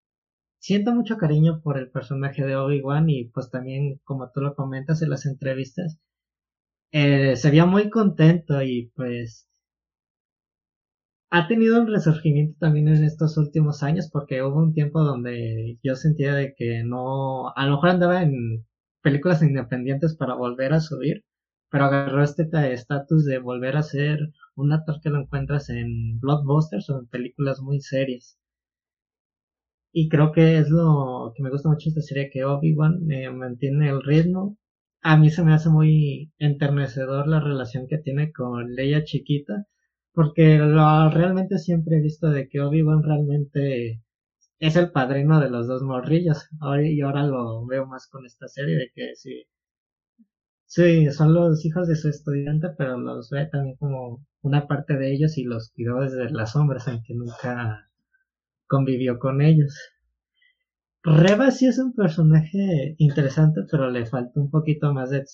siento 0.60 0.94
mucho 0.96 1.18
cariño 1.18 1.62
por 1.64 1.78
el 1.80 1.92
personaje 1.92 2.46
de 2.46 2.56
Obi-Wan 2.58 3.10
y 3.10 3.26
pues 3.30 3.52
también 3.52 4.00
como 4.06 4.32
tú 4.32 4.42
lo 4.42 4.56
comentas 4.56 5.02
en 5.04 5.12
las 5.12 5.26
entrevistas 5.28 6.00
eh, 6.92 7.36
se 7.38 7.50
veía 7.50 7.66
muy 7.66 7.90
contento 7.90 8.62
y 8.62 8.92
pues 8.96 9.48
ha 11.30 11.48
tenido 11.48 11.80
un 11.82 11.88
resurgimiento 11.88 12.58
también 12.60 12.90
en 12.90 13.04
estos 13.06 13.38
últimos 13.38 13.82
años 13.82 14.10
porque 14.12 14.44
hubo 14.44 14.58
un 14.60 14.74
tiempo 14.74 15.02
donde 15.04 15.78
yo 15.82 15.96
sentía 15.96 16.34
de 16.36 16.54
que 16.54 16.84
no, 16.84 17.50
a 17.56 17.66
lo 17.66 17.76
mejor 17.76 17.90
andaba 17.92 18.24
en 18.24 18.66
películas 19.02 19.42
independientes 19.42 20.16
para 20.18 20.36
volver 20.36 20.74
a 20.74 20.82
subir, 20.82 21.24
pero 21.72 21.86
agarró 21.86 22.24
este 22.24 22.46
ta- 22.46 22.68
estatus 22.70 23.24
de 23.26 23.40
volver 23.40 23.78
a 23.78 23.84
ser 23.84 24.20
un 24.56 24.74
actor 24.74 25.00
que 25.02 25.10
lo 25.10 25.22
encuentras 25.22 25.70
en 25.70 26.20
blockbusters 26.20 26.90
o 26.90 27.00
en 27.00 27.08
películas 27.08 27.62
muy 27.62 27.80
serias. 27.80 28.38
Y 29.92 30.08
creo 30.08 30.32
que 30.32 30.60
es 30.60 30.70
lo 30.70 31.34
que 31.36 31.44
me 31.44 31.50
gusta 31.50 31.68
mucho 31.68 31.90
esta 31.90 32.00
serie, 32.02 32.30
que 32.32 32.46
Obi-Wan 32.46 33.12
eh, 33.12 33.30
mantiene 33.30 33.90
el 33.90 34.02
ritmo. 34.02 34.58
A 35.02 35.18
mí 35.18 35.30
se 35.30 35.44
me 35.44 35.54
hace 35.54 35.68
muy 35.70 36.32
enternecedor 36.40 37.28
la 37.28 37.42
relación 37.42 37.86
que 37.88 37.98
tiene 37.98 38.32
con 38.32 38.74
Leia 38.76 39.04
chiquita, 39.04 39.66
porque 40.18 40.58
lo, 40.58 41.12
realmente 41.12 41.60
siempre 41.60 41.98
he 41.98 42.02
visto 42.02 42.32
de 42.32 42.50
que 42.50 42.60
Obi-Wan 42.60 43.04
realmente 43.04 44.02
es 44.58 44.76
el 44.76 44.92
padrino 44.92 45.40
de 45.40 45.52
los 45.52 45.68
dos 45.68 45.84
morrillos. 45.84 46.50
Ahora, 46.60 46.88
y 46.88 47.02
ahora 47.02 47.22
lo 47.22 47.64
veo 47.68 47.86
más 47.86 48.08
con 48.08 48.26
esta 48.26 48.48
serie 48.48 48.78
de 48.78 48.92
que 48.96 49.16
sí, 49.16 49.44
sí, 50.66 51.12
son 51.12 51.36
los 51.36 51.64
hijos 51.64 51.88
de 51.88 51.96
su 51.96 52.10
estudiante, 52.10 52.70
pero 52.76 52.98
los 52.98 53.30
ve 53.30 53.46
también 53.46 53.76
como 53.76 54.26
una 54.42 54.68
parte 54.68 54.98
de 54.98 55.14
ellos 55.14 55.38
y 55.38 55.44
los 55.44 55.72
cuidó 55.72 56.00
desde 56.00 56.32
las 56.32 56.54
sombras, 56.54 56.88
aunque 56.88 57.14
nunca 57.14 57.88
convivió 58.66 59.20
con 59.20 59.44
ellos. 59.44 59.78
Reba 61.04 61.52
sí 61.52 61.68
es 61.68 61.78
un 61.78 61.94
personaje 61.94 62.96
interesante, 62.98 63.62
pero 63.70 63.92
le 63.92 64.08
falta 64.08 64.40
un 64.40 64.50
poquito 64.50 64.92
más 64.96 65.12
de, 65.12 65.26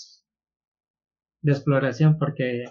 de 1.42 1.52
exploración 1.54 2.18
porque 2.18 2.66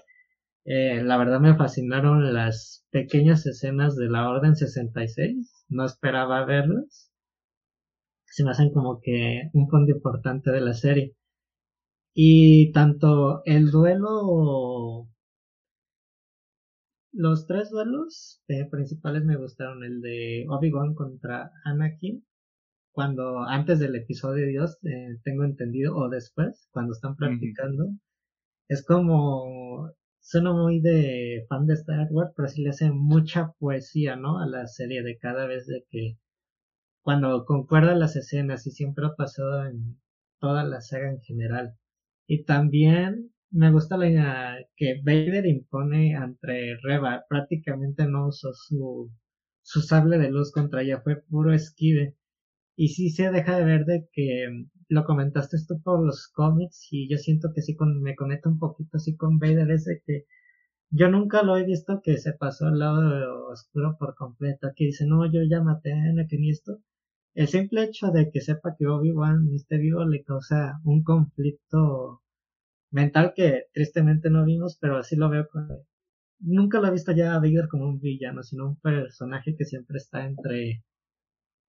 Eh, 0.64 1.02
la 1.02 1.16
verdad 1.16 1.40
me 1.40 1.56
fascinaron 1.56 2.32
las 2.34 2.86
pequeñas 2.90 3.46
escenas 3.46 3.96
de 3.96 4.08
la 4.08 4.28
Orden 4.28 4.56
66. 4.56 5.66
No 5.68 5.84
esperaba 5.84 6.44
verlas. 6.44 7.10
Se 8.26 8.44
me 8.44 8.50
hacen 8.50 8.72
como 8.72 9.00
que 9.00 9.50
un 9.52 9.68
punto 9.68 9.92
importante 9.92 10.50
de 10.50 10.60
la 10.60 10.74
serie. 10.74 11.14
Y 12.14 12.72
tanto 12.72 13.42
el 13.44 13.70
duelo 13.70 15.08
los 17.12 17.46
tres 17.46 17.70
duelos 17.70 18.42
eh, 18.48 18.66
principales 18.70 19.24
me 19.24 19.36
gustaron. 19.36 19.84
El 19.84 20.00
de 20.00 20.46
Obi-Wan 20.48 20.94
contra 20.94 21.50
Anakin. 21.64 22.24
Cuando 22.92 23.40
antes 23.40 23.78
del 23.78 23.96
episodio 23.96 24.46
Dios, 24.46 24.78
eh, 24.84 25.18
tengo 25.24 25.44
entendido, 25.44 25.96
o 25.96 26.08
después, 26.08 26.68
cuando 26.72 26.92
están 26.92 27.16
practicando. 27.16 27.90
Es 28.68 28.84
como. 28.84 29.90
Suena 30.22 30.54
muy 30.54 30.80
de 30.80 31.44
fan 31.50 31.66
de 31.66 31.74
Star 31.74 32.08
Wars, 32.10 32.32
pero 32.34 32.48
sí 32.48 32.62
le 32.62 32.70
hace 32.70 32.90
mucha 32.90 33.52
poesía, 33.58 34.16
¿no? 34.16 34.38
A 34.38 34.46
la 34.46 34.66
serie 34.66 35.02
de 35.02 35.18
cada 35.18 35.46
vez 35.46 35.66
de 35.66 35.84
que. 35.90 36.16
Cuando 37.02 37.44
concuerdan 37.46 38.00
las 38.00 38.16
escenas 38.16 38.66
y 38.66 38.72
siempre 38.72 39.06
ha 39.06 39.14
pasado 39.16 39.66
en 39.66 40.00
toda 40.40 40.64
la 40.64 40.80
saga 40.80 41.10
en 41.10 41.20
general. 41.22 41.76
Y 42.26 42.44
también 42.44 43.32
me 43.50 43.70
gusta 43.72 43.96
la 43.98 44.58
que 44.76 45.00
Vader 45.04 45.46
impone 45.46 46.12
entre 46.14 46.76
Reba, 46.82 47.24
prácticamente 47.28 48.06
no 48.06 48.28
usó 48.28 48.52
su, 48.54 49.10
su 49.62 49.82
sable 49.82 50.18
de 50.18 50.30
luz 50.30 50.52
contra 50.52 50.82
ella, 50.82 51.00
fue 51.02 51.22
puro 51.22 51.52
esquive. 51.54 52.16
Y 52.76 52.88
sí 52.88 53.10
se 53.10 53.30
deja 53.30 53.56
de 53.58 53.64
ver 53.64 53.84
de 53.84 54.08
que 54.12 54.66
lo 54.88 55.04
comentaste 55.04 55.56
tú 55.66 55.80
por 55.82 56.04
los 56.04 56.28
cómics 56.28 56.88
y 56.90 57.08
yo 57.08 57.18
siento 57.18 57.52
que 57.54 57.62
sí 57.62 57.74
con, 57.76 58.02
me 58.02 58.14
conecta 58.16 58.48
un 58.48 58.58
poquito 58.58 58.96
así 58.96 59.16
con 59.16 59.38
Vader, 59.38 59.70
es 59.70 59.84
de 59.84 60.02
que 60.06 60.26
yo 60.90 61.08
nunca 61.08 61.42
lo 61.42 61.56
he 61.56 61.64
visto 61.64 62.02
que 62.02 62.18
se 62.18 62.34
pasó 62.34 62.66
al 62.66 62.78
lado 62.78 63.46
oscuro 63.48 63.96
por 63.98 64.14
completo, 64.14 64.72
que 64.76 64.86
dice, 64.86 65.06
no, 65.06 65.24
yo 65.32 65.40
ya 65.48 65.62
maté 65.62 65.92
a 65.92 65.96
Anakin 65.96 66.44
y 66.44 66.50
esto. 66.50 66.80
El 67.34 67.48
simple 67.48 67.84
hecho 67.84 68.08
de 68.08 68.30
que 68.30 68.42
sepa 68.42 68.76
que 68.78 68.86
Obi-Wan 68.86 69.48
esté 69.54 69.78
vivo 69.78 70.04
le 70.04 70.22
causa 70.22 70.80
un 70.84 71.02
conflicto 71.02 72.22
mental 72.90 73.32
que 73.34 73.64
tristemente 73.72 74.28
no 74.30 74.44
vimos, 74.44 74.76
pero 74.80 74.98
así 74.98 75.16
lo 75.16 75.30
veo. 75.30 75.48
Nunca 76.40 76.78
lo 76.80 76.88
he 76.88 76.92
visto 76.92 77.12
ya 77.12 77.34
a 77.34 77.38
Vader 77.38 77.68
como 77.68 77.86
un 77.88 78.00
villano, 78.00 78.42
sino 78.42 78.68
un 78.68 78.76
personaje 78.76 79.56
que 79.56 79.64
siempre 79.64 79.96
está 79.96 80.26
entre 80.26 80.84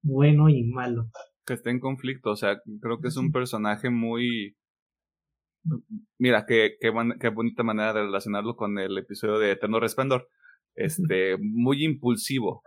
bueno 0.04 0.50
y 0.50 0.64
malo. 0.64 1.10
Que 1.46 1.54
está 1.54 1.72
en 1.72 1.80
conflicto, 1.80 2.32
o 2.32 2.36
sea, 2.36 2.60
creo 2.82 3.00
que 3.00 3.08
es 3.08 3.18
un 3.18 3.32
personaje 3.32 3.90
muy... 3.90 4.56
Mira, 6.20 6.46
qué, 6.46 6.76
qué, 6.80 6.92
qué 7.20 7.30
bonita 7.30 7.64
manera 7.64 7.94
de 7.94 8.02
relacionarlo 8.02 8.56
con 8.56 8.78
el 8.78 8.98
episodio 8.98 9.40
de 9.40 9.52
Eterno 9.52 9.80
Resplandor. 9.80 10.28
Este, 10.76 11.38
muy 11.40 11.84
impulsivo. 11.84 12.62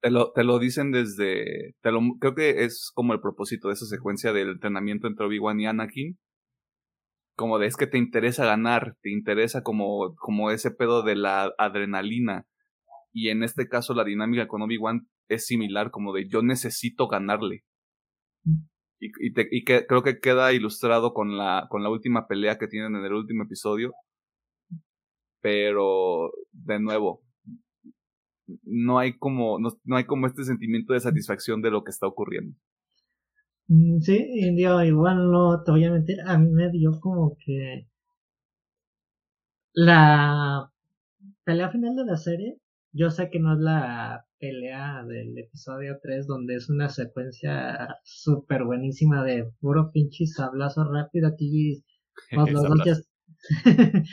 Te 0.00 0.10
lo, 0.10 0.32
te 0.32 0.42
lo 0.42 0.58
dicen 0.58 0.90
desde, 0.90 1.74
te 1.80 1.92
lo, 1.92 2.00
creo 2.18 2.34
que 2.34 2.64
es 2.64 2.90
como 2.92 3.12
el 3.12 3.20
propósito 3.20 3.68
de 3.68 3.74
esa 3.74 3.86
secuencia 3.86 4.32
del 4.32 4.50
entrenamiento 4.50 5.06
entre 5.06 5.26
Obi-Wan 5.26 5.60
y 5.60 5.66
Anakin, 5.66 6.18
como 7.36 7.58
de 7.58 7.66
es 7.66 7.76
que 7.76 7.86
te 7.86 7.98
interesa 7.98 8.44
ganar, 8.44 8.96
te 9.02 9.10
interesa 9.10 9.62
como, 9.62 10.14
como 10.16 10.50
ese 10.50 10.70
pedo 10.70 11.02
de 11.02 11.16
la 11.16 11.52
adrenalina. 11.58 12.46
Y 13.12 13.28
en 13.28 13.42
este 13.42 13.68
caso 13.68 13.94
la 13.94 14.04
dinámica 14.04 14.48
con 14.48 14.62
Obi-Wan 14.62 15.08
es 15.34 15.46
similar, 15.46 15.90
como 15.90 16.12
de 16.12 16.28
yo 16.28 16.42
necesito 16.42 17.08
ganarle. 17.08 17.64
Y, 18.98 19.10
y, 19.20 19.32
te, 19.32 19.48
y 19.50 19.64
que, 19.64 19.86
creo 19.86 20.02
que 20.02 20.20
queda 20.20 20.52
ilustrado 20.52 21.12
con 21.12 21.36
la, 21.36 21.66
con 21.68 21.82
la 21.82 21.90
última 21.90 22.26
pelea 22.28 22.58
que 22.58 22.68
tienen 22.68 22.94
en 22.96 23.04
el 23.04 23.12
último 23.12 23.44
episodio. 23.44 23.92
Pero, 25.40 26.30
de 26.52 26.78
nuevo, 26.78 27.22
no 28.62 28.98
hay 28.98 29.18
como, 29.18 29.58
no, 29.58 29.70
no 29.84 29.96
hay 29.96 30.04
como 30.04 30.26
este 30.26 30.44
sentimiento 30.44 30.92
de 30.92 31.00
satisfacción 31.00 31.62
de 31.62 31.70
lo 31.70 31.82
que 31.84 31.90
está 31.90 32.06
ocurriendo. 32.06 32.56
Mm, 33.68 34.00
sí, 34.00 34.18
indio, 34.34 34.82
igual 34.84 35.30
no 35.30 35.62
te 35.64 35.70
voy 35.70 35.84
a 35.84 35.90
mentir, 35.90 36.20
a 36.26 36.38
mí 36.38 36.50
me 36.50 36.70
dio 36.70 36.92
como 37.00 37.36
que 37.44 37.88
la 39.72 40.70
pelea 41.44 41.70
final 41.70 41.96
de 41.96 42.04
la 42.04 42.16
serie, 42.16 42.58
yo 42.92 43.10
sé 43.10 43.30
que 43.30 43.40
no 43.40 43.54
es 43.54 43.60
la 43.60 44.26
pelea 44.42 45.04
del 45.06 45.38
episodio 45.38 46.00
3 46.02 46.26
donde 46.26 46.56
es 46.56 46.68
una 46.68 46.88
secuencia 46.88 47.96
súper 48.02 48.64
buenísima 48.64 49.22
de 49.22 49.48
puro 49.60 49.92
pinche 49.92 50.26
sablazo 50.26 50.82
rápido 50.82 51.28
aquí 51.28 51.84
pues 52.34 52.52
los 52.52 52.64
dos 52.64 52.80
ya 52.84 52.96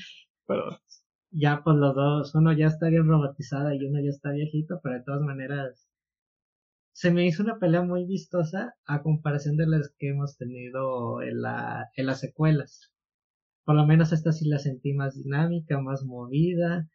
ya 1.32 1.62
pues 1.64 1.78
los 1.78 1.96
dos 1.96 2.36
uno 2.36 2.54
ya 2.54 2.68
está 2.68 2.90
bien 2.90 3.08
robotizada 3.08 3.74
y 3.74 3.84
uno 3.84 4.00
ya 4.04 4.10
está 4.10 4.30
viejito 4.30 4.80
pero 4.84 5.00
de 5.00 5.04
todas 5.04 5.22
maneras 5.22 5.90
se 6.94 7.10
me 7.10 7.26
hizo 7.26 7.42
una 7.42 7.58
pelea 7.58 7.82
muy 7.82 8.06
vistosa 8.06 8.76
a 8.86 9.02
comparación 9.02 9.58
de 9.58 9.66
las 9.66 9.96
que 9.98 10.10
hemos 10.10 10.38
tenido 10.38 11.24
en, 11.24 11.42
la, 11.42 11.88
en 11.96 12.06
las 12.06 12.20
secuelas. 12.20 12.92
Por 13.64 13.76
lo 13.76 13.86
menos 13.86 14.12
esta 14.12 14.34
sí 14.34 14.50
la 14.50 14.60
sentí 14.60 14.92
más 14.92 15.16
dinámica, 15.16 15.80
más 15.80 16.04
movida. 16.04 16.90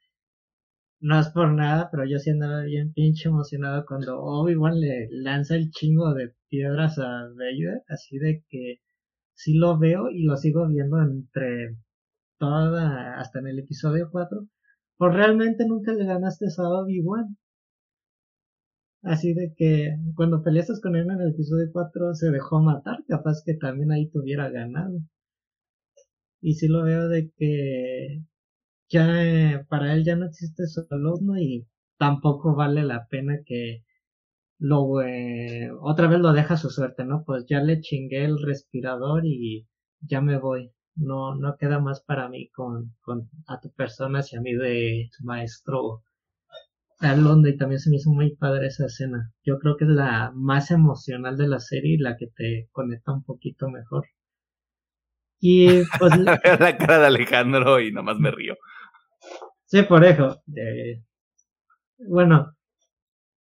No 1.04 1.20
es 1.20 1.28
por 1.28 1.52
nada, 1.52 1.90
pero 1.90 2.06
yo 2.06 2.18
sí 2.18 2.30
andaba 2.30 2.62
bien 2.62 2.94
pinche 2.94 3.28
emocionado 3.28 3.84
cuando 3.86 4.22
Obi-Wan 4.22 4.80
le 4.80 5.08
lanza 5.10 5.54
el 5.54 5.70
chingo 5.70 6.14
de 6.14 6.34
piedras 6.48 6.98
a 6.98 7.28
Vader, 7.36 7.82
así 7.88 8.16
de 8.16 8.42
que 8.48 8.80
sí 9.34 9.52
lo 9.52 9.78
veo 9.78 10.08
y 10.10 10.22
lo 10.24 10.38
sigo 10.38 10.66
viendo 10.66 10.98
entre 11.02 11.76
toda, 12.38 13.20
hasta 13.20 13.40
en 13.40 13.48
el 13.48 13.58
episodio 13.58 14.08
4. 14.10 14.48
Pues 14.96 15.14
realmente 15.14 15.66
nunca 15.66 15.92
le 15.92 16.06
ganaste 16.06 16.46
a 16.46 16.68
Obi-Wan. 16.70 17.36
Así 19.02 19.34
de 19.34 19.52
que 19.54 19.96
cuando 20.16 20.42
peleaste 20.42 20.72
con 20.82 20.96
él 20.96 21.10
en 21.10 21.20
el 21.20 21.32
episodio 21.34 21.68
4 21.70 22.14
se 22.14 22.30
dejó 22.30 22.62
matar, 22.62 23.04
capaz 23.06 23.42
que 23.44 23.52
también 23.52 23.92
ahí 23.92 24.08
tuviera 24.08 24.48
ganado. 24.48 25.00
Y 26.40 26.54
si 26.54 26.66
lo 26.66 26.82
veo 26.82 27.08
de 27.08 27.30
que 27.36 28.22
ya 28.94 29.66
para 29.68 29.92
él 29.94 30.04
ya 30.04 30.16
no 30.16 30.26
existe 30.26 30.66
su 30.66 30.86
alumno 30.90 31.36
y 31.38 31.66
tampoco 31.98 32.54
vale 32.54 32.82
la 32.84 33.06
pena 33.08 33.38
que 33.44 33.82
lo 34.58 35.02
eh, 35.02 35.70
otra 35.80 36.06
vez 36.08 36.20
lo 36.20 36.32
deja 36.32 36.56
su 36.56 36.70
suerte, 36.70 37.04
¿no? 37.04 37.24
Pues 37.24 37.44
ya 37.48 37.60
le 37.60 37.80
chingué 37.80 38.24
el 38.24 38.40
respirador 38.42 39.26
y 39.26 39.66
ya 40.00 40.20
me 40.20 40.38
voy. 40.38 40.72
No, 40.96 41.34
no 41.34 41.56
queda 41.58 41.80
más 41.80 42.02
para 42.02 42.28
mí 42.28 42.50
con, 42.50 42.94
con 43.02 43.28
a 43.48 43.60
tu 43.60 43.72
persona 43.72 44.20
y 44.30 44.36
a 44.36 44.40
mí 44.40 44.54
de 44.54 45.10
maestro 45.22 46.02
al 47.00 47.46
y 47.46 47.56
también 47.56 47.80
se 47.80 47.90
me 47.90 47.96
hizo 47.96 48.10
muy 48.10 48.36
padre 48.36 48.68
esa 48.68 48.86
escena. 48.86 49.32
Yo 49.44 49.58
creo 49.58 49.76
que 49.76 49.84
es 49.84 49.90
la 49.90 50.32
más 50.34 50.70
emocional 50.70 51.36
de 51.36 51.48
la 51.48 51.58
serie 51.58 51.94
y 51.94 51.98
la 51.98 52.16
que 52.16 52.28
te 52.28 52.68
conecta 52.72 53.12
un 53.12 53.24
poquito 53.24 53.68
mejor. 53.68 54.06
Y 55.40 55.82
pues 55.98 56.16
la 56.18 56.38
cara 56.78 57.00
de 57.00 57.06
Alejandro 57.06 57.80
y 57.80 57.92
nomás 57.92 58.18
me 58.18 58.30
río. 58.30 58.54
Sí, 59.74 59.82
por 59.82 60.04
eso. 60.04 60.40
Bueno, 61.98 62.54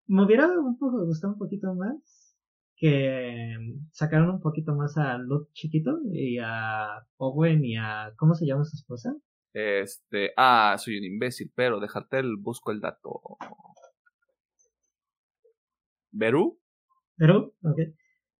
me 0.07 0.25
hubiera 0.25 0.47
un 0.59 0.79
poco 0.79 1.05
gustado 1.05 1.35
un 1.35 1.39
poquito 1.39 1.75
más 1.75 2.35
que 2.77 3.59
sacaron 3.93 4.31
un 4.31 4.41
poquito 4.41 4.75
más 4.75 4.97
a 4.97 5.19
Luke 5.19 5.51
chiquito 5.53 5.99
y 6.11 6.39
a 6.43 7.07
Owen 7.19 7.63
y 7.63 7.77
a 7.77 8.15
¿cómo 8.17 8.35
se 8.35 8.47
llama 8.47 8.65
su 8.65 8.75
esposa? 8.75 9.15
Este, 9.53 10.33
ah, 10.39 10.75
soy 10.79 10.97
un 10.97 11.05
imbécil, 11.05 11.53
pero 11.55 11.79
déjate 11.79 12.21
el 12.21 12.39
busco 12.39 12.73
el 12.73 12.81
dato. 12.81 13.21
¿Berú? 16.11 16.59
¿Berú? 17.19 17.55
Ok. 17.63 17.81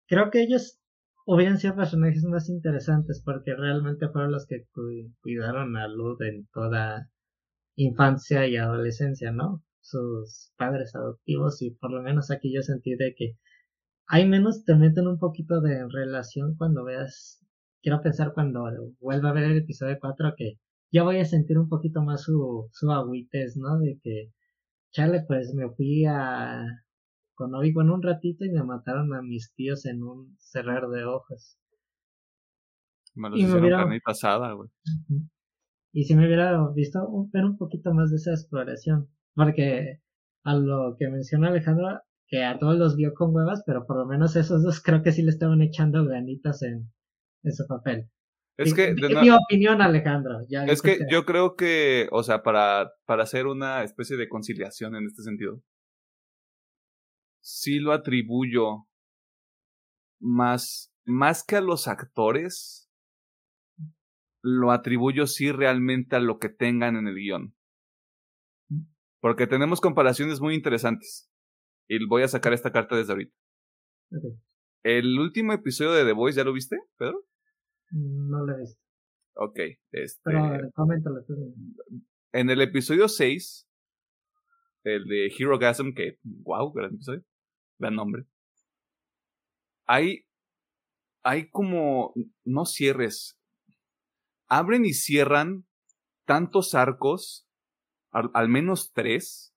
Creo 0.07 0.31
que 0.31 0.41
ellos 0.41 0.81
hubieran 1.27 1.59
sido 1.59 1.77
personajes 1.77 2.25
más 2.25 2.49
interesantes 2.49 3.21
porque 3.23 3.55
realmente 3.55 4.09
fueron 4.09 4.33
los 4.33 4.47
que 4.47 4.65
cuidaron 5.21 5.77
a 5.77 5.87
Lud 5.87 6.23
en 6.23 6.47
toda 6.47 7.11
infancia 7.77 8.47
y 8.47 8.57
adolescencia, 8.57 9.33
¿no? 9.33 9.63
Sus 9.81 10.53
padres 10.57 10.95
adoptivos 10.95 11.61
y 11.63 11.71
por 11.73 11.93
lo 11.93 12.03
menos 12.03 12.31
aquí 12.31 12.53
yo 12.55 12.63
sentí 12.63 12.97
de 12.97 13.15
que 13.17 13.37
hay 14.07 14.29
menos 14.29 14.65
te 14.65 14.75
meten 14.75 15.07
un 15.07 15.19
poquito 15.19 15.61
de 15.61 15.87
relación 15.89 16.57
cuando 16.57 16.85
veas, 16.85 17.45
quiero 17.83 18.01
pensar 18.03 18.33
cuando 18.35 18.65
vuelva 19.01 19.31
a 19.31 19.33
ver 19.33 19.45
el 19.45 19.59
episodio 19.59 19.99
4 20.01 20.35
que 20.37 20.59
ya 20.93 21.03
voy 21.03 21.19
a 21.19 21.25
sentir 21.25 21.59
un 21.59 21.69
poquito 21.69 22.03
más 22.03 22.23
su, 22.23 22.69
su 22.73 22.91
agüites, 22.93 23.57
¿no? 23.57 23.79
De 23.79 23.99
que, 24.03 24.33
chale, 24.93 25.25
pues 25.27 25.53
me 25.55 25.69
fui 25.71 26.05
a 26.05 26.65
con 27.35 27.53
obi 27.55 27.71
en 27.71 27.91
un 27.91 28.03
ratito 28.03 28.45
y 28.45 28.51
me 28.51 28.63
mataron 28.63 29.13
a 29.13 29.21
mis 29.21 29.53
tíos 29.55 29.87
en 29.87 30.05
un 30.05 30.37
cerrar 30.39 30.89
de 30.89 31.05
hojas. 31.05 31.59
Me 33.15 33.29
los 33.29 33.41
y 33.41 33.45
me 33.45 33.59
hubiera... 33.59 33.87
pasada, 34.05 34.53
güey. 34.53 34.71
Y 35.95 36.05
si 36.05 36.17
me 36.17 36.27
hubiera 36.27 36.59
visto 36.75 36.99
ver 37.33 37.45
un 37.45 37.57
poquito 37.57 37.95
más 37.95 38.11
de 38.11 38.17
esa 38.17 38.33
exploración. 38.33 39.09
Porque 39.35 40.01
a 40.43 40.55
lo 40.55 40.97
que 40.99 41.09
menciona 41.09 41.49
Alejandro, 41.49 42.01
que 42.27 42.43
a 42.43 42.59
todos 42.59 42.77
los 42.77 42.97
vio 42.97 43.15
con 43.15 43.35
huevas, 43.35 43.63
pero 43.65 43.87
por 43.87 43.99
lo 43.99 44.07
menos 44.07 44.35
esos 44.35 44.65
dos 44.65 44.83
creo 44.83 45.03
que 45.03 45.13
sí 45.13 45.23
le 45.23 45.31
estaban 45.31 45.63
echando 45.63 46.05
ganitas 46.05 46.63
en, 46.63 46.93
en 47.45 47.53
su 47.53 47.67
papel. 47.69 48.11
Es 48.57 48.75
que, 48.75 48.95
mi 48.95 49.31
opinión, 49.31 49.83
Alejandro. 49.83 50.39
es 50.49 50.83
que 50.83 50.99
yo 51.11 51.25
creo 51.25 51.57
que, 51.57 52.09
o 52.13 52.23
sea, 52.23 52.43
para, 52.43 52.93
para 53.05 53.25
hacer 53.25 53.47
una 53.47 53.83
especie 53.83 54.17
de 54.17 54.29
conciliación 54.29 54.95
en 54.95 55.07
este 55.07 55.23
sentido, 55.23 55.61
sí 57.41 57.81
lo 57.81 57.93
atribuyo 57.93 58.87
más, 60.21 60.93
más 61.05 61.45
que 61.45 61.57
a 61.57 61.61
los 61.61 61.89
actores, 61.89 62.84
lo 64.45 64.73
atribuyo 64.73 65.27
sí 65.27 65.51
realmente 65.53 66.17
a 66.17 66.21
lo 66.21 66.39
que 66.39 66.51
tengan 66.51 66.97
en 66.97 67.09
el 67.09 67.15
guion. 67.15 67.55
Porque 69.21 69.47
tenemos 69.47 69.81
comparaciones 69.81 70.43
muy 70.43 70.55
interesantes. 70.55 71.33
Y 71.89 72.05
voy 72.07 72.25
a 72.25 72.29
sacar 72.29 72.53
esta 72.53 72.71
carta 72.71 72.95
desde 72.95 73.13
ahorita. 73.13 73.35
El 74.83 75.19
último 75.19 75.55
episodio 75.55 75.93
de 75.93 76.05
The 76.05 76.13
Voice, 76.13 76.37
¿ya 76.37 76.45
lo 76.45 76.53
viste, 76.53 76.77
Pedro? 76.99 77.25
No 77.91 78.45
lo 78.45 78.55
he 78.55 78.61
visto. 78.61 78.79
Ok, 79.37 79.59
este. 79.93 80.21
Pero 80.23 80.71
coméntalo 80.75 81.25
En 82.33 82.51
el 82.51 82.61
episodio 82.61 83.09
6, 83.09 83.67
el 84.85 85.07
de 85.07 85.33
Hero 85.39 85.59
Gasm, 85.59 85.95
que, 85.95 86.19
wow, 86.23 86.71
gran 86.71 86.95
episodio, 86.95 87.25
gran 87.79 87.97
nombre. 87.97 88.27
Hay, 89.87 90.27
hay 91.23 91.49
como, 91.49 92.13
no 92.45 92.67
cierres, 92.67 93.41
abren 94.49 94.85
y 94.85 94.93
cierran 94.93 95.67
tantos 96.27 96.75
arcos, 96.75 97.49
al 98.11 98.49
menos 98.49 98.93
tres, 98.93 99.55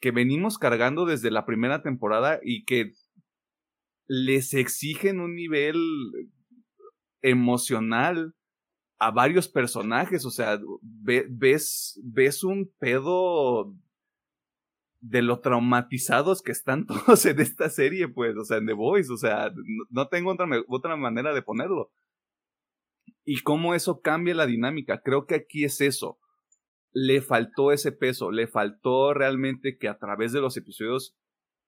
que 0.00 0.10
venimos 0.10 0.58
cargando 0.58 1.04
desde 1.04 1.30
la 1.30 1.44
primera 1.44 1.82
temporada 1.82 2.38
y 2.42 2.64
que 2.64 2.92
les 4.06 4.54
exigen 4.54 5.20
un 5.20 5.34
nivel 5.34 5.76
emocional 7.22 8.34
a 8.98 9.10
varios 9.10 9.48
personajes. 9.48 10.24
O 10.24 10.30
sea, 10.30 10.58
ves, 10.82 12.00
ves 12.04 12.44
un 12.44 12.72
pedo 12.78 13.74
de 15.00 15.22
lo 15.22 15.40
traumatizados 15.40 16.42
que 16.42 16.52
están 16.52 16.86
todos 16.86 17.24
en 17.26 17.40
esta 17.40 17.70
serie, 17.70 18.08
pues, 18.08 18.36
o 18.36 18.44
sea, 18.44 18.58
en 18.58 18.66
The 18.66 18.72
Voice, 18.72 19.12
o 19.12 19.16
sea, 19.16 19.52
no, 19.90 20.08
tengo 20.08 20.32
otra, 20.32 20.46
otra 20.68 20.96
manera 20.96 21.32
de 21.32 21.42
ponerlo. 21.42 21.90
Y 23.24 23.40
cómo 23.42 23.74
eso 23.74 24.00
cambia 24.00 24.34
la 24.34 24.46
dinámica. 24.46 25.02
Creo 25.02 25.26
que 25.26 25.34
aquí 25.36 25.64
es 25.64 25.80
eso 25.80 26.18
le 26.92 27.20
faltó 27.20 27.72
ese 27.72 27.92
peso, 27.92 28.30
le 28.30 28.46
faltó 28.46 29.14
realmente 29.14 29.76
que 29.78 29.88
a 29.88 29.98
través 29.98 30.32
de 30.32 30.40
los 30.40 30.56
episodios, 30.56 31.16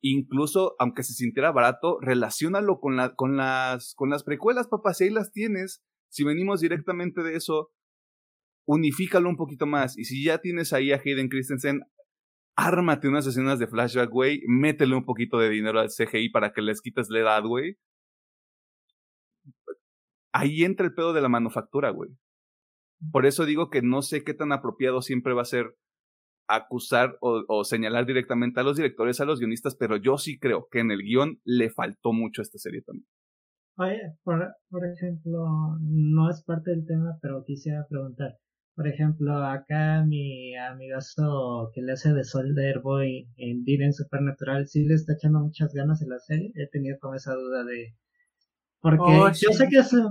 incluso 0.02 0.74
aunque 0.78 1.02
se 1.02 1.14
sintiera 1.14 1.52
barato, 1.52 1.98
relacionalo 2.00 2.80
con, 2.80 2.96
con, 3.16 3.36
las, 3.36 3.94
con 3.94 4.10
las 4.10 4.24
precuelas, 4.24 4.68
papá, 4.68 4.94
si 4.94 5.04
ahí 5.04 5.10
las 5.10 5.32
tienes, 5.32 5.84
si 6.08 6.24
venimos 6.24 6.60
directamente 6.60 7.22
de 7.22 7.36
eso, 7.36 7.70
unifícalo 8.66 9.28
un 9.28 9.36
poquito 9.36 9.66
más. 9.66 9.96
Y 9.98 10.04
si 10.04 10.24
ya 10.24 10.38
tienes 10.38 10.72
ahí 10.72 10.92
a 10.92 11.00
Hayden 11.04 11.28
Christensen, 11.28 11.82
ármate 12.56 13.08
unas 13.08 13.26
escenas 13.26 13.58
de 13.58 13.66
flashback, 13.66 14.10
güey, 14.10 14.42
métele 14.46 14.96
un 14.96 15.04
poquito 15.04 15.38
de 15.38 15.50
dinero 15.50 15.80
al 15.80 15.90
CGI 15.90 16.30
para 16.30 16.52
que 16.52 16.62
les 16.62 16.80
quites 16.80 17.08
la 17.10 17.20
edad, 17.20 17.42
güey. 17.44 17.76
Ahí 20.32 20.64
entra 20.64 20.86
el 20.86 20.94
pedo 20.94 21.12
de 21.12 21.20
la 21.20 21.28
manufactura, 21.28 21.90
güey. 21.90 22.10
Por 23.12 23.26
eso 23.26 23.46
digo 23.46 23.70
que 23.70 23.82
no 23.82 24.02
sé 24.02 24.24
qué 24.24 24.34
tan 24.34 24.52
apropiado 24.52 25.02
siempre 25.02 25.32
va 25.32 25.42
a 25.42 25.46
ser 25.46 25.74
acusar 26.48 27.16
o, 27.20 27.64
señalar 27.64 28.06
directamente 28.06 28.60
a 28.60 28.64
los 28.64 28.76
directores, 28.76 29.20
a 29.20 29.24
los 29.24 29.38
guionistas, 29.38 29.76
pero 29.76 29.96
yo 29.96 30.18
sí 30.18 30.38
creo 30.38 30.66
que 30.70 30.80
en 30.80 30.90
el 30.90 31.02
guion 31.02 31.40
le 31.44 31.70
faltó 31.70 32.12
mucho 32.12 32.42
a 32.42 32.44
esta 32.44 32.58
serie 32.58 32.82
también. 32.82 33.06
Oye, 33.76 34.16
por, 34.24 34.52
por 34.68 34.82
ejemplo, 34.84 35.78
no 35.80 36.28
es 36.28 36.42
parte 36.42 36.72
del 36.72 36.86
tema, 36.86 37.18
pero 37.22 37.44
quisiera 37.44 37.86
preguntar. 37.88 38.36
Por 38.74 38.88
ejemplo, 38.88 39.44
acá 39.44 40.04
mi 40.06 40.56
amigazo 40.56 41.70
que 41.74 41.82
le 41.82 41.92
hace 41.92 42.12
de 42.12 42.24
Soldier 42.24 42.80
Boy 42.80 43.28
en 43.36 43.62
Diren 43.64 43.92
Supernatural, 43.92 44.66
sí 44.66 44.84
le 44.84 44.94
está 44.94 45.14
echando 45.14 45.40
muchas 45.40 45.72
ganas 45.72 46.02
en 46.02 46.08
la 46.08 46.18
serie. 46.18 46.52
He 46.54 46.66
tenido 46.68 46.98
como 46.98 47.14
esa 47.14 47.34
duda 47.34 47.64
de. 47.64 47.94
Porque 48.80 49.02
oh, 49.04 49.28
yo 49.28 49.52
sé 49.52 49.68
que 49.68 49.78
es 49.78 49.92
un, 49.92 50.08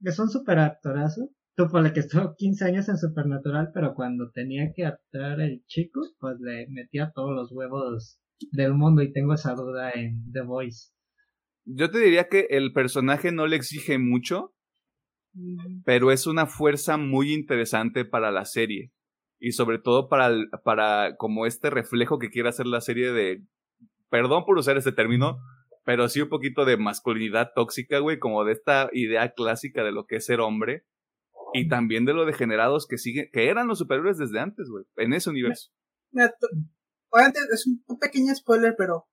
es 0.00 0.18
un 0.18 0.28
super 0.28 0.58
actorazo, 0.58 1.30
tú 1.56 1.68
por 1.68 1.82
la 1.82 1.92
que 1.92 2.00
estuvo 2.00 2.34
15 2.36 2.64
años 2.66 2.88
en 2.88 2.98
Supernatural, 2.98 3.70
pero 3.72 3.94
cuando 3.94 4.30
tenía 4.30 4.72
que 4.74 4.84
actuar 4.84 5.40
el 5.40 5.64
chico, 5.66 6.00
pues 6.18 6.36
le 6.40 6.66
metía 6.68 7.12
todos 7.14 7.34
los 7.34 7.50
huevos 7.52 8.18
del 8.52 8.74
mundo 8.74 9.02
y 9.02 9.12
tengo 9.12 9.34
esa 9.34 9.54
duda 9.54 9.90
en 9.92 10.30
The 10.32 10.42
Voice. 10.42 10.90
Yo 11.64 11.90
te 11.90 11.98
diría 11.98 12.28
que 12.28 12.46
el 12.50 12.72
personaje 12.72 13.32
no 13.32 13.46
le 13.46 13.56
exige 13.56 13.98
mucho, 13.98 14.54
pero 15.84 16.10
es 16.12 16.26
una 16.26 16.46
fuerza 16.46 16.96
muy 16.96 17.32
interesante 17.32 18.04
para 18.04 18.30
la 18.30 18.44
serie. 18.44 18.92
Y 19.40 19.52
sobre 19.52 19.78
todo 19.78 20.08
para, 20.08 20.30
para 20.62 21.16
como 21.16 21.46
este 21.46 21.70
reflejo 21.70 22.18
que 22.18 22.30
quiere 22.30 22.48
hacer 22.48 22.66
la 22.66 22.80
serie 22.80 23.12
de, 23.12 23.42
perdón 24.10 24.44
por 24.44 24.58
usar 24.58 24.76
este 24.76 24.92
término, 24.92 25.38
pero 25.84 26.08
sí 26.08 26.20
un 26.20 26.28
poquito 26.28 26.64
de 26.64 26.76
masculinidad 26.76 27.52
tóxica, 27.54 27.98
güey, 27.98 28.18
como 28.18 28.44
de 28.44 28.52
esta 28.52 28.88
idea 28.92 29.32
clásica 29.32 29.84
de 29.84 29.92
lo 29.92 30.06
que 30.06 30.16
es 30.16 30.26
ser 30.26 30.40
hombre 30.40 30.86
y 31.52 31.68
también 31.68 32.04
de 32.04 32.14
lo 32.14 32.26
degenerados 32.26 32.86
que 32.86 32.98
siguen, 32.98 33.28
que 33.32 33.48
eran 33.48 33.68
los 33.68 33.78
superiores 33.78 34.18
desde 34.18 34.40
antes, 34.40 34.68
güey, 34.68 34.84
en 34.96 35.12
ese 35.12 35.30
universo. 35.30 35.70
obviamente 37.10 37.40
es 37.52 37.66
un 37.66 37.98
pequeño 37.98 38.34
spoiler, 38.34 38.74
pero 38.76 39.06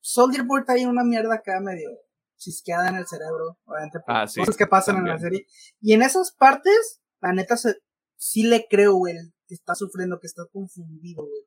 Soldier 0.00 0.44
Boy 0.44 0.62
hay 0.68 0.84
una 0.84 1.02
mierda 1.02 1.34
acá 1.34 1.60
medio 1.60 1.90
chisqueada 2.36 2.88
en 2.88 2.96
el 2.96 3.06
cerebro, 3.06 3.58
obviamente, 3.64 4.00
por 4.00 4.16
ah, 4.16 4.26
cosas 4.26 4.56
que 4.56 4.66
pasan 4.66 4.98
en 4.98 5.08
la 5.08 5.18
serie. 5.18 5.46
Y 5.80 5.94
en 5.94 6.02
esas 6.02 6.32
partes, 6.32 7.00
la 7.20 7.32
neta, 7.32 7.56
se, 7.56 7.76
sí 8.16 8.42
le 8.42 8.66
creo, 8.68 8.94
güey, 8.94 9.14
que 9.46 9.54
está 9.54 9.74
sufriendo, 9.74 10.18
que 10.20 10.26
está 10.26 10.42
confundido, 10.52 11.22
güey. 11.22 11.46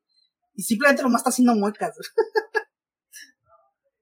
Y 0.54 0.62
simplemente 0.62 1.02
nomás 1.02 1.20
está 1.20 1.30
haciendo 1.30 1.54
muecas. 1.54 1.96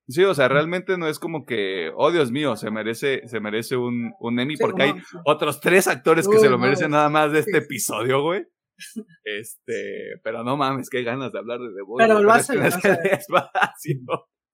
Sí, 0.08 0.22
o 0.22 0.34
sea, 0.34 0.48
realmente 0.48 0.96
no 0.96 1.08
es 1.08 1.18
como 1.18 1.44
que, 1.44 1.90
oh 1.96 2.12
Dios 2.12 2.30
mío, 2.30 2.56
se 2.56 2.70
merece, 2.70 3.26
se 3.26 3.40
merece 3.40 3.76
un, 3.76 4.12
un 4.20 4.38
Emmy, 4.38 4.56
porque 4.56 4.84
hay 4.84 4.92
otros 5.24 5.60
tres 5.60 5.88
actores 5.88 6.28
que 6.28 6.38
se 6.38 6.48
lo 6.48 6.58
merecen 6.58 6.92
nada 6.92 7.08
más 7.08 7.32
de 7.32 7.40
este 7.40 7.58
episodio, 7.58 8.22
güey. 8.22 8.44
Este, 9.24 10.20
pero 10.22 10.44
no 10.44 10.56
mames, 10.56 10.90
qué 10.90 11.02
ganas 11.02 11.32
de 11.32 11.38
hablar 11.38 11.58
de 11.58 11.68
The 11.74 11.82
Voice. 11.82 12.06
Pero 12.06 12.20
lo 12.20 12.30
hace 12.30 12.58
bien. 12.58 12.70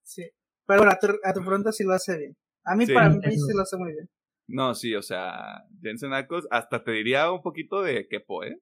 Sí. 0.04 0.30
Pero 0.64 0.80
bueno, 0.80 0.92
a 0.92 0.98
tu, 0.98 1.08
a 1.24 1.32
tu 1.32 1.40
pregunta 1.40 1.72
sí 1.72 1.84
lo 1.84 1.92
hace 1.92 2.16
bien. 2.16 2.36
A 2.64 2.76
mí, 2.76 2.86
para 2.86 3.10
mí, 3.10 3.18
sí 3.20 3.52
lo 3.54 3.62
hace 3.62 3.76
muy 3.76 3.92
bien. 3.92 4.08
No, 4.48 4.74
sí, 4.74 4.94
o 4.94 5.02
sea, 5.02 5.64
Jensen 5.82 6.12
Ackles, 6.12 6.46
hasta 6.50 6.84
te 6.84 6.92
diría 6.92 7.32
un 7.32 7.42
poquito 7.42 7.82
de 7.82 8.06
quepo, 8.08 8.44
¿eh? 8.44 8.56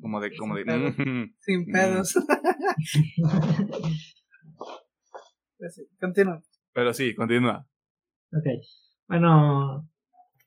Como 0.00 0.20
de, 0.20 0.36
como 0.36 0.54
de. 0.54 1.32
Sin 1.40 1.66
pedos. 1.66 2.14
Pues 5.62 5.80
continúa. 6.00 6.42
Pero 6.74 6.92
sí, 6.92 7.14
continúa. 7.14 7.64
Ok. 8.32 8.46
Bueno, 9.06 9.88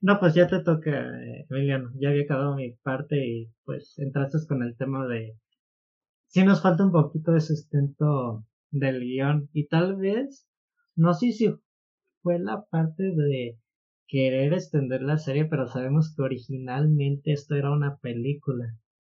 no, 0.01 0.19
pues 0.19 0.33
ya 0.33 0.45
te 0.45 0.61
toca, 0.61 0.91
Emiliano. 1.49 1.91
Ya 2.01 2.09
había 2.09 2.23
acabado 2.23 2.55
mi 2.55 2.73
parte 2.83 3.25
y 3.25 3.49
pues 3.63 3.97
entraste 3.97 4.39
con 4.45 4.61
el 4.61 4.75
tema 4.75 5.07
de... 5.07 5.37
Sí 6.27 6.43
nos 6.43 6.61
falta 6.61 6.83
un 6.83 6.91
poquito 6.91 7.31
de 7.31 7.39
sustento 7.39 8.43
del 8.71 8.99
guion 8.99 9.49
y 9.53 9.67
tal 9.69 9.95
vez, 9.95 10.49
no 10.97 11.13
sé 11.13 11.31
si 11.31 11.55
fue 12.21 12.37
la 12.37 12.65
parte 12.65 13.03
de 13.03 13.57
querer 14.09 14.51
extender 14.51 15.01
la 15.01 15.17
serie, 15.17 15.45
pero 15.45 15.69
sabemos 15.69 16.13
que 16.13 16.23
originalmente 16.23 17.31
esto 17.31 17.55
era 17.55 17.71
una 17.71 17.95
película 17.99 18.65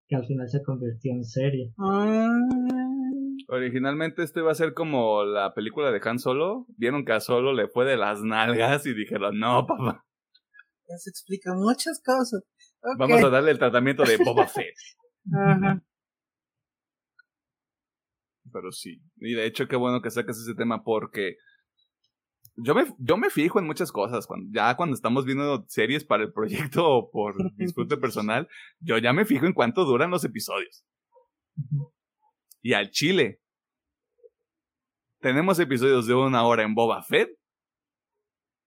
que 0.08 0.16
al 0.16 0.24
final 0.24 0.48
se 0.48 0.62
convirtió 0.62 1.12
en 1.12 1.24
serie. 1.24 1.74
Ah, 1.76 2.26
Originalmente 3.52 4.22
esto 4.22 4.38
iba 4.40 4.52
a 4.52 4.54
ser 4.54 4.74
como 4.74 5.24
la 5.24 5.54
película 5.54 5.90
de 5.90 6.00
Han 6.08 6.20
Solo. 6.20 6.66
Vieron 6.76 7.04
que 7.04 7.12
a 7.12 7.20
Solo 7.20 7.52
le 7.52 7.66
fue 7.66 7.84
de 7.84 7.96
las 7.96 8.22
nalgas 8.22 8.86
y 8.86 8.94
dijeron, 8.94 9.40
no, 9.40 9.66
papá. 9.66 10.06
Ya 10.88 10.96
se 10.96 11.10
explica 11.10 11.52
muchas 11.54 12.00
cosas. 12.04 12.42
Vamos 12.96 13.22
a 13.24 13.28
darle 13.28 13.50
el 13.50 13.58
tratamiento 13.58 14.04
de 14.04 14.18
Boba 14.18 14.46
Fett. 14.46 14.74
Ajá. 15.34 15.82
Pero 18.52 18.70
sí. 18.70 19.02
Y 19.16 19.34
de 19.34 19.46
hecho, 19.46 19.66
qué 19.66 19.76
bueno 19.76 20.00
que 20.00 20.12
sacas 20.12 20.38
ese 20.38 20.54
tema 20.54 20.84
porque 20.84 21.36
yo 22.54 22.74
me, 22.74 22.84
yo 22.98 23.16
me 23.16 23.30
fijo 23.30 23.58
en 23.58 23.66
muchas 23.66 23.90
cosas. 23.90 24.28
Cuando, 24.28 24.48
ya 24.52 24.76
cuando 24.76 24.94
estamos 24.94 25.24
viendo 25.24 25.64
series 25.66 26.04
para 26.04 26.22
el 26.22 26.32
proyecto 26.32 26.88
o 26.88 27.10
por 27.10 27.34
disfrute 27.56 27.96
personal, 27.96 28.48
yo 28.78 28.96
ya 28.98 29.12
me 29.12 29.24
fijo 29.24 29.46
en 29.46 29.54
cuánto 29.54 29.84
duran 29.84 30.10
los 30.10 30.24
episodios 30.24 30.84
y 32.62 32.72
al 32.74 32.90
Chile. 32.90 33.39
Tenemos 35.20 35.58
episodios 35.58 36.06
de 36.06 36.14
una 36.14 36.44
hora 36.44 36.62
en 36.62 36.74
Boba 36.74 37.02
Fett. 37.02 37.30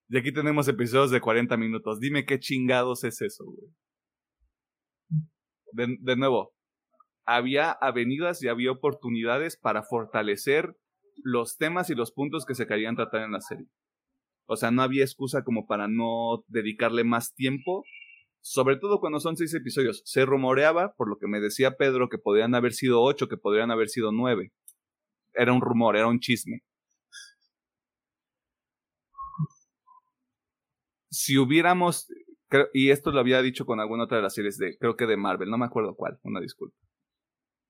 Y 0.10 0.18
aquí 0.18 0.32
tenemos 0.32 0.68
episodios 0.68 1.10
de 1.10 1.20
40 1.20 1.58
minutos. 1.58 2.00
Dime 2.00 2.26
qué 2.26 2.40
chingados 2.40 3.04
es 3.04 3.22
eso, 3.22 3.44
güey. 3.46 3.72
De, 5.72 5.98
de 6.00 6.16
nuevo, 6.16 6.54
había 7.26 7.72
avenidas 7.72 8.44
y 8.44 8.50
había 8.50 8.72
oportunidades 8.72 9.58
para 9.58 9.82
fortalecer 9.82 10.76
los 11.24 11.58
temas 11.58 11.90
y 11.90 11.96
los 11.96 12.12
puntos 12.12 12.46
que 12.46 12.54
se 12.54 12.68
querían 12.68 12.96
tratar 12.96 13.24
en 13.24 13.32
la 13.32 13.42
serie. 13.42 13.66
O 14.46 14.56
sea, 14.56 14.70
no 14.70 14.84
había 14.84 15.04
excusa 15.04 15.44
como 15.44 15.66
para 15.66 15.88
no 15.88 16.44
dedicarle 16.48 17.04
más 17.04 17.34
tiempo. 17.34 17.84
Sobre 18.42 18.78
todo 18.78 19.00
cuando 19.00 19.20
son 19.20 19.38
seis 19.38 19.54
episodios. 19.56 20.04
Se 20.06 20.26
rumoreaba, 20.26 20.94
por 20.96 21.10
lo 21.10 21.18
que 21.18 21.28
me 21.28 21.40
decía 21.40 21.78
Pedro, 21.78 22.10
que 22.10 22.20
podrían 22.20 22.54
haber 22.54 22.74
sido 22.74 23.02
ocho, 23.02 23.28
que 23.28 23.38
podrían 23.38 23.72
haber 23.72 23.90
sido 23.90 24.12
nueve. 24.12 24.52
Era 25.34 25.54
un 25.54 25.62
rumor, 25.62 25.96
era 25.96 26.08
un 26.08 26.20
chisme. 26.20 26.62
Si 31.10 31.38
hubiéramos, 31.38 32.08
y 32.74 32.90
esto 32.90 33.12
lo 33.12 33.20
había 33.20 33.42
dicho 33.42 33.66
con 33.66 33.80
alguna 33.80 34.06
otra 34.06 34.18
de 34.18 34.24
las 34.24 34.34
series 34.34 34.58
de, 34.58 34.78
creo 34.78 34.96
que 34.96 35.06
de 35.06 35.18
Marvel, 35.18 35.50
no 35.50 35.58
me 35.58 35.66
acuerdo 35.66 35.96
cuál, 35.96 36.20
una 36.24 36.40
disculpa. 36.40 36.76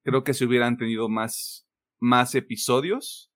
Creo 0.03 0.23
que 0.23 0.33
si 0.33 0.45
hubieran 0.45 0.77
tenido 0.77 1.09
más, 1.09 1.67
más 1.99 2.35
episodios, 2.35 3.31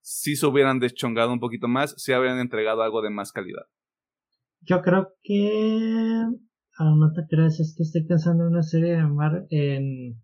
si 0.00 0.36
se 0.36 0.46
hubieran 0.46 0.78
deschongado 0.78 1.32
un 1.32 1.40
poquito 1.40 1.66
más, 1.66 1.94
si 1.96 2.12
habrían 2.12 2.38
entregado 2.38 2.82
algo 2.82 3.02
de 3.02 3.10
más 3.10 3.32
calidad. 3.32 3.66
Yo 4.60 4.80
creo 4.82 5.14
que. 5.22 6.24
Ah, 6.78 6.94
no 6.96 7.12
te 7.12 7.26
creas, 7.28 7.58
es 7.60 7.74
que 7.76 7.82
estoy 7.82 8.06
pensando 8.06 8.44
en 8.44 8.50
una 8.50 8.62
serie 8.62 8.96
de 8.96 9.02
Mar 9.02 9.46
en. 9.50 10.20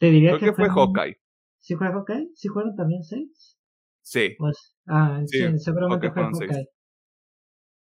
Te 0.00 0.10
diría 0.10 0.38
creo 0.38 0.54
que, 0.54 0.56
fue 0.56 0.68
Hawkeye. 0.70 1.20
¿Sí 1.58 1.76
fue 1.76 1.88
Hawkeye? 1.88 2.30
¿Sí 2.34 2.48
fueron 2.48 2.74
también 2.74 3.02
seis? 3.04 3.58
Sí. 4.00 4.34
Pues, 4.38 4.74
ah, 4.88 5.20
sí, 5.26 5.58
seguramente 5.58 6.10
fue 6.10 6.22
Hawkeye. 6.22 6.68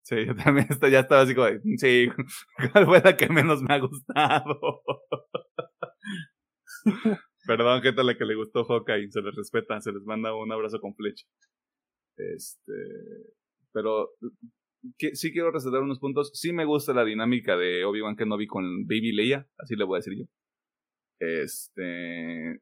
Sí, 0.03 0.15
yo 0.27 0.35
también 0.35 0.67
ya 0.91 0.99
estaba 0.99 1.21
así 1.21 1.33
como 1.33 1.47
sí, 1.77 2.09
¿cuál 2.71 2.85
fue 2.85 3.01
la 3.01 3.17
que 3.17 3.29
menos 3.29 3.63
me 3.63 3.73
ha 3.73 3.79
gustado? 3.79 4.83
Perdón, 7.47 7.81
gente 7.81 8.01
a 8.01 8.03
la 8.03 8.15
que 8.15 8.25
le 8.25 8.35
gustó 8.35 8.63
Hawkeye, 8.63 9.09
se 9.09 9.21
les 9.21 9.35
respeta, 9.35 9.81
se 9.81 9.91
les 9.91 10.03
manda 10.03 10.35
un 10.35 10.51
abrazo 10.51 10.79
con 10.79 10.93
flecha. 10.93 11.25
Este, 12.15 12.73
pero 13.71 14.11
sí 15.13 15.31
quiero 15.33 15.51
resaltar 15.51 15.81
unos 15.81 15.99
puntos. 15.99 16.31
Sí 16.35 16.53
me 16.53 16.65
gusta 16.65 16.93
la 16.93 17.05
dinámica 17.05 17.57
de 17.57 17.83
Obi-Wan 17.85 18.15
Kenobi 18.15 18.45
con 18.45 18.85
Baby 18.85 19.13
Leia, 19.13 19.47
así 19.57 19.75
le 19.75 19.83
voy 19.83 19.95
a 19.95 19.99
decir 19.99 20.13
yo. 20.15 20.25
Este, 21.43 22.61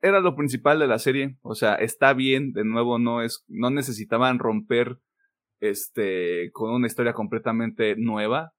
era 0.00 0.20
lo 0.20 0.36
principal 0.36 0.78
de 0.78 0.86
la 0.86 0.98
serie. 0.98 1.36
O 1.42 1.54
sea, 1.54 1.74
está 1.74 2.12
bien, 2.14 2.52
de 2.52 2.64
nuevo, 2.64 2.98
no 2.98 3.22
es, 3.22 3.44
no 3.48 3.70
necesitaban 3.70 4.38
romper 4.38 4.98
este, 5.60 6.50
con 6.52 6.72
una 6.72 6.86
historia 6.86 7.12
completamente 7.12 7.96
nueva, 7.96 8.52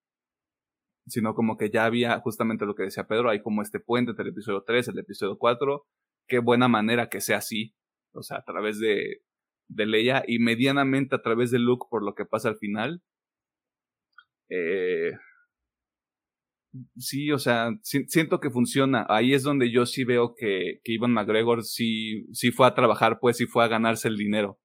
sino 1.07 1.33
como 1.33 1.57
que 1.57 1.69
ya 1.69 1.85
había 1.85 2.19
justamente 2.19 2.65
lo 2.65 2.75
que 2.75 2.83
decía 2.83 3.07
Pedro, 3.07 3.29
hay 3.29 3.41
como 3.41 3.61
este 3.61 3.79
puente 3.79 4.11
entre 4.11 4.23
el 4.23 4.31
episodio 4.31 4.63
3, 4.65 4.89
el 4.89 4.99
episodio 4.99 5.37
4, 5.37 5.85
qué 6.27 6.39
buena 6.39 6.67
manera 6.67 7.09
que 7.09 7.21
sea 7.21 7.37
así, 7.37 7.75
o 8.13 8.21
sea, 8.21 8.37
a 8.37 8.43
través 8.43 8.79
de, 8.79 9.21
de 9.69 9.85
Leia 9.85 10.23
y 10.27 10.39
medianamente 10.39 11.15
a 11.15 11.21
través 11.21 11.51
de 11.51 11.59
Luke 11.59 11.87
por 11.89 12.03
lo 12.03 12.15
que 12.15 12.25
pasa 12.25 12.49
al 12.49 12.57
final. 12.57 13.01
Eh, 14.49 15.13
Sí, 16.97 17.31
o 17.31 17.39
sea, 17.39 17.71
siento 17.81 18.39
que 18.39 18.51
funciona. 18.51 19.05
Ahí 19.09 19.33
es 19.33 19.43
donde 19.43 19.71
yo 19.71 19.85
sí 19.85 20.03
veo 20.03 20.35
que, 20.35 20.79
que 20.83 20.93
Ivan 20.93 21.11
McGregor 21.13 21.63
sí, 21.63 22.27
fue 22.55 22.67
a 22.67 22.75
trabajar, 22.75 23.19
pues 23.19 23.37
sí 23.37 23.47
fue 23.47 23.63
a 23.63 23.67
ganarse 23.67 24.07
el 24.07 24.17
dinero. 24.17 24.59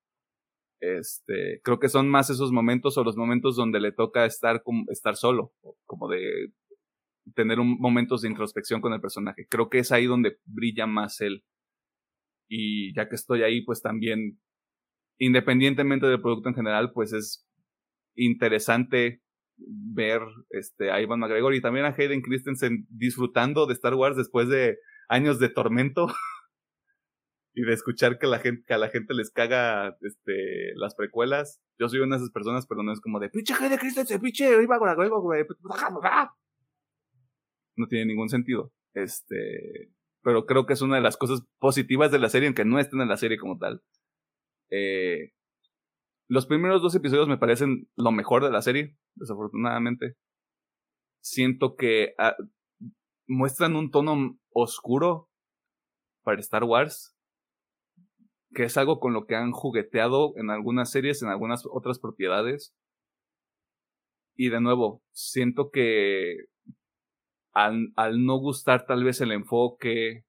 Este, 0.81 1.61
creo 1.65 1.79
que 1.79 1.89
son 1.89 2.11
más 2.11 2.29
esos 2.29 2.53
momentos 2.53 2.99
o 2.99 3.05
los 3.05 3.17
momentos 3.17 3.57
donde 3.57 3.81
le 3.81 3.93
toca 3.93 4.27
estar, 4.27 4.63
estar 4.91 5.17
solo, 5.17 5.53
como 5.87 6.09
de 6.09 6.53
tener 7.35 7.59
un, 7.59 7.79
momentos 7.79 8.21
de 8.23 8.29
introspección 8.29 8.83
con 8.83 8.93
el 8.93 9.01
personaje. 9.01 9.47
Creo 9.49 9.71
que 9.71 9.79
es 9.79 9.91
ahí 9.93 10.07
donde 10.07 10.39
brilla 10.45 10.87
más 10.87 11.23
él. 11.23 11.43
Y 12.49 12.95
ya 12.95 13.09
que 13.09 13.15
estoy 13.15 13.43
ahí, 13.43 13.63
pues 13.65 13.81
también, 13.81 14.41
independientemente 15.19 16.07
del 16.07 16.21
producto 16.21 16.51
en 16.51 16.55
general, 16.55 16.93
pues 16.93 17.15
es 17.15 17.47
interesante 18.15 19.24
ver 19.57 20.21
este, 20.51 20.91
a 20.91 21.01
Ivan 21.01 21.21
McGregor 21.21 21.55
y 21.55 21.61
también 21.61 21.87
a 21.87 21.95
Hayden 21.97 22.23
Christensen 22.23 22.87
disfrutando 22.91 23.67
de 23.67 23.75
Star 23.75 23.95
Wars 23.95 24.17
después 24.17 24.49
de 24.49 24.79
años 25.09 25.39
de 25.39 25.49
tormento 25.49 26.07
y 27.55 27.63
de 27.63 27.73
escuchar 27.73 28.19
que, 28.19 28.27
la 28.27 28.39
gente, 28.39 28.65
que 28.67 28.75
a 28.75 28.79
la 28.79 28.89
gente 28.89 29.15
les 29.15 29.31
caga 29.31 29.97
este, 30.01 30.75
las 30.75 30.95
precuelas. 30.95 31.61
Yo 31.79 31.89
soy 31.89 32.01
una 32.01 32.17
de 32.17 32.23
esas 32.23 32.33
personas, 32.33 32.67
pero 32.67 32.83
no 32.83 32.93
es 32.93 33.01
como 33.01 33.21
de 33.21 33.31
pinche 33.31 33.55
Hayden 33.55 33.79
Christensen, 33.79 34.21
pinche 34.21 34.63
Ivan 34.63 34.81
McGregor, 34.81 35.21
güey. 35.21 35.45
Pues, 35.45 35.59
no 37.77 37.87
tiene 37.89 38.07
ningún 38.07 38.29
sentido. 38.29 38.73
Este, 38.95 39.91
pero 40.23 40.47
creo 40.47 40.67
que 40.67 40.73
es 40.73 40.83
una 40.83 40.97
de 40.97 41.03
las 41.03 41.17
cosas 41.17 41.43
positivas 41.59 42.11
de 42.11 42.19
la 42.19 42.29
serie, 42.29 42.49
aunque 42.49 42.65
no 42.65 42.79
estén 42.79 43.01
en 43.01 43.09
la 43.09 43.17
serie 43.17 43.39
como 43.39 43.59
tal. 43.59 43.83
Eh, 44.71 45.33
los 46.29 46.47
primeros 46.47 46.83
dos 46.83 46.95
episodios 46.95 47.29
me 47.29 47.39
parecen 47.39 47.89
lo 47.97 48.13
mejor 48.13 48.43
de 48.45 48.51
la 48.51 48.63
serie, 48.63 48.97
desafortunadamente. 49.15 50.17
Siento 51.21 51.77
que 51.77 52.15
ah, 52.19 52.35
muestran 53.27 53.77
un 53.77 53.91
tono 53.91 54.39
oscuro 54.51 55.29
para 56.23 56.41
Star 56.41 56.65
Wars, 56.65 57.15
que 58.55 58.65
es 58.65 58.77
algo 58.77 59.01
con 59.01 59.13
lo 59.13 59.27
que 59.27 59.35
han 59.35 59.53
jugueteado 59.53 60.33
en 60.37 60.51
algunas 60.51 60.91
series, 60.91 61.23
en 61.23 61.29
algunas 61.29 61.65
otras 61.71 61.99
propiedades. 61.99 62.75
Y 64.37 64.49
de 64.49 64.61
nuevo, 64.61 65.03
siento 65.13 65.71
que 65.71 66.47
al, 67.53 67.93
no 68.25 68.39
gustar 68.39 68.87
tal 68.87 69.05
vez 69.05 69.21
el 69.21 69.33
enfoque, 69.33 70.25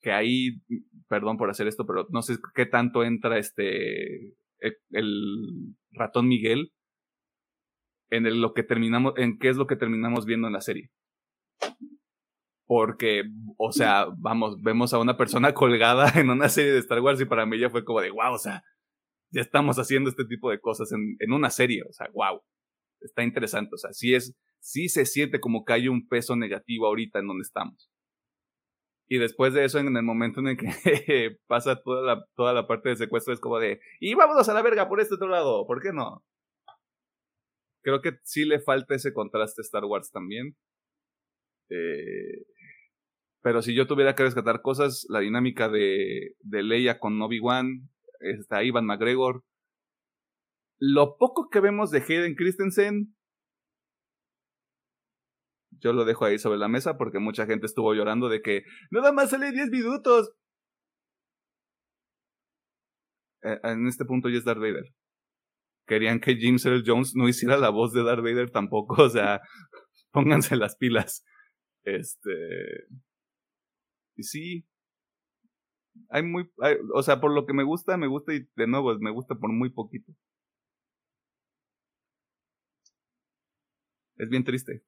que 0.00 0.12
ahí, 0.12 0.60
perdón 1.08 1.36
por 1.36 1.50
hacer 1.50 1.66
esto, 1.66 1.86
pero 1.86 2.06
no 2.10 2.22
sé 2.22 2.36
qué 2.54 2.66
tanto 2.66 3.04
entra 3.04 3.38
este 3.38 4.34
el, 4.60 5.74
ratón 5.92 6.28
Miguel 6.28 6.72
en 8.10 8.40
lo 8.40 8.54
que 8.54 8.62
terminamos, 8.62 9.14
en 9.16 9.38
qué 9.38 9.48
es 9.48 9.56
lo 9.56 9.66
que 9.66 9.76
terminamos 9.76 10.24
viendo 10.24 10.46
en 10.46 10.52
la 10.52 10.60
serie. 10.60 10.90
Porque, 12.66 13.24
o 13.56 13.72
sea, 13.72 14.06
vamos, 14.18 14.56
vemos 14.62 14.94
a 14.94 14.98
una 14.98 15.16
persona 15.16 15.52
colgada 15.54 16.12
en 16.20 16.30
una 16.30 16.48
serie 16.48 16.72
de 16.72 16.78
Star 16.78 17.00
Wars 17.00 17.20
y 17.20 17.24
para 17.24 17.46
mí 17.46 17.58
ya 17.58 17.70
fue 17.70 17.84
como 17.84 18.00
de, 18.00 18.10
wow, 18.10 18.34
o 18.34 18.38
sea, 18.38 18.62
ya 19.32 19.40
estamos 19.40 19.78
haciendo 19.78 20.10
este 20.10 20.24
tipo 20.24 20.50
de 20.50 20.60
cosas 20.60 20.92
en, 20.92 21.16
en 21.18 21.32
una 21.32 21.50
serie, 21.50 21.82
o 21.88 21.92
sea, 21.92 22.08
wow, 22.12 22.40
está 23.00 23.22
interesante, 23.22 23.74
o 23.74 23.78
sea, 23.78 23.92
sí 23.92 24.14
es, 24.14 24.36
sí 24.60 24.88
se 24.88 25.06
siente 25.06 25.40
como 25.40 25.64
que 25.64 25.72
hay 25.72 25.88
un 25.88 26.06
peso 26.06 26.36
negativo 26.36 26.86
ahorita 26.86 27.18
en 27.18 27.26
donde 27.26 27.42
estamos. 27.42 27.89
Y 29.12 29.18
después 29.18 29.52
de 29.52 29.64
eso, 29.64 29.80
en 29.80 29.96
el 29.96 30.04
momento 30.04 30.38
en 30.38 30.46
el 30.46 30.56
que 30.56 30.66
pasa 31.48 31.82
toda 31.82 32.00
la, 32.02 32.24
toda 32.36 32.54
la 32.54 32.68
parte 32.68 32.90
de 32.90 32.96
secuestro, 32.96 33.34
es 33.34 33.40
como 33.40 33.58
de, 33.58 33.80
y 33.98 34.14
vámonos 34.14 34.48
a 34.48 34.54
la 34.54 34.62
verga 34.62 34.88
por 34.88 35.00
este 35.00 35.16
otro 35.16 35.26
lado, 35.26 35.66
¿por 35.66 35.82
qué 35.82 35.92
no? 35.92 36.24
Creo 37.82 38.00
que 38.02 38.12
sí 38.22 38.44
le 38.44 38.60
falta 38.60 38.94
ese 38.94 39.12
contraste 39.12 39.62
a 39.62 39.64
Star 39.64 39.84
Wars 39.84 40.12
también. 40.12 40.54
Eh, 41.70 42.44
pero 43.42 43.62
si 43.62 43.74
yo 43.74 43.88
tuviera 43.88 44.14
que 44.14 44.22
rescatar 44.22 44.62
cosas, 44.62 45.06
la 45.08 45.18
dinámica 45.18 45.68
de, 45.68 46.36
de 46.38 46.62
Leia 46.62 47.00
con 47.00 47.20
Obi-Wan, 47.20 47.90
está 48.20 48.62
Ivan 48.62 48.86
McGregor. 48.86 49.42
Lo 50.78 51.16
poco 51.18 51.48
que 51.50 51.58
vemos 51.58 51.90
de 51.90 51.98
Hayden 51.98 52.36
Christensen, 52.36 53.16
yo 55.80 55.92
lo 55.92 56.04
dejo 56.04 56.24
ahí 56.24 56.38
sobre 56.38 56.58
la 56.58 56.68
mesa 56.68 56.96
porque 56.96 57.18
mucha 57.18 57.46
gente 57.46 57.66
estuvo 57.66 57.94
llorando 57.94 58.28
de 58.28 58.42
que 58.42 58.62
nada 58.90 59.12
más 59.12 59.30
sale 59.30 59.52
10 59.52 59.70
minutos. 59.70 60.32
Eh, 63.42 63.58
en 63.64 63.86
este 63.86 64.04
punto 64.04 64.28
ya 64.28 64.38
es 64.38 64.44
Darth 64.44 64.60
Vader. 64.60 64.92
Querían 65.86 66.20
que 66.20 66.36
James 66.40 66.64
Earl 66.66 66.84
Jones 66.86 67.14
no 67.16 67.28
hiciera 67.28 67.56
la 67.58 67.70
voz 67.70 67.92
de 67.92 68.04
Darth 68.04 68.22
Vader 68.22 68.50
tampoco, 68.50 69.02
o 69.02 69.10
sea, 69.10 69.40
pónganse 70.12 70.56
las 70.56 70.76
pilas. 70.76 71.24
Este. 71.84 72.86
Y 74.16 74.22
sí. 74.22 74.66
Hay 76.10 76.22
muy. 76.22 76.50
o 76.94 77.02
sea, 77.02 77.20
por 77.20 77.32
lo 77.34 77.46
que 77.46 77.54
me 77.54 77.64
gusta, 77.64 77.96
me 77.96 78.06
gusta 78.06 78.34
y 78.34 78.46
de 78.56 78.66
nuevo, 78.66 78.96
me 79.00 79.10
gusta 79.10 79.34
por 79.36 79.52
muy 79.52 79.70
poquito. 79.70 80.12
Es 84.16 84.28
bien 84.28 84.44
triste. 84.44 84.82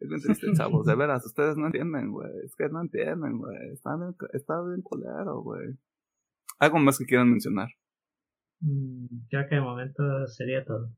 Es 0.00 0.08
bien 0.08 0.20
triste, 0.20 0.46
chavos. 0.54 0.86
De 0.86 0.94
veras, 0.94 1.24
ustedes 1.26 1.56
no 1.56 1.66
entienden, 1.66 2.10
güey. 2.10 2.30
Es 2.44 2.54
que 2.56 2.68
no 2.70 2.80
entienden, 2.80 3.38
güey. 3.38 3.56
Está 3.72 3.96
bien, 3.96 4.16
está 4.32 4.54
bien 4.62 4.80
culero, 4.82 5.42
güey. 5.42 5.76
¿Algo 6.58 6.78
más 6.78 6.98
que 6.98 7.04
quieran 7.04 7.30
mencionar? 7.30 7.68
Mm, 8.60 9.06
ya 9.30 9.46
que 9.46 9.56
de 9.56 9.60
momento 9.60 10.02
sería 10.26 10.64
todo. 10.64 10.90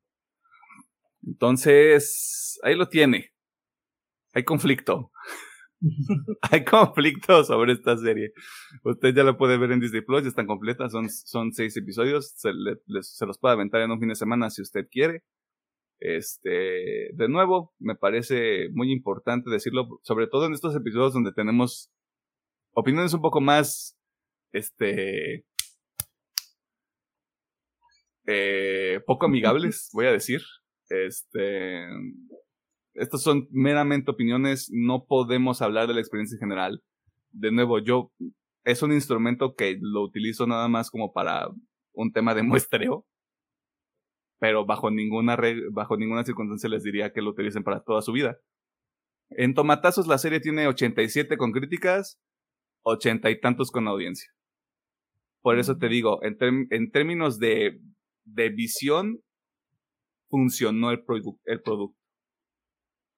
Entonces, 1.26 2.60
ahí 2.62 2.76
lo 2.76 2.88
tiene. 2.88 3.32
Hay 4.34 4.44
conflicto. 4.44 5.10
Hay 6.50 6.64
conflicto 6.64 7.42
sobre 7.44 7.72
esta 7.72 7.96
serie. 7.96 8.32
Usted 8.84 9.14
ya 9.14 9.24
lo 9.24 9.36
puede 9.36 9.58
ver 9.58 9.72
en 9.72 9.80
Disney 9.80 10.02
Plus, 10.02 10.22
ya 10.22 10.28
están 10.28 10.46
completas, 10.46 10.92
son, 10.92 11.10
son 11.10 11.52
seis 11.52 11.76
episodios. 11.76 12.34
Se, 12.36 12.50
se 13.02 13.26
los 13.26 13.38
puede 13.38 13.54
aventar 13.54 13.80
en 13.80 13.90
un 13.90 13.98
fin 13.98 14.08
de 14.08 14.14
semana 14.14 14.48
si 14.50 14.62
usted 14.62 14.86
quiere. 14.88 15.24
Este, 16.04 17.10
de 17.14 17.28
nuevo, 17.28 17.72
me 17.78 17.94
parece 17.94 18.68
muy 18.72 18.90
importante 18.90 19.48
decirlo, 19.50 20.00
sobre 20.02 20.26
todo 20.26 20.46
en 20.46 20.52
estos 20.52 20.74
episodios 20.74 21.12
donde 21.12 21.32
tenemos 21.32 21.92
opiniones 22.72 23.14
un 23.14 23.20
poco 23.20 23.40
más, 23.40 23.96
este, 24.52 25.44
eh, 28.26 29.00
poco 29.06 29.26
amigables, 29.26 29.90
voy 29.92 30.06
a 30.06 30.12
decir. 30.12 30.40
Este, 30.88 31.86
estas 32.94 33.22
son 33.22 33.46
meramente 33.52 34.10
opiniones, 34.10 34.70
no 34.72 35.04
podemos 35.06 35.62
hablar 35.62 35.86
de 35.86 35.94
la 35.94 36.00
experiencia 36.00 36.34
en 36.34 36.40
general. 36.40 36.82
De 37.30 37.52
nuevo, 37.52 37.78
yo 37.78 38.10
es 38.64 38.82
un 38.82 38.92
instrumento 38.92 39.54
que 39.54 39.78
lo 39.80 40.02
utilizo 40.02 40.48
nada 40.48 40.66
más 40.66 40.90
como 40.90 41.12
para 41.12 41.48
un 41.92 42.12
tema 42.12 42.34
de 42.34 42.42
muestreo, 42.42 43.06
pero 44.43 44.66
bajo 44.66 44.90
ninguna 44.90 45.39
bajo 45.70 45.97
ninguna 45.97 46.24
circunstancia 46.24 46.69
les 46.69 46.82
diría 46.82 47.12
que 47.12 47.23
lo 47.23 47.31
utilicen 47.31 47.62
para 47.62 47.81
toda 47.85 48.02
su 48.02 48.10
vida. 48.10 48.40
En 49.31 49.55
Tomatazos 49.55 50.09
la 50.09 50.19
serie 50.19 50.40
tiene 50.40 50.66
87 50.66 51.36
con 51.36 51.52
críticas, 51.52 52.20
80 52.82 53.31
y 53.31 53.40
tantos 53.40 53.70
con 53.70 53.86
audiencia. 53.86 54.32
Por 55.43 55.60
eso 55.60 55.78
te 55.78 55.89
digo, 55.89 56.19
en, 56.24 56.36
en 56.70 56.90
términos 56.90 57.39
de, 57.39 57.78
de 58.24 58.48
visión, 58.48 59.20
funcionó 60.28 60.90
el, 60.90 61.05
el 61.44 61.62
producto. 61.62 61.97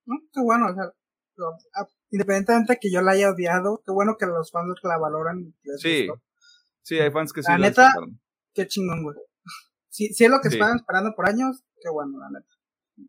qué 0.05 0.43
bueno, 0.43 0.67
o 0.67 0.75
sea, 0.75 1.89
independientemente 2.11 2.75
de 2.75 2.79
que 2.79 2.93
yo 2.93 3.01
la 3.01 3.13
haya 3.13 3.31
odiado, 3.31 3.83
qué 3.87 3.93
bueno 3.93 4.17
que 4.19 4.27
los 4.27 4.51
fans 4.51 4.79
la 4.83 4.99
valoran. 4.99 5.55
sí, 5.79 6.07
sí, 6.83 6.99
hay 6.99 7.11
fans 7.11 7.33
que 7.33 7.43
sí. 7.43 7.51
La 7.51 7.57
neta, 7.57 7.95
qué 8.53 8.67
chingón, 8.67 9.05
güey. 9.05 9.17
Si, 9.95 10.13
si 10.13 10.25
es 10.25 10.31
lo 10.31 10.41
que 10.41 10.49
estaban 10.49 10.75
esperando 10.75 11.15
por 11.15 11.29
años, 11.29 11.63
qué 11.81 11.89
bueno, 11.89 12.19
la 12.19 12.29
neta. 12.29 12.53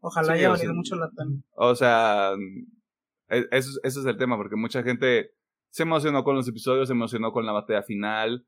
Ojalá 0.02 0.34
haya 0.34 0.50
valido 0.50 0.72
mucho 0.76 0.96
la 0.96 1.10
pena. 1.10 1.42
O 1.56 1.74
sea, 1.74 2.34
e, 3.28 3.48
eso, 3.50 3.72
eso 3.82 4.00
es 4.02 4.06
el 4.06 4.18
tema, 4.18 4.38
porque 4.38 4.56
mucha 4.56 4.84
gente 4.84 5.32
se 5.72 5.82
emocionó 5.82 6.24
con 6.24 6.36
los 6.36 6.48
episodios, 6.48 6.88
se 6.88 6.94
emocionó 6.94 7.32
con 7.32 7.48
la 7.48 7.54
batalla 7.54 7.82
final. 7.82 8.46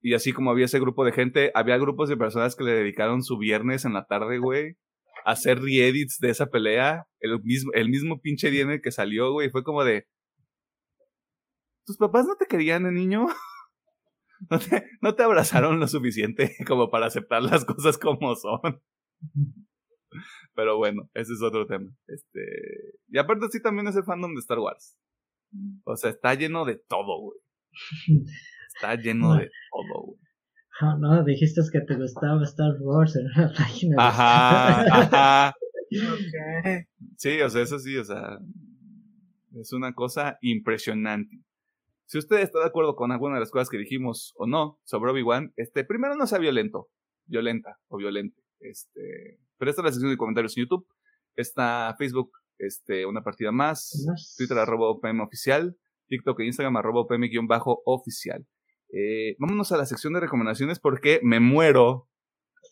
Y 0.00 0.14
así 0.14 0.32
como 0.32 0.50
había 0.50 0.64
ese 0.64 0.80
grupo 0.80 1.04
de 1.04 1.12
gente, 1.12 1.52
había 1.54 1.76
grupos 1.76 2.08
de 2.08 2.16
personas 2.16 2.56
que 2.56 2.64
le 2.64 2.72
dedicaron 2.72 3.22
su 3.22 3.36
viernes 3.36 3.84
en 3.84 3.92
la 3.92 4.06
tarde, 4.06 4.38
güey, 4.38 4.78
a 5.26 5.32
hacer 5.32 5.60
re-edits 5.60 6.16
de 6.18 6.30
esa 6.30 6.46
pelea. 6.46 7.06
El 7.20 7.42
mismo, 7.42 7.72
el 7.74 7.90
mismo 7.90 8.22
pinche 8.22 8.48
viernes 8.48 8.80
que 8.82 8.90
salió, 8.90 9.32
güey, 9.32 9.50
fue 9.50 9.62
como 9.62 9.84
de. 9.84 10.06
¿Tus 11.84 11.98
papás 11.98 12.24
no 12.24 12.36
te 12.36 12.46
querían, 12.46 12.90
niño? 12.94 13.26
¿No 14.50 14.58
te, 14.58 14.84
no 15.00 15.14
te 15.14 15.22
abrazaron 15.22 15.80
lo 15.80 15.88
suficiente 15.88 16.54
como 16.66 16.90
para 16.90 17.06
aceptar 17.06 17.42
las 17.42 17.64
cosas 17.64 17.98
como 17.98 18.34
son. 18.34 18.82
Pero 20.54 20.78
bueno, 20.78 21.10
ese 21.14 21.32
es 21.32 21.42
otro 21.42 21.66
tema. 21.66 21.90
Este, 22.06 22.40
y 23.08 23.18
aparte 23.18 23.46
sí 23.50 23.60
también 23.60 23.86
es 23.88 23.96
el 23.96 24.04
fandom 24.04 24.34
de 24.34 24.40
Star 24.40 24.58
Wars. 24.58 24.96
O 25.84 25.96
sea, 25.96 26.10
está 26.10 26.34
lleno 26.34 26.64
de 26.64 26.76
todo, 26.76 27.20
güey. 27.20 27.38
Está 28.74 28.94
lleno 28.96 29.34
de 29.34 29.50
todo, 29.70 30.02
güey. 30.06 30.20
Ah, 30.80 30.96
no, 30.98 31.24
dijiste 31.24 31.60
que 31.72 31.80
te 31.80 31.96
gustaba 31.96 32.42
Star 32.44 32.76
Wars 32.80 33.16
en 33.16 33.26
una 33.26 33.52
página. 33.52 33.96
Ajá, 33.98 34.82
ajá. 34.82 35.54
Sí, 37.16 37.40
o 37.40 37.48
sea, 37.48 37.62
eso 37.62 37.78
sí, 37.78 37.96
o 37.96 38.04
sea, 38.04 38.38
es 39.54 39.72
una 39.72 39.94
cosa 39.94 40.38
impresionante. 40.42 41.45
Si 42.06 42.18
usted 42.18 42.38
está 42.38 42.60
de 42.60 42.66
acuerdo 42.66 42.94
con 42.94 43.12
alguna 43.12 43.34
de 43.34 43.40
las 43.40 43.50
cosas 43.50 43.68
que 43.68 43.78
dijimos 43.78 44.32
o 44.36 44.46
no 44.46 44.80
sobre 44.84 45.10
Obi-Wan, 45.10 45.52
este, 45.56 45.84
primero 45.84 46.14
no 46.14 46.26
sea 46.26 46.38
violento, 46.38 46.88
violenta 47.26 47.78
o 47.88 47.96
violente. 47.96 48.40
Este, 48.60 49.40
pero 49.58 49.70
esta 49.70 49.82
es 49.82 49.86
la 49.86 49.92
sección 49.92 50.10
de 50.10 50.16
comentarios 50.16 50.56
en 50.56 50.64
YouTube. 50.64 50.86
Está 51.34 51.94
Facebook, 51.98 52.30
este, 52.58 53.06
una 53.06 53.22
partida 53.22 53.52
más. 53.52 54.06
Twitter 54.36 54.58
arroba 54.58 54.90
OPM 54.90 55.20
oficial. 55.20 55.76
TikTok 56.08 56.40
e 56.40 56.46
Instagram 56.46 56.76
arroba 56.76 57.00
OPM-oficial. 57.00 58.46
Eh, 58.92 59.36
vámonos 59.38 59.72
a 59.72 59.76
la 59.76 59.86
sección 59.86 60.12
de 60.12 60.20
recomendaciones 60.20 60.78
porque 60.78 61.20
me 61.22 61.40
muero, 61.40 62.08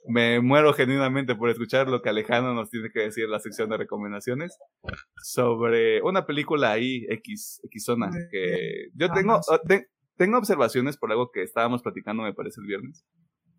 me 0.06 0.40
muero 0.40 0.72
genuinamente 0.72 1.34
por 1.34 1.50
escuchar 1.50 1.88
lo 1.88 2.02
que 2.02 2.08
Alejandro 2.08 2.54
nos 2.54 2.70
tiene 2.70 2.90
que 2.90 3.00
decir 3.00 3.24
en 3.24 3.30
la 3.30 3.40
sección 3.40 3.68
de 3.70 3.76
recomendaciones 3.76 4.58
sobre 5.22 6.02
una 6.02 6.26
película 6.26 6.72
ahí, 6.72 7.06
X, 7.08 7.60
X 7.64 7.84
zona, 7.84 8.10
que 8.30 8.88
yo 8.94 9.10
tengo, 9.12 9.40
tengo 10.16 10.38
observaciones 10.38 10.96
por 10.96 11.10
algo 11.10 11.30
que 11.30 11.42
estábamos 11.42 11.82
platicando, 11.82 12.22
me 12.22 12.34
parece, 12.34 12.60
el 12.60 12.66
viernes. 12.66 13.06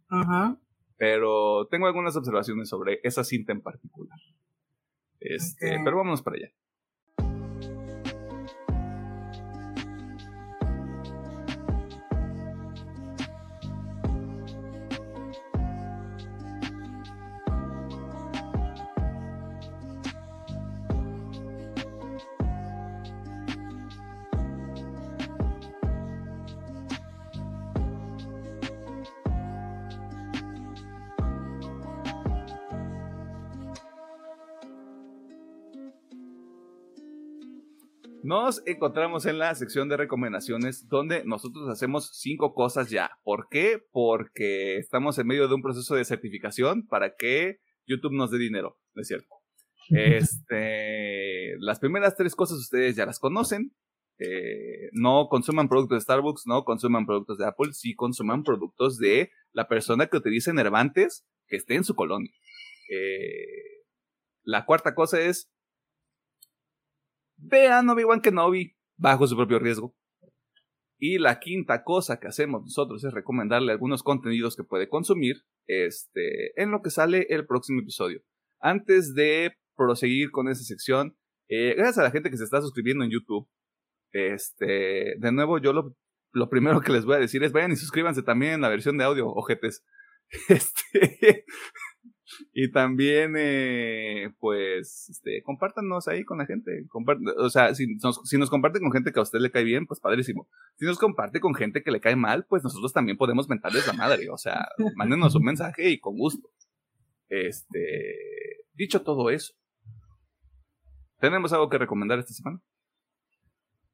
Ajá. 0.09 0.57
Pero 0.97 1.67
tengo 1.67 1.88
algunas 1.88 2.15
observaciones 2.15 2.69
sobre 2.69 2.99
esa 3.03 3.23
cinta 3.23 3.51
en 3.51 3.61
particular. 3.61 4.17
Este, 5.19 5.80
pero 5.84 5.97
vámonos 5.97 6.22
para 6.22 6.38
allá. 6.38 6.51
Nos 38.37 38.61
encontramos 38.65 39.25
en 39.27 39.39
la 39.39 39.55
sección 39.55 39.87
de 39.87 39.95
recomendaciones 39.95 40.89
donde 40.89 41.23
nosotros 41.23 41.69
hacemos 41.69 42.09
cinco 42.19 42.53
cosas 42.53 42.89
ya. 42.89 43.11
¿Por 43.23 43.47
qué? 43.49 43.81
Porque 43.93 44.75
estamos 44.75 45.17
en 45.17 45.27
medio 45.27 45.47
de 45.47 45.55
un 45.55 45.61
proceso 45.61 45.95
de 45.95 46.03
certificación 46.03 46.85
para 46.85 47.15
que 47.15 47.59
YouTube 47.87 48.11
nos 48.11 48.31
dé 48.31 48.37
dinero, 48.37 48.77
¿no 48.93 49.03
es 49.03 49.07
cierto? 49.07 49.33
Este, 49.89 51.55
las 51.59 51.79
primeras 51.79 52.17
tres 52.17 52.35
cosas 52.35 52.57
ustedes 52.57 52.97
ya 52.97 53.05
las 53.05 53.19
conocen. 53.19 53.73
Eh, 54.19 54.89
no 54.91 55.29
consuman 55.29 55.69
productos 55.69 55.99
de 55.99 56.01
Starbucks, 56.01 56.45
no 56.45 56.65
consuman 56.65 57.05
productos 57.05 57.37
de 57.37 57.45
Apple, 57.45 57.71
sí 57.71 57.95
consuman 57.95 58.43
productos 58.43 58.97
de 58.97 59.31
la 59.53 59.69
persona 59.69 60.07
que 60.07 60.17
utilice 60.17 60.51
Nervantes 60.51 61.25
que 61.47 61.55
esté 61.55 61.75
en 61.75 61.85
su 61.85 61.95
colonia. 61.95 62.33
Eh, 62.91 63.85
la 64.43 64.65
cuarta 64.65 64.93
cosa 64.93 65.21
es 65.21 65.49
vean 67.37 67.89
Obi-Wan 67.89 68.21
Kenobi 68.21 68.75
bajo 68.97 69.27
su 69.27 69.35
propio 69.35 69.59
riesgo. 69.59 69.95
Y 70.97 71.17
la 71.19 71.39
quinta 71.39 71.83
cosa 71.83 72.19
que 72.19 72.27
hacemos 72.27 72.61
nosotros 72.63 73.03
es 73.03 73.13
recomendarle 73.13 73.71
algunos 73.71 74.01
contenidos 74.01 74.55
que 74.55 74.63
puede 74.63 74.87
consumir 74.87 75.43
este, 75.67 76.59
en 76.61 76.71
lo 76.71 76.81
que 76.81 76.89
sale 76.89 77.27
el 77.29 77.45
próximo 77.45 77.81
episodio. 77.81 78.21
Antes 78.61 79.13
de 79.13 79.53
proseguir 79.75 80.31
con 80.31 80.47
esa 80.47 80.63
sección, 80.63 81.17
eh, 81.49 81.73
gracias 81.75 81.97
a 81.99 82.03
la 82.03 82.11
gente 82.11 82.29
que 82.29 82.37
se 82.37 82.45
está 82.45 82.61
suscribiendo 82.61 83.03
en 83.03 83.11
YouTube. 83.11 83.47
Este, 84.11 85.15
de 85.19 85.31
nuevo, 85.33 85.57
yo 85.59 85.73
lo, 85.73 85.95
lo 86.31 86.49
primero 86.49 86.79
que 86.79 86.93
les 86.93 87.05
voy 87.05 87.15
a 87.15 87.19
decir 87.19 87.43
es 87.43 87.51
vayan 87.51 87.73
y 87.73 87.75
suscríbanse 87.75 88.23
también 88.23 88.53
en 88.53 88.61
la 88.61 88.69
versión 88.69 88.97
de 88.97 89.03
audio, 89.03 89.27
ojetes. 89.27 89.83
Este, 90.49 91.45
y 92.53 92.72
también, 92.72 93.35
eh, 93.38 94.34
pues, 94.39 95.10
este, 95.10 95.41
compártanos 95.43 96.07
ahí 96.07 96.23
con 96.23 96.38
la 96.38 96.45
gente. 96.45 96.85
o 97.38 97.49
sea, 97.49 97.76
si 97.76 97.88
nos, 97.95 98.22
si 98.23 98.38
nos 98.38 98.49
comparte 98.49 98.80
con 98.80 98.91
gente 98.91 99.11
que 99.11 99.19
a 99.19 99.23
usted 99.23 99.39
le 99.39 99.52
cae 99.52 99.64
bien, 99.64 99.85
pues 99.85 99.99
padrísimo. 99.99 100.47
Si 100.77 100.85
nos 100.85 100.97
comparte 100.97 101.39
con 101.39 101.53
gente 101.53 101.84
que 101.84 101.91
le 101.91 102.02
cae 102.02 102.15
mal, 102.15 102.45
pues 102.47 102.64
nosotros 102.64 102.93
también 102.93 103.18
podemos 103.18 103.47
mentarles 103.47 103.88
la 103.88 103.93
madre. 103.93 104.30
O 104.30 104.38
sea, 104.38 104.68
mándenos 104.95 105.35
un 105.35 105.43
mensaje 105.43 105.89
y 105.89 105.99
con 105.99 106.18
gusto. 106.18 106.49
Este, 107.30 108.15
dicho 108.73 109.02
todo 109.02 109.30
eso, 109.30 109.53
¿tenemos 111.19 111.53
algo 111.53 111.69
que 111.69 111.77
recomendar 111.77 112.19
esta 112.19 112.34
semana? 112.34 112.61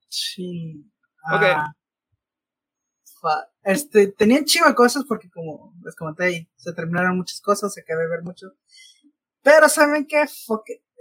Sí. 0.10 0.86
Ok. 1.34 1.44
Ah, 1.44 1.72
este, 3.64 4.07
tenían 4.07 4.45
chiva 4.45 4.73
cosas 4.76 5.03
porque 5.07 5.30
como 5.30 5.73
les 5.84 5.95
comenté, 5.95 6.49
se 6.56 6.73
terminaron 6.73 7.18
muchas 7.18 7.41
cosas, 7.41 7.73
se 7.73 7.84
quedó 7.84 7.99
de 7.99 8.07
ver 8.07 8.23
mucho. 8.23 8.48
Pero 9.41 9.69
¿saben 9.69 10.06
qué? 10.06 10.26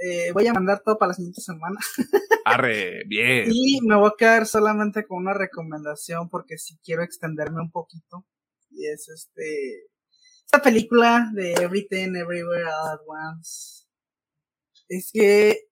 Eh, 0.03 0.33
voy 0.33 0.47
a 0.47 0.55
mandar 0.55 0.83
todo 0.83 0.99
para 0.99 1.09
la 1.09 1.15
siguiente 1.15 1.41
semana. 1.41 1.79
Arre, 2.45 3.05
bien. 3.07 3.51
Y 3.53 3.81
me 3.83 3.97
voy 3.97 4.09
a 4.09 4.17
quedar 4.17 4.47
solamente 4.47 5.07
con 5.07 5.19
una 5.19 5.35
recomendación 5.35 6.29
porque 6.31 6.57
si 6.57 6.79
quiero 6.79 7.03
extenderme 7.03 7.61
un 7.61 7.71
poquito. 7.71 8.27
Y 8.71 8.87
es 8.87 9.09
este... 9.09 9.89
Esta 10.45 10.63
película 10.63 11.31
de 11.35 11.53
Everything, 11.53 12.17
Everywhere, 12.17 12.65
All 12.65 12.89
at 12.95 13.01
Once. 13.07 13.87
Es 14.89 15.11
que... 15.13 15.69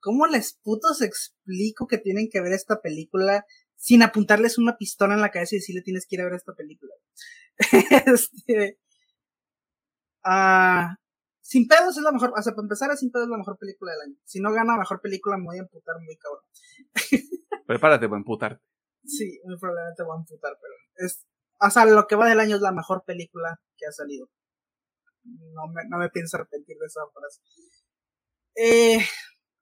¿Cómo 0.00 0.28
les 0.28 0.54
putos 0.62 1.02
explico 1.02 1.88
que 1.88 1.98
tienen 1.98 2.28
que 2.30 2.40
ver 2.40 2.52
esta 2.52 2.80
película 2.80 3.44
sin 3.76 4.02
apuntarles 4.02 4.58
una 4.58 4.76
pistola 4.76 5.14
en 5.14 5.20
la 5.20 5.30
cabeza 5.30 5.54
y 5.54 5.58
decirle 5.58 5.82
tienes 5.82 6.06
que 6.08 6.16
ir 6.16 6.22
a 6.22 6.24
ver 6.24 6.34
esta 6.34 6.54
película. 6.54 6.92
este, 8.06 8.78
ah, 10.24 10.96
sin 11.40 11.68
pedos 11.68 11.96
es 11.96 12.02
la 12.02 12.12
mejor, 12.12 12.32
o 12.36 12.42
sea, 12.42 12.52
para 12.54 12.64
empezar, 12.64 12.96
Sin 12.96 13.12
pedos 13.12 13.26
es 13.26 13.30
la 13.30 13.38
mejor 13.38 13.56
película 13.58 13.92
del 13.92 14.00
año. 14.02 14.16
Si 14.24 14.40
no 14.40 14.52
gana 14.52 14.76
mejor 14.76 15.00
película, 15.00 15.36
me 15.36 15.44
voy 15.44 15.58
a 15.58 15.62
emputar 15.62 15.94
muy 16.00 16.16
cabrón. 16.16 16.44
Prepárate 17.66 18.08
para 18.08 18.18
emputar. 18.18 18.60
Sí, 19.04 19.40
muy 19.44 19.56
probablemente 19.58 20.02
voy 20.02 20.16
a 20.16 20.20
emputar, 20.20 20.58
pero 20.60 20.74
es, 21.06 21.26
o 21.60 21.70
sea, 21.70 21.86
lo 21.86 22.06
que 22.06 22.16
va 22.16 22.28
del 22.28 22.40
año 22.40 22.56
es 22.56 22.62
la 22.62 22.72
mejor 22.72 23.04
película 23.04 23.60
que 23.76 23.86
ha 23.86 23.92
salido. 23.92 24.28
no 25.24 25.68
me, 25.72 25.82
no 25.88 25.98
me 25.98 26.10
pienso 26.10 26.36
arrepentir 26.36 26.76
de 26.76 26.86
esa 26.86 27.02
frase. 27.14 27.40
Eh, 28.56 29.06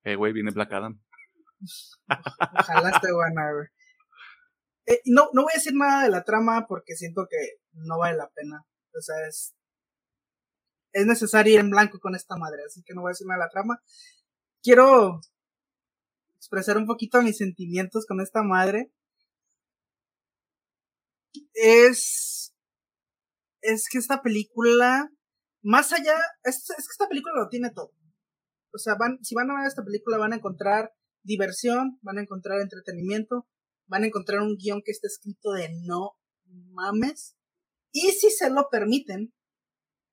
eh, 0.05 0.16
güey, 0.16 0.32
viene 0.32 0.53
Black 0.53 0.73
Adam. 0.73 1.01
Ojalá 2.59 2.91
esté 2.91 3.12
buena, 3.12 3.53
güey. 3.53 3.66
Eh, 4.86 5.01
no, 5.06 5.31
no 5.32 5.43
voy 5.43 5.52
a 5.55 5.59
decir 5.59 5.74
nada 5.74 6.05
de 6.05 6.11
la 6.11 6.24
trama 6.24 6.66
porque 6.69 6.94
siento 6.97 7.27
que 7.28 7.61
no 7.73 7.98
vale 7.98 8.16
la 8.16 8.31
pena. 8.31 8.66
O 8.97 9.01
sea, 9.01 9.16
es, 9.28 9.55
es 10.93 11.06
necesario 11.06 11.55
ir 11.55 11.61
en 11.61 11.70
blanco 11.70 11.98
con 12.01 12.15
esta 12.15 12.36
madre, 12.36 12.62
así 12.66 12.82
que 12.85 12.94
no 12.94 13.02
voy 13.02 13.11
a 13.11 13.12
decir 13.12 13.27
nada 13.27 13.39
de 13.39 13.47
la 13.47 13.51
trama. 13.51 13.82
Quiero 14.62 15.20
expresar 16.36 16.77
un 16.78 16.86
poquito 16.86 17.23
mis 17.23 17.39
sentimientos 17.39 18.06
con 18.06 18.20
esta 18.20 18.43
madre. 18.43 18.93
Es. 21.55 22.55
Es 23.62 23.89
que 23.90 23.98
esta 23.98 24.23
película. 24.23 25.11
Más 25.62 25.93
allá. 25.93 26.16
Es, 26.44 26.69
es 26.70 26.86
que 26.86 26.93
esta 26.93 27.09
película 27.09 27.35
lo 27.36 27.48
tiene 27.48 27.70
todo. 27.70 27.93
O 28.73 28.78
sea, 28.78 28.97
van, 28.97 29.19
si 29.23 29.35
van 29.35 29.51
a 29.51 29.56
ver 29.56 29.66
esta 29.66 29.85
película 29.85 30.19
van 30.19 30.32
a 30.32 30.36
encontrar 30.36 30.93
diversión, 31.23 31.98
van 32.02 32.19
a 32.19 32.23
encontrar 32.23 32.61
entretenimiento, 32.61 33.47
van 33.86 34.05
a 34.05 34.06
encontrar 34.06 34.40
un 34.40 34.56
guion 34.56 34.82
que 34.85 34.93
está 34.93 35.06
escrito 35.06 35.52
de 35.52 35.70
no 35.82 36.12
mames. 36.73 37.36
Y 37.93 38.12
si 38.12 38.31
se 38.31 38.51
lo 38.51 38.69
permiten, 38.70 39.32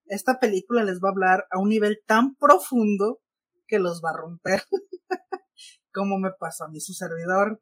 esta 0.05 0.39
película 0.39 0.83
les 0.83 0.99
va 0.99 1.09
a 1.09 1.11
hablar 1.11 1.45
a 1.51 1.59
un 1.59 1.69
nivel 1.69 2.01
tan 2.05 2.35
profundo 2.35 3.21
que 3.67 3.79
los 3.79 4.01
va 4.03 4.11
a 4.11 4.17
romper. 4.17 4.61
Como 5.93 6.19
me 6.19 6.31
pasó 6.37 6.65
a 6.65 6.69
mí 6.69 6.79
su 6.79 6.93
servidor. 6.93 7.61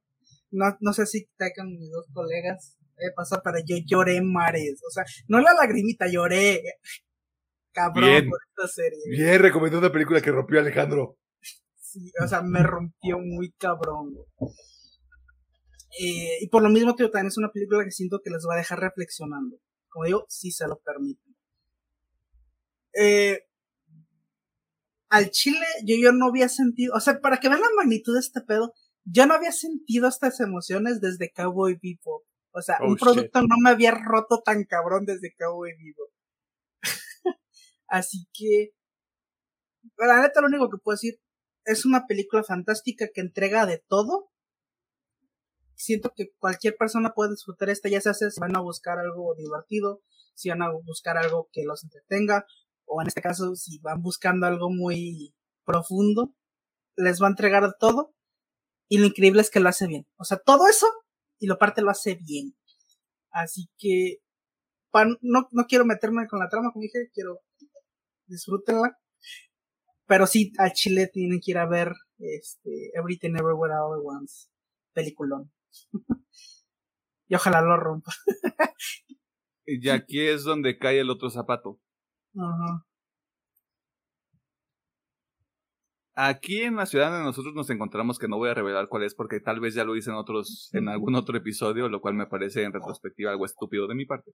No, 0.52 0.66
no 0.82 0.94
sé 0.94 1.06
si 1.06 1.20
está 1.20 1.52
con 1.56 1.72
mis 1.72 1.92
dos 1.92 2.08
colegas. 2.12 2.76
Me 2.98 3.12
pasó, 3.16 3.40
pero 3.44 3.58
yo 3.66 3.78
lloré 3.86 4.22
mares. 4.22 4.82
O 4.88 4.92
sea, 4.92 5.04
no 5.28 5.40
la 5.40 5.54
lagrimita, 5.54 6.08
lloré. 6.08 6.62
Cabrón 7.72 8.30
por 8.30 8.40
esta 8.50 8.68
serie. 8.68 9.00
Bien, 9.10 9.40
recomendó 9.40 9.78
una 9.78 9.92
película 9.92 10.22
que 10.22 10.32
rompió 10.32 10.60
Alejandro. 10.60 11.18
Sí, 11.76 12.12
o 12.24 12.28
sea, 12.28 12.42
me 12.42 12.62
rompió 12.64 13.20
muy 13.20 13.52
cabrón. 13.54 14.14
Eh, 15.98 16.38
y 16.42 16.48
por 16.50 16.62
lo 16.62 16.70
mismo, 16.70 16.96
tío, 16.96 17.10
también 17.10 17.28
es 17.28 17.38
una 17.38 17.52
película 17.52 17.84
que 17.84 17.92
siento 17.92 18.22
que 18.24 18.30
les 18.30 18.46
va 18.48 18.56
a 18.56 18.58
dejar 18.58 18.80
reflexionando. 18.80 19.58
Como 19.90 20.06
digo, 20.06 20.26
si 20.30 20.52
se 20.52 20.68
lo 20.68 20.80
permiten. 20.80 21.36
Eh, 22.94 23.46
al 25.10 25.32
chile 25.32 25.66
yo, 25.84 25.96
yo 25.98 26.12
no 26.12 26.28
había 26.28 26.50
sentido, 26.50 26.94
o 26.96 27.00
sea, 27.00 27.20
para 27.20 27.38
que 27.38 27.50
vean 27.50 27.62
la 27.62 27.70
magnitud 27.76 28.14
de 28.14 28.20
este 28.20 28.42
pedo, 28.42 28.74
yo 29.06 29.26
no 29.26 29.34
había 29.34 29.52
sentido 29.52 30.08
estas 30.08 30.40
emociones 30.40 31.02
desde 31.02 31.32
Cowboy 31.32 31.80
Vivo. 31.82 32.24
O 32.52 32.62
sea, 32.62 32.78
un 32.82 32.94
oh, 32.94 32.98
producto 32.98 33.42
no 33.42 33.56
me 33.62 33.70
había 33.70 33.92
roto 33.92 34.42
tan 34.44 34.64
cabrón 34.66 35.06
desde 35.06 35.34
Cowboy 35.38 35.76
Vivo. 35.78 36.04
Así 37.88 38.28
que, 38.34 38.72
la 39.98 40.22
neta, 40.22 40.42
lo 40.42 40.48
único 40.48 40.70
que 40.70 40.78
puedo 40.78 40.96
decir, 40.96 41.20
es 41.66 41.86
una 41.86 42.06
película 42.08 42.44
fantástica 42.44 43.08
que 43.14 43.22
entrega 43.22 43.66
de 43.66 43.84
todo. 43.88 44.32
Siento 45.80 46.12
que 46.14 46.32
cualquier 46.40 46.76
persona 46.78 47.14
puede 47.16 47.32
disfrutar 47.32 47.70
esta, 47.70 47.88
ya 47.88 48.02
sea 48.02 48.14
si 48.14 48.40
van 48.40 48.56
a 48.58 48.60
buscar 48.60 49.00
algo 49.00 49.34
divertido, 49.36 50.02
si 50.36 50.50
van 50.50 50.62
a 50.62 50.70
buscar 50.72 51.18
algo 51.18 51.50
que 51.54 51.64
los 51.64 51.86
entretenga, 51.86 52.46
o 52.84 53.02
en 53.02 53.08
este 53.08 53.22
caso, 53.22 53.56
si 53.56 53.80
van 53.80 54.02
buscando 54.02 54.46
algo 54.46 54.70
muy 54.70 55.34
profundo, 55.64 56.36
les 56.98 57.22
va 57.22 57.28
a 57.28 57.30
entregar 57.30 57.76
todo. 57.80 58.14
Y 58.90 58.98
lo 58.98 59.06
increíble 59.06 59.42
es 59.42 59.50
que 59.50 59.62
lo 59.62 59.70
hace 59.70 59.88
bien. 59.88 60.06
O 60.18 60.26
sea, 60.26 60.38
todo 60.38 60.68
eso 60.68 60.88
y 61.38 61.48
lo 61.48 61.58
parte 61.58 61.82
lo 61.82 61.92
hace 61.92 62.16
bien. 62.16 62.58
Así 63.32 63.70
que 63.78 64.18
no, 65.22 65.48
no 65.52 65.66
quiero 65.66 65.86
meterme 65.86 66.28
con 66.28 66.40
la 66.40 66.50
trama, 66.50 66.72
como 66.74 66.84
dije, 66.84 67.10
quiero 67.14 67.40
disfrútenla. 68.26 68.98
Pero 70.08 70.28
sí, 70.28 70.52
al 70.58 70.74
Chile 70.74 71.08
tienen 71.08 71.40
que 71.40 71.52
ir 71.52 71.58
a 71.58 71.68
ver 71.68 71.94
este, 72.18 72.92
Everything 72.96 73.36
Everywhere 73.36 73.76
All 73.76 74.00
at 74.00 74.04
Once. 74.04 74.50
Peliculón. 74.94 75.54
y 77.28 77.36
ojalá 77.36 77.62
lo 77.62 77.78
rompa. 77.78 78.12
y 79.66 79.90
aquí 79.90 80.22
es 80.22 80.44
donde 80.44 80.78
cae 80.78 81.00
el 81.00 81.10
otro 81.10 81.30
zapato. 81.30 81.80
Aquí 86.22 86.64
en 86.64 86.76
la 86.76 86.86
ciudad 86.86 87.12
donde 87.12 87.24
nosotros 87.24 87.54
nos 87.54 87.70
encontramos, 87.70 88.20
que 88.20 88.28
no 88.28 88.38
voy 88.38 88.50
a 88.50 88.54
revelar 88.54 88.90
cuál 88.90 89.04
es 89.04 89.16
porque 89.16 89.40
tal 89.40 89.62
vez 89.62 89.74
ya 89.74 89.86
lo 89.86 89.96
hice 89.96 90.10
en 90.10 90.18
otros, 90.18 90.70
en 90.74 90.90
algún 90.90 91.16
otro 91.16 91.38
episodio, 91.38 91.88
lo 91.88 92.02
cual 92.02 92.16
me 92.16 92.28
parece 92.28 92.64
en 92.64 92.74
retrospectiva 92.74 93.32
algo 93.32 93.46
estúpido 93.46 93.88
de 93.88 93.96
mi 93.96 94.06
parte. 94.06 94.32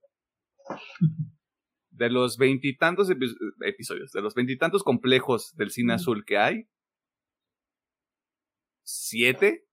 De 1.90 2.10
los 2.10 2.38
veintitantos 2.38 3.08
episodios, 3.08 4.10
de 4.10 4.20
los 4.20 4.34
veintitantos 4.34 4.82
complejos 4.82 5.54
del 5.54 5.70
cine 5.70 5.92
azul 5.94 6.24
que 6.26 6.38
hay, 6.38 6.68
siete, 8.82 9.65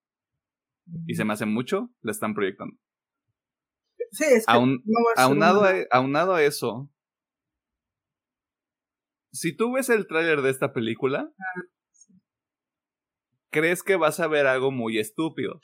y 1.08 1.16
se 1.16 1.26
me 1.26 1.34
hace 1.34 1.46
mucho, 1.46 1.90
la 2.02 2.12
están 2.12 2.34
proyectando. 2.34 2.76
Sí, 4.12 4.26
es 4.26 4.46
que 4.46 4.52
aunado, 5.18 5.66
aunado 5.92 6.36
a 6.36 6.44
eso, 6.44 6.92
si 9.32 9.56
tú 9.56 9.74
ves 9.74 9.90
el 9.90 10.08
tráiler 10.08 10.42
de 10.42 10.52
esta 10.52 10.74
película, 10.74 11.34
crees 13.50 13.82
que 13.84 13.96
vas 13.96 14.20
a 14.20 14.28
ver 14.28 14.46
algo 14.46 14.72
muy 14.72 15.00
estúpido. 15.00 15.60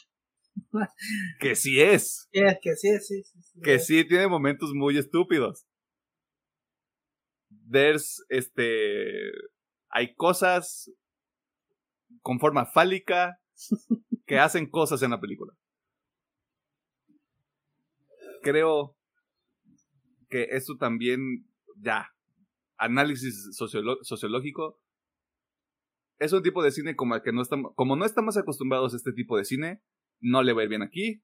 que 1.40 1.56
sí 1.56 1.80
es. 1.80 2.28
que 2.32 2.76
sí, 2.76 3.00
sí, 3.00 3.24
sí, 3.24 3.60
Que 3.62 3.80
sí 3.80 4.06
tiene 4.08 4.28
momentos 4.28 4.72
muy 4.74 4.98
estúpidos. 4.98 5.66
There's, 7.72 8.26
este, 8.30 9.32
hay 9.90 10.16
cosas 10.16 10.92
con 12.22 12.40
forma 12.40 12.66
fálica 12.66 13.40
que 14.30 14.38
hacen 14.38 14.70
cosas 14.70 15.02
en 15.02 15.10
la 15.10 15.20
película. 15.20 15.54
Creo 18.44 18.96
que 20.30 20.44
esto 20.52 20.78
también, 20.78 21.48
ya, 21.78 22.10
análisis 22.78 23.50
sociológico, 24.04 24.80
es 26.20 26.32
un 26.32 26.44
tipo 26.44 26.62
de 26.62 26.70
cine 26.70 26.96
como 26.96 27.16
el 27.16 27.24
que 27.24 27.34
no 27.34 27.42
estamos, 27.42 27.72
como 27.76 27.96
no 27.96 28.06
estamos 28.06 28.38
acostumbrados 28.38 28.94
a 28.94 28.98
este 28.98 29.14
tipo 29.14 29.36
de 29.36 29.46
cine, 29.46 29.82
no 30.22 30.44
le 30.44 30.54
va 30.54 30.62
a 30.62 30.64
ir 30.66 30.70
bien 30.70 30.84
aquí. 30.84 31.24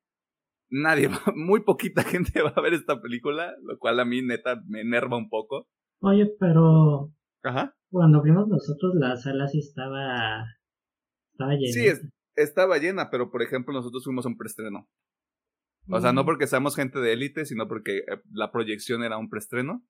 Nadie, 0.71 1.07
muy 1.35 1.61
poquita 1.61 2.03
gente 2.03 2.41
va 2.41 2.53
a 2.55 2.61
ver 2.61 2.73
esta 2.73 2.99
película, 3.01 3.53
lo 3.61 3.77
cual 3.77 3.99
a 3.99 4.05
mí 4.05 4.23
neta 4.23 4.63
me 4.65 4.81
enerva 4.81 5.15
un 5.15 5.29
poco. 5.29 5.67
Oye, 5.99 6.25
pero 6.39 7.13
Ajá. 7.43 7.77
cuando 7.91 8.23
vimos 8.23 8.47
nosotros 8.47 8.95
la 8.95 9.15
sala 9.15 9.47
sí 9.47 9.59
estaba, 9.59 10.43
estaba 11.33 11.53
llena. 11.53 11.71
Sí, 11.71 12.09
estaba 12.35 12.77
llena, 12.77 13.09
pero 13.09 13.31
por 13.31 13.41
ejemplo 13.41 13.73
nosotros 13.73 14.03
fuimos 14.03 14.25
a 14.25 14.29
un 14.29 14.37
preestreno. 14.37 14.87
O 15.89 16.01
sea, 16.01 16.13
no 16.13 16.23
mm. 16.23 16.25
porque 16.25 16.47
seamos 16.47 16.75
gente 16.75 16.99
de 16.99 17.13
élite, 17.13 17.45
sino 17.45 17.67
porque 17.67 17.99
eh, 17.99 18.21
la 18.31 18.51
proyección 18.51 19.03
era 19.03 19.17
un 19.17 19.29
preestreno. 19.29 19.85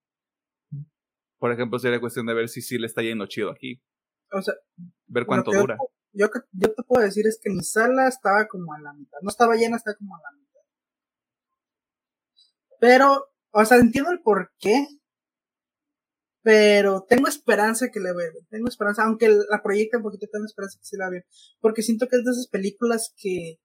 Por 1.39 1.51
ejemplo, 1.51 1.79
sería 1.79 1.99
cuestión 1.99 2.25
de 2.25 2.33
ver 2.33 2.49
si 2.49 2.61
sí 2.61 2.77
le 2.77 2.87
está 2.87 3.01
yendo 3.01 3.27
chido 3.27 3.51
aquí. 3.51 3.81
O 4.31 4.41
sea, 4.41 4.55
ver 5.07 5.25
cuánto 5.25 5.51
dura. 5.51 5.77
Yo, 6.11 6.27
yo, 6.51 6.73
te 6.73 6.83
puedo 6.83 7.03
decir 7.03 7.27
es 7.27 7.39
que 7.41 7.49
mi 7.49 7.61
sala 7.61 8.07
estaba 8.07 8.47
como 8.47 8.73
a 8.73 8.79
la 8.79 8.93
mitad. 8.93 9.17
No 9.21 9.29
estaba 9.29 9.55
llena, 9.55 9.77
estaba 9.77 9.95
como 9.97 10.15
a 10.15 10.19
la 10.19 10.31
mitad. 10.37 10.61
Pero, 12.79 13.33
o 13.51 13.65
sea, 13.65 13.77
entiendo 13.77 14.11
el 14.11 14.21
por 14.21 14.51
qué. 14.59 14.87
Pero 16.45 17.03
tengo 17.09 17.27
esperanza 17.27 17.89
que 17.91 17.99
le 17.99 18.13
vea. 18.13 18.29
Tengo 18.51 18.67
esperanza, 18.67 19.03
aunque 19.03 19.29
la 19.29 19.63
proyecte 19.63 19.97
un 19.97 20.03
poquito, 20.03 20.27
tengo 20.31 20.45
esperanza 20.45 20.77
que 20.77 20.85
se 20.85 20.95
la 20.95 21.09
vea. 21.09 21.23
Porque 21.59 21.81
siento 21.81 22.07
que 22.07 22.17
es 22.17 22.23
de 22.23 22.31
esas 22.33 22.47
películas 22.49 23.15
que, 23.17 23.55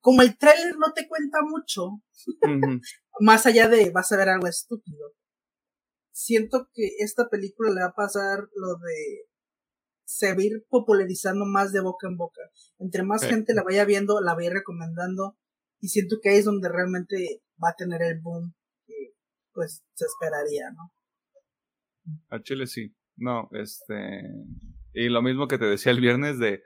como 0.00 0.22
el 0.22 0.38
trailer 0.38 0.78
no 0.78 0.94
te 0.94 1.06
cuenta 1.06 1.40
mucho, 1.42 2.00
más 3.20 3.44
allá 3.44 3.68
de 3.68 3.90
vas 3.90 4.10
a 4.10 4.16
ver 4.16 4.30
algo 4.30 4.46
estúpido, 4.46 5.12
siento 6.10 6.70
que 6.72 6.88
esta 7.00 7.28
película 7.28 7.70
le 7.70 7.82
va 7.82 7.88
a 7.88 7.94
pasar 7.94 8.48
lo 8.54 8.78
de 8.78 9.26
seguir 10.06 10.64
popularizando 10.70 11.44
más 11.44 11.70
de 11.70 11.82
boca 11.82 12.08
en 12.08 12.16
boca. 12.16 12.40
Entre 12.78 13.02
más 13.02 13.26
gente 13.26 13.52
la 13.52 13.62
vaya 13.62 13.84
viendo, 13.84 14.22
la 14.22 14.34
vaya 14.34 14.48
recomendando 14.48 15.36
y 15.80 15.88
siento 15.88 16.16
que 16.22 16.30
ahí 16.30 16.38
es 16.38 16.46
donde 16.46 16.70
realmente 16.70 17.42
va 17.62 17.70
a 17.70 17.76
tener 17.76 18.00
el 18.00 18.22
boom 18.22 18.54
que 18.86 19.12
pues 19.52 19.84
se 19.92 20.06
esperaría, 20.06 20.70
¿no? 20.70 20.90
A 22.28 22.40
Chile 22.42 22.66
sí. 22.66 22.94
No, 23.16 23.48
este 23.52 24.22
y 24.92 25.08
lo 25.08 25.22
mismo 25.22 25.48
que 25.48 25.58
te 25.58 25.64
decía 25.64 25.92
el 25.92 26.00
viernes 26.00 26.38
de 26.38 26.62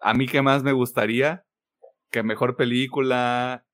a 0.00 0.14
mí 0.14 0.26
que 0.26 0.42
más 0.42 0.62
me 0.62 0.72
gustaría 0.72 1.44
que 2.10 2.22
mejor 2.22 2.56
película, 2.56 3.66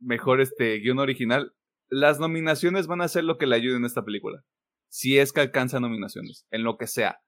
mejor 0.00 0.40
este 0.40 0.78
guion 0.78 0.98
original, 0.98 1.54
las 1.88 2.18
nominaciones 2.20 2.86
van 2.86 3.00
a 3.00 3.08
ser 3.08 3.24
lo 3.24 3.38
que 3.38 3.46
le 3.46 3.56
ayuden 3.56 3.84
a 3.84 3.86
esta 3.86 4.04
película. 4.04 4.42
Si 4.90 5.18
es 5.18 5.32
que 5.32 5.40
alcanza 5.40 5.80
nominaciones, 5.80 6.46
en 6.50 6.64
lo 6.64 6.76
que 6.76 6.86
sea. 6.86 7.20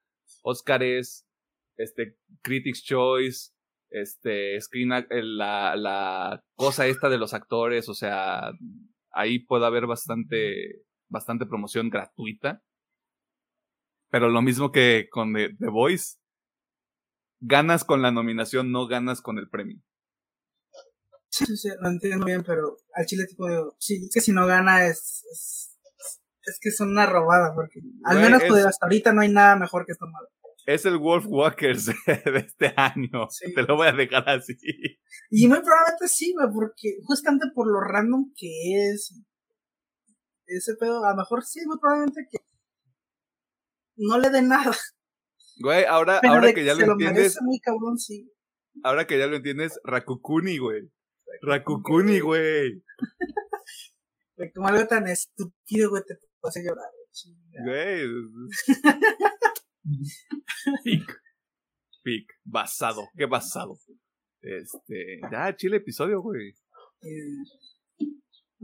Oscars, 0.43 1.25
este, 1.77 2.17
Critics 2.41 2.83
Choice, 2.83 3.51
este, 3.89 4.59
Screen, 4.59 4.89
la, 5.09 5.75
la 5.75 6.43
cosa 6.55 6.87
esta 6.87 7.09
de 7.09 7.17
los 7.17 7.33
actores, 7.33 7.87
o 7.89 7.93
sea, 7.93 8.51
ahí 9.11 9.39
puede 9.39 9.65
haber 9.65 9.85
bastante, 9.85 10.83
bastante 11.09 11.45
promoción 11.45 11.89
gratuita. 11.89 12.61
Pero 14.11 14.29
lo 14.29 14.41
mismo 14.41 14.71
que 14.71 15.07
con 15.09 15.33
The, 15.33 15.55
The 15.57 15.69
Voice. 15.69 16.17
Ganas 17.39 17.83
con 17.83 18.03
la 18.03 18.11
nominación, 18.11 18.71
no 18.71 18.85
ganas 18.87 19.19
con 19.21 19.39
el 19.39 19.49
premio. 19.49 19.81
Sí, 21.29 21.45
sí, 21.45 21.57
sí, 21.57 21.69
lo 21.79 21.89
entiendo 21.89 22.25
bien, 22.25 22.43
pero 22.43 22.77
al 22.93 23.05
Chile 23.05 23.25
tipo 23.25 23.47
digo, 23.49 23.75
sí, 23.79 23.95
es 24.03 24.11
que 24.13 24.21
si 24.21 24.31
no 24.33 24.45
gana 24.45 24.85
es, 24.85 25.23
es, 25.31 25.79
es 26.43 26.59
que 26.61 26.69
es 26.69 26.79
una 26.81 27.05
robada, 27.05 27.55
porque 27.55 27.79
al 28.03 28.17
Güey, 28.17 28.25
menos 28.25 28.43
es- 28.43 28.49
pues, 28.49 28.65
hasta 28.65 28.85
ahorita 28.85 29.13
no 29.13 29.21
hay 29.21 29.29
nada 29.29 29.55
mejor 29.55 29.85
que 29.85 29.93
esta 29.93 30.05
madre. 30.05 30.27
Es 30.67 30.85
el 30.85 30.97
Wolf 30.99 31.25
Walkers 31.27 31.85
de 32.05 32.45
este 32.47 32.73
año. 32.77 33.27
Sí. 33.31 33.51
Te 33.55 33.63
lo 33.63 33.77
voy 33.77 33.87
a 33.87 33.93
dejar 33.93 34.27
así. 34.29 34.55
Y 35.31 35.47
muy 35.47 35.59
probablemente 35.61 36.07
sí, 36.07 36.35
porque 36.53 36.97
justamente 37.05 37.47
por 37.55 37.65
lo 37.65 37.79
random 37.79 38.31
que 38.35 38.91
es, 38.91 39.19
ese 40.45 40.75
pedo, 40.75 41.03
a 41.05 41.11
lo 41.11 41.15
mejor 41.17 41.43
sí, 41.43 41.61
muy 41.65 41.79
probablemente 41.79 42.27
que 42.29 42.37
no 44.07 44.19
le 44.19 44.29
dé 44.29 44.41
nada. 44.41 44.75
Güey, 45.59 45.85
ahora, 45.85 46.19
Pero 46.21 46.33
ahora 46.33 46.47
de 46.47 46.53
que 46.53 46.65
ya 46.65 46.73
se 46.75 46.81
lo 46.81 46.87
lo 46.87 46.91
entiendes, 46.93 47.17
merece 47.21 47.39
muy 47.43 47.59
cabrón, 47.59 47.97
sí. 47.99 48.31
ahora 48.83 49.05
que 49.05 49.19
ya 49.19 49.27
lo 49.27 49.35
entiendes, 49.35 49.79
Rakukuni, 49.83 50.57
güey. 50.57 50.89
Rakukuni, 51.43 52.19
güey. 52.19 52.83
Como 54.55 54.67
algo 54.67 54.87
tan 54.87 55.07
estúpido, 55.07 55.91
güey, 55.91 56.01
te 56.07 56.15
vas 56.41 56.57
a 56.57 56.61
llorar. 56.61 56.89
güey. 57.63 58.07
Pic. 60.83 61.21
Pic. 62.03 62.27
Basado. 62.43 63.03
Qué 63.15 63.25
basado. 63.25 63.77
Este. 64.41 65.19
Ya, 65.31 65.55
chile 65.55 65.77
episodio, 65.77 66.21
güey. 66.21 66.49
Eh, 67.01 68.07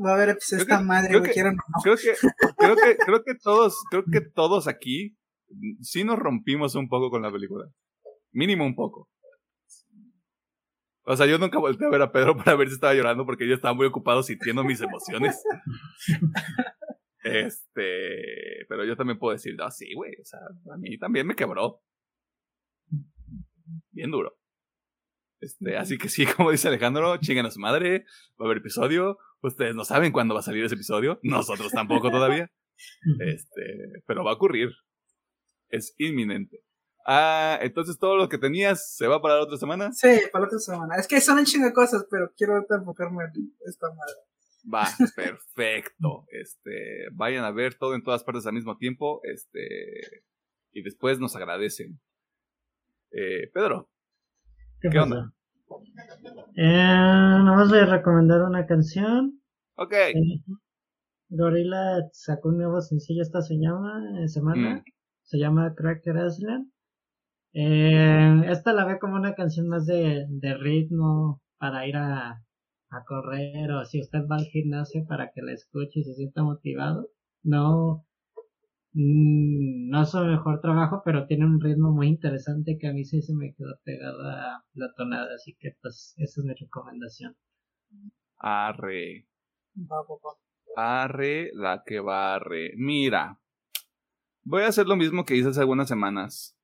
Va 0.03 0.11
a 0.11 0.14
haber 0.14 0.30
episodio 0.30 0.64
Creo 0.65 0.76
esta 0.76 0.84
que- 0.84 0.88
madre, 0.88 1.07
creo 1.09 1.19
güey, 1.19 1.30
que- 1.30 1.34
quiero 1.34 1.51
no. 1.51 1.57
Creo 1.84 1.95
que, 1.97 2.14
creo 2.57 2.76
que, 2.76 2.97
creo 2.97 3.23
que 3.23 3.34
todos, 3.41 3.76
creo 3.89 4.03
que 4.11 4.22
todos 4.22 4.68
aquí 4.68 5.16
sí 5.82 6.03
nos 6.03 6.19
rompimos 6.19 6.76
un 6.76 6.88
poco 6.88 7.10
con 7.10 7.22
la 7.22 7.32
película. 7.32 7.65
Mínimo 8.32 8.65
un 8.65 8.76
poco. 8.76 9.10
O 11.10 11.15
sea, 11.15 11.26
yo 11.26 11.38
nunca 11.38 11.57
volteé 11.57 11.88
a 11.88 11.90
ver 11.90 12.02
a 12.02 12.11
Pedro 12.11 12.36
para 12.44 12.56
ver 12.56 12.68
si 12.68 12.76
estaba 12.76 12.94
llorando 12.94 13.26
porque 13.26 13.48
yo 13.48 13.56
estaba 13.56 13.74
muy 13.74 13.86
ocupado 13.86 14.24
sintiendo 14.24 14.64
mis 14.64 14.82
emociones. 14.82 15.41
Este, 17.24 18.65
pero 18.69 18.86
yo 18.86 18.95
también 18.95 19.19
puedo 19.19 19.34
decir, 19.34 19.57
ah, 19.61 19.69
sí, 19.69 19.94
güey, 19.94 20.14
o 20.14 20.24
sea, 20.24 20.40
a 20.74 20.78
mí 20.78 20.98
también 20.98 21.28
me 21.28 21.36
quebró. 21.36 21.82
Bien 23.91 24.11
duro. 24.11 24.38
Este, 25.41 25.78
así 25.78 25.98
que 25.98 26.07
sí, 26.10 26.26
como 26.38 26.52
dice 26.52 26.68
Alejandro, 26.69 27.18
chinguen 27.18 27.45
a 27.45 27.52
su 27.52 27.60
madre, 27.60 28.06
va 28.40 28.45
a 28.45 28.45
haber 28.45 28.57
episodio. 28.57 29.18
Ustedes 29.41 29.76
no 29.76 29.84
saben 29.84 30.14
cuándo 30.14 30.34
va 30.34 30.40
a 30.40 30.44
salir 30.44 30.64
ese 30.64 30.76
episodio, 30.76 31.19
nosotros 31.22 31.72
tampoco 31.72 32.10
todavía. 32.10 32.49
Este, 33.19 34.03
pero 34.06 34.24
va 34.24 34.32
a 34.32 34.36
ocurrir. 34.36 34.69
Es 35.69 35.95
inminente. 35.98 36.64
Ah, 37.06 37.57
entonces 37.61 37.98
todo 37.98 38.18
lo 38.18 38.27
que 38.27 38.38
tenías 38.38 38.95
se 38.95 39.07
va 39.07 39.22
para 39.22 39.35
la 39.35 39.44
otra 39.44 39.57
semana. 39.57 39.91
Sí, 39.94 40.19
para 40.31 40.41
la 40.44 40.48
otra 40.48 40.60
semana. 40.60 40.95
Es 40.98 41.07
que 41.07 41.22
son 41.22 41.38
un 41.38 41.45
chingo 41.45 41.65
de 41.65 41.73
cosas, 41.73 42.06
pero 42.11 42.31
quiero 42.35 42.56
ahorita 42.56 42.76
enfocarme 42.76 43.23
en 43.23 43.53
esta 43.65 43.88
madre. 43.88 44.15
Va, 44.73 44.84
perfecto. 45.15 46.26
Este, 46.30 47.07
vayan 47.14 47.45
a 47.45 47.52
ver 47.52 47.76
todo 47.76 47.95
en 47.95 48.03
todas 48.03 48.23
partes 48.23 48.45
al 48.45 48.53
mismo 48.53 48.77
tiempo. 48.77 49.22
Este, 49.23 50.23
y 50.73 50.81
después 50.81 51.19
nos 51.19 51.35
agradecen. 51.35 51.99
Eh, 53.11 53.49
Pedro, 53.53 53.89
¿Qué, 54.81 54.89
¿Qué 54.89 54.99
pasa? 54.99 55.34
Eh, 56.56 57.39
nomás 57.44 57.69
voy 57.69 57.80
a 57.80 57.85
recomendar 57.85 58.41
una 58.41 58.65
canción. 58.65 59.41
ok. 59.76 59.94
Eh, 59.94 60.41
Gorilla 61.30 62.02
sacó 62.14 62.49
un 62.49 62.57
nuevo 62.57 62.81
sencillo 62.81 63.22
esta 63.22 63.41
se 63.41 63.56
llama, 63.56 64.02
eh, 64.19 64.27
semana. 64.27 64.76
Mm. 64.76 64.84
Se 65.27 65.37
llama 65.37 65.75
Cracker 65.75 66.15
Island. 66.25 66.71
Eh, 67.53 68.41
esta 68.49 68.73
la 68.73 68.85
veo 68.85 68.99
como 68.99 69.15
una 69.15 69.35
canción 69.35 69.67
más 69.67 69.85
de, 69.85 70.25
de 70.29 70.53
ritmo 70.57 71.41
para 71.57 71.85
ir 71.87 71.97
a, 71.97 72.41
a 72.89 73.03
correr 73.05 73.71
o 73.71 73.83
si 73.85 73.99
usted 73.99 74.19
va 74.31 74.37
al 74.37 74.45
gimnasio 74.45 75.05
para 75.05 75.31
que 75.31 75.41
la 75.41 75.53
escuche 75.53 75.99
y 75.99 76.03
se 76.03 76.13
sienta 76.13 76.43
motivado. 76.43 77.09
No, 77.43 78.05
mm, 78.93 79.89
no 79.89 80.01
es 80.03 80.09
su 80.11 80.19
mejor 80.19 80.61
trabajo, 80.61 81.01
pero 81.03 81.27
tiene 81.27 81.45
un 81.45 81.59
ritmo 81.59 81.91
muy 81.91 82.07
interesante 82.07 82.77
que 82.79 82.87
a 82.87 82.93
mí 82.93 83.03
sí 83.03 83.21
se 83.21 83.33
me 83.35 83.53
quedó 83.53 83.75
pegada 83.83 84.63
la 84.73 84.93
tonada, 84.95 85.35
así 85.35 85.55
que 85.59 85.71
pues 85.81 86.13
esa 86.17 86.41
es 86.41 86.45
mi 86.45 86.53
recomendación. 86.53 87.35
Arre. 88.39 89.27
Arre 90.77 91.51
la 91.53 91.83
que 91.85 91.99
barre. 91.99 92.71
Mira. 92.77 93.37
Voy 94.49 94.64
a 94.64 94.68
hacer 94.68 94.88
lo 94.88 94.95
mismo 94.95 95.26
que 95.26 95.36
hice 95.36 95.49
hace 95.49 95.60
algunas 95.60 95.90
semanas. 95.90 96.57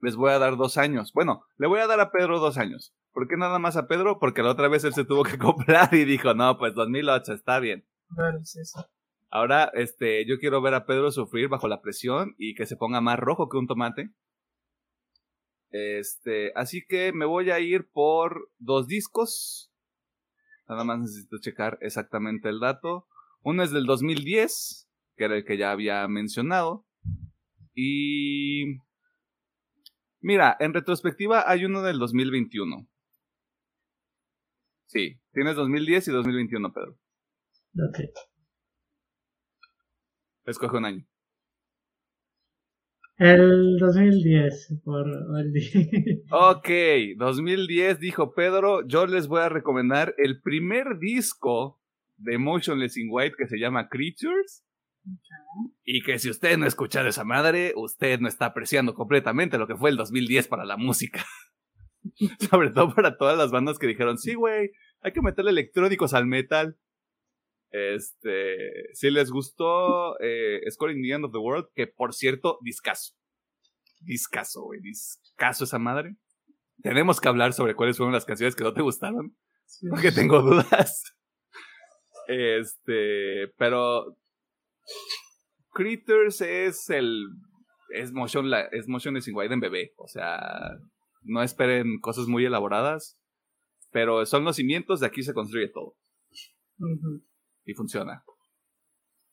Les 0.00 0.16
voy 0.16 0.32
a 0.32 0.40
dar 0.40 0.56
dos 0.56 0.76
años. 0.78 1.12
Bueno, 1.12 1.44
le 1.58 1.68
voy 1.68 1.78
a 1.78 1.86
dar 1.86 2.00
a 2.00 2.10
Pedro 2.10 2.40
dos 2.40 2.58
años. 2.58 2.92
¿Por 3.12 3.28
qué 3.28 3.36
nada 3.36 3.60
más 3.60 3.76
a 3.76 3.86
Pedro? 3.86 4.18
Porque 4.18 4.42
la 4.42 4.50
otra 4.50 4.66
vez 4.66 4.82
él 4.82 4.92
se 4.92 5.04
tuvo 5.04 5.22
que 5.22 5.38
comprar 5.38 5.94
y 5.94 6.04
dijo, 6.04 6.34
no, 6.34 6.58
pues 6.58 6.74
2008 6.74 7.34
está 7.34 7.60
bien. 7.60 7.86
Claro, 8.12 8.44
sí, 8.44 8.64
sí. 8.64 8.80
Ahora, 9.30 9.70
este, 9.74 10.26
yo 10.26 10.40
quiero 10.40 10.60
ver 10.60 10.74
a 10.74 10.86
Pedro 10.86 11.12
sufrir 11.12 11.48
bajo 11.48 11.68
la 11.68 11.82
presión 11.82 12.34
y 12.36 12.56
que 12.56 12.66
se 12.66 12.76
ponga 12.76 13.00
más 13.00 13.20
rojo 13.20 13.48
que 13.48 13.58
un 13.58 13.68
tomate. 13.68 14.10
Este, 15.70 16.50
así 16.56 16.84
que 16.84 17.12
me 17.12 17.26
voy 17.26 17.52
a 17.52 17.60
ir 17.60 17.88
por 17.92 18.50
dos 18.58 18.88
discos. 18.88 19.70
Nada 20.68 20.82
más 20.82 20.98
necesito 20.98 21.38
checar 21.38 21.78
exactamente 21.80 22.48
el 22.48 22.58
dato. 22.58 23.06
Uno 23.42 23.62
es 23.62 23.70
del 23.70 23.86
2010, 23.86 24.85
que 25.16 25.24
era 25.24 25.36
el 25.36 25.44
que 25.44 25.56
ya 25.56 25.70
había 25.70 26.06
mencionado. 26.08 26.86
Y... 27.74 28.78
Mira, 30.20 30.56
en 30.60 30.74
retrospectiva 30.74 31.48
hay 31.48 31.64
uno 31.64 31.82
del 31.82 31.98
2021. 31.98 32.88
Sí, 34.86 35.20
tienes 35.32 35.56
2010 35.56 36.08
y 36.08 36.12
2021, 36.12 36.72
Pedro. 36.72 36.98
Ok. 37.88 38.00
Escoge 40.46 40.76
un 40.76 40.84
año. 40.84 41.06
El 43.18 43.78
2010, 43.78 44.82
por 44.84 45.06
el 45.08 46.24
Ok, 46.30 46.68
2010 47.16 47.98
dijo 47.98 48.34
Pedro, 48.34 48.86
yo 48.86 49.06
les 49.06 49.26
voy 49.26 49.40
a 49.40 49.48
recomendar 49.48 50.14
el 50.18 50.42
primer 50.42 50.98
disco 50.98 51.80
de 52.18 52.36
Motionless 52.36 52.98
in 52.98 53.08
White 53.10 53.36
que 53.38 53.46
se 53.46 53.58
llama 53.58 53.88
Creatures. 53.88 54.65
Y 55.84 56.02
que 56.02 56.18
si 56.18 56.30
usted 56.30 56.56
no 56.58 56.64
ha 56.64 56.68
escuchado 56.68 57.08
esa 57.08 57.24
madre, 57.24 57.72
usted 57.76 58.18
no 58.20 58.28
está 58.28 58.46
apreciando 58.46 58.94
completamente 58.94 59.58
lo 59.58 59.66
que 59.66 59.76
fue 59.76 59.90
el 59.90 59.96
2010 59.96 60.48
para 60.48 60.64
la 60.64 60.76
música. 60.76 61.24
Sobre 62.50 62.70
todo 62.70 62.94
para 62.94 63.16
todas 63.16 63.36
las 63.38 63.50
bandas 63.50 63.78
que 63.78 63.86
dijeron, 63.86 64.18
sí, 64.18 64.34
güey, 64.34 64.70
hay 65.00 65.12
que 65.12 65.22
meterle 65.22 65.50
electrónicos 65.50 66.14
al 66.14 66.26
metal. 66.26 66.78
Este, 67.70 68.92
si 68.94 69.10
les 69.10 69.30
gustó 69.30 70.18
eh, 70.20 70.60
Scoring 70.70 71.02
the 71.02 71.10
End 71.12 71.24
of 71.24 71.32
the 71.32 71.38
World, 71.38 71.68
que 71.74 71.86
por 71.86 72.14
cierto, 72.14 72.58
discaso. 72.62 73.14
Discaso, 74.00 74.62
güey, 74.62 74.80
discaso 74.80 75.64
esa 75.64 75.78
madre. 75.78 76.16
Tenemos 76.82 77.20
que 77.20 77.28
hablar 77.28 77.52
sobre 77.54 77.74
cuáles 77.74 77.96
fueron 77.96 78.12
las 78.12 78.24
canciones 78.24 78.54
que 78.54 78.64
no 78.64 78.74
te 78.74 78.82
gustaron, 78.82 79.36
Sí. 79.64 79.88
porque 79.88 80.12
tengo 80.12 80.42
dudas. 80.42 81.02
Este, 82.28 83.48
pero 83.56 84.16
Critters 85.72 86.40
es 86.40 86.88
el 86.90 87.26
es 87.94 88.12
motion 88.12 88.50
la- 88.50 88.66
es 88.72 88.88
motion 88.88 89.16
is 89.16 89.28
white 89.32 89.52
en 89.54 89.60
bebé, 89.60 89.92
o 89.96 90.08
sea, 90.08 90.38
no 91.22 91.42
esperen 91.42 92.00
cosas 92.00 92.26
muy 92.26 92.44
elaboradas, 92.44 93.18
pero 93.92 94.24
son 94.26 94.44
los 94.44 94.56
cimientos 94.56 95.00
de 95.00 95.06
aquí 95.06 95.22
se 95.22 95.34
construye 95.34 95.68
todo 95.68 95.94
y 97.64 97.74
funciona. 97.74 98.22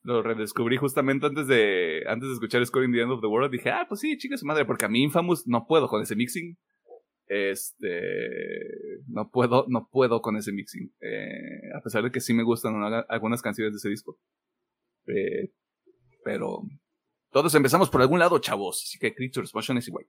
Lo 0.04 0.22
redescubrí 0.22 0.76
justamente 0.78 1.28
antes 1.28 1.48
de 1.48 2.04
antes 2.08 2.28
de 2.28 2.34
escuchar 2.34 2.66
Scoring 2.66 2.92
the 2.92 3.02
End 3.02 3.12
of 3.12 3.22
the 3.22 3.28
World. 3.28 3.52
Dije, 3.52 3.70
ah, 3.70 3.86
pues 3.88 4.02
sí, 4.02 4.18
chinga 4.18 4.36
su 4.38 4.46
madre, 4.46 4.66
porque 4.66 4.84
a 4.86 4.90
mí 4.90 5.02
Infamous 5.02 5.48
no 5.48 5.66
puedo 5.66 5.88
con 5.88 6.02
ese 6.02 6.16
mixing. 6.16 6.58
Este, 7.26 8.02
no 9.08 9.30
puedo, 9.30 9.66
no 9.70 9.88
puedo 9.90 10.22
con 10.22 10.36
ese 10.36 10.52
mixing. 10.52 10.94
Eh, 11.00 11.72
a 11.78 11.82
pesar 11.82 12.04
de 12.04 12.12
que 12.12 12.20
sí 12.20 12.34
me 12.34 12.44
gustan 12.44 12.76
algunas 13.08 13.42
canciones 13.42 13.74
de 13.74 13.78
ese 13.78 13.90
disco. 13.90 14.20
Eh, 15.08 15.52
pero 16.24 16.62
todos 17.32 17.54
empezamos 17.56 17.90
por 17.90 18.02
algún 18.02 18.20
lado, 18.20 18.40
chavos. 18.40 18.84
Así 18.86 19.00
que 19.00 19.14
Creatures, 19.14 19.54
Motion 19.54 19.78
is 19.78 19.88
igual. 19.88 20.06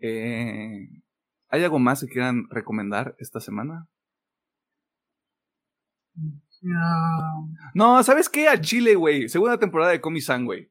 Eh, 0.00 0.88
¿Hay 1.48 1.62
algo 1.62 1.78
más 1.78 2.00
que 2.00 2.08
quieran 2.08 2.48
recomendar 2.50 3.14
esta 3.18 3.40
semana? 3.40 3.88
No. 6.62 7.48
No, 7.74 8.02
¿sabes 8.02 8.28
qué? 8.28 8.48
A 8.48 8.60
Chile, 8.60 8.94
güey. 8.94 9.28
Segunda 9.28 9.58
temporada 9.58 9.92
de 9.92 10.00
Comi-san, 10.00 10.44
güey. 10.44 10.70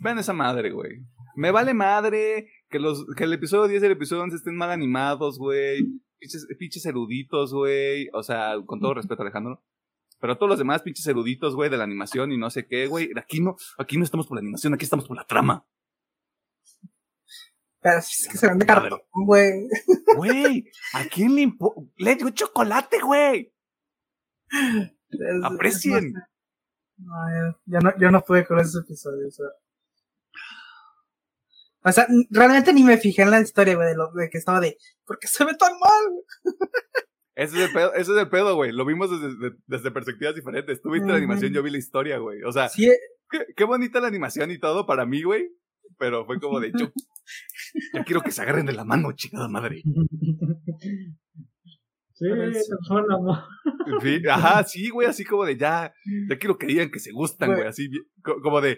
Vean 0.00 0.18
esa 0.18 0.32
madre, 0.32 0.70
güey. 0.70 1.00
Me 1.36 1.50
vale 1.50 1.72
madre 1.72 2.48
que, 2.68 2.78
los, 2.78 3.06
que 3.16 3.24
el 3.24 3.32
episodio 3.32 3.68
10 3.68 3.82
y 3.82 3.86
el 3.86 3.92
episodio 3.92 4.22
11 4.24 4.36
estén 4.36 4.56
mal 4.56 4.70
animados, 4.70 5.38
güey. 5.38 5.86
Pinches, 6.18 6.46
pinches 6.58 6.84
eruditos, 6.84 7.54
güey. 7.54 8.08
O 8.12 8.22
sea, 8.22 8.54
con 8.66 8.80
todo 8.80 8.94
respeto, 8.94 9.22
Alejandro. 9.22 9.62
Pero 10.20 10.36
todos 10.36 10.50
los 10.50 10.58
demás 10.58 10.82
pinches 10.82 11.06
eruditos, 11.06 11.54
güey, 11.54 11.70
de 11.70 11.78
la 11.78 11.84
animación 11.84 12.30
y 12.30 12.36
no 12.36 12.50
sé 12.50 12.66
qué, 12.66 12.86
güey. 12.86 13.10
Aquí 13.16 13.40
no, 13.40 13.56
aquí 13.78 13.96
no 13.96 14.04
estamos 14.04 14.26
por 14.26 14.36
la 14.36 14.40
animación, 14.40 14.74
aquí 14.74 14.84
estamos 14.84 15.08
por 15.08 15.16
la 15.16 15.26
trama. 15.26 15.66
Pero 17.80 18.02
si 18.02 18.22
es 18.22 18.28
que 18.28 18.36
se 18.36 18.46
vende 18.46 18.66
cartón, 18.66 19.00
güey. 19.10 19.66
Güey, 20.16 20.70
¿a 20.92 21.04
quién 21.06 21.34
le 21.34 21.40
importa? 21.40 21.80
Le 21.96 22.16
dio 22.16 22.28
chocolate, 22.30 23.00
güey. 23.00 23.54
Aprecien. 25.42 26.12
No, 26.98 27.14
yo, 27.64 27.78
no, 27.78 27.98
yo 27.98 28.10
no 28.10 28.20
pude 28.22 28.46
con 28.46 28.60
esos 28.60 28.84
episodios. 28.84 29.40
O 29.40 29.44
sea, 29.44 29.46
O 31.82 31.92
sea, 31.92 32.06
realmente 32.28 32.74
ni 32.74 32.82
me 32.82 32.98
fijé 32.98 33.22
en 33.22 33.30
la 33.30 33.40
historia, 33.40 33.74
güey, 33.76 33.88
de, 33.88 33.96
lo, 33.96 34.12
de 34.12 34.28
que 34.28 34.36
estaba 34.36 34.60
de, 34.60 34.76
¿por 35.06 35.18
qué 35.18 35.28
se 35.28 35.44
ve 35.46 35.54
tan 35.54 35.72
mal? 35.78 36.44
güey?" 37.40 37.46
Ese 37.48 37.56
es 37.62 37.68
el 37.68 37.72
pedo, 37.74 37.94
ese 37.94 38.12
es 38.12 38.18
el 38.18 38.28
pedo, 38.28 38.54
güey. 38.54 38.72
Lo 38.72 38.84
vimos 38.84 39.10
desde, 39.10 39.36
de- 39.36 39.56
desde 39.66 39.90
perspectivas 39.90 40.34
diferentes. 40.34 40.80
Tú 40.82 40.90
viste 40.90 41.08
la 41.08 41.16
animación, 41.16 41.52
yo 41.52 41.62
vi 41.62 41.70
la 41.70 41.78
historia, 41.78 42.18
güey. 42.18 42.42
O 42.42 42.52
sea, 42.52 42.68
Sí, 42.68 42.86
eh, 42.86 42.96
qué, 43.30 43.46
qué 43.56 43.64
bonita 43.64 44.00
la 44.00 44.08
animación 44.08 44.50
y 44.50 44.58
todo 44.58 44.86
para 44.86 45.06
mí, 45.06 45.22
güey. 45.22 45.48
Pero 45.98 46.24
fue 46.24 46.38
como 46.40 46.60
de, 46.60 46.72
yo, 46.78 46.90
yo 47.94 48.04
quiero 48.04 48.20
que 48.22 48.30
se 48.30 48.42
agarren 48.42 48.64
de 48.66 48.72
la 48.72 48.84
mano, 48.84 49.12
chingada 49.12 49.48
madre. 49.48 49.82
Sí, 52.12 52.26
un 52.26 53.12
amor. 53.12 53.38
Sí, 54.02 54.20
ajá, 54.28 54.62
sí, 54.64 54.90
güey, 54.90 55.08
así 55.08 55.24
como 55.24 55.46
de 55.46 55.56
ya, 55.56 55.90
ya 56.28 56.38
quiero 56.38 56.58
que 56.58 56.66
digan 56.66 56.90
que 56.90 56.98
se 56.98 57.12
gustan, 57.12 57.48
Güey. 57.48 57.60
güey, 57.60 57.68
así, 57.70 57.88
como 58.42 58.60
de, 58.60 58.76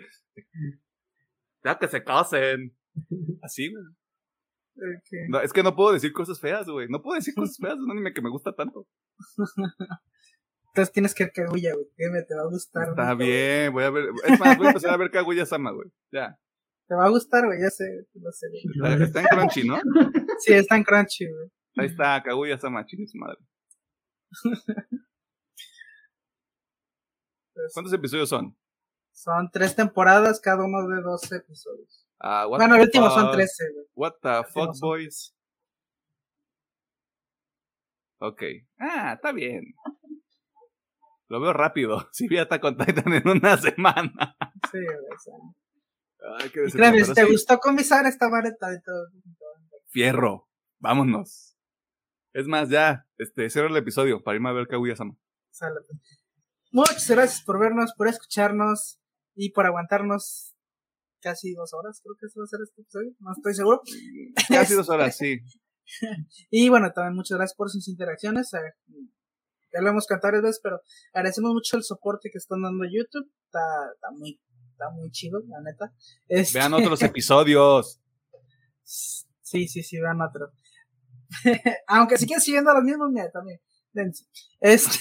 ya 1.65 1.77
que 1.77 1.89
se 1.89 2.05
casen. 2.05 2.73
Así, 3.43 3.69
güey. 3.73 3.83
No, 5.29 5.41
es 5.41 5.53
que 5.53 5.63
no 5.63 5.77
puedo 5.77 5.93
decir 5.93 6.13
cosas 6.13 6.41
feas, 6.41 6.67
güey. 6.67 6.89
No 6.89 7.03
puedo 7.03 7.17
decir 7.17 7.35
cosas 7.37 7.57
feas 7.57 7.77
de 7.77 7.85
un 7.85 7.91
anime 7.91 8.13
que 8.13 8.23
me 8.23 8.31
gusta 8.31 8.55
tanto. 8.55 8.87
Entonces 10.69 10.93
tienes 10.93 11.15
que 11.15 11.25
ver 11.25 11.33
Kaguya, 11.33 11.75
güey. 11.75 11.87
Créeme, 11.95 12.23
te 12.23 12.35
va 12.35 12.43
a 12.43 12.47
gustar. 12.47 12.89
Está 12.89 13.05
mucho, 13.05 13.17
güey. 13.17 13.29
bien, 13.29 13.73
voy 13.73 13.85
a 13.85 13.91
ver. 13.91 14.05
Es 14.25 14.41
más, 14.41 14.57
voy 14.57 14.67
a 14.67 14.71
empezar 14.71 14.91
a 14.91 14.97
ver 14.97 15.11
Kaguya 15.11 15.45
Sama, 15.45 15.71
güey. 15.73 15.91
Ya. 16.11 16.39
Te 16.89 16.95
va 16.95 17.07
a 17.07 17.11
gustar, 17.11 17.45
güey, 17.47 17.61
ya 17.61 17.71
sé, 17.71 17.85
lo 18.15 18.33
sé. 18.33 18.47
güey. 18.79 19.03
Está 19.03 19.21
en 19.21 19.27
Crunchy, 19.27 19.69
¿no? 19.69 19.79
Sí, 20.39 20.53
está 20.55 20.77
en 20.77 20.85
Crunchy, 20.85 21.27
güey. 21.27 21.51
Ahí 21.77 21.87
está, 21.87 22.23
Kaguya 22.23 22.59
Sama, 22.59 22.85
chingue 22.87 23.07
madre. 23.15 23.39
Pues, 27.55 27.75
¿Cuántos 27.75 27.93
episodios 27.93 28.31
son? 28.31 28.57
son 29.13 29.51
tres 29.53 29.77
temporadas, 29.77 30.41
cada 30.41 30.65
uno 30.65 30.89
de 30.89 31.03
12 31.03 31.37
episodios. 31.37 32.02
Ah, 32.23 32.47
what 32.47 32.59
Bueno, 32.59 32.77
el 32.77 32.83
último 32.83 33.11
son 33.11 33.27
fuck? 33.27 33.35
13, 33.35 33.65
güey. 33.75 33.87
What 33.95 34.13
the 34.23 34.45
fuck, 34.45 34.75
son 34.75 34.81
boys? 34.81 35.35
Ok. 38.21 38.43
Ah, 38.79 39.15
está 39.15 39.33
bien. 39.33 39.75
Lo 41.29 41.41
veo 41.41 41.53
rápido. 41.53 42.09
Si 42.13 42.29
vi 42.29 42.39
Attack 42.39 42.63
on 42.63 42.77
Titan 42.77 43.13
en 43.13 43.29
una 43.29 43.57
semana. 43.57 44.37
Sí, 44.71 44.79
güey. 44.79 46.39
Ay, 46.39 46.51
qué 46.51 46.61
te 46.63 47.25
sí. 47.25 47.31
gustó 47.33 47.59
comisar 47.59 48.07
esta 48.07 48.29
vareta 48.29 48.73
y 48.73 48.81
todo. 48.81 49.09
Fierro. 49.89 50.49
Vámonos. 50.79 51.57
Es 52.33 52.47
más, 52.47 52.69
ya, 52.69 53.07
este, 53.19 53.51
cierro 53.51 53.69
el 53.69 53.77
episodio 53.77 54.23
para 54.23 54.37
irme 54.37 54.49
a 54.49 54.53
ver 54.53 54.69
Kaguya 54.69 54.95
Sama. 54.95 55.17
Sale, 55.51 55.81
pues. 55.87 56.23
Muchas 56.71 57.11
gracias 57.11 57.43
por 57.43 57.59
vernos, 57.59 57.93
por 57.95 58.09
escucharnos 58.09 59.01
y 59.35 59.51
por 59.51 59.67
aguantarnos 59.67 60.52
casi 61.23 61.55
dos 61.55 61.73
horas, 61.73 62.01
creo 62.03 62.17
que 62.19 62.27
eso 62.27 62.41
va 62.41 62.45
a 62.45 62.49
ser 62.49 62.61
este 62.63 62.83
episodio, 62.83 63.13
no 63.21 63.33
estoy 63.33 63.55
seguro. 63.55 63.81
Casi 64.49 64.75
dos 64.75 64.89
horas, 64.91 65.17
sí. 65.17 65.39
Y 66.51 66.69
bueno, 66.69 66.91
también 66.93 67.15
muchas 67.15 67.37
gracias 67.39 67.57
por 67.57 67.71
sus 67.71 67.89
interacciones. 67.89 68.53
eh, 68.55 68.59
Ya 69.73 69.81
lo 69.81 69.91
hemos 69.91 70.07
cantado 70.07 70.29
varias 70.33 70.43
veces, 70.45 70.61
pero 70.63 70.81
agradecemos 71.13 71.53
mucho 71.53 71.77
el 71.77 71.83
soporte 71.83 72.31
que 72.31 72.39
están 72.39 72.63
dando 72.63 72.85
YouTube. 72.85 73.31
Está, 73.47 73.61
está 73.95 74.11
muy, 74.17 74.41
está 74.73 74.91
muy 74.91 75.11
chido, 75.11 75.41
la 75.49 75.61
neta. 75.63 75.93
Este- 76.29 76.59
Vean 76.59 76.75
otros 76.75 77.01
episodios. 77.03 78.01
Sí, 78.83 79.69
sí, 79.69 79.83
sí, 79.83 80.01
vean 80.01 80.21
otro. 80.21 80.53
Aunque 81.89 82.19
si 82.19 82.27
quieren 82.27 82.43
siguiendo 82.43 82.73
los 82.75 82.83
mismos, 82.85 83.09
mira, 83.13 83.31
también. 83.31 83.61
dense. 83.93 84.25
Este, 84.61 84.99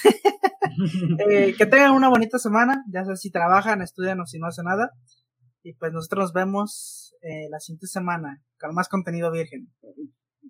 eh, 1.30 1.56
que 1.57 1.65
tengan 1.65 1.91
una 1.91 2.10
bonita 2.10 2.38
semana, 2.39 2.84
ya 2.91 3.06
sea 3.06 3.15
si 3.15 3.31
trabajan, 3.31 3.81
estudian 3.81 4.19
o 4.19 4.26
si 4.26 4.39
no 4.39 4.48
hacen 4.48 4.65
nada. 4.65 4.91
Y 5.63 5.73
pues 5.73 5.91
nosotros 5.93 6.23
nos 6.25 6.33
vemos 6.33 7.15
eh, 7.21 7.47
la 7.49 7.59
siguiente 7.59 7.88
semana 7.88 8.43
con 8.59 8.73
más 8.73 8.89
contenido 8.89 9.31
virgen. 9.31 9.71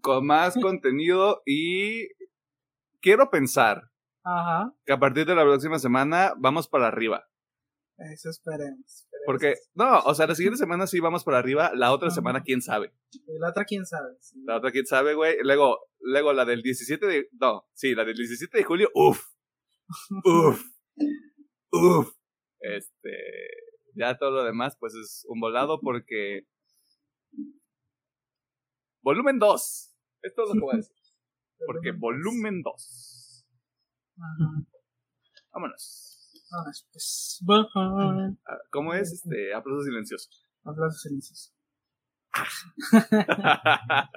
Con 0.01 0.25
más 0.25 0.55
contenido 0.61 1.41
y 1.45 2.07
quiero 3.01 3.29
pensar 3.29 3.83
Ajá, 4.23 4.73
que 4.85 4.93
a 4.93 4.99
partir 4.99 5.25
de 5.25 5.35
la 5.35 5.43
próxima 5.43 5.79
semana 5.79 6.33
vamos 6.37 6.67
para 6.67 6.87
arriba. 6.87 7.27
eso 7.97 8.29
esperemos. 8.29 8.79
esperemos. 8.85 9.25
Porque, 9.25 9.55
no, 9.75 9.99
o 9.99 10.15
sea, 10.15 10.27
la 10.27 10.35
siguiente 10.35 10.57
semana 10.57 10.87
sí 10.87 10.99
vamos 10.99 11.23
para 11.23 11.37
arriba, 11.39 11.71
la 11.75 11.91
otra 11.91 12.07
Ajá. 12.07 12.15
semana 12.15 12.41
quién 12.43 12.61
sabe. 12.61 12.93
La 13.39 13.49
otra, 13.49 13.65
quién 13.65 13.85
sabe. 13.85 14.15
sí. 14.19 14.39
La 14.45 14.57
otra 14.57 14.71
quién 14.71 14.85
sabe, 14.85 15.13
güey. 15.13 15.35
Luego, 15.43 15.77
luego 15.99 16.33
la 16.33 16.45
del 16.45 16.61
17 16.61 17.05
de, 17.05 17.27
no, 17.39 17.67
sí, 17.73 17.93
la 17.95 18.05
del 18.05 18.15
17 18.15 18.57
de 18.57 18.63
julio, 18.63 18.89
uff, 18.95 19.21
uff, 20.25 20.63
uff. 21.71 22.13
Este, 22.59 23.09
ya 23.95 24.17
todo 24.17 24.31
lo 24.31 24.43
demás, 24.43 24.77
pues 24.79 24.93
es 24.95 25.25
un 25.27 25.39
volado 25.39 25.79
porque... 25.79 26.47
Volumen 29.03 29.39
2. 29.39 29.95
Esto 30.21 30.43
es 30.43 30.49
lo 30.49 30.53
que 30.53 30.59
voy 30.59 30.73
a 30.73 30.77
decir. 30.77 30.95
Porque 31.65 31.91
volumen 31.91 32.63
2. 32.63 33.45
Ajá. 34.17 34.65
Vámonos. 35.51 36.11
Vámonos, 36.51 36.87
pues, 36.91 37.39
bye. 37.45 37.65
Ah, 38.45 38.57
¿Cómo 38.71 38.93
es? 38.93 39.11
Este, 39.11 39.53
aplauso 39.53 39.83
silencioso. 39.83 40.29
Aplausos 40.63 41.01
silenciosos. 41.01 41.53